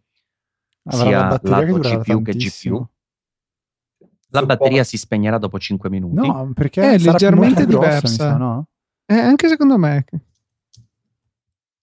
Avrà 0.87 1.07
sia 1.07 1.18
la 1.21 1.29
batteria 1.29 1.59
che 1.59 1.66
lato 1.66 1.77
durerà 1.77 1.99
CPU 2.01 2.23
che 2.23 2.31
tantissimo. 2.33 2.91
GPU. 3.97 4.09
La 4.31 4.47
batteria 4.47 4.83
si 4.83 4.99
spegnerà 4.99 5.39
dopo 5.39 5.61
5 5.61 5.89
minuti. 5.91 6.27
No, 6.27 6.51
perché 6.57 6.95
È 6.95 6.99
sarà 6.99 7.12
leggermente 7.12 7.64
grossa, 7.66 7.87
diversa. 7.87 8.09
sa, 8.09 8.37
no? 8.37 8.66
Eh, 9.07 9.14
anche 9.14 9.47
secondo 9.47 9.79
me. 9.79 10.05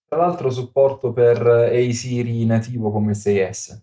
Tra 0.06 0.18
l'altro 0.18 0.50
supporto 0.50 1.14
per 1.14 1.70
eh, 1.72 1.90
Siri 1.94 2.44
nativo 2.44 2.90
come 2.92 3.12
il 3.12 3.16
6S, 3.16 3.80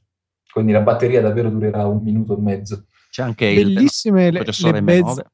quindi 0.52 0.72
la 0.72 0.82
batteria 0.82 1.22
davvero 1.22 1.50
durerà 1.50 1.88
un 1.88 2.04
minuto 2.04 2.38
e 2.38 2.42
mezzo. 2.42 2.86
C'è 3.10 3.24
anche 3.24 3.48
il 3.48 3.74
Bellissime 3.74 4.30
le, 4.30 4.38
processore 4.44 4.82
le 4.82 5.02
M9. 5.02 5.04
Bez- 5.04 5.34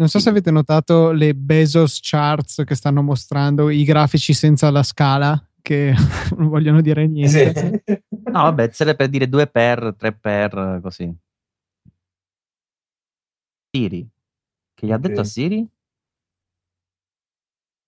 Non 0.00 0.08
so 0.08 0.18
se 0.18 0.30
avete 0.30 0.50
notato 0.50 1.10
le 1.12 1.34
Bezos 1.34 1.98
charts 2.00 2.62
che 2.64 2.74
stanno 2.74 3.02
mostrando 3.02 3.68
i 3.68 3.84
grafici 3.84 4.32
senza 4.32 4.70
la 4.70 4.82
scala, 4.82 5.38
che 5.60 5.92
non 6.38 6.48
vogliono 6.48 6.80
dire 6.80 7.06
niente. 7.06 7.82
Sì. 7.84 8.02
No, 8.32 8.44
vabbè, 8.44 8.70
sarebbe 8.72 8.96
per 8.96 9.08
dire 9.08 9.28
2 9.28 9.46
per, 9.48 9.94
3 9.98 10.12
per, 10.12 10.80
così. 10.82 11.14
Siri. 13.70 14.08
Che 14.72 14.86
gli 14.86 14.90
ha 14.90 14.96
detto 14.96 15.20
a 15.20 15.24
Sì. 15.24 15.30
Siri? 15.30 15.68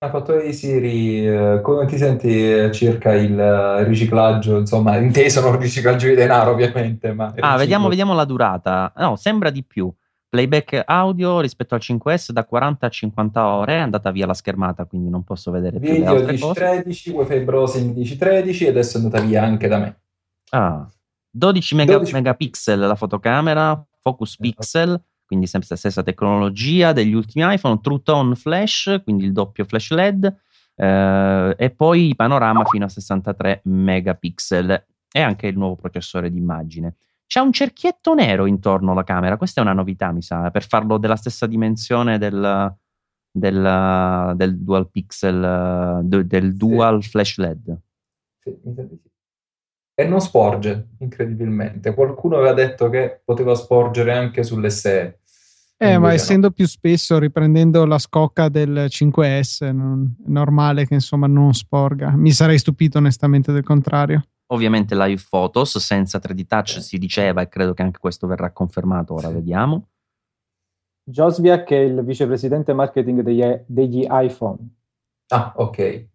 Ha 0.05 0.11
fatto 0.11 0.39
di 0.39 0.53
Siri, 0.53 1.27
eh, 1.27 1.61
come 1.63 1.87
ti 1.87 1.97
senti 1.97 2.29
eh, 2.29 2.73
circa 2.73 3.15
il 3.15 3.39
eh, 3.41 3.85
riciclaggio, 3.85 4.59
insomma, 4.59 4.99
inteso 4.99 5.41
non 5.41 5.55
il 5.55 5.61
riciclaggio 5.61 6.09
di 6.09 6.15
denaro 6.15 6.51
ovviamente, 6.51 7.15
ma 7.15 7.33
Ah, 7.39 7.57
vediamo, 7.57 7.89
vediamo 7.89 8.13
la 8.13 8.27
durata. 8.27 8.93
No, 8.97 9.17
sembra 9.17 9.49
di 9.49 9.65
più. 9.65 9.91
Playback 10.33 10.85
audio 10.87 11.41
rispetto 11.41 11.75
al 11.75 11.83
5S 11.85 12.31
da 12.31 12.47
40 12.47 12.87
a 12.87 12.89
50 12.89 13.47
ore 13.49 13.75
è 13.75 13.81
andata 13.81 14.11
via 14.11 14.25
la 14.25 14.33
schermata, 14.33 14.87
quindi 14.87 15.11
non 15.11 15.25
posso 15.25 15.51
vedere 15.51 15.79
più 15.79 15.89
le 15.91 15.95
Video 15.97 16.11
altre 16.11 16.39
cose. 16.39 16.83
10-13, 16.87 17.11
Wi-Fi 17.11 17.41
browsing 17.41 17.95
10-13 17.95 18.65
e 18.65 18.69
adesso 18.69 18.97
è 18.97 19.03
andata 19.03 19.23
via 19.23 19.43
anche 19.43 19.69
da 19.69 19.79
me. 19.79 20.01
Ah, 20.53 20.91
12, 21.31 21.75
mega- 21.75 21.93
12 21.93 22.15
megapixel 22.15 22.79
la 22.81 22.95
fotocamera, 22.95 23.87
focus 24.01 24.31
Esatto. 24.31 24.43
pixel, 24.49 25.03
quindi 25.27 25.47
sempre 25.47 25.69
la 25.71 25.77
stessa 25.77 26.03
tecnologia 26.03 26.95
degli 26.95 27.13
ultimi 27.13 27.45
iPhone, 27.55 27.81
True 27.83 28.01
Tone 28.03 28.35
Flash, 28.35 29.03
quindi 29.05 29.25
il 29.25 29.33
doppio 29.33 29.67
flash 29.67 29.91
LED, 29.91 30.35
eh, 30.77 31.55
e 31.59 31.71
poi 31.73 32.15
panorama 32.17 32.65
fino 32.65 32.87
a 32.87 32.89
63 32.89 33.61
megapixel 33.65 34.85
e 35.13 35.21
anche 35.21 35.47
il 35.49 35.59
nuovo 35.59 35.77
processore 35.77 36.31
d'immagine. 36.31 36.95
C'è 37.33 37.41
un 37.41 37.51
cerchietto 37.51 38.13
nero 38.13 38.45
intorno 38.45 38.93
alla 38.93 39.05
camera, 39.05 39.39
questa 39.39 39.63
è 39.63 39.65
una 39.65 39.73
novità, 39.73 40.13
mi 40.13 40.21
sa, 40.21 40.51
per 40.51 40.67
farlo 40.67 40.99
della 40.99 41.17
stessa 41.17 41.47
dimensione 41.47 42.19
del, 42.19 42.77
del, 43.31 44.33
del 44.37 44.59
dual 44.59 44.91
pixel, 44.91 46.01
de- 46.03 46.27
del 46.27 46.51
Sì. 46.51 46.57
dual 46.59 47.03
flash 47.03 47.39
LED. 47.39 47.79
Sì, 48.39 48.55
mi 48.65 48.75
sa 48.75 48.83
di 48.83 48.99
sì. 49.03 49.11
E 49.95 50.05
non 50.07 50.21
sporge, 50.21 50.89
incredibilmente. 50.99 51.95
Qualcuno 51.95 52.37
aveva 52.37 52.53
detto 52.53 52.91
che 52.91 53.23
poteva 53.25 53.55
sporgere 53.55 54.13
anche 54.13 54.43
sulle 54.43 54.69
SE. 54.69 55.21
Eh, 55.79 55.97
ma 55.97 56.13
essendo 56.13 56.49
no. 56.49 56.53
più 56.53 56.67
spesso 56.67 57.19
riprendendo 57.19 57.87
la 57.87 57.99
scocca 57.99 58.51
del 58.51 58.89
5S, 58.91 59.73
non, 59.73 60.17
è 60.23 60.29
normale 60.29 60.87
che 60.87 60.93
insomma 60.93 61.27
non 61.29 61.55
sporga. 61.55 62.11
Mi 62.11 62.31
sarei 62.31 62.59
stupito 62.59 62.99
onestamente 62.99 63.53
del 63.53 63.65
contrario. 63.65 64.23
Ovviamente 64.53 64.95
live 64.95 65.23
photos 65.29 65.79
senza 65.79 66.19
3D 66.19 66.47
touch 66.47 66.83
si 66.83 66.99
diceva 66.99 67.41
e 67.41 67.49
credo 67.49 67.73
che 67.73 67.83
anche 67.83 67.99
questo 67.99 68.27
verrà 68.27 68.53
confermato, 68.53 69.15
ora 69.15 69.31
vediamo. 69.31 69.89
Josviak 71.05 71.71
è 71.71 71.79
il 71.79 72.05
vicepresidente 72.05 72.75
marketing 72.75 73.23
degli, 73.23 73.43
degli 73.67 74.07
iPhone. 74.09 74.59
Ah, 75.29 75.55
ok. 75.57 76.07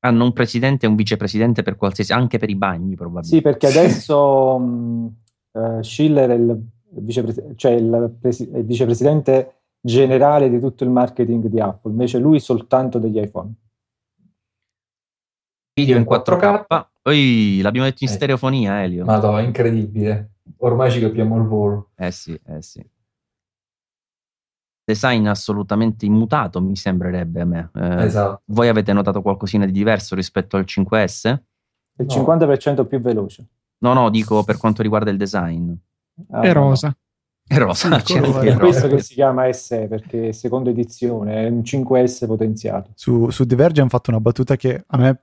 Hanno 0.00 0.24
un 0.24 0.32
presidente 0.32 0.86
e 0.86 0.88
un 0.88 0.96
vicepresidente 0.96 1.62
per 1.62 1.76
qualsiasi, 1.76 2.14
anche 2.14 2.38
per 2.38 2.48
i 2.48 2.56
bagni 2.56 2.94
probabilmente. 2.94 3.36
Sì, 3.36 3.42
perché 3.42 3.66
adesso 3.78 4.54
um, 4.54 5.14
uh, 5.52 5.82
Schiller 5.82 6.30
è 6.30 6.34
il, 6.34 6.58
vicepres- 6.88 7.52
cioè 7.56 7.72
il, 7.72 8.16
presi- 8.18 8.50
il 8.50 8.64
vicepresidente 8.64 9.64
generale 9.78 10.48
di 10.48 10.58
tutto 10.58 10.84
il 10.84 10.90
marketing 10.90 11.46
di 11.46 11.60
Apple, 11.60 11.92
invece 11.92 12.18
lui 12.18 12.40
soltanto 12.40 12.98
degli 12.98 13.18
iPhone. 13.18 13.52
Video 15.74 15.98
in 15.98 16.04
4K. 16.04 16.88
Poi 17.02 17.60
l'abbiamo 17.62 17.86
detto 17.86 18.04
in 18.04 18.10
eh. 18.10 18.12
stereofonia, 18.12 18.82
Elio. 18.82 19.04
Madonna, 19.04 19.40
incredibile. 19.40 20.32
Ormai 20.58 20.90
ci 20.90 21.00
capiamo 21.00 21.36
il 21.36 21.44
volo. 21.44 21.90
Eh 21.96 22.10
sì, 22.10 22.38
eh 22.46 22.60
sì 22.62 22.84
design 24.90 25.26
assolutamente 25.26 26.04
immutato, 26.04 26.60
mi 26.60 26.76
sembrerebbe 26.76 27.40
a 27.40 27.44
me. 27.44 27.70
Eh, 27.74 28.04
esatto. 28.04 28.42
Voi 28.46 28.68
avete 28.68 28.92
notato 28.92 29.22
qualcosina 29.22 29.64
di 29.64 29.72
diverso 29.72 30.14
rispetto 30.14 30.56
al 30.56 30.64
5S? 30.66 31.38
Il 31.98 32.06
no. 32.08 32.14
50% 32.14 32.86
più 32.86 33.00
veloce. 33.00 33.46
No, 33.78 33.92
no, 33.92 34.10
dico 34.10 34.42
per 34.42 34.56
quanto 34.56 34.82
riguarda 34.82 35.10
il 35.10 35.16
design. 35.16 35.72
Ah, 36.30 36.40
è 36.40 36.52
rosa. 36.52 36.88
No. 36.88 36.94
È 37.46 37.58
rosa. 37.58 37.98
Sì, 38.00 38.14
cioè, 38.14 38.20
è 38.22 38.56
questo 38.56 38.88
che 38.88 39.00
si 39.00 39.14
chiama 39.14 39.50
SE 39.52 39.86
perché 39.88 40.28
è 40.28 40.32
seconda 40.32 40.70
edizione, 40.70 41.46
è 41.46 41.48
un 41.48 41.60
5S 41.60 42.26
potenziato. 42.26 42.90
Su, 42.94 43.30
su 43.30 43.44
Diverge 43.44 43.80
hanno 43.80 43.90
fatto 43.90 44.10
una 44.10 44.20
battuta 44.20 44.56
che 44.56 44.84
a 44.86 44.96
me 44.98 45.22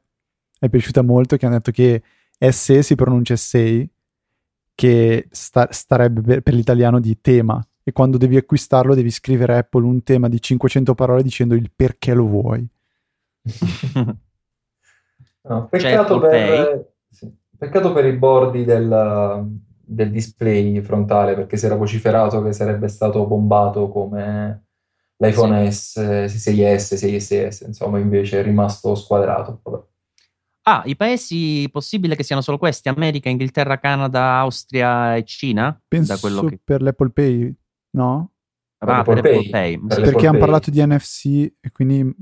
è 0.60 0.70
piaciuta 0.70 1.02
molto, 1.02 1.38
che 1.38 1.46
hanno 1.46 1.56
detto 1.56 1.72
che 1.72 2.02
SE 2.38 2.82
si 2.82 2.96
pronuncia 2.96 3.36
SEI, 3.36 3.90
che 4.76 5.28
sta, 5.32 5.68
starebbe 5.72 6.22
per, 6.22 6.42
per 6.42 6.54
l'italiano 6.54 7.00
di 7.00 7.20
tema, 7.20 7.66
e 7.84 7.92
quando 7.94 8.18
devi 8.18 8.36
acquistarlo 8.36 8.94
devi 8.94 9.10
scrivere 9.10 9.56
a 9.56 9.58
Apple 9.60 9.86
un 9.86 10.04
tema 10.04 10.28
di 10.28 10.42
500 10.42 10.94
parole 10.94 11.24
dicendo 11.24 11.56
il 11.56 11.72
perché 11.74 12.14
lo 12.14 12.26
vuoi. 12.26 12.68
no, 15.44 15.68
peccato, 15.68 16.20
per, 16.20 16.92
sì, 17.10 17.34
peccato, 17.58 17.94
per, 17.94 18.06
i 18.06 18.12
bordi 18.12 18.66
del, 18.66 19.48
del, 19.86 20.12
display 20.12 20.82
frontale 20.82 21.34
perché 21.34 21.56
si 21.56 21.66
era 21.66 21.76
vociferato 21.76 22.44
che 22.44 22.52
sarebbe 22.52 22.90
stato 22.90 23.26
bombato 23.26 23.88
come 23.88 24.66
l'iPhone 25.16 25.72
sì. 25.72 26.00
S, 26.02 26.50
6S, 26.50 26.96
6SS, 26.96 27.68
insomma 27.68 28.00
invece 28.00 28.42
è 28.42 28.44
rimasto 28.44 28.96
squadrato. 28.96 29.62
Vabbè. 29.64 29.84
Ah, 30.70 30.82
i 30.84 30.98
paesi 30.98 31.70
possibile 31.72 32.18
che 32.18 32.24
siano 32.24 32.42
solo 32.42 32.58
questi? 32.58 32.90
America, 32.90 33.30
Inghilterra, 33.30 33.80
Canada, 33.80 34.40
Austria 34.40 35.16
e 35.16 35.24
Cina? 35.24 35.82
Penso 35.88 36.18
che... 36.46 36.60
per 36.62 36.82
l'Apple 36.82 37.10
Pay 37.12 37.56
No? 37.92 38.32
Ah, 38.80 39.02
per, 39.02 39.22
per 39.22 39.32
Apple 39.32 39.50
Pay. 39.50 39.80
Per 39.80 40.02
perché 40.02 40.28
hanno 40.28 40.40
parlato 40.40 40.70
di 40.70 40.86
NFC 40.86 41.26
e 41.60 41.72
quindi 41.72 42.14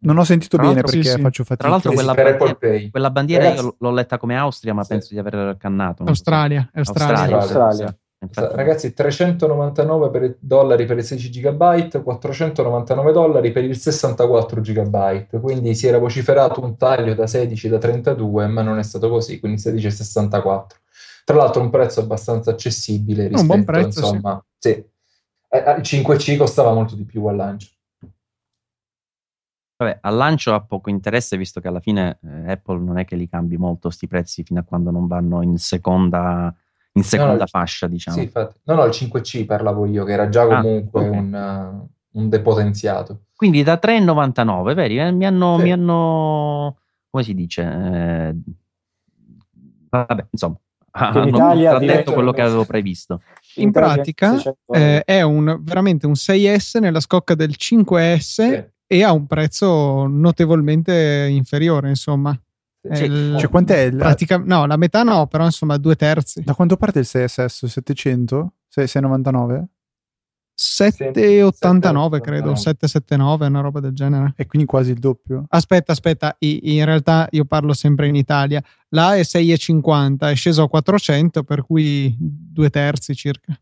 non 0.00 0.18
ho 0.18 0.24
sentito 0.24 0.56
tra 0.56 0.66
bene 0.66 0.82
perché 0.82 1.02
sì, 1.04 1.20
faccio 1.20 1.44
fatica. 1.44 1.56
Tra 1.56 1.68
l'altro 1.68 1.92
quella, 1.92 2.14
bandiera, 2.14 2.90
quella 2.90 3.10
bandiera 3.10 3.54
io 3.54 3.76
l'ho 3.78 3.90
letta 3.92 4.18
come 4.18 4.36
Austria, 4.36 4.74
ma 4.74 4.82
sì. 4.82 4.88
penso 4.88 5.14
di 5.14 5.20
aver 5.20 5.56
cannato. 5.56 6.02
Australia, 6.02 6.68
so. 6.72 6.78
Australia. 6.80 7.36
Australia. 7.36 7.36
Australia. 7.36 7.98
Infatti, 8.22 8.54
Ragazzi, 8.54 8.92
399 8.92 10.10
per 10.10 10.36
dollari 10.38 10.86
per 10.86 10.96
il 10.96 11.04
16 11.04 11.40
GB, 11.40 12.02
499 12.02 13.12
dollari 13.12 13.50
per 13.50 13.64
il 13.64 13.76
64 13.76 14.60
GB. 14.60 15.40
Quindi 15.40 15.74
si 15.74 15.88
era 15.88 15.98
vociferato 15.98 16.62
un 16.62 16.76
taglio 16.76 17.14
da 17.14 17.26
16 17.26 17.68
da 17.68 17.78
32, 17.78 18.46
ma 18.46 18.62
non 18.62 18.78
è 18.78 18.82
stato 18.84 19.08
così, 19.08 19.40
quindi 19.40 19.58
16 19.58 19.86
e 19.86 19.90
64. 19.90 20.78
Tra 21.24 21.36
l'altro 21.36 21.62
un 21.62 21.70
prezzo 21.70 22.00
abbastanza 22.00 22.52
accessibile 22.52 23.26
rispetto, 23.26 23.40
un 23.40 23.46
buon 23.46 23.64
prezzo, 23.64 24.00
insomma, 24.00 24.44
sì. 24.56 24.70
sì. 24.70 24.84
Eh, 25.48 25.74
il 25.76 25.82
5C 25.82 26.36
costava 26.36 26.72
molto 26.72 26.94
di 26.94 27.04
più 27.04 27.26
al 27.26 27.36
lancio. 27.36 27.70
Vabbè, 29.76 29.98
al 30.00 30.14
lancio 30.14 30.54
ha 30.54 30.60
poco 30.60 30.90
interesse 30.90 31.36
visto 31.36 31.60
che 31.60 31.66
alla 31.66 31.80
fine 31.80 32.18
eh, 32.22 32.52
Apple 32.52 32.78
non 32.78 32.98
è 32.98 33.04
che 33.04 33.16
li 33.16 33.28
cambi 33.28 33.56
molto 33.56 33.90
sti 33.90 34.06
prezzi 34.06 34.44
fino 34.44 34.60
a 34.60 34.62
quando 34.62 34.92
non 34.92 35.08
vanno 35.08 35.42
in 35.42 35.58
seconda, 35.58 36.54
in 36.94 37.04
seconda 37.04 37.32
no, 37.32 37.38
no, 37.38 37.46
fascia, 37.46 37.86
diciamo. 37.86 38.16
Sì, 38.16 38.24
infatti. 38.24 38.60
No, 38.64 38.74
no, 38.74 38.84
il 38.84 38.90
5C 38.90 39.46
parlavo 39.46 39.86
io, 39.86 40.04
che 40.04 40.12
era 40.12 40.28
già 40.28 40.42
ah, 40.42 40.60
comunque 40.60 41.04
ah, 41.04 41.08
okay. 41.08 41.18
un, 41.18 41.80
uh, 42.12 42.18
un, 42.20 42.28
depotenziato. 42.28 43.22
Quindi 43.34 43.62
da 43.62 43.78
3,99, 43.82 44.74
veri? 44.74 44.98
Eh, 44.98 45.10
mi, 45.10 45.26
hanno, 45.26 45.56
sì. 45.56 45.62
mi 45.64 45.72
hanno, 45.72 46.78
come 47.10 47.22
si 47.22 47.34
dice? 47.34 47.62
Eh, 47.62 48.34
vabbè, 49.88 50.26
insomma, 50.30 50.56
in 51.14 51.28
Italia 51.28 51.76
ha 51.76 51.78
detto 51.78 52.12
quello 52.12 52.32
che 52.32 52.42
avevo 52.42 52.64
previsto. 52.64 53.22
In, 53.54 53.64
in 53.64 53.72
pratica 53.72 54.40
eh, 54.66 55.02
è 55.04 55.22
un, 55.22 55.58
veramente 55.62 56.06
un 56.06 56.12
6S 56.12 56.78
nella 56.78 57.00
scocca 57.00 57.34
del 57.34 57.54
5S 57.58 58.16
sì. 58.18 58.64
e 58.86 59.02
ha 59.02 59.12
un 59.12 59.26
prezzo 59.26 60.06
notevolmente 60.06 61.26
inferiore, 61.30 61.88
insomma. 61.88 62.38
Sì. 62.90 63.04
Il, 63.04 63.36
cioè, 63.38 63.48
quant'è? 63.48 63.78
Il, 63.82 63.96
pratica, 63.96 64.38
no, 64.38 64.66
la 64.66 64.76
metà 64.76 65.02
no, 65.02 65.26
però 65.26 65.44
insomma 65.44 65.76
due 65.76 65.94
terzi. 65.94 66.42
Da 66.42 66.54
quanto 66.54 66.76
parte 66.76 66.98
il 66.98 67.06
6S? 67.08 67.66
700? 67.66 68.52
699? 68.68 69.68
789 70.54 72.20
credo, 72.20 72.54
779, 72.54 73.46
una 73.46 73.60
roba 73.60 73.80
del 73.80 73.92
genere. 73.92 74.34
E 74.36 74.46
quindi 74.46 74.66
quasi 74.66 74.92
il 74.92 74.98
doppio. 74.98 75.44
Aspetta, 75.48 75.92
aspetta, 75.92 76.36
in 76.38 76.84
realtà 76.84 77.26
io 77.30 77.44
parlo 77.44 77.72
sempre 77.72 78.08
in 78.08 78.14
Italia. 78.14 78.62
La 78.90 79.16
è 79.16 79.20
6,50, 79.20 80.30
è 80.30 80.34
sceso 80.34 80.62
a 80.64 80.68
400, 80.68 81.42
per 81.42 81.64
cui 81.64 82.14
due 82.18 82.70
terzi 82.70 83.14
circa. 83.14 83.58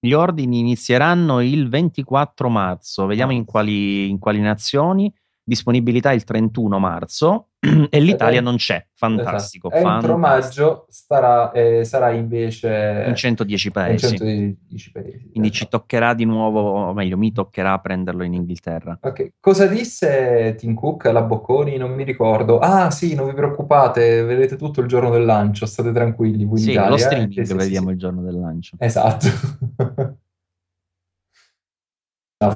Gli 0.00 0.12
ordini 0.12 0.58
inizieranno 0.58 1.40
il 1.40 1.68
24 1.68 2.48
marzo, 2.48 3.06
vediamo 3.06 3.32
in 3.32 3.44
quali, 3.44 4.08
in 4.08 4.18
quali 4.18 4.40
nazioni 4.40 5.12
disponibilità 5.44 6.12
il 6.12 6.24
31 6.24 6.78
marzo 6.78 7.48
e 7.90 8.00
l'Italia 8.00 8.40
non 8.40 8.56
c'è. 8.56 8.84
Fantastico. 8.94 9.70
Esatto. 9.70 9.94
Entro 9.94 10.16
maggio 10.16 10.86
starà, 10.88 11.50
eh, 11.52 11.84
sarà 11.84 12.10
invece 12.10 13.04
in 13.06 13.14
110 13.14 13.70
paesi. 13.70 14.04
In 14.06 14.16
110 14.16 14.92
paesi 14.92 15.10
Quindi 15.30 15.48
esatto. 15.48 15.50
ci 15.50 15.68
toccherà 15.68 16.14
di 16.14 16.24
nuovo, 16.24 16.60
o 16.60 16.92
meglio, 16.92 17.16
mi 17.16 17.32
toccherà 17.32 17.78
prenderlo 17.78 18.22
in 18.24 18.34
Inghilterra. 18.34 18.98
Ok, 19.00 19.34
cosa 19.40 19.66
disse 19.66 20.54
Tim 20.58 20.74
Cook 20.74 21.06
alla 21.06 21.22
Bocconi? 21.22 21.76
Non 21.76 21.92
mi 21.92 22.04
ricordo. 22.04 22.58
Ah, 22.58 22.90
sì, 22.90 23.14
non 23.14 23.26
vi 23.26 23.34
preoccupate, 23.34 24.22
vedete 24.22 24.56
tutto 24.56 24.80
il 24.80 24.88
giorno 24.88 25.10
del 25.10 25.24
lancio, 25.24 25.66
state 25.66 25.92
tranquilli. 25.92 26.44
Voi 26.44 26.58
sì, 26.58 26.70
Italia, 26.72 26.90
lo 26.90 26.96
streaming 26.96 27.38
eh? 27.38 27.44
sì, 27.44 27.54
vediamo 27.54 27.86
sì, 27.88 27.92
il 27.92 27.98
giorno 27.98 28.22
del 28.22 28.38
lancio. 28.38 28.76
Esatto. 28.78 29.26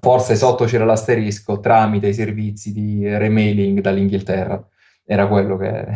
Forse 0.01 0.37
sotto 0.37 0.65
c'era 0.65 0.85
l'asterisco 0.85 1.61
tramite 1.61 2.09
i 2.09 2.15
servizi 2.15 2.73
di 2.73 3.07
remailing 3.07 3.81
dall'Inghilterra. 3.81 4.67
Era 5.05 5.29
quello 5.29 5.57
che... 5.57 5.87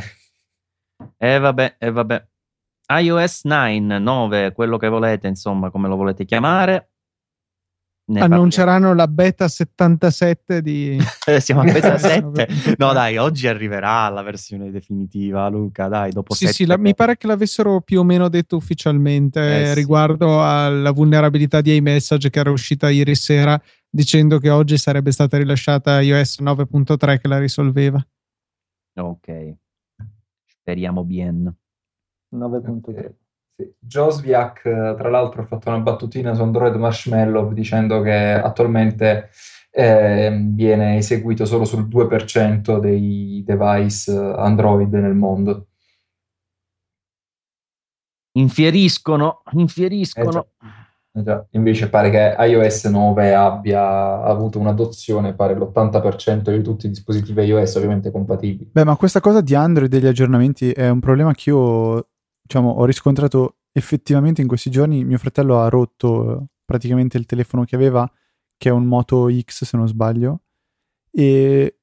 E 1.17 1.35
eh 1.35 1.39
vabbè, 1.39 1.77
e 1.79 1.87
eh 1.87 1.91
vabbè. 1.91 2.27
iOS 3.01 3.45
9, 3.45 3.99
9, 3.99 4.53
quello 4.53 4.77
che 4.77 4.89
volete, 4.89 5.27
insomma, 5.27 5.71
come 5.71 5.89
lo 5.89 5.97
volete 5.97 6.25
chiamare. 6.25 6.91
Ne 8.11 8.21
Annunceranno 8.23 8.89
parliamo. 8.89 8.95
la 8.95 9.07
beta 9.07 9.47
77 9.47 10.63
di... 10.63 10.99
Siamo 11.39 11.61
a 11.61 11.65
beta 11.65 11.97
7? 11.97 12.75
no 12.77 12.93
dai, 12.93 13.17
oggi 13.19 13.47
arriverà 13.47 14.09
la 14.09 14.23
versione 14.23 14.73
definitiva, 14.73 15.49
Luca, 15.49 15.87
dai, 15.87 16.11
dopo 16.11 16.35
Sì, 16.35 16.49
sì, 16.49 16.67
la, 16.67 16.77
mi 16.77 16.95
pare 16.95 17.17
che 17.17 17.29
l'avessero 17.29 17.81
più 17.83 18.01
o 18.01 18.05
meno 18.05 18.29
detto 18.29 18.57
ufficialmente 18.57 19.41
eh, 19.41 19.75
riguardo 19.75 20.27
sì. 20.27 20.39
alla 20.41 20.91
vulnerabilità 20.91 21.61
di 21.61 21.77
iMessage 21.77 22.31
che 22.31 22.41
era 22.41 22.51
uscita 22.51 22.91
ieri 22.91 23.15
sera 23.15 23.61
dicendo 23.91 24.39
che 24.39 24.51
oggi 24.51 24.79
sarebbe 24.79 25.11
stata 25.11 25.37
rilasciata 25.37 26.01
iOS 26.01 26.41
9.3 26.41 27.19
che 27.19 27.29
la 27.29 27.39
risolveva. 27.39 28.07
Ok, 28.95 29.55
speriamo 30.47 31.05
bien. 31.05 31.53
9.3. 32.35 33.13
Sì. 33.57 33.75
Josviak, 33.79 34.63
tra 34.63 35.11
l'altro, 35.11 35.43
ha 35.43 35.47
fatto 35.47 35.69
una 35.69 35.81
battutina 35.81 36.33
su 36.33 36.43
Android 36.43 36.75
Marshmallow 36.77 37.53
dicendo 37.53 38.01
che 38.01 38.33
attualmente 38.33 39.31
eh, 39.71 40.31
viene 40.53 40.97
eseguito 40.97 41.45
solo 41.45 41.65
sul 41.65 41.87
2% 41.87 42.79
dei 42.79 43.43
device 43.45 44.13
Android 44.13 44.93
nel 44.95 45.15
mondo. 45.15 45.67
Infieriscono, 48.33 49.43
infieriscono. 49.53 50.49
Eh 50.63 50.80
Invece 51.51 51.89
pare 51.89 52.11
che 52.11 52.37
iOS 52.39 52.85
9 52.87 53.35
abbia 53.35 54.23
avuto 54.23 54.59
un'adozione, 54.59 55.35
pare 55.35 55.55
l'80% 55.55 56.55
di 56.55 56.63
tutti 56.63 56.87
i 56.87 56.89
dispositivi 56.91 57.43
iOS 57.45 57.75
ovviamente 57.77 58.11
compatibili. 58.11 58.71
Beh, 58.73 58.85
ma 58.85 58.97
questa 58.97 59.21
cosa 59.21 59.41
di 59.41 59.55
Android 59.55 59.93
e 59.93 59.99
degli 59.99 60.09
aggiornamenti 60.09 60.71
è 60.71 60.89
un 60.89 61.01
problema 61.01 61.33
che 61.33 61.51
io 61.51 62.09
diciamo, 62.43 62.71
ho 62.71 62.85
riscontrato 62.85 63.57
effettivamente 63.73 64.41
in 64.41 64.49
questi 64.49 64.71
giorni. 64.71 65.05
Mio 65.05 65.19
fratello 65.19 65.61
ha 65.61 65.69
rotto 65.69 66.47
praticamente 66.65 67.17
il 67.17 67.27
telefono 67.27 67.65
che 67.65 67.77
aveva, 67.77 68.11
che 68.57 68.69
è 68.69 68.73
un 68.73 68.85
Moto 68.85 69.29
X 69.31 69.65
se 69.65 69.77
non 69.77 69.89
sbaglio, 69.89 70.43
e 71.13 71.79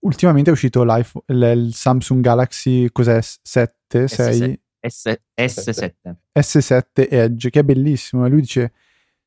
ultimamente 0.00 0.50
è 0.50 0.52
uscito 0.52 0.82
il 0.82 1.70
Samsung 1.72 2.22
Galaxy 2.22 2.90
cos'è? 2.90 3.18
7, 3.20 4.08
6? 4.08 4.62
S- 4.88 5.20
S7. 5.34 6.14
S7 6.32 7.08
Edge, 7.10 7.50
che 7.50 7.60
è 7.60 7.64
bellissimo. 7.64 8.26
E 8.26 8.28
lui 8.28 8.40
dice: 8.40 8.72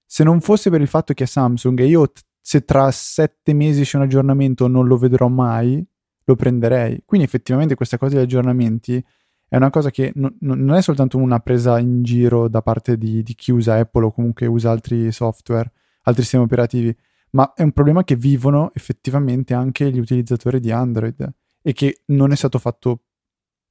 Se 0.06 0.24
non 0.24 0.42
fosse 0.42 0.70
per 0.70 0.82
il 0.82 0.88
fatto 0.88 1.14
che 1.14 1.24
è 1.24 1.28
Samsung 1.28 1.80
e 1.80 1.86
io, 1.86 2.10
t- 2.10 2.22
se 2.40 2.64
tra 2.64 2.90
sette 2.92 3.54
mesi 3.54 3.84
c'è 3.84 3.98
un 3.98 4.04
aggiornamento, 4.04 4.68
non 4.68 4.88
lo 4.88 4.98
vedrò 4.98 5.28
mai, 5.28 5.86
lo 6.24 6.36
prenderei. 6.36 7.04
Quindi, 7.06 7.26
effettivamente, 7.26 7.76
questa 7.76 7.98
cosa 7.98 8.16
degli 8.16 8.24
aggiornamenti 8.24 9.04
è 9.50 9.56
una 9.56 9.70
cosa 9.70 9.90
che 9.90 10.12
non, 10.16 10.36
non 10.42 10.76
è 10.76 10.82
soltanto 10.82 11.18
una 11.18 11.40
presa 11.40 11.80
in 11.80 12.04
giro 12.04 12.50
da 12.50 12.62
parte 12.62 12.98
di, 12.98 13.24
di 13.24 13.34
chi 13.34 13.52
usa 13.52 13.76
Apple 13.76 14.06
o 14.06 14.12
comunque 14.12 14.46
usa 14.46 14.72
altri 14.72 15.12
software, 15.12 15.72
altri 16.04 16.24
sistemi 16.24 16.44
operativi, 16.44 16.96
ma 17.32 17.54
è 17.54 17.64
un 17.64 17.72
problema 17.72 18.04
che 18.04 18.16
vivono 18.16 18.72
effettivamente 18.74 19.54
anche 19.54 19.90
gli 19.90 20.00
utilizzatori 20.00 20.60
di 20.60 20.72
Android 20.72 21.34
e 21.62 21.74
che 21.74 22.02
non 22.08 22.32
è 22.32 22.36
stato 22.36 22.60
fatto 22.60 23.04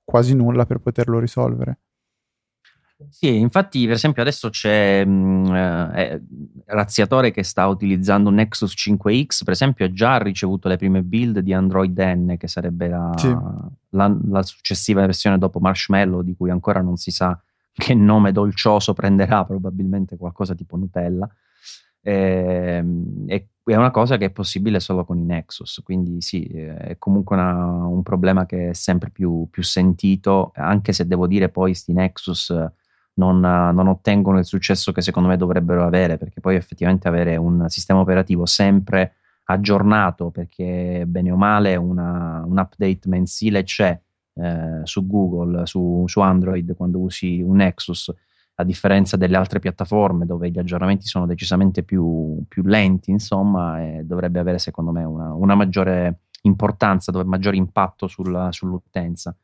quasi 0.07 0.35
nulla 0.35 0.65
per 0.65 0.79
poterlo 0.79 1.19
risolvere. 1.19 1.81
Sì, 3.11 3.37
infatti, 3.37 3.85
per 3.85 3.97
esempio, 3.97 4.23
adesso 4.23 4.49
c'è 4.49 5.05
mh, 5.05 5.55
eh, 5.95 6.23
Razziatore 6.65 7.31
che 7.31 7.43
sta 7.43 7.67
utilizzando 7.67 8.31
un 8.31 8.37
Nexus 8.37 8.73
5X, 8.73 9.45
per 9.45 9.53
esempio, 9.53 9.85
ha 9.85 9.93
già 9.93 10.17
ricevuto 10.17 10.69
le 10.69 10.79
prime 10.79 11.03
build 11.03 11.41
di 11.41 11.53
Android 11.53 11.99
N, 11.99 12.37
che 12.39 12.49
sarebbe 12.49 12.89
la, 12.89 13.13
sì. 13.17 13.37
la, 13.91 14.17
la, 14.29 14.43
successiva 14.43 15.03
versione 15.03 15.37
dopo 15.37 15.59
Marshmallow, 15.59 16.23
di 16.23 16.35
cui 16.35 16.49
ancora 16.49 16.81
non 16.81 16.97
si 16.97 17.11
sa 17.11 17.39
che 17.71 17.93
nome 17.95 18.33
dolcioso 18.33 18.95
prenderà, 18.95 19.45
probabilmente 19.45 20.17
qualcosa 20.17 20.55
tipo 20.55 20.77
Nutella. 20.79 21.29
E, 22.01 22.13
ehm, 22.13 23.25
e 23.27 23.49
è 23.73 23.77
una 23.77 23.91
cosa 23.91 24.17
che 24.17 24.27
è 24.27 24.31
possibile 24.31 24.79
solo 24.79 25.05
con 25.05 25.19
i 25.19 25.25
Nexus, 25.25 25.81
quindi 25.83 26.21
sì, 26.21 26.45
è 26.45 26.97
comunque 26.99 27.37
una, 27.37 27.85
un 27.87 28.03
problema 28.03 28.47
che 28.47 28.71
è 28.71 28.73
sempre 28.75 29.11
più, 29.11 29.49
più, 29.51 29.63
sentito, 29.65 30.53
anche 30.55 30.93
se 30.93 31.07
devo 31.07 31.27
dire 31.27 31.49
poi 31.49 31.71
questi 31.71 31.93
Nexus 31.93 32.55
non, 33.15 33.41
non, 33.41 33.89
ottengono 33.89 34.39
il 34.39 34.45
successo 34.45 34.93
che 34.93 35.03
secondo 35.03 35.29
me 35.29 35.37
dovrebbero 35.37 35.85
avere, 35.85 36.17
perché 36.17 36.41
poi 36.41 36.55
effettivamente 36.55 37.09
avere 37.09 37.37
un 37.37 37.65
sistema 37.69 38.01
operativo 38.01 38.47
sempre 38.47 39.15
aggiornato, 39.45 40.31
perché 40.31 41.05
bene 41.07 41.31
o 41.33 41.37
male 41.37 41.75
una, 41.77 42.45
un 42.47 42.59
update 42.59 43.09
mensile 43.09 43.65
c'è 43.65 43.99
eh, 44.35 44.81
su 44.85 45.07
Google, 45.07 45.67
su, 45.67 46.05
su 46.07 46.21
Android 46.21 46.77
quando 46.77 46.99
usi 46.99 47.41
un 47.41 47.57
Nexus 47.57 48.13
a 48.59 48.65
differenza 48.65 49.17
delle 49.17 49.37
altre 49.37 49.59
piattaforme 49.59 50.25
dove 50.25 50.51
gli 50.51 50.59
aggiornamenti 50.59 51.07
sono 51.07 51.27
decisamente 51.27 51.83
più, 51.83 52.43
più 52.49 52.63
lenti, 52.63 53.11
insomma, 53.11 53.83
e 53.83 54.03
dovrebbe 54.05 54.39
avere 54.39 54.59
secondo 54.59 54.93
me 54.93 55.05
una, 55.05 55.35
una 55.35 55.55
maggiore 55.55 56.21
importanza, 56.43 57.11
dove 57.11 57.25
maggiore 57.25 57.57
impatto 57.57 58.07
sulla, 58.07 58.51
sull'utenza. 58.53 59.37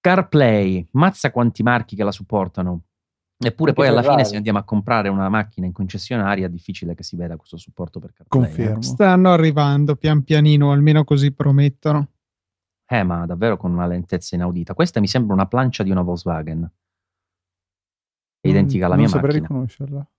CarPlay, 0.00 0.86
mazza 0.92 1.32
quanti 1.32 1.62
marchi 1.64 1.96
che 1.96 2.04
la 2.04 2.12
supportano. 2.12 2.82
Eppure 3.36 3.72
poi 3.72 3.88
alla 3.88 4.02
fine 4.02 4.24
se 4.24 4.36
andiamo 4.36 4.58
a 4.58 4.64
comprare 4.64 5.08
una 5.08 5.28
macchina 5.28 5.66
in 5.66 5.72
concessionaria 5.72 6.46
è 6.46 6.50
difficile 6.50 6.94
che 6.94 7.04
si 7.04 7.14
veda 7.16 7.36
questo 7.36 7.56
supporto 7.56 7.98
per 7.98 8.12
CarPlay. 8.12 8.42
Eh. 8.42 8.46
Confermo. 8.46 8.78
Eh. 8.78 8.82
Stanno 8.82 9.32
arrivando 9.32 9.96
pian 9.96 10.22
pianino, 10.22 10.70
almeno 10.70 11.02
così 11.02 11.32
promettono. 11.32 12.10
Eh, 12.86 13.02
ma 13.02 13.26
davvero 13.26 13.56
con 13.56 13.72
una 13.72 13.86
lentezza 13.86 14.36
inaudita. 14.36 14.74
Questa 14.74 15.00
mi 15.00 15.08
sembra 15.08 15.34
una 15.34 15.46
plancia 15.46 15.82
di 15.82 15.90
una 15.90 16.02
Volkswagen 16.02 16.70
è 18.40 18.48
identica 18.48 18.86
alla 18.86 18.94
non 18.94 19.04
mia 19.04 19.12
saprei 19.12 19.40
macchina. 19.40 19.48
riconoscerla. 19.48 20.10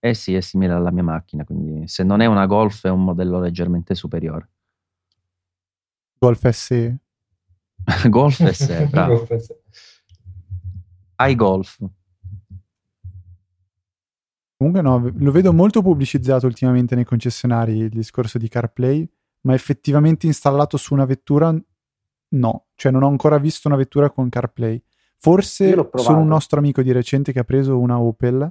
Eh 0.00 0.14
sì, 0.14 0.34
è 0.34 0.40
simile 0.40 0.74
alla 0.74 0.90
mia 0.90 1.02
macchina, 1.02 1.44
quindi 1.44 1.88
se 1.88 2.02
non 2.02 2.20
è 2.20 2.26
una 2.26 2.46
Golf 2.46 2.84
è 2.84 2.90
un 2.90 3.04
modello 3.04 3.40
leggermente 3.40 3.94
superiore. 3.94 4.50
Golf 6.18 6.48
SE. 6.48 6.98
Golf 8.08 8.50
SE, 8.50 8.86
bravo. 8.90 9.16
Golf 9.16 9.36
SE. 9.36 9.62
iGolf. 11.18 11.78
Comunque 14.56 14.82
no, 14.82 15.10
lo 15.14 15.30
vedo 15.30 15.52
molto 15.52 15.82
pubblicizzato 15.82 16.46
ultimamente 16.46 16.94
nei 16.94 17.04
concessionari 17.04 17.76
il 17.76 17.88
discorso 17.88 18.38
di 18.38 18.48
CarPlay, 18.48 19.06
ma 19.42 19.54
effettivamente 19.54 20.26
installato 20.26 20.76
su 20.76 20.94
una 20.94 21.04
vettura 21.04 21.54
no, 22.28 22.66
cioè 22.74 22.92
non 22.92 23.02
ho 23.02 23.08
ancora 23.08 23.38
visto 23.38 23.68
una 23.68 23.76
vettura 23.76 24.10
con 24.10 24.28
CarPlay. 24.28 24.82
Forse 25.18 25.88
solo 25.94 26.18
un 26.18 26.26
nostro 26.26 26.58
amico 26.58 26.82
di 26.82 26.92
recente 26.92 27.32
che 27.32 27.38
ha 27.38 27.44
preso 27.44 27.78
una 27.78 27.98
Opel, 27.98 28.42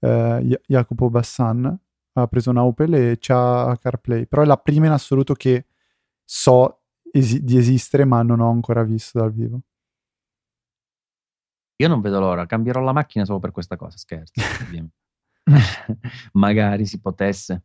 eh, 0.00 0.40
Ja- 0.42 0.60
Jacopo 0.66 1.10
Bassan, 1.10 1.78
ha 2.12 2.26
preso 2.26 2.50
una 2.50 2.64
Opel 2.64 2.94
e 2.94 3.16
c'ha 3.20 3.76
CarPlay, 3.80 4.26
però 4.26 4.42
è 4.42 4.46
la 4.46 4.56
prima 4.56 4.86
in 4.86 4.92
assoluto 4.92 5.34
che 5.34 5.66
so 6.24 6.82
esi- 7.12 7.42
di 7.44 7.56
esistere 7.56 8.04
ma 8.04 8.22
non 8.22 8.40
ho 8.40 8.50
ancora 8.50 8.82
visto 8.82 9.18
dal 9.18 9.32
vivo. 9.32 9.60
Io 11.76 11.88
non 11.88 12.00
vedo 12.00 12.20
l'ora, 12.20 12.44
cambierò 12.46 12.80
la 12.80 12.92
macchina 12.92 13.24
solo 13.24 13.38
per 13.38 13.52
questa 13.52 13.76
cosa, 13.76 13.96
scherzo. 13.96 14.32
Magari 16.32 16.86
si 16.86 17.00
potesse. 17.00 17.64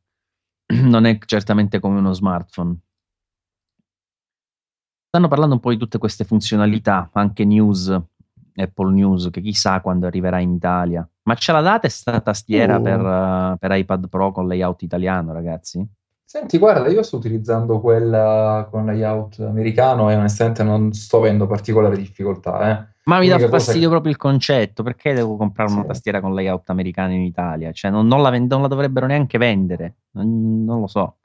Non 0.73 1.05
è 1.05 1.17
certamente 1.25 1.79
come 1.79 1.99
uno 1.99 2.13
smartphone. 2.13 2.77
Stanno 5.07 5.27
parlando 5.27 5.55
un 5.55 5.61
po' 5.61 5.69
di 5.71 5.77
tutte 5.77 5.97
queste 5.97 6.23
funzionalità, 6.23 7.09
anche 7.13 7.45
news, 7.45 7.93
Apple 8.55 8.91
News, 8.93 9.29
che 9.31 9.41
chissà 9.41 9.79
quando 9.81 10.07
arriverà 10.07 10.39
in 10.39 10.51
Italia. 10.53 11.07
Ma 11.23 11.35
ce 11.35 11.51
la 11.51 11.61
date 11.61 11.89
sta 11.89 12.19
tastiera 12.21 12.77
Oh. 12.77 12.81
per, 12.81 12.99
uh, 13.01 13.57
per 13.57 13.71
iPad 13.71 14.07
Pro 14.09 14.31
con 14.31 14.47
layout 14.47 14.81
italiano, 14.83 15.33
ragazzi? 15.33 15.85
Senti, 16.27 16.57
guarda, 16.57 16.89
io 16.89 17.03
sto 17.03 17.17
utilizzando 17.17 17.79
quella 17.79 18.67
con 18.69 18.85
layout 18.85 19.39
americano 19.39 20.09
e 20.09 20.15
onestamente 20.15 20.63
non 20.63 20.91
sto 20.91 21.17
avendo 21.17 21.45
particolari 21.47 21.97
difficoltà, 21.97 22.69
eh. 22.79 22.93
Ma 23.05 23.19
mi 23.19 23.27
dà 23.27 23.37
fastidio 23.37 23.83
che- 23.83 23.89
proprio 23.89 24.11
il 24.11 24.17
concetto, 24.17 24.81
perché 24.81 25.13
devo 25.13 25.37
comprare 25.37 25.71
una 25.71 25.81
Sì. 25.81 25.87
tastiera 25.87 26.19
con 26.21 26.33
layout 26.33 26.69
americano 26.71 27.13
in 27.13 27.21
Italia? 27.21 27.71
Cioè, 27.71 27.91
non, 27.91 28.07
non 28.07 28.21
la, 28.23 28.31
non 28.31 28.61
la 28.61 28.67
dovrebbero 28.67 29.05
neanche 29.05 29.37
vendere, 29.37 29.97
non, 30.13 30.63
non 30.65 30.79
lo 30.81 30.87
so. 30.87 31.17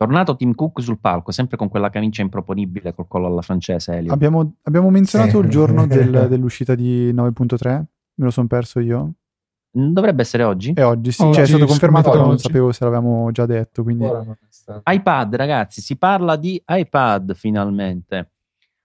Tornato 0.00 0.34
Tim 0.34 0.54
Cook 0.54 0.80
sul 0.80 0.98
palco, 0.98 1.30
sempre 1.30 1.58
con 1.58 1.68
quella 1.68 1.90
camicia 1.90 2.22
improponibile 2.22 2.94
col 2.94 3.06
collo 3.06 3.26
alla 3.26 3.42
francese, 3.42 3.96
Elio. 3.96 4.14
Abbiamo, 4.14 4.54
abbiamo 4.62 4.88
menzionato 4.88 5.38
Sì. 5.40 5.44
il 5.44 5.50
giorno 5.50 5.84
del- 5.86 6.26
dell'uscita 6.26 6.74
di 6.74 7.12
9.3, 7.12 7.68
me 7.68 8.24
lo 8.24 8.30
sono 8.30 8.46
perso 8.46 8.80
io. 8.80 9.12
Dovrebbe 9.70 10.22
essere 10.22 10.42
oggi? 10.42 10.72
E 10.72 10.82
oggi 10.82 11.12
sì, 11.12 11.20
Oggi, 11.22 11.34
cioè 11.34 11.42
è 11.42 11.46
stato 11.46 11.66
confermato, 11.66 12.10
però 12.12 12.24
non 12.24 12.38
sapevo 12.38 12.72
se 12.72 12.82
l'avevamo 12.84 13.30
già 13.30 13.44
detto, 13.44 13.82
quindi 13.82 14.04
è 14.04 14.90
iPad, 14.90 15.36
ragazzi, 15.36 15.82
si 15.82 15.98
parla 15.98 16.36
di 16.36 16.60
iPad 16.66 17.34
finalmente. 17.34 18.30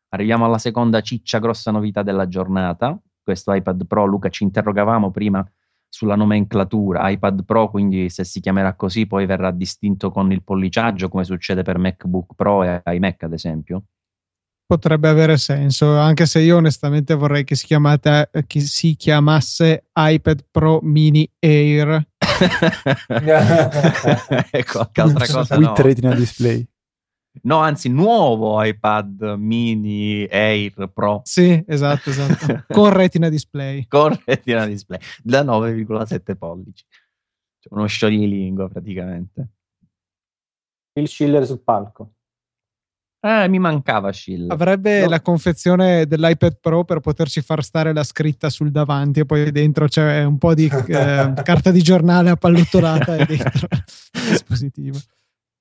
Arriviamo 0.09 0.43
alla 0.43 0.57
seconda 0.57 0.99
ciccia 0.99 1.39
grossa 1.39 1.71
novità 1.71 2.03
della 2.03 2.27
giornata. 2.27 2.99
Questo 3.23 3.53
iPad 3.53 3.87
Pro, 3.87 4.03
Luca, 4.05 4.27
ci 4.27 4.43
interrogavamo 4.43 5.11
prima 5.11 5.49
sulla 5.95 6.15
nomenclatura 6.15 7.09
iPad 7.09 7.45
Pro, 7.45 7.69
quindi 7.69 8.09
se 8.09 8.25
si 8.25 8.41
chiamerà 8.41 8.73
così 8.73 9.07
poi 9.07 9.25
verrà 9.25 9.49
distinto 9.51 10.11
con 10.11 10.29
il 10.33 10.43
polliciaggio, 10.43 11.07
come 11.07 11.23
succede 11.23 11.61
per 11.61 11.77
MacBook 11.77 12.33
Pro 12.35 12.65
e 12.65 12.81
iMac, 12.83 13.23
ad 13.23 13.31
esempio. 13.31 13.83
Potrebbe 14.65 15.07
avere 15.07 15.37
senso, 15.37 15.97
anche 15.97 16.25
se 16.25 16.41
io 16.41 16.57
onestamente 16.57 17.13
vorrei 17.13 17.45
che 17.45 17.55
si, 17.55 17.65
chiamate, 17.65 18.29
che 18.45 18.59
si 18.59 18.95
chiamasse 18.95 19.85
iPad 19.93 20.43
Pro 20.51 20.79
Mini 20.81 21.31
Air. 21.39 22.05
ecco, 24.51 24.89
che 24.91 25.01
altra 25.01 25.27
cosa 25.27 25.55
with 25.55 25.67
no. 25.67 25.75
retina 25.77 26.13
display. 26.13 26.67
No, 27.43 27.57
anzi, 27.59 27.89
nuovo 27.89 28.63
iPad 28.63 29.35
mini 29.37 30.25
Air 30.29 30.89
Pro 30.93 31.21
Sì, 31.23 31.63
esatto, 31.67 32.09
esatto. 32.09 32.63
Con 32.73 32.91
retina 32.93 33.29
display. 33.29 33.85
con 33.87 34.17
retina 34.25 34.65
display 34.65 34.99
da 35.21 35.43
9,7 35.43 36.35
pollici. 36.37 36.85
Cioè, 37.59 37.73
uno 37.73 37.85
scioglilingua 37.87 38.67
praticamente. 38.69 39.47
Il 40.99 41.07
Schiller 41.07 41.45
sul 41.45 41.61
palco. 41.61 42.11
Eh, 43.25 43.47
mi 43.49 43.57
mancava 43.57 44.11
Shield. 44.11 44.51
Avrebbe 44.51 45.01
No. 45.01 45.09
la 45.09 45.19
confezione 45.19 46.05
dell'iPad 46.05 46.59
Pro 46.61 46.83
per 46.83 46.99
poterci 46.99 47.41
far 47.41 47.63
stare 47.63 47.91
la 47.91 48.03
scritta 48.03 48.49
sul 48.51 48.69
davanti 48.69 49.21
e 49.21 49.25
poi 49.25 49.51
dentro 49.51 49.87
c'è 49.87 50.23
un 50.23 50.37
po' 50.37 50.53
di 50.53 50.65
eh, 50.87 51.33
carta 51.43 51.71
di 51.71 51.81
giornale 51.81 52.29
appallottolata 52.29 53.15
e 53.17 53.25
dentro 53.25 53.67
il 54.13 54.29
dispositivo. 54.29 54.99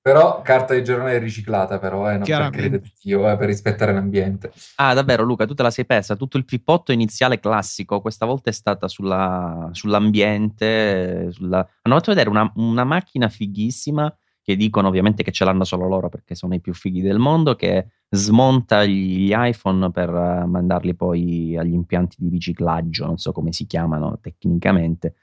Però 0.05 0.43
carta 0.43 0.75
di 0.75 0.83
giornale 0.83 1.17
riciclata, 1.17 1.79
però, 1.79 2.07
eh, 2.07 2.17
non 2.17 2.27
per 2.27 2.51
creditio, 2.51 3.27
eh, 3.27 3.37
per 3.37 3.47
rispettare 3.47 3.91
l'ambiente. 3.91 4.51
Ah, 4.75 4.93
davvero, 4.93 5.23
Luca, 5.23 5.47
tu 5.47 5.55
te 5.55 5.63
la 5.63 5.71
sei 5.71 5.87
persa. 5.87 6.15
Tutto 6.15 6.37
il 6.37 6.45
pippotto 6.45 6.91
iniziale 6.91 7.39
classico, 7.39 8.01
questa 8.01 8.27
volta 8.27 8.51
è 8.51 8.53
stata 8.53 8.87
sulla, 8.87 9.67
sull'ambiente. 9.71 11.31
Sulla... 11.31 11.67
Hanno 11.81 11.95
fatto 11.95 12.11
vedere 12.11 12.29
una, 12.29 12.51
una, 12.57 12.83
macchina 12.83 13.29
fighissima 13.29 14.15
che 14.43 14.55
dicono 14.55 14.89
ovviamente 14.89 15.23
che 15.23 15.31
ce 15.31 15.43
l'hanno 15.43 15.63
solo 15.63 15.87
loro 15.87 16.07
perché 16.07 16.35
sono 16.35 16.53
i 16.53 16.61
più 16.61 16.75
fighi 16.75 17.01
del 17.01 17.17
mondo, 17.17 17.55
che 17.55 17.87
smonta 18.07 18.85
gli 18.85 19.31
iPhone 19.35 19.89
per 19.89 20.09
uh, 20.11 20.45
mandarli 20.45 20.93
poi 20.93 21.57
agli 21.57 21.73
impianti 21.73 22.17
di 22.19 22.29
riciclaggio, 22.29 23.07
non 23.07 23.17
so 23.17 23.31
come 23.31 23.51
si 23.51 23.65
chiamano 23.65 24.19
tecnicamente. 24.21 25.15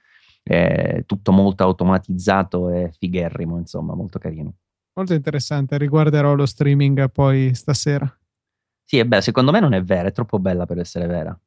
È 0.43 1.05
tutto 1.07 1.31
molto 1.31 1.63
automatizzato 1.63 2.71
e 2.71 2.91
figherrimo, 2.99 3.59
insomma, 3.59 3.95
molto 3.95 4.19
carino. 4.19 4.55
Molto 4.95 5.15
interessante, 5.15 5.79
riguarderò 5.79 6.35
lo 6.35 6.45
streaming 6.45 7.11
poi 7.11 7.55
stasera. 7.55 8.07
Sì, 8.85 8.99
è 8.99 9.05
bella, 9.07 9.23
secondo 9.23 9.51
me 9.51 9.61
non 9.61 9.73
è 9.73 9.83
vera, 9.83 10.09
è 10.09 10.13
troppo 10.13 10.39
bella 10.39 10.67
per 10.67 10.79
essere 10.79 11.07
vera. 11.07 11.39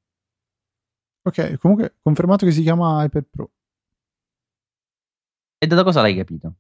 Ok, 1.28 1.58
comunque 1.58 1.96
confermato 2.02 2.46
che 2.46 2.52
si 2.52 2.62
chiama 2.62 3.04
iPad 3.04 3.26
Pro. 3.30 3.52
E 5.58 5.68
da 5.68 5.84
cosa 5.84 6.02
l'hai 6.02 6.16
capito? 6.16 6.56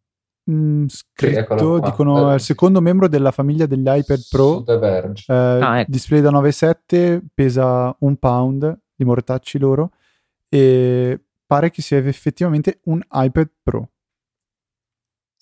Mm, 0.49 0.85
scritto, 0.85 1.77
sì, 1.77 1.81
dicono, 1.81 2.29
è 2.29 2.35
il 2.35 2.39
secondo 2.39 2.81
membro 2.81 3.07
della 3.07 3.31
famiglia 3.31 3.65
degli 3.65 3.87
iPad 3.87 4.27
Pro. 4.29 4.63
Eh, 4.65 5.33
ah, 5.33 5.79
ecco. 5.79 5.91
Display 5.91 6.21
da 6.21 6.29
9,7, 6.29 7.21
pesa 7.33 7.95
un 7.99 8.17
pound, 8.17 8.79
di 8.95 9.05
mortacci 9.05 9.57
loro, 9.57 9.91
e 10.47 11.19
pare 11.45 11.71
che 11.71 11.81
sia 11.81 11.97
effettivamente 11.97 12.79
un 12.83 13.01
iPad 13.11 13.49
Pro. 13.63 13.89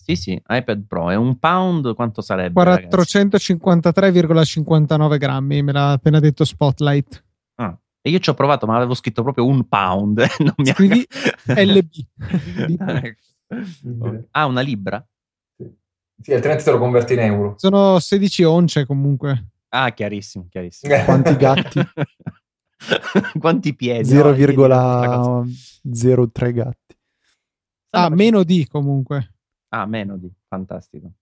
Sì, 0.03 0.17
sì, 0.17 0.33
iPad 0.49 0.83
Pro 0.85 1.09
è 1.09 1.15
un 1.15 1.39
pound, 1.39 1.95
quanto 1.95 2.21
sarebbe? 2.21 2.61
453,59 2.61 5.17
grammi, 5.17 5.63
me 5.63 5.71
l'ha 5.71 5.93
appena 5.93 6.19
detto 6.19 6.43
Spotlight. 6.43 7.23
Ah, 7.55 7.79
e 8.01 8.09
io 8.09 8.19
ci 8.19 8.29
ho 8.29 8.33
provato, 8.33 8.65
ma 8.65 8.75
avevo 8.75 8.95
scritto 8.95 9.23
proprio 9.23 9.45
un 9.45 9.65
pound. 9.65 10.17
non 10.43 10.55
mi 10.57 10.73
Quindi 10.73 11.07
LB. 11.45 11.89
ah, 14.31 14.45
una 14.45 14.59
libra? 14.59 15.01
Sì. 15.55 15.73
sì, 16.21 16.33
altrimenti 16.33 16.65
te 16.65 16.71
lo 16.71 16.79
converti 16.79 17.13
in 17.13 17.19
euro. 17.19 17.53
Sono 17.55 17.97
16 17.97 18.43
once 18.43 18.85
comunque. 18.85 19.51
Ah, 19.69 19.93
chiarissimo, 19.93 20.47
chiarissimo. 20.49 21.01
Quanti 21.05 21.37
gatti? 21.37 21.79
Quanti 23.39 23.73
piedi? 23.73 24.13
0,03 24.13 26.53
gatti. 26.53 26.97
Ah, 27.91 28.09
meno 28.09 28.43
di 28.43 28.67
comunque. 28.67 29.32
Ah, 29.73 29.87
meno 29.87 30.17
di, 30.17 30.31
fantastico. 30.47 31.13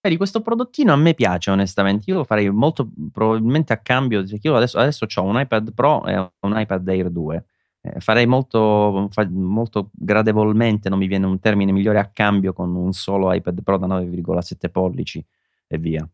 Vedi, 0.00 0.16
questo 0.16 0.40
prodottino 0.40 0.92
a 0.92 0.96
me 0.96 1.14
piace 1.14 1.50
onestamente, 1.50 2.10
io 2.10 2.18
lo 2.18 2.24
farei 2.24 2.48
molto 2.50 2.88
probabilmente 3.12 3.72
a 3.72 3.78
cambio, 3.78 4.24
io 4.24 4.54
adesso, 4.54 4.78
adesso 4.78 5.06
ho 5.12 5.22
un 5.22 5.40
iPad 5.40 5.72
Pro 5.72 6.06
e 6.06 6.16
un 6.16 6.58
iPad 6.58 6.88
Air 6.88 7.10
2, 7.10 7.44
eh, 7.80 8.00
farei 8.00 8.26
molto, 8.26 9.08
fa, 9.10 9.26
molto 9.28 9.90
gradevolmente, 9.92 10.88
non 10.88 10.98
mi 10.98 11.08
viene 11.08 11.26
un 11.26 11.40
termine 11.40 11.72
migliore, 11.72 11.98
a 11.98 12.10
cambio 12.12 12.52
con 12.52 12.74
un 12.76 12.92
solo 12.92 13.32
iPad 13.32 13.62
Pro 13.62 13.78
da 13.78 13.86
9,7 13.86 14.70
pollici 14.70 15.24
e 15.66 15.78
via. 15.78 16.08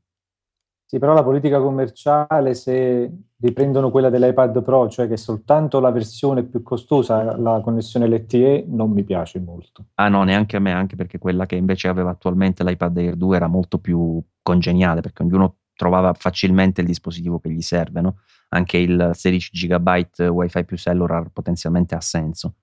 Sì, 0.93 0.98
però 0.98 1.14
la 1.14 1.23
politica 1.23 1.59
commerciale, 1.59 2.52
se 2.52 3.10
riprendono 3.40 3.90
quella 3.90 4.10
dell'iPad 4.10 4.62
Pro, 4.62 4.90
cioè 4.90 5.09
che 5.09 5.16
soltanto 5.16 5.81
la 5.81 5.90
versione 5.90 6.43
più 6.43 6.62
costosa, 6.62 7.35
la 7.39 7.62
connessione 7.62 8.06
LTE, 8.06 8.66
non 8.69 8.90
mi 8.90 9.02
piace 9.02 9.40
molto. 9.40 9.86
Ah 9.94 10.10
no, 10.10 10.23
neanche 10.23 10.59
a 10.59 10.60
me, 10.60 10.70
anche 10.70 10.94
perché 10.94 11.16
quella 11.16 11.47
che 11.47 11.56
invece 11.56 11.89
aveva 11.89 12.10
attualmente 12.10 12.62
l'iPad 12.62 12.98
Air 12.98 13.16
2 13.16 13.36
era 13.36 13.47
molto 13.47 13.78
più 13.78 14.23
congeniale, 14.43 15.01
perché 15.01 15.23
ognuno 15.23 15.60
trovava 15.74 16.12
facilmente 16.12 16.82
il 16.82 16.89
dispositivo 16.89 17.39
che 17.39 17.51
gli 17.51 17.62
serve, 17.62 18.02
no? 18.02 18.16
Anche 18.51 18.77
il 18.77 19.12
16 19.14 19.66
GB 19.66 20.28
WiFi 20.28 20.64
più 20.66 20.77
cellular 20.77 21.31
potenzialmente 21.32 21.94
ha 21.94 22.02
senso. 22.02 22.56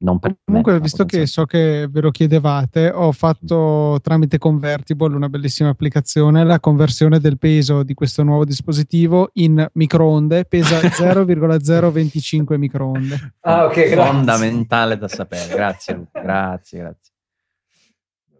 Non 0.00 0.20
per 0.20 0.36
Comunque, 0.44 0.74
me, 0.74 0.80
visto 0.80 1.04
che 1.04 1.26
so 1.26 1.44
che 1.44 1.88
ve 1.90 2.00
lo 2.00 2.12
chiedevate, 2.12 2.88
ho 2.88 3.10
fatto 3.10 3.98
tramite 4.00 4.38
Convertible 4.38 5.16
una 5.16 5.28
bellissima 5.28 5.70
applicazione, 5.70 6.44
la 6.44 6.60
conversione 6.60 7.18
del 7.18 7.36
peso 7.36 7.82
di 7.82 7.94
questo 7.94 8.22
nuovo 8.22 8.44
dispositivo 8.44 9.30
in 9.34 9.66
microonde, 9.72 10.44
pesa 10.44 10.78
0,025 10.88 12.58
microonde. 12.58 13.34
Ah, 13.40 13.64
ok, 13.64 13.74
grazie. 13.74 13.96
Fondamentale 13.96 14.98
da 14.98 15.08
sapere, 15.08 15.52
grazie 15.52 15.94
Luca, 15.94 16.20
grazie, 16.22 16.78
grazie. 16.78 17.12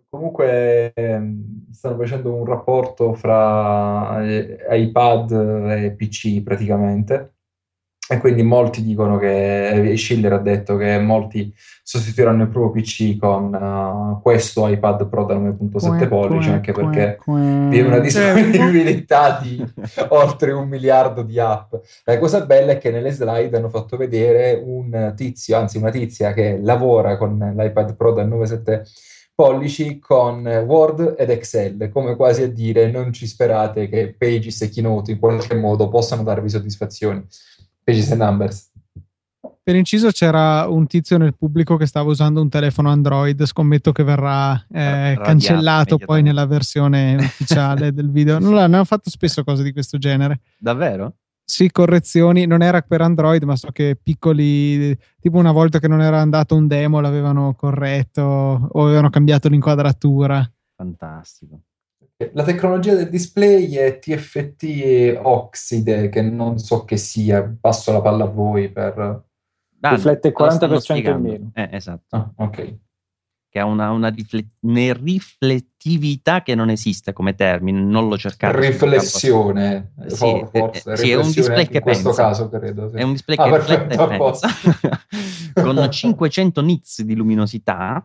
Comunque 0.08 0.92
ehm, 0.94 1.66
stanno 1.72 1.96
facendo 1.96 2.34
un 2.34 2.44
rapporto 2.44 3.14
fra 3.14 4.24
eh, 4.24 4.58
iPad 4.70 5.30
e 5.70 5.90
PC 5.92 6.40
praticamente 6.42 7.37
e 8.10 8.18
quindi 8.18 8.42
molti 8.42 8.82
dicono 8.82 9.18
che 9.18 9.92
Schiller 9.96 10.32
ha 10.32 10.38
detto 10.38 10.76
che 10.76 10.98
molti 10.98 11.52
sostituiranno 11.82 12.44
il 12.44 12.48
proprio 12.48 12.82
PC 12.82 13.18
con 13.18 13.52
uh, 13.52 14.22
questo 14.22 14.66
iPad 14.66 15.08
Pro 15.08 15.24
da 15.24 15.34
9.7 15.34 16.08
pollici, 16.08 16.48
anche 16.48 16.72
perché 16.72 17.18
vi 17.26 17.78
è 17.78 17.82
una 17.82 17.98
disponibilità 17.98 19.38
di 19.42 19.62
oltre 20.08 20.52
un 20.52 20.68
miliardo 20.68 21.22
di 21.22 21.38
app. 21.38 21.74
La 22.04 22.18
cosa 22.18 22.40
bella 22.46 22.72
è 22.72 22.78
che 22.78 22.90
nelle 22.90 23.10
slide 23.10 23.54
hanno 23.56 23.68
fatto 23.68 23.98
vedere 23.98 24.58
un 24.62 25.12
tizio, 25.14 25.58
anzi 25.58 25.76
una 25.76 25.90
tizia 25.90 26.32
che 26.32 26.58
lavora 26.60 27.18
con 27.18 27.54
l'iPad 27.56 27.94
Pro 27.94 28.12
da 28.12 28.24
9.7 28.24 28.82
pollici 29.34 30.00
con 30.00 30.44
Word 30.46 31.14
ed 31.16 31.30
Excel, 31.30 31.90
come 31.92 32.16
quasi 32.16 32.42
a 32.42 32.48
dire 32.48 32.90
non 32.90 33.12
ci 33.12 33.26
sperate 33.26 33.88
che 33.88 34.14
Pages 34.18 34.62
e 34.62 34.68
Keynote 34.68 35.12
in 35.12 35.18
qualche 35.20 35.54
modo 35.54 35.88
possano 35.88 36.24
darvi 36.24 36.48
soddisfazioni. 36.48 37.24
Pages 37.88 38.12
and 38.12 38.20
Numbers. 38.20 38.70
Per 39.62 39.74
inciso 39.74 40.10
c'era 40.10 40.68
un 40.68 40.86
tizio 40.86 41.16
nel 41.16 41.34
pubblico 41.34 41.76
che 41.78 41.86
stava 41.86 42.10
usando 42.10 42.42
un 42.42 42.50
telefono 42.50 42.90
Android, 42.90 43.46
scommetto 43.46 43.92
che 43.92 44.02
verrà 44.04 44.62
eh, 44.70 45.18
cancellato 45.22 45.96
poi 45.96 46.22
nella 46.22 46.44
versione 46.44 47.16
ufficiale 47.16 47.92
del 47.94 48.10
video. 48.10 48.38
Non 48.38 48.58
hanno 48.58 48.84
fatto 48.84 49.08
spesso 49.08 49.42
cose 49.42 49.62
di 49.62 49.72
questo 49.72 49.96
genere. 49.96 50.40
Davvero? 50.58 51.14
Sì, 51.42 51.70
correzioni, 51.70 52.44
non 52.44 52.60
era 52.60 52.82
per 52.82 53.00
Android, 53.00 53.42
ma 53.44 53.56
so 53.56 53.70
che 53.72 53.98
piccoli, 54.02 54.94
tipo 55.18 55.38
una 55.38 55.52
volta 55.52 55.78
che 55.78 55.88
non 55.88 56.02
era 56.02 56.20
andato 56.20 56.54
un 56.54 56.66
demo 56.66 57.00
l'avevano 57.00 57.54
corretto 57.54 58.20
o 58.70 58.84
avevano 58.84 59.08
cambiato 59.08 59.48
l'inquadratura. 59.48 60.46
Fantastico. 60.76 61.60
La 62.32 62.42
tecnologia 62.42 62.96
del 62.96 63.08
display 63.08 63.72
è 63.74 64.00
TFT 64.00 65.20
oxide, 65.22 66.08
che 66.08 66.20
non 66.20 66.58
so 66.58 66.84
che 66.84 66.96
sia, 66.96 67.56
passo 67.60 67.92
la 67.92 68.00
palla 68.00 68.24
a 68.24 68.28
voi 68.28 68.68
per... 68.70 69.24
Ah, 69.80 69.90
Riflette 69.94 70.28
il 70.28 70.34
40% 70.36 70.96
in 70.96 71.20
meno. 71.20 71.50
Eh, 71.54 71.68
esatto. 71.70 72.16
Ah, 72.16 72.32
ok. 72.34 72.78
Che 73.48 73.58
ha 73.60 73.64
una, 73.64 73.92
una, 73.92 74.08
rifle- 74.08 74.48
una, 74.62 74.92
riflettività 74.94 76.42
che 76.42 76.56
non 76.56 76.70
esiste 76.70 77.12
come 77.12 77.36
termine, 77.36 77.80
non 77.80 78.08
lo 78.08 78.18
cercate. 78.18 78.66
Riflessione, 78.66 79.92
eh, 80.00 80.10
sì, 80.10 80.44
forse. 80.50 80.90
Eh, 80.90 80.96
sì, 80.96 81.10
è 81.12 81.14
un 81.14 81.30
display 81.30 81.68
che 81.68 81.76
in 81.76 81.82
pensa. 81.84 82.02
questo 82.02 82.10
caso, 82.10 82.48
credo. 82.48 82.90
Sì. 82.90 82.96
È 82.96 83.02
un 83.04 83.12
display 83.12 83.36
ah, 83.36 83.44
che 83.44 83.56
riflette 83.58 83.94
e 83.94 84.06
pensa. 84.08 84.48
Con 85.54 85.88
500 85.88 86.60
nits 86.62 87.02
di 87.02 87.14
luminosità, 87.14 88.04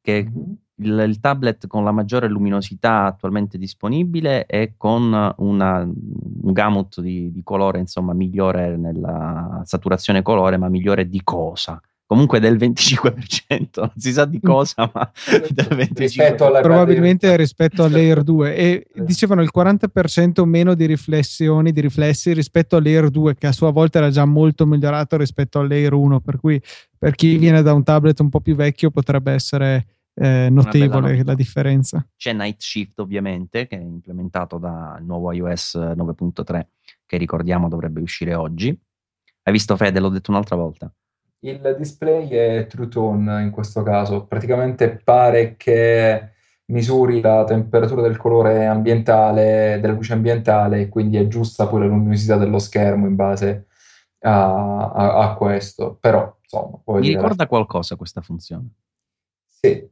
che 0.00 0.24
mm-hmm 0.24 0.52
il, 0.76 1.04
il, 1.06 1.20
tablet 1.20 1.66
con 1.66 1.84
la 1.84 1.92
maggiore 1.92 2.28
luminosità 2.28 3.04
attualmente 3.04 3.58
disponibile 3.58 4.46
e 4.46 4.74
con 4.76 5.34
una, 5.36 5.80
un 5.80 6.52
gamut 6.52 7.00
di, 7.00 7.30
di, 7.30 7.42
colore 7.42 7.78
insomma 7.78 8.12
migliore 8.12 8.76
nella 8.76 9.62
saturazione 9.64 10.22
colore 10.22 10.56
ma 10.56 10.68
migliore 10.68 11.08
di 11.08 11.20
cosa? 11.22 11.80
Comunque 12.06 12.38
del 12.38 12.56
25% 12.56 13.68
non 13.76 13.92
si 13.96 14.12
sa 14.12 14.26
di 14.26 14.38
cosa 14.38 14.90
ma 14.92 15.10
del 15.50 15.68
25% 15.70 15.94
rispetto 15.96 16.50
probabilmente 16.60 17.36
rispetto 17.36 17.82
all'Air 17.82 18.22
2 18.22 18.56
e 18.56 18.86
dicevano 18.94 19.40
il 19.42 19.50
40% 19.54 20.44
meno 20.44 20.74
di 20.74 20.84
riflessioni 20.86 21.72
di 21.72 21.80
riflessi 21.80 22.34
rispetto 22.34 22.76
all'Air 22.76 23.08
2 23.08 23.36
che 23.36 23.46
a 23.46 23.52
sua 23.52 23.70
volta 23.70 23.98
era 23.98 24.10
già 24.10 24.26
molto 24.26 24.66
migliorato 24.66 25.16
rispetto 25.16 25.60
all'Air 25.60 25.94
1 25.94 26.20
per 26.20 26.38
cui 26.38 26.60
per 26.98 27.14
chi 27.14 27.36
viene 27.38 27.62
da 27.62 27.72
un 27.72 27.82
tablet 27.82 28.20
un 28.20 28.28
po' 28.28 28.40
più 28.40 28.54
vecchio 28.54 28.90
potrebbe 28.90 29.32
essere 29.32 29.86
eh, 30.14 30.48
notevole 30.50 31.22
la 31.24 31.34
differenza. 31.34 32.06
C'è 32.16 32.32
Night 32.32 32.60
Shift 32.60 32.98
ovviamente 33.00 33.66
che 33.66 33.76
è 33.76 33.80
implementato 33.80 34.58
dal 34.58 35.02
nuovo 35.04 35.32
iOS 35.32 35.76
9.3 35.76 36.66
che 37.06 37.16
ricordiamo 37.16 37.68
dovrebbe 37.68 38.00
uscire 38.00 38.34
oggi. 38.34 38.76
Hai 39.42 39.52
visto 39.52 39.76
Fede? 39.76 40.00
L'ho 40.00 40.08
detto 40.08 40.30
un'altra 40.30 40.56
volta. 40.56 40.92
Il 41.40 41.74
display 41.76 42.28
è 42.28 42.66
True 42.66 42.88
Tone 42.88 43.42
in 43.42 43.50
questo 43.50 43.82
caso, 43.82 44.24
praticamente 44.24 44.98
pare 45.04 45.56
che 45.56 46.30
misuri 46.66 47.20
la 47.20 47.44
temperatura 47.44 48.00
del 48.00 48.16
colore 48.16 48.64
ambientale, 48.64 49.78
della 49.80 49.92
luce 49.92 50.14
ambientale 50.14 50.80
e 50.80 50.88
quindi 50.88 51.18
aggiusta 51.18 51.66
poi 51.66 51.80
la 51.80 51.86
luminosità 51.86 52.38
dello 52.38 52.58
schermo 52.58 53.06
in 53.06 53.14
base 53.14 53.66
a, 54.20 54.90
a, 54.90 55.18
a 55.18 55.34
questo. 55.34 55.98
Però, 56.00 56.34
insomma, 56.40 56.80
mi 56.98 57.08
ricorda 57.08 57.46
qualcosa 57.46 57.96
questa 57.96 58.22
funzione? 58.22 58.70
Sì, 59.46 59.86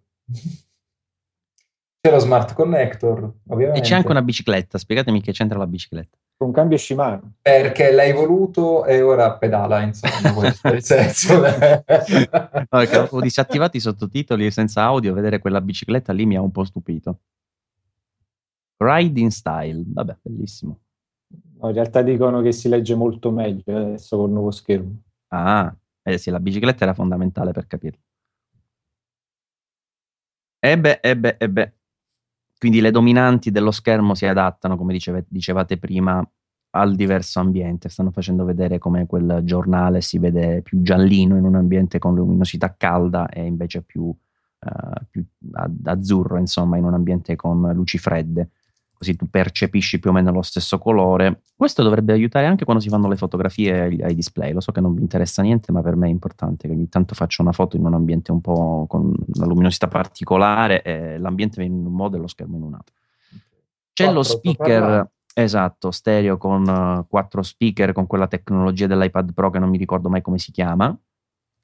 C'è 2.01 2.11
lo 2.11 2.19
smart 2.19 2.55
connector, 2.55 3.33
ovviamente. 3.49 3.79
E 3.79 3.83
c'è 3.83 3.95
anche 3.95 4.11
una 4.11 4.23
bicicletta. 4.23 4.77
Spiegatemi 4.77 5.21
che 5.21 5.31
c'entra 5.31 5.57
la 5.57 5.69
bicicletta. 5.69 6.19
Con 6.37 6.51
cambio 6.51 6.77
Shimano. 6.77 7.35
Perché 7.41 7.93
l'hai 7.93 8.13
voluto 8.13 8.85
e 8.85 9.01
ora 9.03 9.37
pedala, 9.37 9.83
insomma, 9.83 10.35
questo 10.35 10.67
è 10.69 10.75
il 10.75 10.83
senso. 10.83 11.41
no, 11.41 13.09
ho 13.09 13.21
disattivato 13.21 13.77
i 13.77 13.81
sottotitoli 13.81 14.51
senza 14.51 14.83
audio, 14.83 15.15
vedere 15.15 15.39
quella 15.39 15.61
bicicletta 15.61 16.13
lì 16.13 16.27
mi 16.27 16.35
ha 16.35 16.41
un 16.41 16.51
po' 16.51 16.65
stupito. 16.65 17.21
Ride 18.79 19.21
in 19.21 19.31
style, 19.31 19.85
vabbè, 19.87 20.17
bellissimo. 20.23 20.81
No, 21.61 21.69
in 21.69 21.75
realtà 21.75 22.03
dicono 22.03 22.41
che 22.41 22.51
si 22.51 22.69
legge 22.69 22.97
molto 22.97 23.31
meglio 23.31 23.77
adesso 23.77 24.17
col 24.17 24.31
nuovo 24.31 24.51
schermo. 24.51 25.03
Ah, 25.29 25.73
eh 26.03 26.19
sì, 26.19 26.31
la 26.31 26.41
bicicletta 26.41 26.83
era 26.83 26.95
fondamentale 26.95 27.53
per 27.53 27.69
capirlo. 27.69 28.01
E 30.65 30.79
beh, 30.79 31.01
e 31.03 31.17
beh, 31.17 31.37
e 31.41 31.49
beh. 31.51 31.73
Quindi 32.57 32.81
le 32.81 32.93
dominanti 32.93 33.51
dello 33.51 33.73
schermo 33.73 34.15
si 34.15 34.27
adattano, 34.27 34.77
come 34.77 34.93
diceve, 34.93 35.25
dicevate 35.29 35.77
prima, 35.77 36.25
al 36.71 36.95
diverso 36.95 37.41
ambiente. 37.41 37.89
Stanno 37.89 38.13
facendo 38.13 38.45
vedere 38.45 38.79
come 38.79 39.07
quel 39.07 39.41
giornale 39.43 40.01
si 40.03 40.19
vede 40.19 40.63
più 40.63 40.81
giallino 40.83 41.37
in 41.37 41.45
un 41.45 41.57
ambiente 41.57 41.99
con 41.99 42.15
luminosità 42.15 42.75
calda 42.77 43.29
e 43.29 43.45
invece 43.45 43.83
più, 43.83 44.03
uh, 44.05 45.05
più 45.11 45.25
azzurro, 45.85 46.39
insomma, 46.39 46.77
in 46.77 46.85
un 46.85 46.95
ambiente 46.95 47.35
con 47.35 47.73
luci 47.75 47.99
fredde 47.99 48.51
così 49.03 49.17
tu 49.17 49.29
percepisci 49.29 49.99
più 49.99 50.11
o 50.11 50.13
meno 50.13 50.31
lo 50.31 50.43
stesso 50.43 50.79
colore. 50.79 51.41
Questo 51.57 51.83
dovrebbe 51.83 52.13
aiutare 52.13 52.47
anche 52.47 52.65
quando 52.65 52.81
si 52.81 52.89
fanno 52.89 53.09
le 53.09 53.17
fotografie 53.17 53.81
ai, 53.81 54.01
ai, 54.01 54.15
display. 54.15 54.53
Lo 54.53 54.61
so 54.61 54.71
che 54.71 54.81
non 54.81 54.95
vi 54.95 55.01
interessa 55.01 55.43
niente, 55.43 55.73
ma 55.73 55.83
per 55.83 55.97
me 55.97 56.07
è 56.07 56.11
importante 56.11 56.69
che 56.69 56.73
ogni 56.73 56.89
tanto 56.89 57.17
faccio 57.17 57.43
una 57.43 57.51
foto 57.51 57.77
in 57.77 57.85
un 57.85 57.95
ambiente 57.95 58.31
un 58.31 58.41
po' 58.41 58.87
con 58.89 59.13
una 59.35 59.47
luminosità 59.47 59.89
particolare 59.89 60.83
e 60.83 61.19
l'ambiente 61.19 61.61
viene 61.61 61.75
in 61.75 61.85
un 61.85 61.93
modo 61.93 62.17
e 62.17 62.21
lo 62.21 62.29
schermo 62.29 62.57
in 62.57 62.63
un 62.63 62.75
altro. 62.75 62.95
C'è 63.93 64.05
quattro, 64.05 64.13
lo 64.13 64.23
speaker, 64.23 65.11
esatto, 65.35 65.91
stereo 65.91 66.37
con 66.37 66.63
uh, 66.63 67.05
quattro 67.09 67.43
speaker 67.43 67.93
con 67.93 68.07
quella 68.07 68.29
tecnologia 68.29 68.87
dell'iPad 68.87 69.33
Pro 69.35 69.51
che 69.51 69.59
non 69.59 69.69
mi 69.69 69.79
ricordo 69.79 70.09
mai 70.09 70.23
come 70.23 70.39
si 70.39 70.53
chiama. 70.53 70.97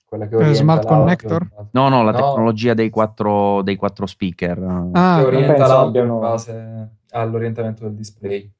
Quella 0.04 0.26
che 0.26 0.36
eh, 0.38 0.54
Smart 0.54 0.84
Connector? 0.84 1.68
No, 1.70 1.88
no, 1.88 2.02
la 2.02 2.10
no. 2.10 2.16
tecnologia 2.16 2.74
dei 2.74 2.90
quattro, 2.90 3.62
dei 3.62 3.76
quattro 3.76 4.06
speaker. 4.06 4.90
Ah, 4.92 5.18
che 5.20 5.24
orienta 5.26 5.66
l'audio 5.68 6.02
in 6.02 6.18
base 6.18 6.97
all'orientamento 7.10 7.84
del 7.84 7.94
display. 7.94 8.52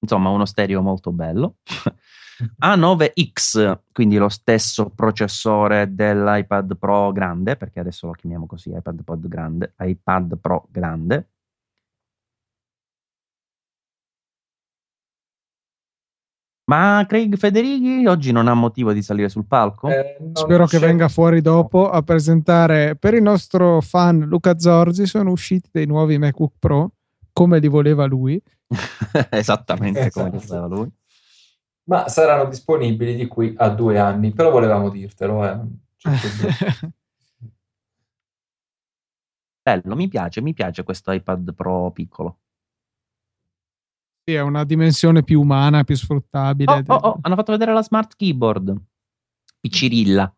Insomma, 0.00 0.28
uno 0.30 0.44
stereo 0.44 0.82
molto 0.82 1.12
bello. 1.12 1.56
A9X, 2.60 3.78
quindi 3.92 4.16
lo 4.16 4.28
stesso 4.28 4.90
processore 4.90 5.94
dell'iPad 5.94 6.76
Pro 6.76 7.12
grande, 7.12 7.56
perché 7.56 7.80
adesso 7.80 8.06
lo 8.06 8.12
chiamiamo 8.12 8.46
così, 8.46 8.70
iPad 8.70 9.02
Pro 9.02 9.18
grande, 9.20 9.74
iPad 9.78 10.38
Pro 10.38 10.66
grande. 10.70 11.28
Ma 16.74 17.04
Craig 17.06 17.36
Federighi 17.36 18.04
oggi 18.06 18.32
non 18.32 18.48
ha 18.48 18.54
motivo 18.54 18.92
di 18.92 19.00
salire 19.00 19.28
sul 19.28 19.46
palco? 19.46 19.88
Eh, 19.88 20.18
Spero 20.32 20.66
che 20.66 20.80
venga 20.80 21.06
fuori 21.06 21.40
dopo 21.40 21.88
a 21.88 22.02
presentare 22.02 22.96
per 22.96 23.14
il 23.14 23.22
nostro 23.22 23.80
fan 23.80 24.18
Luca 24.18 24.58
Zorzi. 24.58 25.06
Sono 25.06 25.30
usciti 25.30 25.68
dei 25.70 25.86
nuovi 25.86 26.18
MacBook 26.18 26.54
Pro 26.58 26.90
come 27.32 27.60
li 27.60 27.68
voleva 27.68 28.06
lui. 28.06 28.42
Esattamente 29.30 30.00
esatto. 30.00 30.26
come 30.26 30.36
li 30.36 30.44
voleva 30.44 30.66
lui. 30.66 30.90
Ma 31.84 32.08
saranno 32.08 32.46
disponibili 32.46 33.14
di 33.14 33.28
qui 33.28 33.54
a 33.56 33.68
due 33.68 34.00
anni, 34.00 34.32
però 34.32 34.50
volevamo 34.50 34.90
dirtelo. 34.90 35.48
Eh. 35.48 35.60
Bello, 39.62 39.94
mi 39.94 40.08
piace, 40.08 40.40
mi 40.40 40.54
piace 40.54 40.82
questo 40.82 41.12
iPad 41.12 41.54
Pro 41.54 41.92
piccolo. 41.92 42.38
Sì, 44.26 44.34
è 44.34 44.40
una 44.40 44.64
dimensione 44.64 45.22
più 45.22 45.40
umana, 45.40 45.84
più 45.84 45.96
sfruttabile. 45.96 46.82
Oh, 46.86 46.94
oh, 46.94 47.08
oh, 47.08 47.18
hanno 47.20 47.34
fatto 47.34 47.52
vedere 47.52 47.74
la 47.74 47.82
smart 47.82 48.16
keyboard. 48.16 48.74
Cirilla. 49.68 50.34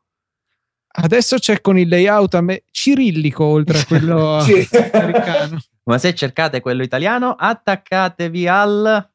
Adesso 0.98 1.36
c'è 1.36 1.60
con 1.60 1.78
il 1.78 1.88
layout 1.88 2.34
a 2.34 2.40
me 2.40 2.64
cirillico 2.70 3.44
oltre 3.44 3.78
a 3.78 3.84
quello 3.86 4.38
americano. 4.92 5.58
Ma 5.84 5.98
se 5.98 6.14
cercate 6.14 6.60
quello 6.60 6.82
italiano, 6.82 7.36
attaccatevi 7.38 8.48
al 8.48 9.10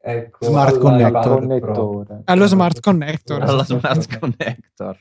ecco, 0.00 0.44
smart 0.44 0.78
connector. 0.78 2.22
Allo 2.26 2.46
smart 2.46 2.80
connector. 2.80 3.42
Allo 3.42 3.64
smart 3.64 4.18
connector. 4.18 4.98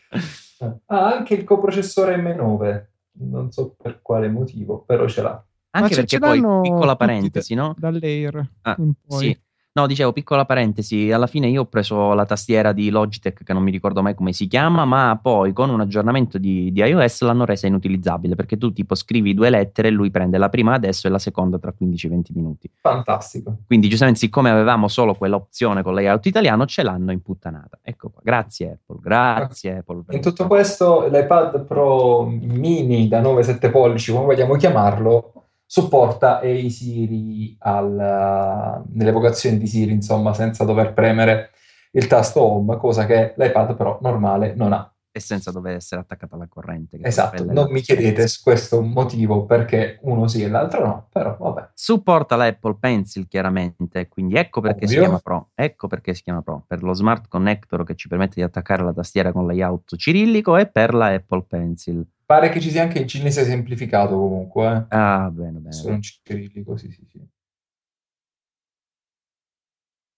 Ha 0.85 1.13
anche 1.13 1.35
il 1.35 1.43
coprocessore 1.43 2.17
M9. 2.17 2.85
Non 3.23 3.51
so 3.51 3.75
per 3.77 4.01
quale 4.01 4.27
motivo, 4.29 4.83
però 4.83 5.07
ce 5.07 5.21
l'ha. 5.21 5.45
Anche 5.71 5.95
perché 5.95 6.19
poi, 6.19 6.41
piccola 6.61 6.95
parentesi, 6.95 7.53
no? 7.53 7.75
Dall'Air 7.77 8.49
ah, 8.61 8.77
Sì. 9.07 9.37
No, 9.73 9.87
dicevo, 9.87 10.11
piccola 10.11 10.43
parentesi, 10.43 11.13
alla 11.13 11.27
fine 11.27 11.47
io 11.47 11.61
ho 11.61 11.65
preso 11.65 12.13
la 12.13 12.25
tastiera 12.25 12.73
di 12.73 12.89
Logitech 12.89 13.45
che 13.45 13.53
non 13.53 13.63
mi 13.63 13.71
ricordo 13.71 14.01
mai 14.01 14.13
come 14.15 14.33
si 14.33 14.47
chiama, 14.47 14.83
ma 14.83 15.17
poi 15.21 15.53
con 15.53 15.69
un 15.69 15.79
aggiornamento 15.79 16.37
di, 16.37 16.73
di 16.73 16.81
iOS 16.81 17.21
l'hanno 17.21 17.45
resa 17.45 17.67
inutilizzabile 17.67 18.35
perché 18.35 18.57
tu 18.57 18.73
tipo 18.73 18.95
scrivi 18.95 19.33
due 19.33 19.49
lettere 19.49 19.87
e 19.87 19.91
lui 19.91 20.11
prende 20.11 20.37
la 20.37 20.49
prima 20.49 20.73
adesso 20.73 21.07
e 21.07 21.09
la 21.09 21.19
seconda 21.19 21.57
tra 21.57 21.73
15-20 21.79 22.21
minuti. 22.33 22.69
Fantastico. 22.81 23.59
Quindi 23.65 23.87
giustamente 23.87 24.19
siccome 24.19 24.49
avevamo 24.49 24.89
solo 24.89 25.13
quell'opzione 25.13 25.83
con 25.83 25.93
layout 25.93 26.25
italiano 26.25 26.65
ce 26.65 26.83
l'hanno 26.83 27.13
imputtanata. 27.13 27.79
Ecco 27.81 28.09
qua, 28.09 28.19
grazie 28.25 28.71
Apple, 28.71 28.97
grazie 29.01 29.77
Apple. 29.77 30.03
In 30.09 30.19
tutto 30.19 30.47
questo 30.47 31.07
l'iPad 31.07 31.63
Pro 31.63 32.25
mini 32.25 33.07
da 33.07 33.21
9-7 33.21 33.71
pollici, 33.71 34.11
come 34.11 34.25
vogliamo 34.25 34.55
chiamarlo, 34.57 35.40
supporta 35.71 36.41
e 36.41 36.69
Siri 36.69 37.55
al, 37.59 38.83
nelle 38.91 39.11
vocazioni 39.13 39.57
di 39.57 39.67
Siri, 39.67 39.93
insomma, 39.93 40.33
senza 40.33 40.65
dover 40.65 40.91
premere 40.91 41.51
il 41.91 42.07
tasto 42.07 42.41
home, 42.41 42.75
cosa 42.75 43.05
che 43.05 43.33
l'iPad 43.37 43.77
Pro 43.77 43.97
normale 44.01 44.53
non 44.53 44.73
ha. 44.73 44.93
E 45.13 45.19
senza 45.21 45.49
dover 45.49 45.75
essere 45.75 46.01
attaccata 46.01 46.35
alla 46.35 46.49
corrente. 46.49 46.99
Esatto, 47.01 47.45
non 47.45 47.71
mi 47.71 47.79
chiedete 47.79 48.25
questo 48.43 48.81
motivo 48.81 49.45
perché 49.45 49.99
uno 50.01 50.27
sì 50.27 50.43
e 50.43 50.49
l'altro 50.49 50.85
no, 50.85 51.07
però 51.09 51.37
vabbè. 51.39 51.69
Supporta 51.73 52.35
l'Apple 52.35 52.75
Pencil 52.77 53.29
chiaramente, 53.29 54.09
quindi 54.09 54.35
ecco 54.35 54.59
perché 54.59 54.83
Ovvio. 54.83 54.89
si 54.89 54.99
chiama 54.99 55.19
Pro. 55.19 55.51
Ecco 55.55 55.87
perché 55.87 56.13
si 56.13 56.23
chiama 56.23 56.41
Pro, 56.41 56.65
per 56.67 56.83
lo 56.83 56.93
smart 56.93 57.29
connector 57.29 57.85
che 57.85 57.95
ci 57.95 58.09
permette 58.09 58.33
di 58.35 58.41
attaccare 58.41 58.83
la 58.83 58.91
tastiera 58.91 59.31
con 59.31 59.47
layout 59.47 59.95
cirillico 59.95 60.57
e 60.57 60.67
per 60.67 60.93
la 60.93 61.13
Apple 61.13 61.45
Pencil. 61.47 62.05
Pare 62.31 62.47
che 62.47 62.61
ci 62.61 62.69
sia 62.69 62.83
anche 62.83 62.99
il 62.99 63.07
cinese 63.07 63.43
semplificato 63.43 64.17
comunque. 64.17 64.87
Eh. 64.89 64.95
Ah, 64.95 65.29
bene, 65.29 65.59
bene. 65.59 65.73
Solo 65.73 65.95
un 65.95 66.01
cirillico, 66.01 66.77
sì, 66.77 66.89
sì, 66.89 67.05
sì. 67.11 67.19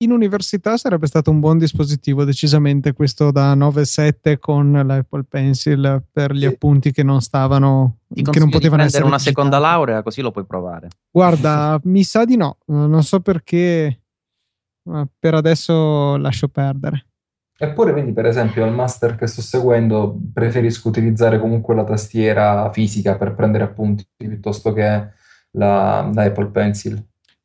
In 0.03 0.11
università 0.11 0.77
sarebbe 0.77 1.07
stato 1.07 1.31
un 1.31 1.39
buon 1.39 1.57
dispositivo, 1.57 2.23
decisamente 2.23 2.93
questo 2.93 3.31
da 3.31 3.55
9.7 3.55 4.37
con 4.37 4.73
l'Apple 4.85 5.23
Pencil 5.27 6.03
per 6.11 6.33
gli 6.33 6.41
sì. 6.41 6.45
appunti 6.45 6.91
che 6.91 7.01
non 7.01 7.19
stavano, 7.19 8.01
che 8.13 8.37
non 8.37 8.51
potevano 8.51 8.83
essere. 8.83 9.05
una 9.05 9.17
seconda 9.17 9.57
laurea, 9.57 10.03
così 10.03 10.21
lo 10.21 10.29
puoi 10.29 10.45
provare. 10.45 10.89
Guarda, 11.09 11.79
mi 11.85 12.03
sa 12.03 12.25
di 12.25 12.37
no, 12.37 12.57
non 12.65 13.01
so 13.01 13.21
perché, 13.21 14.03
per 15.17 15.33
adesso 15.33 16.15
lascio 16.17 16.47
perdere. 16.47 17.07
Eppure, 17.63 17.93
vedi, 17.93 18.11
per 18.11 18.25
esempio, 18.25 18.65
al 18.65 18.73
master 18.73 19.15
che 19.15 19.25
sto 19.25 19.41
seguendo, 19.41 20.19
preferisco 20.33 20.89
utilizzare 20.89 21.39
comunque 21.39 21.73
la 21.73 21.85
tastiera 21.85 22.69
fisica 22.73 23.15
per 23.15 23.33
prendere 23.35 23.63
appunti 23.63 24.05
piuttosto 24.17 24.73
che 24.73 24.81
la, 25.51 26.11
la 26.13 26.23
Apple 26.23 26.49
Pencil. 26.49 27.01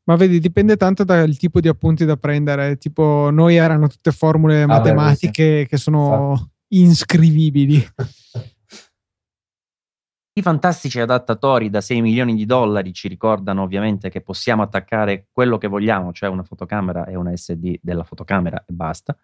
Ma 0.06 0.16
vedi, 0.16 0.40
dipende 0.40 0.76
tanto 0.76 1.04
dal 1.04 1.36
tipo 1.36 1.60
di 1.60 1.68
appunti 1.68 2.04
da 2.04 2.16
prendere. 2.16 2.78
Tipo, 2.78 3.28
noi 3.30 3.54
erano 3.54 3.86
tutte 3.86 4.10
formule 4.10 4.66
matematiche 4.66 5.42
ah, 5.44 5.60
beh, 5.60 5.66
che 5.68 5.76
sono 5.76 6.32
esatto. 6.32 6.50
inscrivibili. 6.70 7.86
I 10.32 10.42
fantastici 10.42 10.98
adattatori 10.98 11.70
da 11.70 11.80
6 11.80 12.00
milioni 12.00 12.34
di 12.34 12.44
dollari 12.44 12.92
ci 12.92 13.06
ricordano 13.06 13.62
ovviamente 13.62 14.10
che 14.10 14.20
possiamo 14.20 14.62
attaccare 14.62 15.26
quello 15.30 15.58
che 15.58 15.68
vogliamo, 15.68 16.12
cioè 16.12 16.28
una 16.28 16.42
fotocamera 16.42 17.06
e 17.06 17.14
una 17.14 17.36
SD 17.36 17.78
della 17.80 18.04
fotocamera 18.04 18.64
e 18.66 18.72
basta 18.72 19.16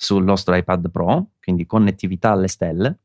sul 0.00 0.24
nostro 0.24 0.54
iPad 0.54 0.90
Pro, 0.90 1.32
quindi 1.38 1.66
connettività 1.66 2.30
alle 2.30 2.48
stelle. 2.48 3.00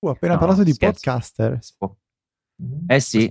Uh, 0.00 0.08
appena 0.08 0.32
no, 0.32 0.38
parlato 0.40 0.64
di 0.64 0.72
scherzo. 0.72 0.94
podcaster. 0.94 1.58
Eh 2.88 3.00
sì. 3.00 3.30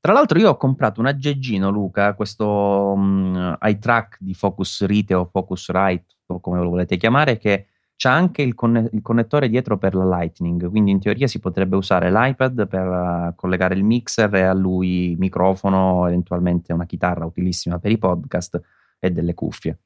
Tra 0.00 0.12
l'altro 0.14 0.38
io 0.38 0.48
ho 0.48 0.56
comprato 0.56 1.00
un 1.00 1.06
aggeggino, 1.06 1.68
Luca, 1.68 2.14
questo 2.14 2.46
um, 2.46 3.54
iTrack 3.60 4.16
di 4.20 4.32
Focusrite 4.32 5.12
o 5.12 5.26
Focusrite, 5.26 6.14
o 6.26 6.40
come 6.40 6.62
lo 6.62 6.70
volete 6.70 6.96
chiamare, 6.96 7.36
che 7.36 7.68
c'è 7.96 8.08
anche 8.08 8.42
il, 8.42 8.54
conne- 8.54 8.90
il, 8.92 9.02
connettore 9.02 9.48
dietro 9.48 9.78
per 9.78 9.94
la 9.94 10.04
Lightning, 10.04 10.68
quindi 10.68 10.90
in 10.90 11.00
teoria 11.00 11.26
si 11.26 11.38
potrebbe 11.38 11.76
usare 11.76 12.10
l'iPad 12.10 12.66
per 12.66 12.86
uh, 12.86 13.34
collegare 13.34 13.74
il 13.74 13.84
mixer 13.84 14.34
e 14.34 14.42
a 14.42 14.52
lui 14.52 15.14
microfono, 15.18 16.06
eventualmente 16.06 16.72
una 16.72 16.86
chitarra 16.86 17.24
utilissima 17.24 17.78
per 17.78 17.92
i 17.92 17.98
podcast 17.98 18.60
e 18.98 19.10
delle 19.10 19.34
cuffie. 19.34 19.78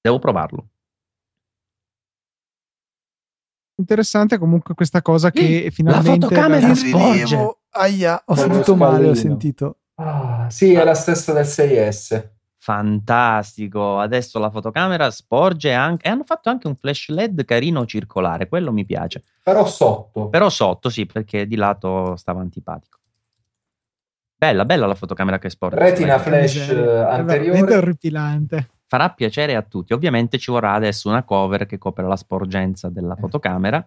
Devo 0.00 0.18
provarlo. 0.18 0.68
Interessante 3.78 4.38
comunque 4.38 4.74
questa 4.74 5.02
cosa 5.02 5.30
che 5.30 5.66
Eh, 5.66 5.70
finalmente... 5.70 6.08
la 6.08 6.28
fotocamera 6.28 6.74
sporge. 6.74 7.58
Aia, 7.70 8.22
ho 8.24 8.34
sentito 8.34 8.74
male, 8.74 9.08
ho 9.08 9.14
sentito. 9.14 9.78
Ah, 9.96 10.48
sì, 10.50 10.72
è 10.72 10.84
la 10.84 10.94
stessa 10.94 11.32
del 11.32 11.44
6S. 11.44 12.37
Fantastico, 12.68 13.98
adesso 13.98 14.38
la 14.38 14.50
fotocamera 14.50 15.10
sporge 15.10 15.72
anche 15.72 16.06
e 16.06 16.10
hanno 16.10 16.24
fatto 16.24 16.50
anche 16.50 16.66
un 16.66 16.76
flash 16.76 17.08
LED 17.08 17.46
carino 17.46 17.86
circolare, 17.86 18.46
quello 18.46 18.72
mi 18.72 18.84
piace. 18.84 19.22
Però 19.42 19.64
sotto. 19.66 20.28
Però 20.28 20.50
sotto 20.50 20.90
sì, 20.90 21.06
perché 21.06 21.46
di 21.46 21.56
lato 21.56 22.14
stava 22.16 22.42
antipatico. 22.42 22.98
Bella, 24.36 24.66
bella 24.66 24.84
la 24.84 24.94
fotocamera 24.94 25.38
che 25.38 25.48
sporge. 25.48 25.78
Retina 25.78 26.18
flash 26.18 26.68
eh, 26.68 26.74
È 26.74 27.10
anteriore. 27.10 27.74
orripilante. 27.74 28.68
Farà 28.86 29.08
piacere 29.12 29.56
a 29.56 29.62
tutti. 29.62 29.94
Ovviamente 29.94 30.36
ci 30.36 30.50
vorrà 30.50 30.74
adesso 30.74 31.08
una 31.08 31.22
cover 31.22 31.64
che 31.64 31.78
copra 31.78 32.06
la 32.06 32.16
sporgenza 32.16 32.90
della 32.90 33.16
fotocamera 33.16 33.82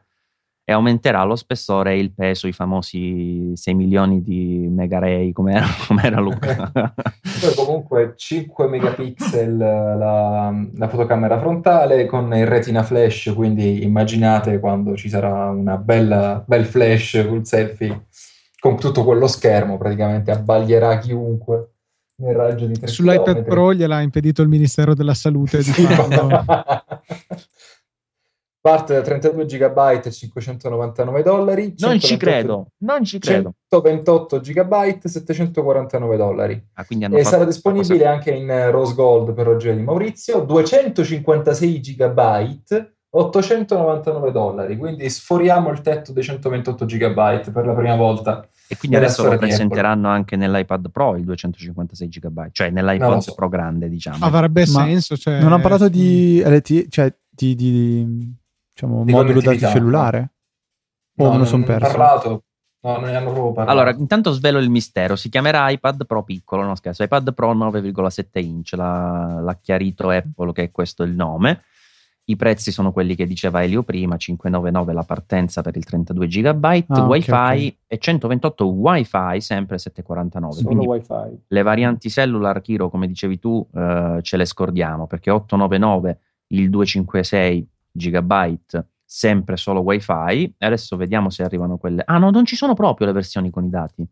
e 0.71 0.73
aumenterà 0.73 1.23
lo 1.23 1.35
spessore 1.35 1.93
e 1.93 1.99
il 1.99 2.13
peso, 2.13 2.47
i 2.47 2.53
famosi 2.53 3.51
6 3.53 3.73
milioni 3.73 4.21
di 4.23 4.67
megaray, 4.69 5.31
come 5.33 5.53
era, 5.53 5.67
come 5.87 6.03
era 6.03 6.19
Luca. 6.19 6.71
Poi 6.71 7.55
comunque 7.55 8.13
5 8.15 8.67
megapixel 8.67 9.57
la, 9.57 10.53
la 10.73 10.87
fotocamera 10.87 11.39
frontale 11.39 12.05
con 12.05 12.33
il 12.33 12.47
retina 12.47 12.83
flash, 12.83 13.31
quindi 13.35 13.83
immaginate 13.83 14.59
quando 14.59 14.95
ci 14.95 15.09
sarà 15.09 15.49
una 15.49 15.77
bella 15.77 16.43
bel 16.45 16.65
flash 16.65 17.25
col 17.27 17.45
selfie 17.45 18.05
con 18.59 18.77
tutto 18.77 19.03
quello 19.03 19.27
schermo, 19.27 19.77
praticamente 19.77 20.31
abbaglierà 20.31 20.99
chiunque 20.99 21.71
nel 22.17 22.35
raggio 22.35 22.67
di 22.67 22.77
3 22.77 22.87
Sull'iPad 22.87 23.43
Pro 23.43 23.73
gliel'ha 23.73 24.01
impedito 24.01 24.41
il 24.41 24.47
Ministero 24.47 24.93
della 24.93 25.15
Salute 25.15 25.57
di 25.57 25.71
farlo. 25.71 26.45
Parte 28.61 28.93
da 28.93 29.01
32 29.01 29.45
GB 29.45 29.77
e 30.05 30.11
599 30.11 31.23
dollari. 31.23 31.73
non 31.79 31.99
ci 31.99 32.15
128 32.15 32.17
credo, 32.17 32.67
non 32.83 33.03
ci 33.03 33.17
credo. 33.17 33.53
128 33.67 34.39
GB 34.39 34.99
749 35.03 36.15
dollari. 36.17 36.63
Ah, 36.73 36.85
quindi 36.85 37.05
hanno 37.05 37.17
E 37.17 37.23
sarà 37.23 37.43
disponibile 37.45 37.97
cosa- 37.97 38.11
anche 38.11 38.29
in 38.31 38.47
eh, 38.47 38.69
Rose 38.69 38.93
Gold 38.93 39.33
per 39.33 39.47
oggi 39.47 39.73
di 39.73 39.81
Maurizio, 39.81 40.41
256 40.41 41.79
GB, 41.79 42.19
899 43.13 44.31
dollari, 44.31 44.77
quindi 44.77 45.09
sforiamo 45.09 45.69
il 45.71 45.81
tetto 45.81 46.13
dei 46.13 46.23
128 46.23 46.85
GB 46.85 47.51
per 47.51 47.65
la 47.65 47.73
prima 47.73 47.95
volta. 47.95 48.47
E 48.67 48.77
quindi 48.77 48.95
adesso 48.95 49.23
lo 49.27 49.37
presenteranno 49.37 50.07
anche 50.07 50.35
nell'iPad 50.37 50.91
Pro 50.91 51.17
il 51.17 51.23
256 51.25 52.07
GB, 52.07 52.47
cioè 52.51 52.69
nell'iPad 52.69 53.09
lo 53.09 53.19
so. 53.19 53.33
Pro 53.33 53.49
grande, 53.49 53.89
diciamo. 53.89 54.23
Avrebbe 54.23 54.61
Ma 54.67 54.83
senso. 54.85 55.17
Cioè, 55.17 55.39
Non 55.39 55.51
hanno 55.51 55.61
parlato 55.61 55.89
di 55.89 56.41
LTE, 56.45 56.85
cioè 56.89 57.13
di, 57.27 57.55
di, 57.55 58.39
diciamo, 58.73 59.03
Di 59.03 59.11
modulo 59.11 59.41
dati 59.41 59.59
cellulare? 59.59 60.31
O 61.17 61.23
No, 61.23 61.25
me 61.25 61.31
lo 61.31 61.37
non 61.37 61.45
sono 61.47 61.63
hanno 61.65 61.77
perso? 61.77 61.97
parlato, 61.97 62.43
no, 62.81 62.91
non 62.97 63.03
ne 63.09 63.15
hanno 63.15 63.31
proprio 63.31 63.51
parlato. 63.51 63.71
Allora, 63.79 63.95
intanto 63.97 64.31
svelo 64.31 64.59
il 64.59 64.69
mistero. 64.69 65.15
Si 65.15 65.29
chiamerà 65.29 65.69
iPad 65.69 66.05
Pro 66.05 66.23
piccolo, 66.23 66.63
no 66.63 66.75
scherzo, 66.75 67.03
iPad 67.03 67.33
Pro 67.33 67.53
9,7 67.53 68.39
inch. 68.43 68.73
L'ha, 68.73 69.39
l'ha 69.41 69.57
chiarito 69.61 70.09
Apple 70.09 70.51
che 70.53 70.71
questo 70.71 71.03
è 71.03 71.05
il 71.07 71.13
nome. 71.13 71.63
I 72.25 72.35
prezzi 72.37 72.71
sono 72.71 72.91
quelli 72.93 73.15
che 73.15 73.25
diceva 73.27 73.61
Elio 73.63 73.83
prima: 73.83 74.15
599 74.15 74.93
la 74.93 75.03
partenza 75.03 75.61
per 75.61 75.75
il 75.75 75.83
32 75.83 76.27
GB, 76.27 76.65
Ah, 76.87 77.03
WiFi 77.05 77.31
ok. 77.67 77.75
e 77.87 77.97
128 77.97 78.65
WiFi, 78.67 79.41
sempre 79.41 79.77
749. 79.77 80.53
Solo 80.53 80.67
Quindi 80.67 80.85
wifi. 80.85 81.43
le 81.47 81.61
varianti 81.63 82.09
cellular, 82.09 82.61
Kiro, 82.61 82.89
come 82.89 83.07
dicevi 83.07 83.37
tu, 83.37 83.67
eh, 83.75 84.19
ce 84.21 84.37
le 84.37 84.45
scordiamo 84.45 85.07
perché 85.07 85.29
899 85.29 86.19
il 86.47 86.69
256 86.69 87.67
GB, 87.91 88.57
sempre 89.03 89.57
solo 89.57 89.81
wifi. 89.81 90.55
E 90.57 90.65
adesso 90.65 90.95
vediamo 90.97 91.29
se 91.29 91.43
arrivano 91.43 91.77
quelle. 91.77 92.03
Ah, 92.05 92.17
no, 92.17 92.29
non 92.29 92.45
ci 92.45 92.55
sono 92.55 92.73
proprio 92.73 93.07
le 93.07 93.13
versioni 93.13 93.49
con 93.49 93.65
i 93.65 93.69
dati. 93.69 94.07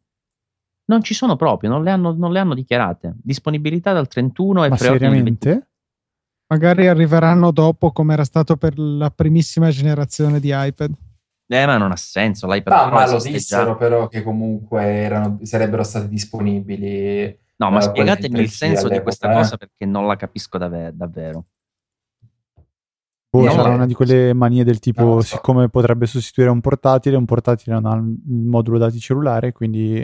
Non 0.86 1.04
ci 1.04 1.14
sono 1.14 1.36
proprio, 1.36 1.70
non 1.70 1.84
le 1.84 1.92
hanno, 1.92 2.14
non 2.14 2.32
le 2.32 2.40
hanno 2.40 2.56
dichiarate. 2.56 3.16
Disponibilità 3.22 3.94
dal 3.94 4.08
31 4.08 4.66
e 4.66 4.70
Ma 4.70 4.76
preordine 4.76 5.18
il 5.18 5.24
20. 5.24 5.40
seriamente? 5.40 5.70
Magari 6.48 6.88
arriveranno 6.88 7.52
dopo, 7.52 7.92
come 7.92 8.14
era 8.14 8.24
stato 8.24 8.58
per 8.58 8.78
la 8.80 9.12
primissima 9.12 9.70
generazione 9.70 10.40
di 10.40 10.52
iPad. 10.52 10.92
Eh, 11.52 11.66
ma 11.66 11.78
non 11.78 11.92
ha 11.92 11.96
senso. 11.96 12.48
L'iPad 12.48 12.90
Pro 12.90 12.96
ma 12.96 13.10
lo 13.10 13.22
dissero 13.22 13.76
però 13.76 14.08
che 14.08 14.24
comunque 14.24 14.84
erano- 14.84 15.40
sarebbero 15.44 15.84
stati 15.84 16.08
disponibili. 16.08 17.38
No, 17.58 17.70
ma 17.72 17.80
eh, 17.80 17.82
spiegatemi 17.82 18.40
il 18.40 18.50
senso 18.50 18.88
di 18.88 19.00
questa 19.02 19.30
eh. 19.30 19.34
cosa 19.34 19.58
perché 19.58 19.86
non 19.86 20.08
la 20.08 20.16
capisco 20.16 20.58
davvero. 20.58 21.46
Boh, 23.32 23.44
No, 23.44 23.52
sarà 23.52 23.70
ma- 23.70 23.76
una 23.76 23.86
di 23.86 23.94
quelle 23.94 24.34
manie 24.34 24.64
del 24.64 24.80
tipo, 24.80 25.04
lo 25.16 25.22
so. 25.22 25.36
siccome 25.36 25.70
potrebbe 25.70 26.06
sostituire 26.08 26.50
un 26.52 26.62
portatile, 26.62 27.16
un 27.16 27.26
portatile 27.26 27.80
non 27.80 27.86
ha 27.86 27.96
il 27.96 28.18
modulo 28.48 28.78
dati 28.80 29.00
cellulare, 29.00 29.52
quindi 29.52 30.04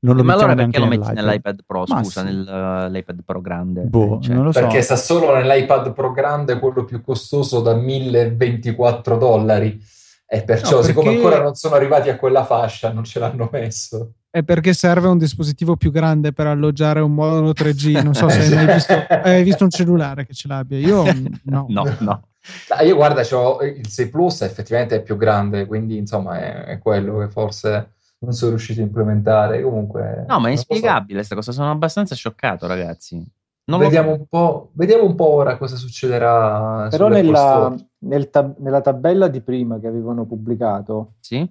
non 0.00 0.14
lo 0.14 0.22
ma 0.22 0.34
allora 0.34 0.54
mettiamo 0.54 0.70
perché 0.70 0.78
lo 0.80 0.86
metti 0.88 1.14
nell'iPad. 1.14 1.24
nell'iPad 1.24 1.60
Pro? 1.66 1.84
Ma 1.88 2.04
Scusa, 2.04 2.20
sì. 2.26 2.26
nell'iPad 2.34 3.22
Pro 3.24 3.40
grande. 3.40 3.82
Boh, 3.84 4.20
Cioè, 4.20 4.34
non 4.34 4.44
lo 4.44 4.52
so. 4.52 4.60
Perché 4.60 4.82
sta 4.82 4.96
solo 4.96 5.34
nell'iPad 5.34 5.92
Pro 5.94 6.12
grande, 6.12 6.58
quello 6.58 6.84
più 6.84 7.00
costoso 7.02 7.60
da 7.60 7.74
1024 7.74 9.16
dollari. 9.16 9.80
E 10.28 10.42
perciò, 10.42 10.76
No, 10.78 10.82
siccome 10.82 11.10
perché- 11.12 11.24
ancora 11.24 11.42
non 11.42 11.54
sono 11.54 11.76
arrivati 11.76 12.08
a 12.10 12.16
quella 12.16 12.44
fascia, 12.44 12.92
non 12.92 13.04
ce 13.04 13.20
l'hanno 13.20 13.48
messo. 13.50 14.12
È 14.28 14.42
perché 14.42 14.74
serve 14.74 15.06
un 15.08 15.18
dispositivo 15.18 15.76
più 15.76 15.90
grande 15.90 16.32
per 16.32 16.46
alloggiare 16.48 17.00
un 17.00 17.14
modulo 17.14 17.52
3G. 17.52 18.02
Non 18.02 18.12
so 18.12 18.28
se 18.28 18.40
hai 18.40 18.52
mai 18.54 18.66
visto, 18.74 18.92
hai 19.08 19.42
visto 19.44 19.64
un 19.64 19.70
cellulare 19.70 20.26
che 20.26 20.34
ce 20.34 20.48
l'abbia. 20.48 20.78
Io 20.78 21.04
mm, 21.04 21.26
no. 21.44 21.66
No, 21.70 21.84
no. 22.00 22.22
Ah, 22.68 22.82
io 22.82 22.94
guarda, 22.96 23.22
c'ho 23.22 23.60
il 23.62 23.88
6 23.88 24.08
Plus 24.08 24.42
effettivamente 24.42 24.96
è 24.96 25.02
più 25.02 25.16
grande, 25.16 25.66
quindi 25.66 25.96
insomma 25.96 26.38
è, 26.38 26.64
è 26.64 26.78
quello 26.78 27.18
che 27.18 27.28
forse 27.28 27.94
non 28.18 28.32
sono 28.32 28.50
riuscito 28.52 28.80
a 28.80 28.84
implementare. 28.84 29.62
Comunque, 29.62 30.24
No, 30.28 30.40
ma 30.40 30.48
è 30.48 30.52
inspiegabile 30.52 31.16
questa 31.16 31.34
cosa. 31.34 31.52
Sono 31.52 31.70
abbastanza 31.70 32.14
scioccato, 32.14 32.66
ragazzi. 32.66 33.24
Vediamo 33.68 34.12
un, 34.12 34.26
po', 34.28 34.70
vediamo 34.74 35.04
un 35.04 35.16
po' 35.16 35.28
ora 35.28 35.56
cosa 35.56 35.74
succederà. 35.76 36.86
Però 36.88 37.08
nella, 37.08 37.74
nel 37.98 38.30
tab- 38.30 38.58
nella 38.58 38.80
tabella 38.80 39.26
di 39.26 39.40
prima 39.40 39.80
che 39.80 39.88
avevano 39.88 40.24
pubblicato 40.24 41.14
Sì? 41.18 41.44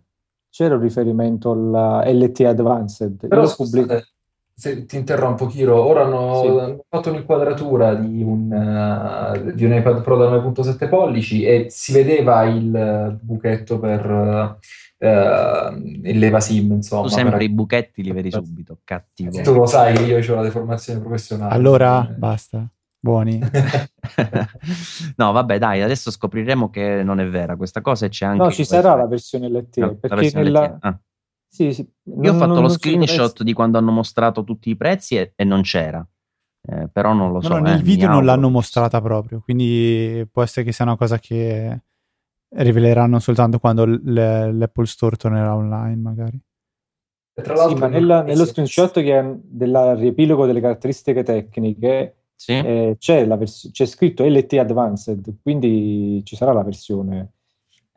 c'era 0.50 0.76
un 0.76 0.82
riferimento 0.82 1.52
alla 1.52 2.04
LTE 2.10 2.48
Advanced. 2.48 3.28
Però 3.28 3.36
Io 3.36 3.42
l'ho 3.42 3.48
scusate, 3.48 3.78
pubblicato- 3.82 4.10
se 4.58 4.86
ti 4.86 4.96
interrompo, 4.96 5.48
Kiro, 5.48 5.84
ora 5.84 6.04
hanno, 6.06 6.40
Sì. 6.42 6.48
hanno 6.48 6.86
fatto 6.88 7.10
un'inquadratura 7.10 7.94
di 7.96 8.24
un, 8.24 8.52
eh, 8.54 9.54
di 9.54 9.66
un 9.66 9.74
iPad 9.74 10.02
Pro 10.02 10.16
da 10.16 10.30
9.7 10.30 10.88
pollici 10.88 11.44
e 11.44 11.66
si 11.70 11.92
vedeva 11.92 12.44
il 12.46 12.74
eh, 12.74 13.18
buchetto 13.22 13.80
per 13.80 14.58
eh, 14.98 16.00
il 16.04 16.18
leva 16.18 16.40
SIM, 16.40 16.72
insomma. 16.72 17.02
Tu 17.04 17.10
sempre 17.10 17.34
per- 17.38 17.42
i 17.42 17.50
buchetti 17.50 18.02
li 18.02 18.12
vedi 18.14 18.32
subito. 18.32 18.80
Cattivo. 18.86 19.42
Tu 19.42 19.54
lo 19.54 19.66
sai 19.66 19.94
che 19.94 20.04
io 20.04 20.32
ho 20.32 20.36
la 20.36 20.42
deformazione 20.44 21.02
professionale. 21.02 21.54
Allora, 21.54 22.08
Eh. 22.10 22.14
basta. 22.14 22.66
Buoni. 22.98 23.38
no, 25.18 25.32
vabbè, 25.32 25.60
dai, 25.60 25.82
adesso 25.82 26.10
scopriremo 26.10 26.70
che 26.70 27.04
non 27.04 27.20
è 27.20 27.28
vera 27.28 27.56
questa 27.56 27.82
cosa 27.82 28.06
e 28.06 28.10
c'è 28.10 28.26
anche 28.26 28.42
No, 28.44 28.52
ci 28.52 28.64
sarà 28.66 28.96
la 28.96 29.06
versione 29.06 29.48
LTE. 29.50 29.80
No, 29.82 29.88
la 29.88 29.94
perché 30.00 30.16
versione 30.16 30.44
nella... 30.46 30.64
LTE. 30.64 30.78
Ah. 30.80 31.00
Sì, 31.56 31.72
sì, 31.74 31.82
Io 32.04 32.16
non- 32.16 32.28
ho 32.28 32.34
fatto 32.34 32.54
non- 32.56 32.64
lo 32.64 32.68
screenshot 32.68 33.42
di 33.42 33.54
quando 33.54 33.78
hanno 33.78 33.92
mostrato 33.92 34.44
tutti 34.44 34.70
i 34.70 34.76
prezzi 34.76 35.16
e, 35.16 35.32
e 35.38 35.46
non 35.46 35.62
c'era. 35.62 36.06
Eh, 36.68 36.90
però 36.92 37.14
non 37.14 37.28
lo 37.32 37.36
No, 37.36 37.42
so. 37.44 37.50
no, 37.54 37.58
eh, 37.60 37.62
nel 37.62 37.78
mi 37.78 37.84
video 37.84 38.10
non 38.10 38.26
l'hanno 38.26 38.50
mostrata 38.50 39.00
proprio, 39.00 39.40
quindi 39.40 40.28
può 40.30 40.44
essere 40.44 40.66
che 40.66 40.74
sia 40.74 40.84
una 40.84 40.98
cosa 40.98 41.18
che 41.18 41.82
riveleranno 42.50 43.20
soltanto 43.20 43.58
quando 43.60 43.86
l- 43.86 44.02
l'Apple 44.58 44.86
Store 44.86 45.16
tornerà 45.16 45.56
online, 45.56 45.96
magari. 45.96 46.38
E 47.38 47.42
tra 47.42 47.54
Sì, 47.56 47.60
l'altro 47.62 47.80
ma 47.80 47.88
nella- 47.88 48.22
nello 48.24 48.46
screenshot 48.46 48.92
che 49.02 49.18
è 49.20 49.34
del 49.42 49.96
riepilogo 49.98 50.46
delle 50.46 50.60
caratteristiche 50.60 51.24
tecniche 51.24 52.16
Sì? 52.36 52.52
eh, 52.54 52.96
c'è, 53.00 53.26
la 53.26 53.38
vers- 53.38 53.70
c'è 53.72 53.86
scritto 53.86 54.26
LTE 54.26 54.60
Advanced, 54.60 55.38
quindi 55.42 56.22
ci 56.26 56.36
sarà 56.36 56.52
la 56.52 56.64
versione. 56.64 57.32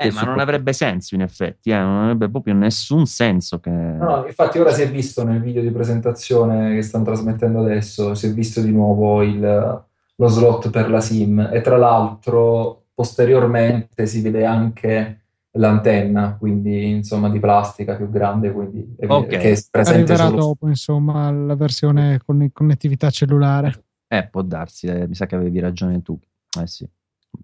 Eh, 0.00 0.12
ma 0.12 0.22
non 0.22 0.38
avrebbe 0.38 0.72
senso 0.72 1.16
in 1.16 1.22
effetti, 1.22 1.70
eh, 1.70 1.76
non 1.78 2.04
avrebbe 2.04 2.30
proprio 2.30 2.54
nessun 2.54 3.04
senso 3.06 3.58
che... 3.58 3.70
No, 3.70 4.24
infatti 4.26 4.58
ora 4.60 4.70
si 4.72 4.82
è 4.82 4.88
visto 4.90 5.24
nel 5.24 5.40
video 5.40 5.60
di 5.60 5.72
presentazione 5.72 6.74
che 6.74 6.82
stanno 6.82 7.04
trasmettendo 7.04 7.58
adesso, 7.60 8.14
si 8.14 8.28
è 8.28 8.32
visto 8.32 8.60
di 8.60 8.70
nuovo 8.70 9.22
il- 9.22 9.84
lo 10.20 10.26
slot 10.28 10.70
per 10.70 10.88
la 10.88 11.00
SIM 11.00 11.50
e 11.52 11.60
tra 11.62 11.76
l'altro 11.76 12.86
posteriormente 12.94 14.06
si 14.06 14.20
vede 14.20 14.44
anche 14.44 15.22
l'antenna, 15.52 16.36
quindi 16.38 16.90
insomma 16.90 17.28
di 17.28 17.40
plastica 17.40 17.96
più 17.96 18.08
grande, 18.08 18.52
quindi 18.52 18.94
è- 18.98 19.06
Ok. 19.08 19.26
che 19.26 19.36
è 19.52 19.58
presente 19.70 20.12
Arriverà 20.12 20.24
solo 20.28 20.36
dopo, 20.36 20.68
insomma, 20.68 21.30
la 21.32 21.56
versione 21.56 22.20
con 22.24 22.48
connettività 22.52 23.10
cellulare. 23.10 23.84
Eh, 24.06 24.28
può 24.28 24.42
darsi, 24.42 24.86
eh, 24.86 25.08
mi 25.08 25.14
sa 25.14 25.26
che 25.26 25.34
avevi 25.34 25.58
ragione 25.58 26.02
tu. 26.02 26.16
Eh 26.60 26.66
sì, 26.68 26.88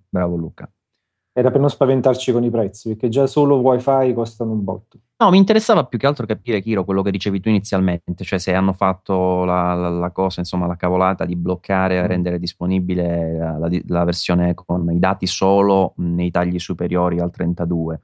bravo 0.09 0.36
Luca. 0.36 0.70
Era 1.36 1.51
per 1.51 1.59
non 1.59 1.69
spaventarci 1.69 2.31
con 2.31 2.44
i 2.44 2.51
prezzi, 2.51 2.90
perché 2.90 3.09
già 3.09 3.27
solo 3.27 3.56
wifi 3.56 4.12
costano 4.15 4.52
un 4.52 4.62
botto. 4.62 4.98
No, 5.16 5.31
mi 5.31 5.39
interessava 5.39 5.85
più 5.85 5.98
che 5.98 6.06
altro 6.06 6.27
capire, 6.27 6.61
Kiro, 6.62 6.85
quello 6.85 7.02
che 7.02 7.11
dicevi 7.11 7.40
tu 7.40 7.48
inizialmente, 7.48 8.23
cioè 8.23 8.39
se 8.39 8.55
hanno 8.55 8.73
fatto 8.73 9.44
la, 9.44 9.74
la- 9.74 9.89
la 9.89 10.11
cosa, 10.11 10.40
insomma, 10.40 10.66
la 10.66 10.77
cavolata 10.77 11.24
di 11.24 11.35
bloccare 11.35 11.97
e 11.97 12.06
rendere 12.06 12.39
disponibile 12.39 13.36
la, 13.36 13.69
la- 13.86 14.05
versione 14.05 14.55
con 14.55 14.89
i 14.93 14.98
dati 15.01 15.27
solo 15.27 15.94
nei 15.97 16.31
tagli 16.31 16.59
superiori 16.61 17.19
al 17.19 17.31
32. 17.32 18.01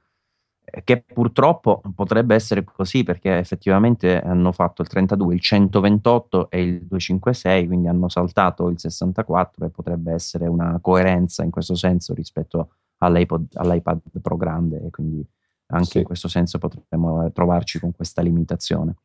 eh, 0.65 0.83
che 0.83 1.01
purtroppo 1.01 1.81
potrebbe 1.95 2.35
essere 2.35 2.63
così 2.65 3.03
perché 3.03 3.37
effettivamente 3.37 4.19
hanno 4.21 4.51
fatto 4.51 4.81
il 4.81 4.89
32, 4.89 5.33
il 5.35 5.39
128 5.41 6.49
e 6.49 6.61
il 6.61 6.85
256, 6.85 7.65
quindi 7.67 7.87
hanno 7.87 8.09
saltato 8.09 8.67
il 8.67 8.77
64 8.79 9.65
e 9.65 9.69
potrebbe 9.69 10.11
essere 10.13 10.47
una 10.47 10.79
coerenza 10.81 11.43
in 11.43 11.49
questo 11.51 11.75
senso 11.75 12.13
rispetto 12.13 12.69
all'iPod, 13.01 13.47
all'iPad 13.53 13.99
Pro 14.21 14.37
grande 14.37 14.81
e 14.85 14.89
quindi 14.89 15.25
anche 15.67 15.85
sì. 15.85 15.97
in 15.99 16.03
questo 16.03 16.27
senso 16.27 16.57
potremmo 16.57 17.31
trovarci 17.31 17.79
con 17.79 17.91
questa 17.93 18.21
limitazione. 18.21 18.95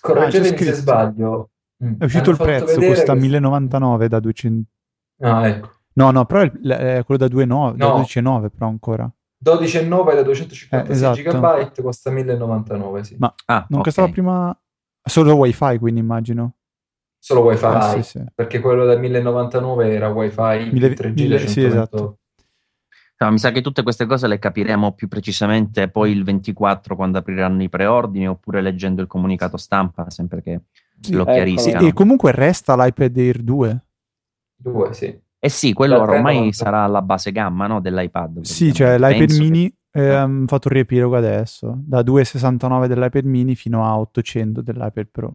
Correggetemi 0.00 0.54
ah, 0.54 0.58
se 0.58 0.72
sbaglio. 0.72 1.50
Mm. 1.84 1.94
È 1.98 2.04
uscito 2.04 2.30
il 2.30 2.36
prezzo, 2.36 2.80
costa 2.80 3.12
che... 3.12 3.18
1099 3.20 4.08
da 4.08 4.20
200. 4.20 4.70
Ah, 5.20 5.46
ecco. 5.46 5.70
No, 5.94 6.10
no, 6.10 6.24
però 6.24 6.42
è, 6.42 7.04
quello 7.04 7.28
da 7.28 7.34
2,9, 7.34 7.46
no. 7.46 7.72
da 7.76 7.86
12,9 7.86 8.48
però 8.50 8.68
ancora. 8.68 9.10
12,9 9.44 10.14
da 10.14 10.22
256 10.22 10.80
eh, 10.80 10.90
esatto. 10.90 11.20
GB 11.20 11.82
costa 11.82 12.10
1099, 12.10 13.04
sì. 13.04 13.16
Ma 13.18 13.32
ah, 13.46 13.66
non 13.68 13.80
okay. 13.80 13.82
costava 13.82 14.08
prima 14.08 14.58
solo 15.02 15.34
wifi, 15.36 15.78
quindi 15.78 16.00
immagino. 16.00 16.54
Solo 17.18 17.42
wifi, 17.42 17.64
ah, 17.64 17.90
sì, 17.90 18.02
sì. 18.02 18.24
perché 18.34 18.60
quello 18.60 18.84
da 18.84 18.96
1099 18.96 19.92
era 19.92 20.08
wifi 20.08 20.70
1000, 20.72 20.88
3G 20.94 21.12
1000, 21.14 21.46
sì, 21.46 21.64
esatto. 21.64 22.18
No, 23.16 23.30
mi 23.30 23.38
sa 23.38 23.52
che 23.52 23.60
tutte 23.60 23.84
queste 23.84 24.06
cose 24.06 24.26
le 24.26 24.40
capiremo 24.40 24.92
più 24.92 25.06
precisamente 25.06 25.88
poi 25.88 26.10
il 26.10 26.24
24 26.24 26.96
quando 26.96 27.18
apriranno 27.18 27.62
i 27.62 27.68
preordini 27.68 28.28
oppure 28.28 28.60
leggendo 28.60 29.00
il 29.00 29.06
comunicato 29.06 29.56
stampa, 29.56 30.10
sempre 30.10 30.42
che 30.42 30.62
sì, 31.00 31.12
lo 31.12 31.22
ecco. 31.22 31.32
chiariscano. 31.32 31.86
E 31.86 31.92
comunque 31.92 32.32
resta 32.32 32.74
l'iPad 32.76 33.16
Air 33.16 33.42
2. 33.42 33.84
2, 34.56 34.92
sì. 34.94 35.22
Eh 35.38 35.48
sì, 35.48 35.72
quello 35.72 36.00
ormai 36.00 36.52
sarà 36.52 36.86
la 36.86 37.02
base 37.02 37.30
gamma 37.30 37.66
no, 37.66 37.80
dell'iPad. 37.80 38.40
Sì, 38.40 38.72
cioè 38.72 38.98
l'iPad 38.98 39.30
mini 39.38 39.72
che... 39.90 40.08
eh, 40.08 40.14
hanno 40.14 40.46
fatto 40.46 40.68
il 40.68 40.74
riepilogo 40.74 41.16
adesso, 41.16 41.74
da 41.84 42.00
2,69 42.00 42.86
dell'iPad 42.86 43.24
mini 43.26 43.54
fino 43.54 43.84
a 43.84 43.98
800 43.98 44.60
dell'iPad 44.60 45.08
Pro. 45.12 45.34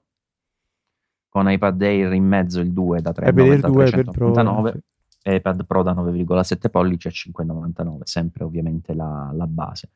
Con 1.30 1.50
iPad 1.50 1.82
Air 1.82 2.14
in 2.14 2.26
mezzo 2.26 2.60
il 2.60 2.74
2 2.74 3.02
da 3.02 3.12
3,99 3.12 4.80
e 5.22 5.36
iPad 5.36 5.66
Pro 5.66 5.84
da 5.84 5.94
9,7 5.94 6.70
pollici 6.70 7.08
a 7.08 7.12
5,99, 7.12 8.00
sempre 8.04 8.44
ovviamente 8.44 8.94
la, 8.94 9.32
la 9.34 9.48
base. 9.48 9.92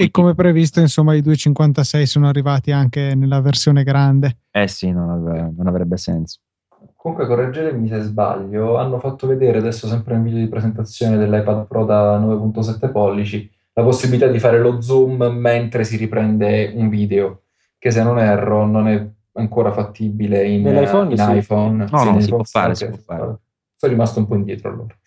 E 0.00 0.10
come 0.12 0.34
previsto, 0.34 0.78
insomma, 0.80 1.14
i 1.14 1.22
2,56 1.22 2.02
sono 2.04 2.28
arrivati 2.28 2.70
anche 2.70 3.14
nella 3.16 3.40
versione 3.40 3.82
grande. 3.82 4.42
Eh 4.50 4.68
sì, 4.68 4.92
non, 4.92 5.10
avrebbe, 5.10 5.52
non 5.56 5.66
avrebbe 5.66 5.96
senso. 5.96 6.38
Comunque, 6.94 7.26
correggetemi 7.26 7.88
se 7.88 8.00
sbaglio, 8.02 8.76
hanno 8.76 9.00
fatto 9.00 9.26
vedere 9.26 9.58
adesso 9.58 9.88
sempre 9.88 10.14
in 10.14 10.22
video 10.22 10.38
di 10.38 10.48
presentazione 10.48 11.16
dell'iPad 11.16 11.66
Pro 11.66 11.84
da 11.84 12.18
9.7 12.20 12.92
pollici 12.92 13.50
la 13.78 13.84
possibilità 13.84 14.26
di 14.26 14.40
fare 14.40 14.58
lo 14.58 14.80
zoom 14.80 15.22
mentre 15.36 15.84
si 15.84 15.96
riprende 15.96 16.72
un 16.74 16.88
video, 16.88 17.42
che 17.78 17.92
se 17.92 18.02
non 18.02 18.18
erro 18.18 18.66
non 18.66 18.88
è 18.88 19.08
ancora 19.34 19.70
fattibile 19.70 20.44
in, 20.46 20.66
in 20.66 21.16
sì. 21.16 21.36
iPhone. 21.36 21.86
No, 21.88 21.98
sì, 21.98 22.10
no, 22.10 22.20
si 22.20 22.28
può 22.28 22.42
fare, 22.42 22.74
si 22.74 22.88
può 22.88 22.96
fare. 22.96 23.38
Sono 23.78 23.92
rimasto 23.92 24.18
un 24.18 24.26
po' 24.26 24.34
indietro 24.34 24.70
allora. 24.70 24.98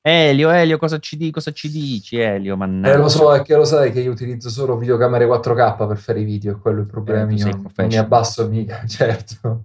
Elio, 0.00 0.50
Elio, 0.50 0.78
cosa 0.78 0.98
ci, 0.98 1.16
di, 1.18 1.30
cosa 1.30 1.52
ci 1.52 1.70
dici, 1.70 2.16
Elio? 2.16 2.56
Mannaggia. 2.56 2.94
Eh, 2.94 2.96
lo 2.96 3.08
so, 3.08 3.32
è 3.34 3.42
che 3.42 3.54
lo 3.54 3.64
sai 3.64 3.92
che 3.92 4.00
io 4.00 4.10
utilizzo 4.10 4.48
solo 4.48 4.78
videocamere 4.78 5.26
4K 5.26 5.86
per 5.86 5.98
fare 5.98 6.20
i 6.20 6.24
video, 6.24 6.58
quello 6.58 6.78
è 6.78 6.80
il 6.80 6.88
problema 6.88 7.30
eh. 7.30 7.50
Non 7.50 7.86
mi 7.86 7.96
abbasso 7.98 8.48
mica, 8.48 8.82
certo. 8.88 9.64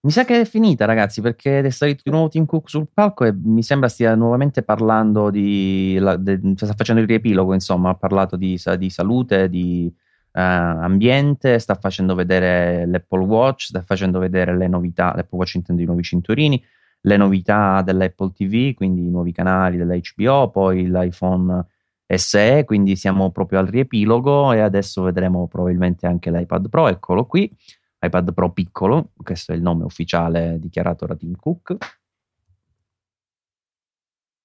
Mi 0.00 0.10
sa 0.10 0.24
che 0.24 0.40
è 0.40 0.44
finita, 0.46 0.86
ragazzi, 0.86 1.20
perché 1.20 1.60
è 1.60 1.70
salito 1.70 2.00
di 2.02 2.10
nuovo 2.10 2.28
Tim 2.28 2.46
Cook 2.46 2.70
sul 2.70 2.88
palco 2.92 3.24
e 3.26 3.32
mi 3.32 3.62
sembra 3.62 3.88
stia 3.88 4.14
nuovamente 4.14 4.62
parlando 4.62 5.28
di. 5.28 5.98
La, 6.00 6.16
de, 6.16 6.40
sta 6.56 6.72
facendo 6.74 7.02
il 7.02 7.06
riepilogo, 7.06 7.52
insomma, 7.52 7.90
ha 7.90 7.94
parlato 7.94 8.36
di, 8.36 8.58
di 8.78 8.90
salute, 8.90 9.50
di 9.50 9.92
uh, 10.32 10.40
ambiente, 10.40 11.58
sta 11.58 11.74
facendo 11.74 12.14
vedere 12.14 12.86
l'Apple 12.86 13.24
Watch, 13.24 13.66
sta 13.66 13.82
facendo 13.82 14.18
vedere 14.18 14.56
le 14.56 14.66
novità, 14.66 15.12
l'Apple 15.14 15.38
Watch 15.38 15.54
intendo 15.54 15.82
i 15.82 15.84
nuovi 15.84 16.02
cinturini, 16.02 16.64
le 17.00 17.16
novità 17.16 17.82
dell'Apple 17.82 18.32
TV, 18.32 18.74
quindi 18.74 19.06
i 19.06 19.10
nuovi 19.10 19.32
canali 19.32 19.76
dell'HBO, 19.76 20.50
poi 20.50 20.88
l'iPhone 20.90 21.66
SE, 22.06 22.64
quindi 22.64 22.96
siamo 22.96 23.30
proprio 23.30 23.58
al 23.58 23.66
riepilogo 23.66 24.52
e 24.52 24.60
adesso 24.60 25.02
vedremo 25.02 25.46
probabilmente 25.46 26.06
anche 26.06 26.30
l'iPad 26.30 26.68
Pro, 26.68 26.88
eccolo 26.88 27.26
qui 27.26 27.54
iPad 28.00 28.32
Pro 28.32 28.52
piccolo, 28.52 29.10
questo 29.16 29.52
è 29.52 29.56
il 29.56 29.62
nome 29.62 29.84
ufficiale 29.84 30.58
dichiarato 30.60 31.06
da 31.06 31.16
Tim 31.16 31.34
Cook. 31.36 31.76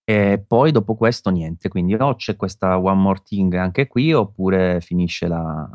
E 0.06 0.44
poi 0.46 0.72
dopo 0.72 0.96
questo 0.96 1.30
niente, 1.30 1.70
quindi 1.70 1.94
o 1.94 2.16
c'è 2.16 2.36
questa 2.36 2.78
One 2.78 3.00
More 3.00 3.22
Thing 3.24 3.54
anche 3.54 3.88
qui 3.88 4.12
oppure 4.12 4.82
finisce 4.82 5.28
la, 5.28 5.70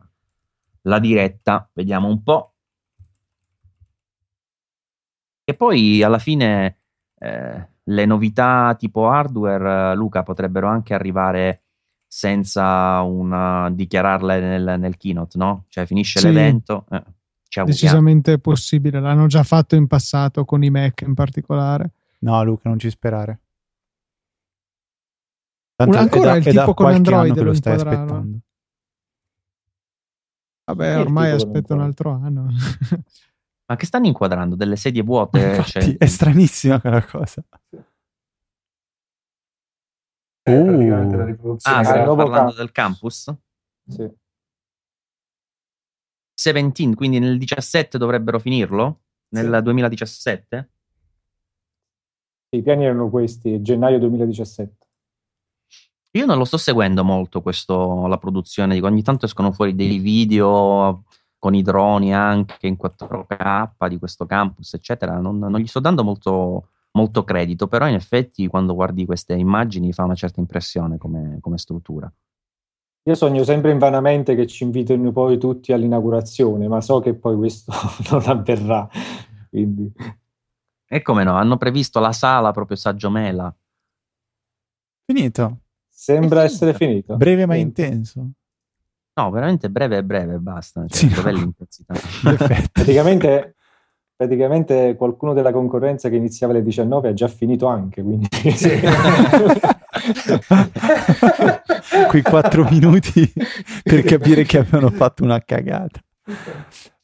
la 0.82 0.98
diretta, 0.98 1.70
vediamo 1.72 2.08
un 2.08 2.22
po'. 2.22 2.54
E 5.48 5.54
poi 5.54 6.02
alla 6.02 6.18
fine 6.18 6.76
eh, 7.18 7.68
le 7.82 8.04
novità 8.04 8.74
tipo 8.78 9.08
hardware, 9.08 9.94
Luca, 9.94 10.22
potrebbero 10.22 10.66
anche 10.66 10.92
arrivare 10.92 11.62
senza 12.06 13.00
una, 13.00 13.70
dichiararle 13.70 14.40
nel, 14.40 14.78
nel 14.78 14.96
keynote, 14.96 15.38
no? 15.38 15.64
Cioè 15.68 15.86
finisce 15.86 16.18
sì. 16.18 16.26
l'evento. 16.26 16.84
Eh 16.90 17.02
decisamente 17.64 18.38
possibile. 18.38 19.00
L'hanno 19.00 19.26
già 19.26 19.42
fatto 19.42 19.74
in 19.74 19.86
passato 19.86 20.44
con 20.44 20.62
i 20.62 20.70
Mac 20.70 21.00
in 21.00 21.14
particolare. 21.14 21.92
No, 22.20 22.42
Luca, 22.44 22.68
non 22.68 22.78
ci 22.78 22.90
sperare. 22.90 23.40
Tanto 25.74 25.96
ancora 25.96 26.32
da, 26.32 26.36
il 26.36 26.44
tipo 26.44 26.74
con 26.74 26.92
Android 26.92 27.40
lo 27.40 27.54
stai 27.54 27.74
aspettando. 27.74 28.38
Vabbè, 30.64 30.98
ormai 30.98 31.30
aspetto 31.30 31.74
un 31.74 31.80
altro 31.80 32.10
anno. 32.10 32.48
Ma 33.68 33.76
che 33.76 33.84
stanno 33.84 34.06
inquadrando? 34.06 34.56
Delle 34.56 34.76
sedie 34.76 35.02
vuote? 35.02 35.38
Infatti, 35.56 35.70
cioè... 35.70 35.96
È 35.98 36.06
stranissima 36.06 36.80
quella 36.80 37.04
cosa. 37.04 37.44
Uh. 40.48 41.58
Ah, 41.62 41.84
stiamo 41.84 42.14
parlando 42.14 42.54
del 42.54 42.72
campus? 42.72 43.30
Sì. 43.86 44.10
17, 46.34 46.94
quindi 46.94 47.18
nel 47.18 47.36
17 47.36 47.98
dovrebbero 47.98 48.38
finirlo? 48.38 49.00
Nel 49.30 49.54
sì. 49.54 49.62
2017? 49.62 50.70
I 52.50 52.62
piani 52.62 52.84
erano 52.86 53.10
questi, 53.10 53.60
gennaio 53.60 53.98
2017. 53.98 54.86
Io 56.12 56.24
non 56.24 56.38
lo 56.38 56.46
sto 56.46 56.56
seguendo 56.56 57.04
molto 57.04 57.42
questo, 57.42 58.06
la 58.06 58.16
produzione, 58.16 58.80
ogni 58.80 59.02
tanto 59.02 59.26
escono 59.26 59.52
fuori 59.52 59.74
dei 59.74 59.98
video 59.98 61.04
con 61.38 61.54
i 61.54 61.62
droni 61.62 62.14
anche 62.14 62.66
in 62.66 62.76
4K 62.80 63.88
di 63.88 63.98
questo 63.98 64.26
campus, 64.26 64.74
eccetera. 64.74 65.18
Non, 65.18 65.38
non 65.38 65.58
gli 65.58 65.66
sto 65.66 65.80
dando 65.80 66.02
molto, 66.02 66.68
molto, 66.92 67.24
credito, 67.24 67.68
però 67.68 67.88
in 67.88 67.94
effetti 67.94 68.46
quando 68.48 68.74
guardi 68.74 69.06
queste 69.06 69.34
immagini 69.34 69.92
fa 69.92 70.04
una 70.04 70.14
certa 70.14 70.40
impressione 70.40 70.98
come, 70.98 71.38
come 71.40 71.58
struttura. 71.58 72.12
Io 73.04 73.14
sogno 73.14 73.42
sempre 73.44 73.70
invanamente 73.70 74.34
che 74.34 74.46
ci 74.46 74.64
invitino 74.64 75.12
poi 75.12 75.38
tutti 75.38 75.72
all'inaugurazione, 75.72 76.68
ma 76.68 76.80
so 76.80 77.00
che 77.00 77.14
poi 77.14 77.36
questo 77.36 77.72
non 78.10 78.22
avverrà. 78.26 78.88
Quindi. 79.48 79.90
E 80.86 81.02
come 81.02 81.24
no, 81.24 81.34
hanno 81.34 81.56
previsto 81.56 82.00
la 82.00 82.12
sala 82.12 82.50
proprio 82.50 82.76
Saggio 82.76 83.08
Mela. 83.08 83.54
Finito. 85.04 85.60
Sembra 85.88 86.40
finito. 86.40 86.54
essere 86.54 86.74
finito. 86.74 87.16
Breve 87.16 87.46
ma 87.46 87.54
finito. 87.54 87.80
intenso. 87.80 88.30
No, 89.18 89.30
veramente 89.30 89.68
breve 89.68 89.96
e 89.96 90.04
breve, 90.04 90.38
basta. 90.38 90.84
Cioè, 90.86 91.10
sì, 91.10 91.12
no. 91.12 91.52
praticamente, 92.72 93.56
praticamente 94.14 94.94
qualcuno 94.96 95.32
della 95.32 95.50
concorrenza 95.50 96.08
che 96.08 96.14
iniziava 96.14 96.52
alle 96.52 96.62
19 96.62 97.08
ha 97.08 97.12
già 97.14 97.26
finito 97.26 97.66
anche, 97.66 98.00
quindi... 98.00 98.28
Sì. 98.54 98.78
quei 102.08 102.22
quattro 102.22 102.62
minuti 102.70 103.32
per 103.82 104.04
capire 104.04 104.44
che 104.44 104.58
avevano 104.58 104.90
fatto 104.90 105.24
una 105.24 105.40
cagata. 105.40 105.98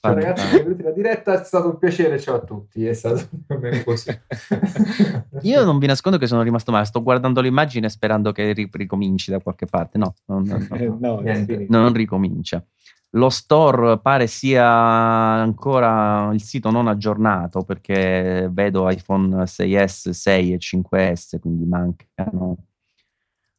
Ciao 0.04 0.12
ragazzi, 0.12 0.82
la 0.82 0.90
diretta 0.90 1.40
è 1.40 1.44
stato 1.44 1.68
un 1.68 1.78
piacere, 1.78 2.20
ciao 2.20 2.34
a 2.34 2.40
tutti, 2.40 2.84
è 2.84 2.92
stato 2.92 3.26
così. 3.86 4.10
Io 5.40 5.64
non 5.64 5.78
vi 5.78 5.86
nascondo 5.86 6.18
che 6.18 6.26
sono 6.26 6.42
rimasto 6.42 6.70
male, 6.70 6.84
sto 6.84 7.02
guardando 7.02 7.40
l'immagine 7.40 7.88
sperando 7.88 8.30
che 8.30 8.52
ricominci 8.52 9.30
da 9.30 9.40
qualche 9.40 9.64
parte, 9.64 9.96
no, 9.96 10.14
non, 10.26 10.42
non, 10.42 10.66
no, 11.00 11.22
no, 11.22 11.80
non 11.80 11.92
ricomincia. 11.94 12.62
Lo 13.12 13.30
store 13.30 13.98
pare 14.00 14.26
sia 14.26 14.68
ancora 14.68 16.28
il 16.34 16.42
sito 16.42 16.70
non 16.70 16.86
aggiornato 16.86 17.62
perché 17.62 18.50
vedo 18.52 18.90
iPhone 18.90 19.44
6S, 19.44 20.10
6 20.10 20.52
e 20.52 20.58
5S, 20.58 21.38
quindi 21.40 21.64
mancano 21.64 22.58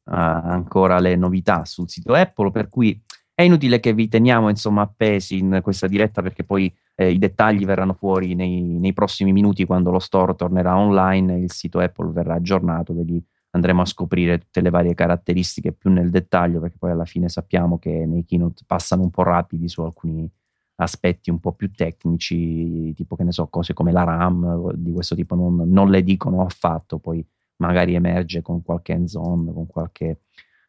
ancora 0.04 1.00
le 1.00 1.16
novità 1.16 1.66
sul 1.66 1.90
sito 1.90 2.14
Apple, 2.14 2.52
per 2.52 2.70
cui 2.70 3.02
è 3.36 3.42
inutile 3.42 3.82
che 3.82 3.94
vi 3.94 4.08
teniamo 4.08 4.50
insomma 4.50 4.82
appesi 4.84 5.38
in 5.38 5.60
questa 5.62 5.88
diretta 5.88 6.22
perché 6.22 6.46
poi 6.46 6.74
eh, 6.96 7.12
i 7.12 7.18
dettagli 7.18 7.66
verranno 7.66 7.94
fuori 7.94 8.34
nei, 8.34 8.62
nei, 8.62 8.94
prossimi 8.94 9.34
minuti 9.34 9.66
quando 9.66 9.92
lo 9.92 10.00
store 10.00 10.36
tornerà 10.36 10.78
online 10.78 11.36
e 11.36 11.42
il 11.42 11.52
sito 11.52 11.80
Apple 11.80 12.14
verrà 12.14 12.36
aggiornato, 12.36 12.94
li 12.94 13.22
andremo 13.52 13.82
a 13.82 13.86
scoprire 13.86 14.40
tutte 14.40 14.62
le 14.62 14.70
varie 14.70 14.94
caratteristiche 14.94 15.74
più 15.74 15.90
nel 15.90 16.10
dettaglio, 16.10 16.62
perché 16.62 16.78
poi 16.78 16.92
alla 16.92 17.06
fine 17.06 17.28
sappiamo 17.28 17.78
che 17.78 18.06
nei 18.06 18.24
keynote 18.24 18.64
passano 18.66 19.04
un 19.04 19.10
po' 19.10 19.24
rapidi 19.24 19.68
su 19.68 19.82
alcuni 19.82 20.30
aspetti 20.76 21.30
un 21.30 21.40
po' 21.40 21.54
più 21.54 21.72
tecnici, 21.72 22.94
tipo 22.94 23.18
che 23.18 23.24
ne 23.24 23.32
so, 23.34 23.48
cose 23.48 23.74
come 23.74 23.92
la 23.92 24.04
RAM 24.04 24.74
di 24.76 24.92
questo 24.92 25.16
tipo 25.16 25.36
non, 25.36 25.70
non 25.70 25.90
le 25.90 26.04
dicono 26.04 26.42
affatto, 26.42 27.00
poi 27.00 27.26
magari 27.58 27.96
emerge 27.96 28.42
con 28.42 28.62
qualche 28.62 28.94
hands-on, 28.94 29.54
con 29.54 29.68
qualche 29.68 30.20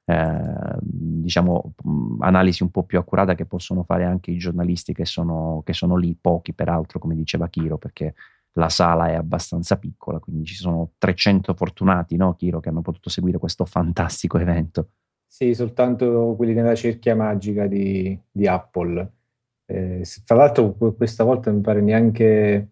eh, 0.08 0.76
diciamo 0.80 1.74
analisi 2.20 2.62
un 2.62 2.70
po' 2.70 2.84
più 2.84 2.98
accurata 2.98 3.34
che 3.34 3.44
possono 3.44 3.82
fare 3.82 4.04
anche 4.04 4.30
i 4.30 4.38
giornalisti 4.38 4.94
che 4.94 5.04
sono, 5.04 5.62
che 5.64 5.72
sono 5.72 5.96
lì, 5.96 6.16
pochi 6.18 6.54
peraltro, 6.54 7.00
come 7.00 7.16
diceva 7.16 7.48
Chiro, 7.48 7.76
perché 7.76 8.14
la 8.52 8.68
sala 8.68 9.08
è 9.08 9.14
abbastanza 9.14 9.76
piccola, 9.76 10.20
quindi 10.20 10.44
ci 10.44 10.54
sono 10.54 10.92
300 10.96 11.54
fortunati, 11.54 12.16
no, 12.16 12.34
Chiro, 12.36 12.60
che 12.60 12.68
hanno 12.68 12.82
potuto 12.82 13.10
seguire 13.10 13.38
questo 13.38 13.64
fantastico 13.64 14.38
evento. 14.38 14.90
Sì, 15.26 15.52
soltanto 15.54 16.34
quelli 16.36 16.54
nella 16.54 16.76
cerchia 16.76 17.16
magica 17.16 17.66
di, 17.66 18.18
di 18.30 18.46
Apple. 18.46 19.12
Eh, 19.66 20.04
tra 20.24 20.36
l'altro 20.36 20.72
questa 20.74 21.24
volta 21.24 21.50
mi 21.50 21.60
pare 21.60 21.80
neanche 21.80 22.70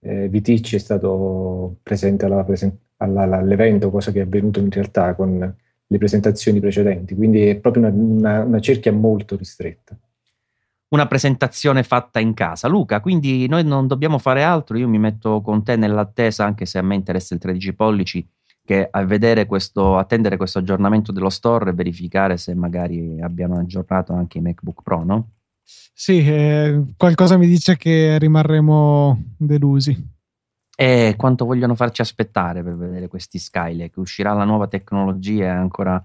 eh, 0.00 0.28
Viticci 0.28 0.76
è 0.76 0.78
stato 0.78 1.78
presente 1.82 2.26
alla, 2.26 2.46
alla, 2.98 3.38
all'evento, 3.38 3.90
cosa 3.90 4.12
che 4.12 4.20
è 4.20 4.24
avvenuto 4.24 4.60
in 4.60 4.70
realtà 4.70 5.14
con 5.14 5.56
le 5.86 5.98
presentazioni 5.98 6.60
precedenti, 6.60 7.14
quindi 7.14 7.46
è 7.46 7.56
proprio 7.56 7.86
una, 7.86 7.92
una, 7.92 8.44
una 8.44 8.60
cerchia 8.60 8.92
molto 8.92 9.36
ristretta 9.36 9.96
una 10.88 11.06
presentazione 11.06 11.82
fatta 11.82 12.20
in 12.20 12.34
casa. 12.34 12.68
Luca, 12.68 13.00
quindi 13.00 13.46
noi 13.48 13.64
non 13.64 13.86
dobbiamo 13.86 14.18
fare 14.18 14.42
altro, 14.42 14.76
io 14.76 14.88
mi 14.88 14.98
metto 14.98 15.40
con 15.40 15.64
te 15.64 15.76
nell'attesa, 15.76 16.44
anche 16.44 16.66
se 16.66 16.78
a 16.78 16.82
me 16.82 16.94
interessa 16.94 17.34
il 17.34 17.40
13 17.40 17.74
pollici, 17.74 18.28
che 18.64 18.88
a 18.90 19.04
vedere 19.04 19.46
questo, 19.46 19.96
attendere 19.96 20.36
questo 20.36 20.58
aggiornamento 20.58 21.12
dello 21.12 21.30
store 21.30 21.70
e 21.70 21.74
verificare 21.74 22.36
se 22.36 22.54
magari 22.54 23.20
abbiano 23.20 23.58
aggiornato 23.58 24.12
anche 24.12 24.38
i 24.38 24.40
MacBook 24.40 24.82
Pro, 24.82 25.04
no? 25.04 25.30
Sì, 25.62 26.18
eh, 26.18 26.84
qualcosa 26.96 27.36
mi 27.36 27.46
dice 27.46 27.76
che 27.76 28.18
rimarremo 28.18 29.34
delusi. 29.38 30.14
E 30.78 31.14
quanto 31.16 31.46
vogliono 31.46 31.74
farci 31.74 32.02
aspettare 32.02 32.62
per 32.62 32.76
vedere 32.76 33.08
questi 33.08 33.38
Skylake? 33.38 33.98
Uscirà 33.98 34.34
la 34.34 34.44
nuova 34.44 34.68
tecnologia 34.68 35.46
e 35.46 35.48
ancora 35.48 36.02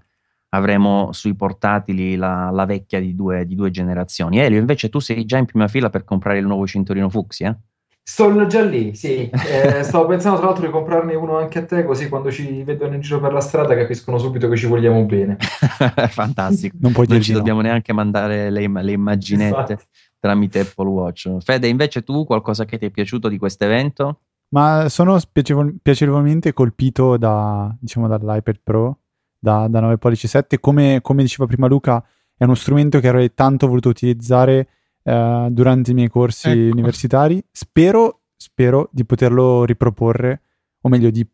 avremo 0.54 1.12
sui 1.12 1.34
portatili 1.34 2.16
la, 2.16 2.50
la 2.50 2.64
vecchia 2.64 2.98
di 2.98 3.14
due, 3.14 3.44
di 3.44 3.54
due, 3.54 3.70
generazioni. 3.70 4.38
Elio, 4.38 4.58
invece 4.58 4.88
tu 4.88 4.98
sei 4.98 5.26
già 5.26 5.36
in 5.36 5.44
prima 5.44 5.68
fila 5.68 5.90
per 5.90 6.04
comprare 6.04 6.38
il 6.38 6.46
nuovo 6.46 6.66
cinturino 6.66 7.10
fucsia? 7.10 7.54
Sono 8.02 8.46
già 8.46 8.64
lì, 8.64 8.94
sì. 8.94 9.28
Eh, 9.30 9.82
stavo 9.82 10.06
pensando 10.06 10.38
tra 10.38 10.46
l'altro 10.46 10.64
di 10.64 10.72
comprarne 10.72 11.14
uno 11.14 11.36
anche 11.36 11.58
a 11.58 11.64
te, 11.66 11.84
così 11.84 12.08
quando 12.08 12.32
ci 12.32 12.62
vedono 12.64 12.94
in 12.94 13.00
giro 13.02 13.20
per 13.20 13.32
la 13.32 13.40
strada 13.40 13.76
capiscono 13.76 14.16
subito 14.16 14.48
che 14.48 14.56
ci 14.56 14.66
vogliamo 14.66 15.04
bene. 15.04 15.36
Fantastico. 16.08 16.76
non 16.80 16.92
puoi 16.92 17.06
non 17.08 17.20
ci 17.20 17.32
no. 17.32 17.38
dobbiamo 17.38 17.60
neanche 17.60 17.92
mandare 17.92 18.48
le, 18.48 18.66
le 18.66 18.92
immaginette 18.92 19.74
esatto. 19.74 19.84
tramite 20.18 20.60
Apple 20.60 20.88
Watch. 20.88 21.36
Fede, 21.40 21.68
invece 21.68 22.02
tu 22.02 22.24
qualcosa 22.24 22.64
che 22.64 22.78
ti 22.78 22.86
è 22.86 22.90
piaciuto 22.90 23.28
di 23.28 23.36
questo 23.36 23.64
evento? 23.64 24.20
Ma 24.52 24.88
sono 24.88 25.18
piacevol- 25.30 25.76
piacevolmente 25.80 26.52
colpito 26.52 27.16
da, 27.16 27.74
diciamo, 27.78 28.06
dall'iPad 28.06 28.60
Pro 28.62 28.98
da, 29.38 29.66
da 29.68 29.80
9 29.80 29.98
pollici 29.98 30.28
7. 30.28 30.60
Come, 30.60 31.00
come, 31.02 31.22
diceva 31.22 31.46
prima 31.46 31.66
Luca, 31.66 32.04
è 32.36 32.44
uno 32.44 32.54
strumento 32.54 33.00
che 33.00 33.08
avrei 33.08 33.34
tanto 33.34 33.66
voluto 33.66 33.88
utilizzare 33.88 34.68
eh, 35.02 35.48
durante 35.50 35.90
i 35.90 35.94
miei 35.94 36.08
corsi 36.08 36.48
ecco. 36.50 36.72
universitari. 36.72 37.42
Spero, 37.50 38.20
spero 38.36 38.88
di 38.92 39.04
poterlo 39.04 39.64
riproporre, 39.64 40.42
o 40.82 40.88
meglio, 40.88 41.10
di 41.10 41.26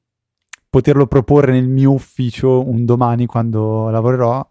poterlo 0.71 1.07
proporre 1.07 1.53
nel 1.53 1.69
mio 1.69 1.93
ufficio 1.93 2.67
un 2.69 2.85
domani 2.85 3.27
quando 3.27 3.91
lavorerò. 3.91 4.47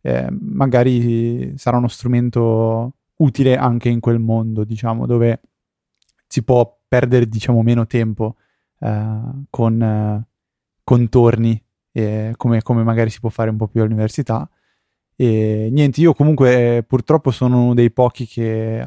Eh, 0.00 0.26
magari 0.30 1.56
sarà 1.56 1.76
uno 1.76 1.88
strumento 1.88 2.94
utile 3.16 3.56
anche 3.56 3.88
in 3.88 4.00
quel 4.00 4.18
mondo, 4.18 4.64
diciamo, 4.64 5.06
dove 5.06 5.40
si 6.26 6.42
può 6.42 6.77
perdere, 6.88 7.28
diciamo, 7.28 7.62
meno 7.62 7.86
tempo 7.86 8.36
eh, 8.80 9.20
con 9.50 9.82
eh, 9.82 10.26
contorni 10.82 11.62
eh, 11.92 12.32
come, 12.36 12.62
come, 12.62 12.82
magari 12.82 13.10
si 13.10 13.20
può 13.20 13.28
fare 13.28 13.50
un 13.50 13.56
po' 13.56 13.68
più 13.68 13.82
all'università. 13.82 14.48
E 15.16 15.68
niente, 15.72 16.00
io 16.00 16.14
comunque 16.14 16.84
purtroppo 16.86 17.30
sono 17.30 17.62
uno 17.64 17.74
dei 17.74 17.90
pochi 17.90 18.26
che 18.26 18.86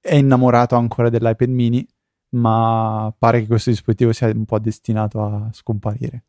è 0.00 0.14
innamorato 0.14 0.76
ancora 0.76 1.08
dell'iPad 1.08 1.48
mini, 1.48 1.86
ma 2.30 3.12
pare 3.16 3.40
che 3.40 3.46
questo 3.46 3.70
dispositivo 3.70 4.12
sia 4.12 4.28
un 4.28 4.44
po' 4.44 4.58
destinato 4.58 5.22
a 5.22 5.48
scomparire. 5.52 6.24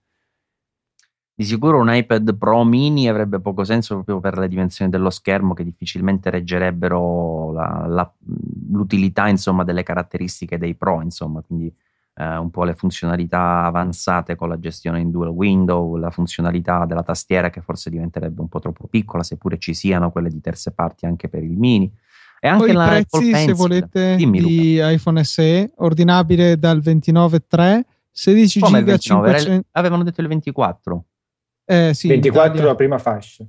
Di 1.39 1.45
sicuro 1.45 1.79
un 1.79 1.93
iPad 1.93 2.35
Pro 2.35 2.65
mini 2.65 3.07
avrebbe 3.07 3.39
poco 3.39 3.63
senso 3.63 3.93
proprio 3.95 4.19
per 4.19 4.37
le 4.37 4.49
dimensioni 4.49 4.91
dello 4.91 5.09
schermo 5.09 5.53
che 5.53 5.63
difficilmente 5.63 6.29
reggerebbero 6.29 7.53
la, 7.53 7.85
la, 7.87 8.13
l'utilità 8.71 9.27
insomma, 9.27 9.63
delle 9.63 9.83
caratteristiche 9.83 10.57
dei 10.57 10.75
Pro, 10.75 11.01
insomma, 11.01 11.41
quindi 11.41 11.73
eh, 12.15 12.37
un 12.37 12.49
po' 12.49 12.63
le 12.63 12.75
funzionalità 12.75 13.63
avanzate 13.63 14.35
con 14.35 14.49
la 14.49 14.59
gestione 14.59 14.99
in 14.99 15.11
dual 15.11 15.29
window, 15.29 15.95
la 15.95 16.11
funzionalità 16.11 16.85
della 16.85 17.03
tastiera 17.03 17.49
che 17.49 17.61
forse 17.61 17.89
diventerebbe 17.89 18.41
un 18.41 18.49
po' 18.49 18.59
troppo 18.59 18.87
piccola, 18.87 19.23
seppure 19.23 19.57
ci 19.57 19.73
siano 19.73 20.11
quelle 20.11 20.29
di 20.29 20.41
terze 20.41 20.71
parti 20.71 21.05
anche 21.05 21.29
per 21.29 21.43
il 21.43 21.57
mini. 21.57 21.91
E 22.41 22.47
anche 22.47 22.65
Poi 22.65 22.73
la 22.73 22.87
prezzi, 22.87 23.33
se 23.33 23.53
volete, 23.53 24.15
Dimmi, 24.15 24.39
di 24.41 24.75
Luca. 24.75 24.91
iPhone 24.91 25.23
SE, 25.25 25.71
ordinabile 25.77 26.57
dal 26.57 26.79
29.3, 26.79 27.81
16 28.11 28.59
Come 28.59 28.79
giga 28.79 28.97
500... 28.97 29.65
Avevano 29.71 30.03
detto 30.03 30.21
il 30.21 30.27
24. 30.27 31.03
Eh, 31.65 31.91
sì, 31.93 32.07
24 32.07 32.65
la 32.65 32.75
prima 32.75 32.97
fascia 32.97 33.45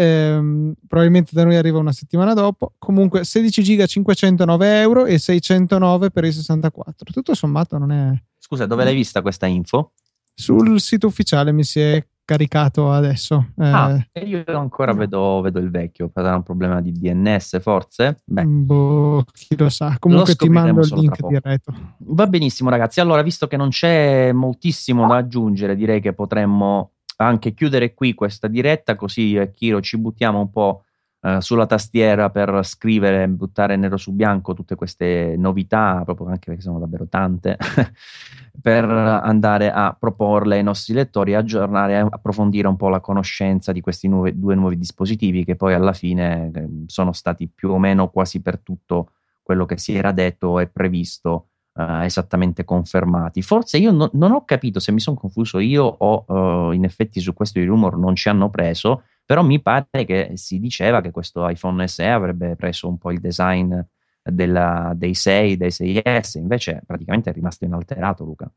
ehm, 0.00 0.74
probabilmente 0.86 1.32
da 1.34 1.44
noi 1.44 1.56
arriva 1.56 1.78
una 1.78 1.92
settimana 1.92 2.34
dopo. 2.34 2.74
Comunque 2.78 3.24
16 3.24 3.62
giga 3.62 3.86
509 3.86 4.80
euro 4.80 5.04
e 5.06 5.18
609 5.18 6.10
per 6.10 6.24
i 6.24 6.32
64. 6.32 7.12
Tutto 7.12 7.34
sommato 7.34 7.78
non 7.78 7.92
è... 7.92 8.12
Scusa, 8.38 8.66
dove 8.66 8.84
l'hai 8.84 8.94
vista 8.94 9.22
questa 9.22 9.46
info? 9.46 9.92
Sul 10.34 10.80
sito 10.80 11.06
ufficiale 11.06 11.52
mi 11.52 11.64
si 11.64 11.80
è 11.80 12.04
caricato 12.24 12.92
adesso. 12.92 13.48
Eh, 13.58 13.66
ah, 13.66 14.06
io 14.24 14.44
ancora 14.46 14.92
vedo, 14.92 15.40
vedo, 15.40 15.58
il 15.58 15.70
vecchio, 15.70 16.10
sarà 16.14 16.36
un 16.36 16.44
problema 16.44 16.80
di 16.80 16.92
DNS 16.92 17.60
forse? 17.60 18.22
Beh, 18.24 18.44
boh, 18.44 19.24
chi 19.32 19.56
lo 19.56 19.68
sa. 19.68 19.96
Comunque 19.98 20.30
lo 20.30 20.36
ti 20.36 20.48
mando 20.48 20.80
il 20.80 20.92
link 20.94 21.26
diretto. 21.26 21.74
Va 21.98 22.26
benissimo 22.28 22.70
ragazzi, 22.70 23.00
allora 23.00 23.22
visto 23.22 23.48
che 23.48 23.56
non 23.56 23.70
c'è 23.70 24.30
moltissimo 24.32 25.08
da 25.08 25.16
aggiungere, 25.16 25.74
direi 25.74 26.00
che 26.00 26.12
potremmo 26.12 26.92
anche 27.26 27.52
chiudere 27.52 27.94
qui 27.94 28.14
questa 28.14 28.48
diretta, 28.48 28.96
così 28.96 29.34
eh, 29.34 29.50
Chiro 29.50 29.80
ci 29.80 29.98
buttiamo 29.98 30.40
un 30.40 30.50
po' 30.50 30.84
eh, 31.22 31.40
sulla 31.40 31.66
tastiera 31.66 32.30
per 32.30 32.64
scrivere, 32.64 33.28
buttare 33.28 33.76
nero 33.76 33.98
su 33.98 34.12
bianco 34.12 34.54
tutte 34.54 34.74
queste 34.74 35.34
novità, 35.36 36.00
proprio 36.04 36.28
anche 36.28 36.46
perché 36.46 36.62
sono 36.62 36.78
davvero 36.78 37.06
tante, 37.08 37.58
per 38.60 38.84
andare 38.84 39.70
a 39.70 39.94
proporle 39.98 40.56
ai 40.56 40.62
nostri 40.62 40.94
lettori, 40.94 41.34
aggiornare, 41.34 41.98
approfondire 41.98 42.68
un 42.68 42.76
po' 42.76 42.88
la 42.88 43.00
conoscenza 43.00 43.72
di 43.72 43.82
questi 43.82 44.08
nuovi, 44.08 44.38
due 44.38 44.54
nuovi 44.54 44.78
dispositivi 44.78 45.44
che 45.44 45.56
poi 45.56 45.74
alla 45.74 45.92
fine 45.92 46.50
eh, 46.54 46.68
sono 46.86 47.12
stati 47.12 47.48
più 47.48 47.70
o 47.70 47.78
meno 47.78 48.08
quasi 48.08 48.40
per 48.40 48.58
tutto 48.58 49.10
quello 49.42 49.66
che 49.66 49.76
si 49.76 49.94
era 49.94 50.12
detto 50.12 50.58
e 50.58 50.68
previsto 50.68 51.49
uh, 51.74 52.02
esattamente 52.02 52.64
confermati. 52.64 53.42
Forse 53.42 53.78
io 53.78 53.90
no, 53.90 54.10
non 54.14 54.32
ho 54.32 54.44
capito 54.44 54.80
se 54.80 54.92
mi 54.92 55.00
sono 55.00 55.16
confuso 55.16 55.58
io 55.58 55.84
o 55.84 56.24
uh, 56.26 56.72
in 56.72 56.84
effetti 56.84 57.20
su 57.20 57.32
questo 57.32 57.58
i 57.58 57.64
rumor 57.64 57.98
non 57.98 58.14
ci 58.14 58.28
hanno 58.28 58.50
preso, 58.50 59.04
però 59.24 59.42
mi 59.42 59.60
pare 59.60 60.04
che 60.04 60.32
si 60.34 60.58
diceva 60.58 61.00
che 61.00 61.10
questo 61.10 61.48
iPhone 61.48 61.86
SE 61.86 62.08
avrebbe 62.08 62.56
preso 62.56 62.88
un 62.88 62.98
po' 62.98 63.12
il 63.12 63.20
design 63.20 63.78
della, 64.22 64.92
dei 64.96 65.14
6, 65.14 65.56
dei 65.56 65.70
6S, 65.70 66.38
invece 66.38 66.82
praticamente 66.86 67.30
è 67.30 67.32
rimasto 67.32 67.64
inalterato 67.64 68.24
Luca. 68.24 68.50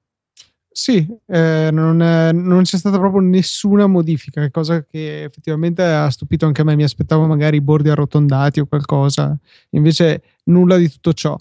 Sì, 0.76 1.08
eh, 1.28 1.70
non, 1.72 2.02
è, 2.02 2.32
non, 2.32 2.64
c'è 2.64 2.78
stata 2.80 2.98
proprio 2.98 3.22
nessuna 3.22 3.86
modifica, 3.86 4.50
cosa 4.50 4.84
che 4.84 5.26
effettivamente 5.26 5.84
ha 5.84 6.10
stupito 6.10 6.48
anche 6.48 6.62
a 6.62 6.64
me. 6.64 6.76
Mi 6.76 6.82
aspettavo 6.82 7.28
magari 7.28 7.58
i 7.58 7.62
bordi 7.62 7.90
arrotondati 7.90 8.60
o 8.60 8.66
qualcosa, 8.66 9.38
invece 9.72 10.24
nulla 10.46 10.78
di 10.78 10.90
tutto 10.90 11.14
ciò. 11.14 11.38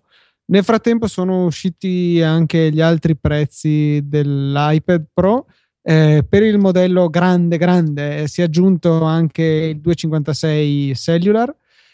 Nel 0.47 0.65
frattempo 0.65 1.07
sono 1.07 1.45
usciti 1.45 2.21
anche 2.23 2.71
gli 2.71 2.81
altri 2.81 3.17
prezzi 3.17 4.01
dell'iPad 4.05 5.07
Pro. 5.13 5.47
Eh, 5.85 6.25
per 6.29 6.43
il 6.43 6.59
modello 6.59 7.09
grande 7.09 7.59
grande 7.59 8.29
si 8.29 8.41
è 8.41 8.45
aggiunto 8.45 9.03
anche 9.03 9.43
il 9.43 9.81
256 9.81 10.95
cellular, 10.95 11.53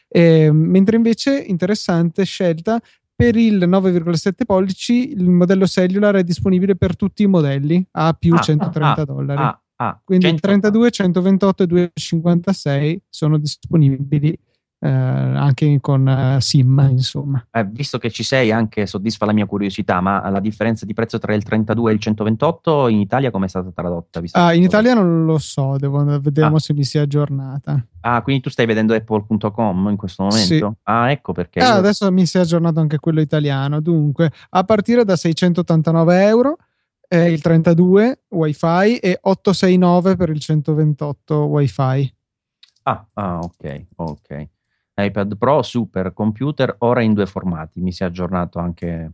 eh, 0.09 0.51
mentre 0.53 0.97
invece 0.97 1.39
interessante 1.39 2.25
scelta 2.25 2.81
per 3.19 3.35
il 3.35 3.67
9,7 3.67 4.45
pollici 4.47 5.11
il 5.11 5.29
modello 5.29 5.67
cellular 5.67 6.15
è 6.17 6.23
disponibile 6.23 6.77
per 6.77 6.95
tutti 6.95 7.25
i 7.25 7.27
modelli 7.27 7.85
a 7.93 8.13
più 8.13 8.35
ah, 8.35 8.41
130 8.41 9.01
ah, 9.01 9.05
dollari. 9.05 9.43
Ah, 9.43 9.61
ah, 9.77 10.01
Quindi 10.05 10.27
100, 10.27 10.41
32, 10.41 10.91
128 10.91 11.63
e 11.63 11.67
256 11.67 13.03
sono 13.09 13.39
disponibili 13.39 14.39
eh, 14.81 14.89
anche 14.89 15.79
con 15.81 16.07
uh, 16.07 16.41
SIM, 16.41 16.89
insomma. 16.91 17.45
Eh, 17.51 17.65
visto 17.65 17.99
che 17.99 18.11
ci 18.11 18.23
sei, 18.23 18.53
anche 18.53 18.87
soddisfa 18.87 19.27
la 19.27 19.33
mia 19.33 19.47
curiosità, 19.47 20.01
ma 20.01 20.29
la 20.31 20.39
differenza 20.39 20.87
di 20.87 20.95
prezzo 20.95 21.19
tra 21.19 21.35
il 21.35 21.43
32 21.43 21.91
e 21.91 21.95
il 21.95 22.01
128 22.01 22.89
in 22.89 23.01
Italia 23.01 23.31
come 23.31 23.47
è 23.47 23.49
stata 23.49 23.71
tradotta? 23.75 24.23
Ah, 24.33 24.55
in 24.55 24.63
Italia 24.63 24.95
non 24.95 25.25
lo 25.25 25.39
so, 25.39 25.77
devo 25.79 26.05
vedere 26.21 26.47
ah. 26.47 26.59
se 26.59 26.75
mi 26.75 26.85
sia 26.85 27.03
aggiornata. 27.03 27.85
Ah, 28.03 28.23
quindi 28.23 28.43
tu 28.43 28.51
stai 28.51 28.67
vedendo 28.67 28.95
apple.com 28.95 29.89
in 29.89 29.97
questo 29.97 30.23
momento? 30.23 30.47
Sì. 30.47 30.65
Ah, 30.85 31.11
ecco 31.11 31.33
perché. 31.33 31.61
Ah. 31.61 31.75
Adesso 31.75 32.11
mi 32.13 32.25
si 32.25 32.37
è 32.37 32.41
aggiornato 32.41 32.79
anche 32.79 32.99
quello 32.99 33.21
italiano. 33.21 33.81
Dunque, 33.81 34.31
a 34.51 34.63
partire 34.63 35.05
da 35.05 35.17
689 35.17 36.25
euro 36.25 36.57
eh, 37.09 37.33
il 37.33 37.41
32 37.41 38.21
wifi 38.29 38.99
e 38.99 39.19
869 39.21 40.15
per 40.15 40.29
il 40.29 40.39
128 40.39 41.35
wifi. 41.35 42.15
Ah, 42.85 43.05
ah 43.15 43.39
ok, 43.41 43.87
ok 43.97 44.49
iPad 44.99 45.37
Pro, 45.37 45.63
super 45.63 46.13
computer, 46.13 46.75
ora 46.79 47.03
in 47.03 47.15
due 47.15 47.27
formati. 47.27 47.81
Mi 47.81 47.93
si 47.93 48.03
è 48.03 48.07
aggiornato 48.07 48.59
anche 48.59 49.13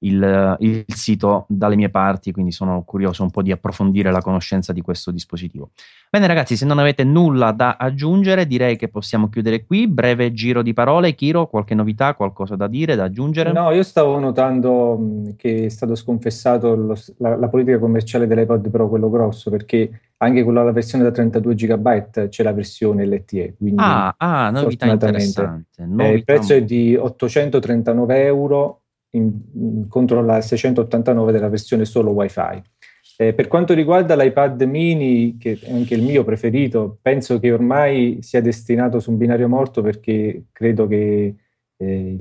il, 0.00 0.56
il, 0.60 0.84
sito 0.88 1.46
dalle 1.48 1.76
mie 1.76 1.88
parti, 1.88 2.32
quindi 2.32 2.52
sono 2.52 2.82
curioso 2.84 3.22
un 3.22 3.30
po' 3.30 3.42
di 3.42 3.50
approfondire 3.50 4.10
la 4.10 4.20
conoscenza 4.20 4.72
di 4.72 4.82
questo 4.82 5.10
dispositivo. 5.10 5.70
Bene 6.10 6.26
ragazzi, 6.26 6.56
se 6.56 6.66
non 6.66 6.78
avete 6.78 7.02
nulla 7.02 7.52
da 7.52 7.76
aggiungere, 7.78 8.46
direi 8.46 8.76
che 8.76 8.88
possiamo 8.88 9.28
chiudere 9.28 9.64
qui. 9.64 9.88
Breve 9.88 10.32
giro 10.32 10.62
di 10.62 10.74
parole. 10.74 11.14
Kiro, 11.14 11.46
qualche 11.46 11.74
novità, 11.74 12.14
qualcosa 12.14 12.56
da 12.56 12.66
dire, 12.66 12.94
da 12.94 13.04
aggiungere? 13.04 13.52
No, 13.52 13.70
io 13.70 13.82
stavo 13.82 14.18
notando 14.18 15.32
che 15.36 15.66
è 15.66 15.68
stato 15.68 15.94
sconfessato 15.94 16.74
lo, 16.74 16.96
la, 17.18 17.36
la, 17.36 17.48
politica 17.48 17.78
commerciale 17.78 18.26
dell'iPad 18.26 18.68
Pro, 18.70 18.88
quello 18.88 19.08
grosso, 19.08 19.50
perché 19.50 20.00
anche 20.18 20.44
con 20.44 20.54
la 20.54 20.70
versione 20.72 21.04
da 21.04 21.10
32 21.10 21.54
GB 21.54 22.28
c'è 22.28 22.42
la 22.42 22.52
versione 22.52 23.06
LTE. 23.06 23.54
Quindi, 23.56 23.82
ah, 23.82 24.14
ah, 24.16 24.50
novità 24.50 24.86
interessante. 24.86 25.84
Novità 25.84 26.04
eh, 26.04 26.12
il 26.12 26.24
prezzo 26.24 26.54
è 26.54 26.62
di 26.62 26.96
839 26.96 28.24
euro 28.24 28.80
in, 29.10 29.86
contro 29.88 30.22
la 30.22 30.40
689 30.40 31.32
della 31.32 31.48
versione 31.48 31.84
solo 31.84 32.10
WiFi. 32.10 32.62
Eh, 33.18 33.32
per 33.32 33.48
quanto 33.48 33.72
riguarda 33.72 34.14
l'iPad 34.14 34.60
mini, 34.62 35.38
che 35.38 35.58
è 35.60 35.72
anche 35.72 35.94
il 35.94 36.02
mio 36.02 36.22
preferito, 36.22 36.98
penso 37.00 37.38
che 37.38 37.50
ormai 37.50 38.18
sia 38.20 38.42
destinato 38.42 39.00
su 39.00 39.10
un 39.10 39.16
binario 39.16 39.48
morto 39.48 39.80
perché 39.80 40.44
credo 40.52 40.86
che 40.86 41.34
eh, 41.78 42.18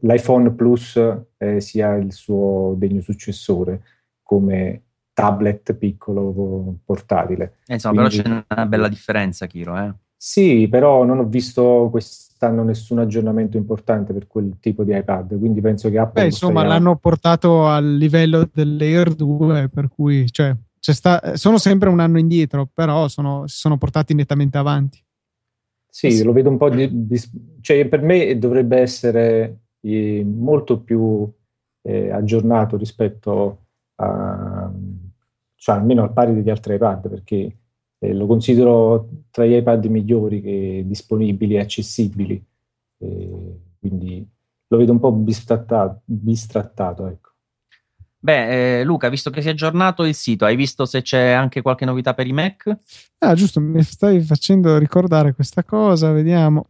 l'iPhone 0.00 0.52
Plus 0.52 1.00
eh, 1.36 1.60
sia 1.60 1.94
il 1.94 2.12
suo 2.12 2.74
degno 2.76 3.00
successore 3.00 3.82
come 4.22 4.82
tablet 5.12 5.74
piccolo 5.74 6.76
portatile. 6.84 7.58
Eh, 7.66 7.74
insomma, 7.74 8.02
Quindi, 8.02 8.22
però 8.22 8.36
c'è 8.36 8.44
una 8.50 8.66
bella 8.66 8.88
differenza, 8.88 9.46
Kiro. 9.46 9.78
Eh? 9.78 9.94
Sì, 10.16 10.66
però 10.68 11.04
non 11.04 11.18
ho 11.18 11.26
visto 11.26 11.88
quest'anno 11.90 12.62
nessun 12.62 12.98
aggiornamento 12.98 13.56
importante 13.56 14.12
per 14.12 14.26
quel 14.26 14.56
tipo 14.60 14.82
di 14.82 14.96
iPad, 14.96 15.38
quindi 15.38 15.60
penso 15.60 15.90
che 15.90 15.98
Apple... 15.98 16.22
Beh, 16.22 16.28
insomma, 16.28 16.64
l'hanno 16.64 16.96
portato 16.96 17.66
al 17.66 17.96
livello 17.96 18.48
dell'Air 18.52 19.14
2, 19.14 19.68
per 19.68 19.88
cui 19.88 20.30
cioè, 20.30 20.56
sta, 20.80 21.36
sono 21.36 21.58
sempre 21.58 21.90
un 21.90 22.00
anno 22.00 22.18
indietro, 22.18 22.68
però 22.72 23.08
sono, 23.08 23.46
si 23.46 23.58
sono 23.58 23.76
portati 23.76 24.14
nettamente 24.14 24.56
avanti. 24.56 25.04
Sì, 25.88 26.10
sì. 26.10 26.24
lo 26.24 26.32
vedo 26.32 26.50
un 26.50 26.58
po' 26.58 26.68
di, 26.68 27.06
di, 27.06 27.18
cioè 27.60 27.86
per 27.86 28.02
me 28.02 28.38
dovrebbe 28.38 28.78
essere 28.78 29.60
eh, 29.80 30.22
molto 30.26 30.80
più 30.80 31.30
eh, 31.82 32.10
aggiornato 32.10 32.76
rispetto 32.76 33.66
a, 33.96 34.70
cioè 35.54 35.74
almeno 35.74 36.02
al 36.02 36.12
pari 36.12 36.34
degli 36.34 36.50
altri 36.50 36.74
iPad, 36.74 37.08
perché 37.08 37.56
eh, 38.06 38.14
lo 38.14 38.26
considero 38.26 39.08
tra 39.30 39.44
gli 39.44 39.54
iPad 39.54 39.84
migliori 39.86 40.40
che 40.40 40.84
disponibili 40.86 41.54
e 41.54 41.60
accessibili, 41.60 42.44
eh, 42.98 43.60
quindi 43.78 44.26
lo 44.68 44.76
vedo 44.76 44.92
un 44.92 45.00
po' 45.00 45.12
bistrattato. 45.12 46.02
bistrattato 46.04 47.06
ecco. 47.06 47.30
Beh, 48.18 48.80
eh, 48.80 48.84
Luca, 48.84 49.08
visto 49.08 49.30
che 49.30 49.40
si 49.40 49.48
è 49.48 49.52
aggiornato 49.52 50.04
il 50.04 50.14
sito, 50.14 50.44
hai 50.44 50.56
visto 50.56 50.84
se 50.84 51.02
c'è 51.02 51.30
anche 51.30 51.62
qualche 51.62 51.84
novità 51.84 52.12
per 52.12 52.26
i 52.26 52.32
Mac? 52.32 52.76
Ah, 53.18 53.34
giusto, 53.34 53.60
mi 53.60 53.82
stai 53.82 54.20
facendo 54.20 54.78
ricordare 54.78 55.32
questa 55.32 55.62
cosa, 55.62 56.10
vediamo. 56.10 56.66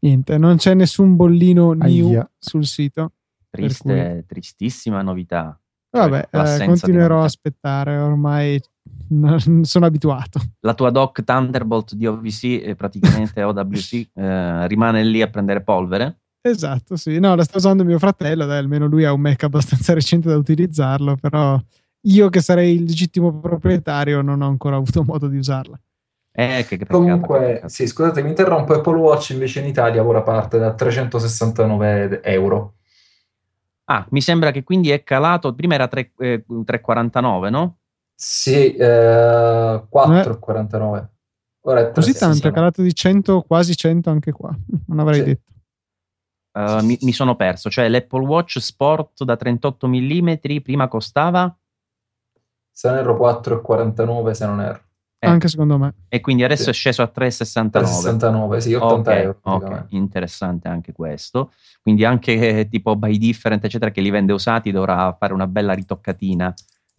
Niente, 0.00 0.36
non 0.36 0.56
c'è 0.56 0.74
nessun 0.74 1.16
bollino 1.16 1.72
new 1.72 2.08
Aia. 2.08 2.30
sul 2.38 2.66
sito. 2.66 3.12
Triste, 3.48 4.10
cui... 4.12 4.26
tristissima 4.26 5.00
novità. 5.00 5.58
Vabbè, 5.90 6.28
cioè, 6.30 6.62
eh, 6.62 6.66
continuerò 6.66 7.22
a 7.22 7.24
aspettare, 7.24 7.96
ormai 7.96 8.60
sono 9.62 9.86
abituato. 9.86 10.40
La 10.60 10.74
tua 10.74 10.90
dock 10.90 11.24
Thunderbolt 11.24 11.94
di 11.94 12.06
OVC 12.06 12.62
e 12.64 12.74
praticamente 12.76 13.42
OWC 13.44 14.08
eh, 14.14 14.68
rimane 14.68 15.04
lì 15.04 15.22
a 15.22 15.28
prendere 15.28 15.62
polvere? 15.62 16.20
Esatto, 16.42 16.96
sì. 16.96 17.18
No, 17.18 17.34
la 17.34 17.44
sta 17.44 17.58
usando 17.58 17.84
mio 17.84 17.98
fratello, 17.98 18.46
dai, 18.46 18.58
almeno 18.58 18.86
lui 18.86 19.04
ha 19.04 19.12
un 19.12 19.20
Mac 19.20 19.42
abbastanza 19.42 19.92
recente 19.94 20.28
da 20.28 20.36
utilizzarlo, 20.36 21.16
però 21.16 21.60
io 22.02 22.28
che 22.30 22.40
sarei 22.40 22.76
il 22.76 22.84
legittimo 22.84 23.38
proprietario 23.38 24.22
non 24.22 24.40
ho 24.40 24.48
ancora 24.48 24.76
avuto 24.76 25.04
modo 25.04 25.28
di 25.28 25.36
usarla. 25.36 25.78
Eh, 26.32 26.64
che, 26.66 26.76
che 26.76 26.86
peccato, 26.86 26.98
Comunque, 26.98 27.38
che 27.38 27.46
peccato. 27.46 27.68
sì, 27.68 27.86
scusate, 27.86 28.22
mi 28.22 28.28
interrompo, 28.30 28.72
Apple 28.72 28.96
Watch 28.96 29.30
invece 29.30 29.60
in 29.60 29.66
Italia 29.66 30.04
ora 30.04 30.22
parte 30.22 30.58
da 30.58 30.72
369 30.72 32.22
euro. 32.22 32.74
Ah, 33.84 34.06
mi 34.10 34.20
sembra 34.20 34.52
che 34.52 34.62
quindi 34.62 34.90
è 34.90 35.02
calato, 35.02 35.52
prima 35.52 35.74
era 35.74 35.88
3, 35.88 36.12
eh, 36.18 36.44
3,49, 36.48 37.50
no? 37.50 37.79
Sì, 38.22 38.74
eh, 38.74 39.82
4,49. 39.90 40.98
Eh. 40.98 41.08
Ora 41.62 41.80
è 41.80 41.90
Così 41.90 42.12
tanto, 42.12 42.48
è 42.48 42.50
calato 42.50 42.82
di 42.82 42.94
100, 42.94 43.40
quasi 43.42 43.74
100 43.74 44.10
anche 44.10 44.30
qua, 44.30 44.54
non 44.88 44.98
avrei 44.98 45.20
sì. 45.20 45.24
detto. 45.24 45.48
Uh, 46.52 46.84
mi, 46.84 46.98
mi, 47.00 47.12
sono 47.12 47.34
perso, 47.36 47.70
cioè 47.70 47.88
l'Apple 47.88 48.26
Watch 48.26 48.58
Sport 48.60 49.24
da 49.24 49.36
38 49.36 49.88
mm 49.88 50.32
prima 50.62 50.88
costava? 50.88 51.56
Se 52.70 52.88
non 52.90 52.98
erro 52.98 53.16
4,49 53.16 54.30
se 54.32 54.46
non 54.46 54.60
erro. 54.60 54.82
Eh. 55.18 55.26
Anche 55.26 55.48
secondo 55.48 55.78
me. 55.78 55.94
E 56.08 56.20
quindi 56.20 56.44
adesso 56.44 56.64
sì. 56.64 56.70
è 56.70 56.72
sceso 56.74 57.00
a 57.00 57.10
3,69. 57.14 57.70
3,69, 57.70 58.56
sì, 58.58 58.74
80 58.74 59.10
okay, 59.10 59.22
euro. 59.22 59.38
Ok, 59.42 59.84
interessante 59.90 60.68
anche 60.68 60.92
questo. 60.92 61.52
Quindi 61.80 62.04
anche 62.04 62.68
tipo 62.70 62.96
By 62.96 63.16
Different, 63.16 63.64
eccetera, 63.64 63.90
che 63.90 64.02
li 64.02 64.10
vende 64.10 64.34
usati, 64.34 64.70
dovrà 64.70 65.16
fare 65.18 65.32
una 65.32 65.46
bella 65.46 65.72
ritoccatina 65.72 66.52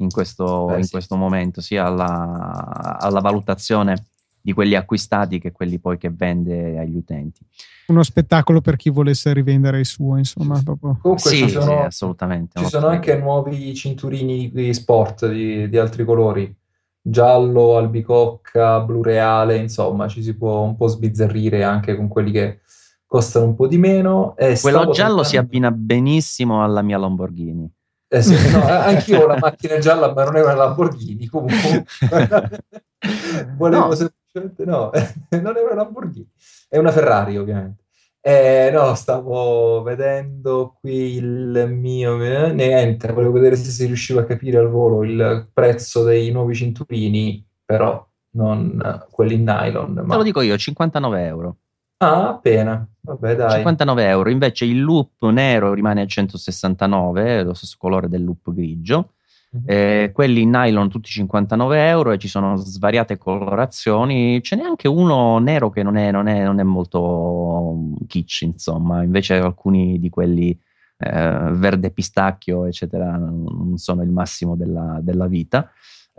in 0.04 0.10
questo, 0.10 0.66
Beh, 0.66 0.78
in 0.78 0.84
sì. 0.84 0.92
questo 0.92 1.16
momento, 1.16 1.62
sia 1.62 1.86
alla, 1.86 2.98
alla, 3.00 3.20
valutazione 3.20 4.06
di 4.42 4.54
quelli 4.54 4.76
acquistati 4.76 5.40
che 5.40 5.52
quelli 5.52 5.80
poi 5.80 5.98
che 5.98 6.10
vende 6.10 6.80
agli 6.80 6.96
utenti. 6.96 7.42
Uno 7.88 8.04
spettacolo 8.04 8.62
per 8.62 8.76
chi 8.76 8.90
volesse 8.90 9.34
rivendere 9.34 9.80
il 9.80 9.86
suo, 9.86 10.18
insomma. 10.18 10.60
Proprio. 10.64 10.98
Comunque 11.02 11.30
sì, 11.30 11.38
ci 11.38 11.50
sono, 11.50 11.66
sì, 11.66 11.72
assolutamente. 11.72 12.60
Ci 12.60 12.68
sono 12.68 12.88
anche 12.88 13.18
nuovi 13.18 13.74
cinturini 13.76 14.50
di 14.52 14.74
sport 14.74 15.30
di, 15.30 15.70
di 15.70 15.78
altri 15.78 16.04
colori 16.06 16.56
giallo, 17.02 17.78
albicocca, 17.78 18.80
blu 18.82 19.02
reale, 19.02 19.58
insomma, 19.58 20.08
ci 20.08 20.22
si 20.22 20.36
può 20.36 20.62
un 20.62 20.76
po' 20.76 20.88
sbizzarrire 20.88 21.64
anche 21.64 21.96
con 21.96 22.08
quelli 22.08 22.32
che 22.32 22.60
costano 23.06 23.46
un 23.46 23.56
po' 23.56 23.68
di 23.68 23.78
meno. 23.78 24.36
Quello 24.36 24.62
giallo 24.62 24.92
tentando... 24.92 25.24
si 25.24 25.38
abbina 25.38 25.72
benissimo 25.72 26.64
alla 26.64 26.82
mia 26.82 26.98
Lamborghini. 26.98 27.70
Eh 28.14 28.22
sì, 28.22 28.36
no, 28.52 28.68
anch'io 28.68 29.24
ho 29.24 29.26
la 29.26 29.38
macchina 29.40 29.78
gialla, 29.78 30.14
ma 30.14 30.26
non 30.26 30.36
è 30.36 30.44
una 30.44 30.54
Lamborghini, 30.54 31.28
comunque. 31.28 31.86
Volevo 33.56 33.88
no. 33.88 33.96
semplicemente 33.96 34.66
no, 34.66 34.92
non 35.42 35.56
è 35.56 35.62
una 35.62 35.76
Lamborghini, 35.76 36.30
è 36.68 36.78
una 36.78 36.92
Ferrari, 36.92 37.38
ovviamente. 37.38 37.84
Eh, 38.20 38.70
no, 38.74 38.96
stavo 38.96 39.82
vedendo 39.82 40.76
qui 40.78 41.16
il 41.16 41.70
mio 41.72 42.22
eh, 42.22 42.52
niente, 42.52 43.14
volevo 43.14 43.32
vedere 43.32 43.56
se 43.56 43.72
si 43.72 43.86
riusciva 43.86 44.22
a 44.22 44.26
capire 44.26 44.58
al 44.58 44.70
volo 44.70 45.06
il 45.06 45.50
prezzo 45.54 46.04
dei 46.04 46.32
nuovi 46.32 46.54
cinturini, 46.54 47.48
però 47.64 48.06
non 48.32 49.06
quelli 49.10 49.36
in 49.36 49.44
nylon. 49.44 49.94
Ma... 50.04 50.12
Te 50.12 50.18
lo 50.18 50.24
dico 50.24 50.42
io, 50.42 50.58
59 50.58 51.26
euro. 51.26 51.58
Ah, 52.02 52.30
appena. 52.30 52.86
Vabbè, 53.02 53.36
dai. 53.36 53.56
59 53.58 54.08
euro. 54.08 54.30
Invece 54.30 54.66
il 54.66 54.82
loop 54.82 55.24
nero 55.30 55.74
rimane 55.74 56.02
a 56.02 56.06
169, 56.06 57.44
lo 57.44 57.54
stesso 57.54 57.76
colore 57.78 58.10
del 58.10 58.24
loop 58.24 58.52
grigio. 58.52 59.12
Mm-hmm. 59.56 59.66
Eh, 59.68 60.12
quelli 60.14 60.42
in 60.42 60.50
nylon 60.50 60.90
tutti 60.90 61.10
59 61.10 61.88
euro 61.90 62.12
e 62.12 62.18
ci 62.18 62.28
sono 62.28 62.56
svariate 62.56 63.18
colorazioni. 63.18 64.42
Ce 64.42 64.56
n'è 64.56 64.64
anche 64.64 64.88
uno 64.88 65.38
nero 65.38 65.70
che 65.70 65.84
non 65.84 65.96
è, 65.96 66.10
non 66.10 66.28
è, 66.28 66.44
non 66.44 66.60
è 66.60 66.64
molto 66.64 67.76
kitsch, 68.08 68.42
insomma. 68.42 69.04
Invece 69.04 69.36
alcuni 69.36 70.00
di 70.00 70.10
quelli 70.10 70.58
eh, 70.98 71.50
verde 71.52 71.92
pistacchio, 71.92 72.66
eccetera, 72.66 73.16
non 73.16 73.74
sono 73.78 74.02
il 74.02 74.10
massimo 74.10 74.56
della, 74.56 75.00
della 75.02 75.28
vita. 75.28 75.70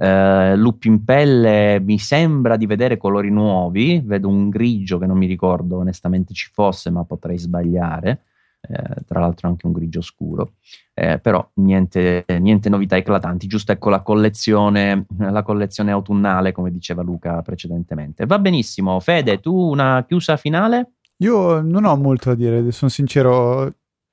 Uh, 0.03 0.57
lupi 0.57 0.89
in 0.89 1.05
pelle 1.05 1.79
mi 1.79 1.97
sembra 1.97 2.57
di 2.57 2.66
vedere 2.66 2.97
colori 2.97 3.31
nuovi, 3.31 4.03
vedo 4.05 4.27
un 4.27 4.49
grigio 4.49 4.99
che 4.99 5.07
non 5.07 5.16
mi 5.16 5.27
ricordo 5.27 5.77
onestamente 5.77 6.35
ci 6.35 6.51
fosse, 6.53 6.91
ma 6.91 7.05
potrei 7.05 7.39
sbagliare. 7.39 8.23
Eh, 8.65 9.03
tra 9.07 9.19
l'altro 9.19 9.49
anche 9.49 9.66
un 9.66 9.73
grigio 9.73 10.01
scuro, 10.01 10.53
eh, 10.95 11.19
però 11.19 11.45
niente, 11.55 12.24
niente, 12.39 12.69
novità 12.69 12.97
eclatanti, 12.97 13.49
giusto 13.49 13.73
ecco 13.73 13.91
la 13.91 14.03
collezione, 14.03 15.07
la 15.19 15.43
collezione 15.43 15.91
autunnale 15.91 16.53
come 16.53 16.70
diceva 16.70 17.03
Luca 17.03 17.43
precedentemente. 17.43 18.24
Va 18.24 18.39
benissimo, 18.39 19.01
Fede, 19.01 19.41
tu 19.41 19.53
una 19.53 20.05
chiusa 20.07 20.37
finale? 20.37 20.93
Io 21.19 21.61
non 21.61 21.85
ho 21.85 21.97
molto 21.97 22.29
da 22.29 22.37
dire, 22.37 22.70
sono 22.70 22.89
sincero, 22.89 23.69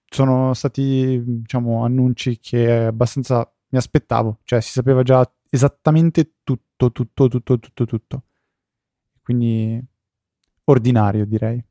sono 0.07 0.56
stati 0.56 1.22
diciamo 1.24 1.84
annunci 1.84 2.40
che 2.40 2.86
abbastanza 2.86 3.48
mi 3.70 3.78
aspettavo, 3.78 4.40
cioè 4.45 4.61
si 4.61 4.72
sapeva 4.72 5.03
già 5.03 5.32
esattamente 5.49 6.35
tutto, 6.43 6.91
tutto, 6.91 7.27
tutto, 7.27 7.59
tutto, 7.59 7.85
tutto. 7.85 8.23
Quindi 9.21 9.84
ordinario 10.65 11.26
direi. 11.26 11.63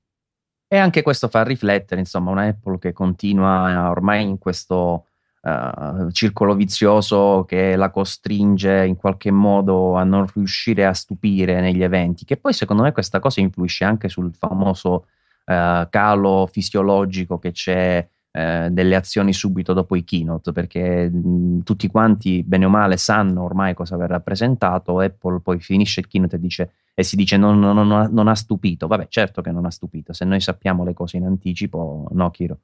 E 0.70 0.76
anche 0.76 1.02
questo 1.02 1.28
fa 1.28 1.42
riflettere, 1.44 2.00
insomma, 2.00 2.30
una 2.30 2.44
Apple 2.44 2.78
che 2.78 2.92
continua 2.92 3.88
ormai 3.88 4.22
in 4.22 4.38
questo 4.38 5.06
uh, 5.40 6.10
circolo 6.10 6.54
vizioso 6.54 7.44
che 7.46 7.74
la 7.74 7.90
costringe 7.90 8.84
in 8.84 8.96
qualche 8.96 9.30
modo 9.30 9.94
a 9.94 10.04
non 10.04 10.26
riuscire 10.34 10.84
a 10.84 10.92
stupire 10.92 11.60
negli 11.60 11.82
eventi, 11.82 12.24
che 12.24 12.36
poi 12.36 12.52
secondo 12.52 12.82
me 12.82 12.92
questa 12.92 13.18
cosa 13.18 13.40
influisce 13.40 13.84
anche 13.84 14.08
sul 14.10 14.34
famoso 14.34 15.06
uh, 15.46 15.88
calo 15.88 16.46
fisiologico 16.50 17.38
che 17.38 17.52
c'è 17.52 18.06
uh, 18.38 18.70
delle 18.70 18.94
azioni 18.94 19.32
subito 19.32 19.72
dopo 19.72 19.96
i 19.96 20.04
keynote, 20.04 20.52
perché 20.52 21.08
mh, 21.08 21.62
tutti 21.62 21.88
quanti, 21.88 22.42
bene 22.42 22.64
o 22.64 22.68
male, 22.68 22.96
sanno 22.96 23.42
ormai 23.42 23.74
cosa 23.74 23.96
verrà 23.96 24.20
presentato, 24.20 25.00
Apple 25.00 25.40
poi 25.40 25.60
finisce 25.60 26.00
il 26.00 26.08
keynote 26.08 26.36
e 26.36 26.38
dice 26.38 26.70
e 26.98 27.04
si 27.04 27.14
dice 27.14 27.36
non, 27.36 27.60
non, 27.60 27.76
non, 27.76 27.92
ha, 27.92 28.08
non, 28.10 28.26
ha, 28.26 28.34
stupito. 28.34 28.88
Vabbè, 28.88 29.06
certo 29.08 29.40
che 29.40 29.52
non 29.52 29.64
ha 29.64 29.70
stupito, 29.70 30.12
se 30.12 30.24
noi 30.24 30.40
sappiamo 30.40 30.84
le 30.84 30.94
cose 30.94 31.16
in 31.16 31.26
anticipo, 31.26 32.08
no, 32.10 32.30
Kiro. 32.30 32.58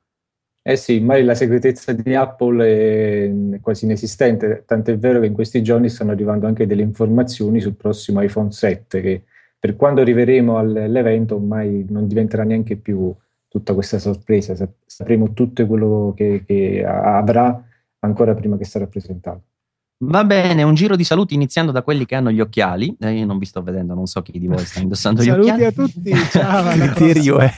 Eh 0.60 0.76
sì, 0.76 0.98
mai 0.98 1.22
la 1.22 1.34
segretezza 1.34 1.92
di 1.92 2.14
Apple 2.14 2.64
è 2.66 3.60
quasi 3.60 3.84
inesistente, 3.84 4.64
tant'è 4.66 4.98
vero 4.98 5.20
che 5.20 5.26
in 5.26 5.34
questi 5.34 5.62
giorni 5.62 5.88
stanno 5.88 6.10
arrivando 6.10 6.46
anche 6.46 6.66
delle 6.66 6.82
informazioni 6.82 7.60
sul 7.60 7.74
prossimo 7.74 8.22
iPhone 8.22 8.50
7 8.50 9.00
che 9.00 9.24
per 9.56 9.76
quando 9.76 10.00
arriveremo 10.00 10.58
all'evento 10.58 11.36
ormai 11.36 11.84
non 11.88 12.08
diventerà 12.08 12.44
neanche 12.44 12.76
più 12.76 13.14
tutta 13.54 13.72
questa 13.72 14.00
sorpresa, 14.00 14.52
sapremo 14.84 15.32
tutto 15.32 15.64
quello 15.64 16.12
che, 16.16 16.42
che 16.44 16.84
avrà 16.84 17.64
ancora 18.00 18.34
prima 18.34 18.56
che 18.56 18.64
sarà 18.64 18.88
presentato. 18.88 19.42
Va 19.98 20.24
bene, 20.24 20.64
un 20.64 20.74
giro 20.74 20.96
di 20.96 21.04
saluti 21.04 21.34
iniziando 21.34 21.70
da 21.70 21.82
quelli 21.82 22.04
che 22.04 22.16
hanno 22.16 22.32
gli 22.32 22.40
occhiali. 22.40 22.96
Eh, 22.98 23.12
io 23.12 23.24
non 23.24 23.38
vi 23.38 23.46
sto 23.46 23.62
vedendo, 23.62 23.94
non 23.94 24.06
so 24.06 24.22
chi 24.22 24.40
di 24.40 24.48
voi 24.48 24.58
sta 24.58 24.80
indossando 24.80 25.22
gli 25.22 25.26
saluti 25.26 25.50
occhiali. 25.50 25.72
Saluti 25.72 25.80
a 25.80 26.14
tutti, 26.16 26.30
ciao. 26.30 26.70
Criterio 26.74 27.38
è... 27.38 27.52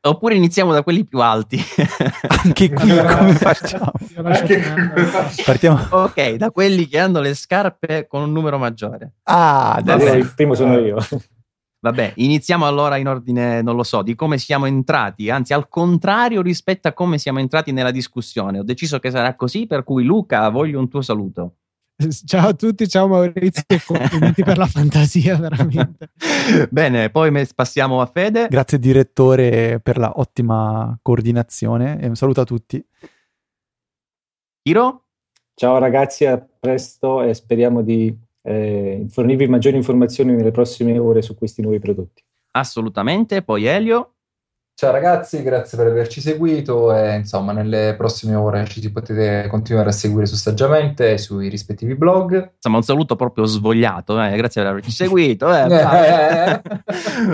Oppure 0.00 0.34
iniziamo 0.34 0.72
da 0.72 0.82
quelli 0.82 1.04
più 1.04 1.20
alti. 1.20 1.56
Anche 2.44 2.72
qui 2.72 2.88
come 2.88 3.32
facciamo? 3.34 3.92
Partiamo. 5.46 5.86
Ok, 5.90 6.34
da 6.34 6.50
quelli 6.50 6.88
che 6.88 6.98
hanno 6.98 7.20
le 7.20 7.34
scarpe 7.34 8.08
con 8.08 8.22
un 8.22 8.32
numero 8.32 8.58
maggiore. 8.58 9.12
Ah, 9.22 9.74
adesso 9.74 10.14
il 10.14 10.32
primo 10.34 10.54
sono 10.54 10.76
io. 10.78 10.96
Vabbè, 11.86 12.14
iniziamo 12.16 12.66
allora 12.66 12.96
in 12.96 13.06
ordine, 13.06 13.62
non 13.62 13.76
lo 13.76 13.84
so, 13.84 14.02
di 14.02 14.16
come 14.16 14.38
siamo 14.38 14.66
entrati, 14.66 15.30
anzi 15.30 15.52
al 15.52 15.68
contrario 15.68 16.42
rispetto 16.42 16.88
a 16.88 16.92
come 16.92 17.16
siamo 17.16 17.38
entrati 17.38 17.70
nella 17.70 17.92
discussione. 17.92 18.58
Ho 18.58 18.64
deciso 18.64 18.98
che 18.98 19.12
sarà 19.12 19.36
così, 19.36 19.68
per 19.68 19.84
cui 19.84 20.02
Luca, 20.02 20.48
voglio 20.48 20.80
un 20.80 20.88
tuo 20.88 21.00
saluto. 21.00 21.58
Ciao 22.26 22.48
a 22.48 22.54
tutti, 22.54 22.88
ciao 22.88 23.06
Maurizio, 23.06 23.62
complimenti 23.86 24.42
per 24.42 24.58
la 24.58 24.66
fantasia, 24.66 25.36
veramente. 25.38 26.10
Bene, 26.70 27.08
poi 27.10 27.46
passiamo 27.54 28.00
a 28.00 28.06
Fede. 28.06 28.48
Grazie 28.48 28.80
direttore 28.80 29.78
per 29.80 29.98
la 29.98 30.10
ottima 30.16 30.98
coordinazione 31.00 32.00
e 32.00 32.08
un 32.08 32.16
saluto 32.16 32.40
a 32.40 32.44
tutti. 32.44 32.84
Iro? 34.62 35.04
Ciao 35.54 35.78
ragazzi, 35.78 36.26
a 36.26 36.36
presto 36.36 37.22
e 37.22 37.32
speriamo 37.32 37.80
di 37.82 38.25
eh, 38.46 39.06
fornirvi 39.08 39.48
maggiori 39.48 39.76
informazioni 39.76 40.32
nelle 40.32 40.52
prossime 40.52 40.98
ore 40.98 41.20
su 41.20 41.34
questi 41.34 41.62
nuovi 41.62 41.80
prodotti. 41.80 42.22
Assolutamente, 42.52 43.42
poi 43.42 43.66
Elio. 43.66 44.15
Ciao 44.78 44.92
ragazzi, 44.92 45.42
grazie 45.42 45.78
per 45.78 45.86
averci 45.86 46.20
seguito 46.20 46.94
e 46.94 47.14
insomma 47.16 47.52
nelle 47.52 47.94
prossime 47.96 48.34
ore 48.34 48.66
ci 48.66 48.92
potete 48.92 49.46
continuare 49.48 49.88
a 49.88 49.92
seguire 49.92 50.26
su 50.26 50.34
Saggiamente 50.34 51.16
sui 51.16 51.48
rispettivi 51.48 51.94
blog. 51.94 52.50
Insomma 52.56 52.76
un 52.76 52.82
saluto 52.82 53.16
proprio 53.16 53.46
svogliato, 53.46 54.20
eh? 54.20 54.36
grazie 54.36 54.60
per 54.60 54.72
averci 54.72 54.90
seguito. 54.90 55.48
Eh, 55.50 55.66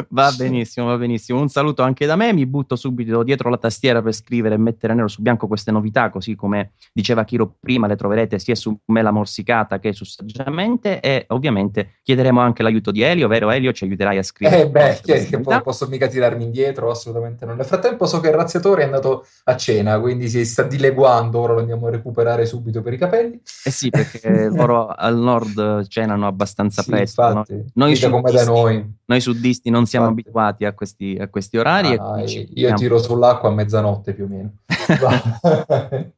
va 0.09 0.33
benissimo, 0.37 0.87
va 0.87 0.97
benissimo. 0.97 1.41
Un 1.41 1.49
saluto 1.49 1.83
anche 1.83 2.07
da 2.07 2.15
me, 2.15 2.33
mi 2.33 2.47
butto 2.47 2.77
subito 2.77 3.25
dietro 3.25 3.51
la 3.51 3.59
tastiera 3.59 4.01
per 4.01 4.13
scrivere 4.13 4.55
e 4.55 4.59
mettere 4.59 4.95
nero 4.95 5.09
su 5.09 5.21
bianco 5.21 5.49
queste 5.49 5.73
novità, 5.73 6.11
così 6.11 6.37
come 6.37 6.75
diceva 6.93 7.25
Chiro 7.25 7.57
prima, 7.59 7.89
le 7.89 7.97
troverete 7.97 8.39
sia 8.39 8.55
su 8.55 8.73
Mela 8.93 9.11
Morsicata 9.11 9.81
che 9.81 9.93
su 9.93 10.05
Saggiamente 10.05 11.01
e 11.01 11.25
ovviamente 11.31 11.95
chiederemo 12.05 12.39
anche 12.39 12.63
l'aiuto 12.63 12.93
di 12.93 13.03
Elio, 13.03 13.27
vero 13.27 13.51
Elio? 13.51 13.73
Ci 13.73 13.83
aiuterai 13.83 14.19
a 14.19 14.23
scrivere. 14.23 14.63
Eh 14.63 14.69
beh, 14.69 15.01
che, 15.03 15.27
che 15.27 15.41
posso 15.41 15.89
mica 15.89 16.07
tirarmi 16.07 16.45
indietro, 16.45 16.89
assolutamente 16.89 17.31
assolutamente 17.33 17.47
no. 17.47 17.55
Nel 17.55 17.65
frattempo 17.65 18.07
so 18.07 18.21
che 18.21 18.29
il 18.29 18.35
razziatore 18.35 18.83
è 18.83 18.85
andato 18.85 19.27
a 19.45 19.57
cena, 19.57 19.99
quindi 19.99 20.29
si 20.29 20.45
sta 20.45 20.63
dileguando, 20.63 21.39
ora 21.39 21.55
lo 21.55 21.61
andiamo 21.61 21.87
a 21.87 21.91
recuperare 21.91 22.47
subito 22.47 22.83
per 22.83 22.93
i 22.93 22.99
capelli. 22.99 23.41
Eh 23.65 23.71
sì, 23.71 23.91
perché 23.91 24.49
loro 24.53 24.87
al 24.87 25.17
nord 25.17 25.87
cenano 25.89 26.27
abbastanza 26.27 26.83
sì, 26.83 26.91
presto. 26.91 27.23
Infatti, 27.23 27.55
no? 27.55 27.65
noi, 27.75 27.99
da 27.99 28.45
noi. 28.45 28.95
noi 29.05 29.21
suddisti 29.21 29.71
non 29.71 29.87
siamo 29.87 30.09
infatti. 30.09 30.29
abituati 30.29 30.65
a 30.65 30.73
questi, 30.73 31.17
a 31.19 31.29
questi 31.29 31.57
orari. 31.57 31.95
Ah, 31.95 32.21
io 32.21 32.47
diciamo... 32.49 32.77
tiro 32.77 32.99
sull'acqua 32.99 33.49
a 33.49 33.53
mezzanotte 33.53 34.13
più 34.15 34.25
o 34.25 34.29
meno. 34.29 34.53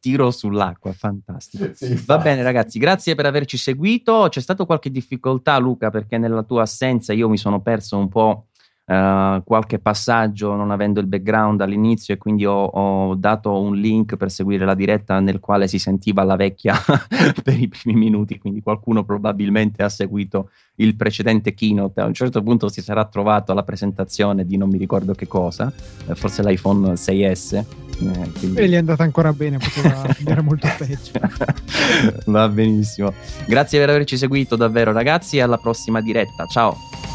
tiro 0.00 0.30
sull'acqua, 0.30 0.92
fantastico. 0.92 1.70
Sì, 1.74 2.02
Va 2.06 2.18
bene 2.18 2.42
ragazzi, 2.42 2.78
grazie 2.78 3.14
per 3.14 3.26
averci 3.26 3.56
seguito. 3.56 4.26
C'è 4.28 4.40
stata 4.40 4.64
qualche 4.64 4.90
difficoltà 4.90 5.58
Luca 5.58 5.90
perché 5.90 6.18
nella 6.18 6.42
tua 6.42 6.62
assenza 6.62 7.12
io 7.12 7.28
mi 7.28 7.38
sono 7.38 7.60
perso 7.60 7.96
un 7.96 8.08
po' 8.08 8.46
Uh, 8.88 9.42
qualche 9.42 9.80
passaggio 9.80 10.54
non 10.54 10.70
avendo 10.70 11.00
il 11.00 11.08
background 11.08 11.60
all'inizio 11.60 12.14
e 12.14 12.18
quindi 12.18 12.46
ho, 12.46 12.66
ho, 12.66 13.16
dato 13.16 13.60
un 13.60 13.74
link 13.74 14.14
per 14.14 14.30
seguire 14.30 14.64
la 14.64 14.76
diretta 14.76 15.18
nel 15.18 15.40
quale 15.40 15.66
si 15.66 15.80
sentiva 15.80 16.22
la 16.22 16.36
vecchia 16.36 16.76
per 17.42 17.58
i 17.58 17.66
primi 17.66 17.98
minuti, 17.98 18.38
quindi 18.38 18.62
qualcuno 18.62 19.02
probabilmente 19.02 19.82
ha 19.82 19.88
seguito 19.88 20.50
il 20.76 20.94
precedente 20.94 21.52
keynote, 21.52 22.00
a 22.00 22.04
un 22.04 22.14
certo 22.14 22.40
punto 22.44 22.68
si 22.68 22.80
sarà 22.80 23.04
trovato 23.06 23.50
alla 23.50 23.64
presentazione 23.64 24.46
di 24.46 24.56
non 24.56 24.68
mi 24.68 24.78
ricordo 24.78 25.14
che 25.14 25.26
cosa, 25.26 25.72
eh, 26.06 26.14
forse 26.14 26.44
l'iPhone 26.44 26.92
6S. 26.92 27.54
Eh, 27.56 28.32
quindi... 28.38 28.60
E 28.60 28.68
gli 28.68 28.74
è 28.74 28.76
andata 28.76 29.02
ancora 29.02 29.32
bene, 29.32 29.58
poteva 29.58 30.06
andare 30.16 30.42
molto 30.42 30.68
peggio. 30.78 31.10
Va 32.26 32.48
benissimo. 32.48 33.12
Grazie 33.46 33.80
per 33.80 33.90
averci 33.90 34.16
seguito 34.16 34.54
davvero 34.54 34.92
ragazzi 34.92 35.38
e 35.38 35.40
alla 35.40 35.58
prossima 35.58 36.00
diretta, 36.00 36.46
ciao. 36.46 37.05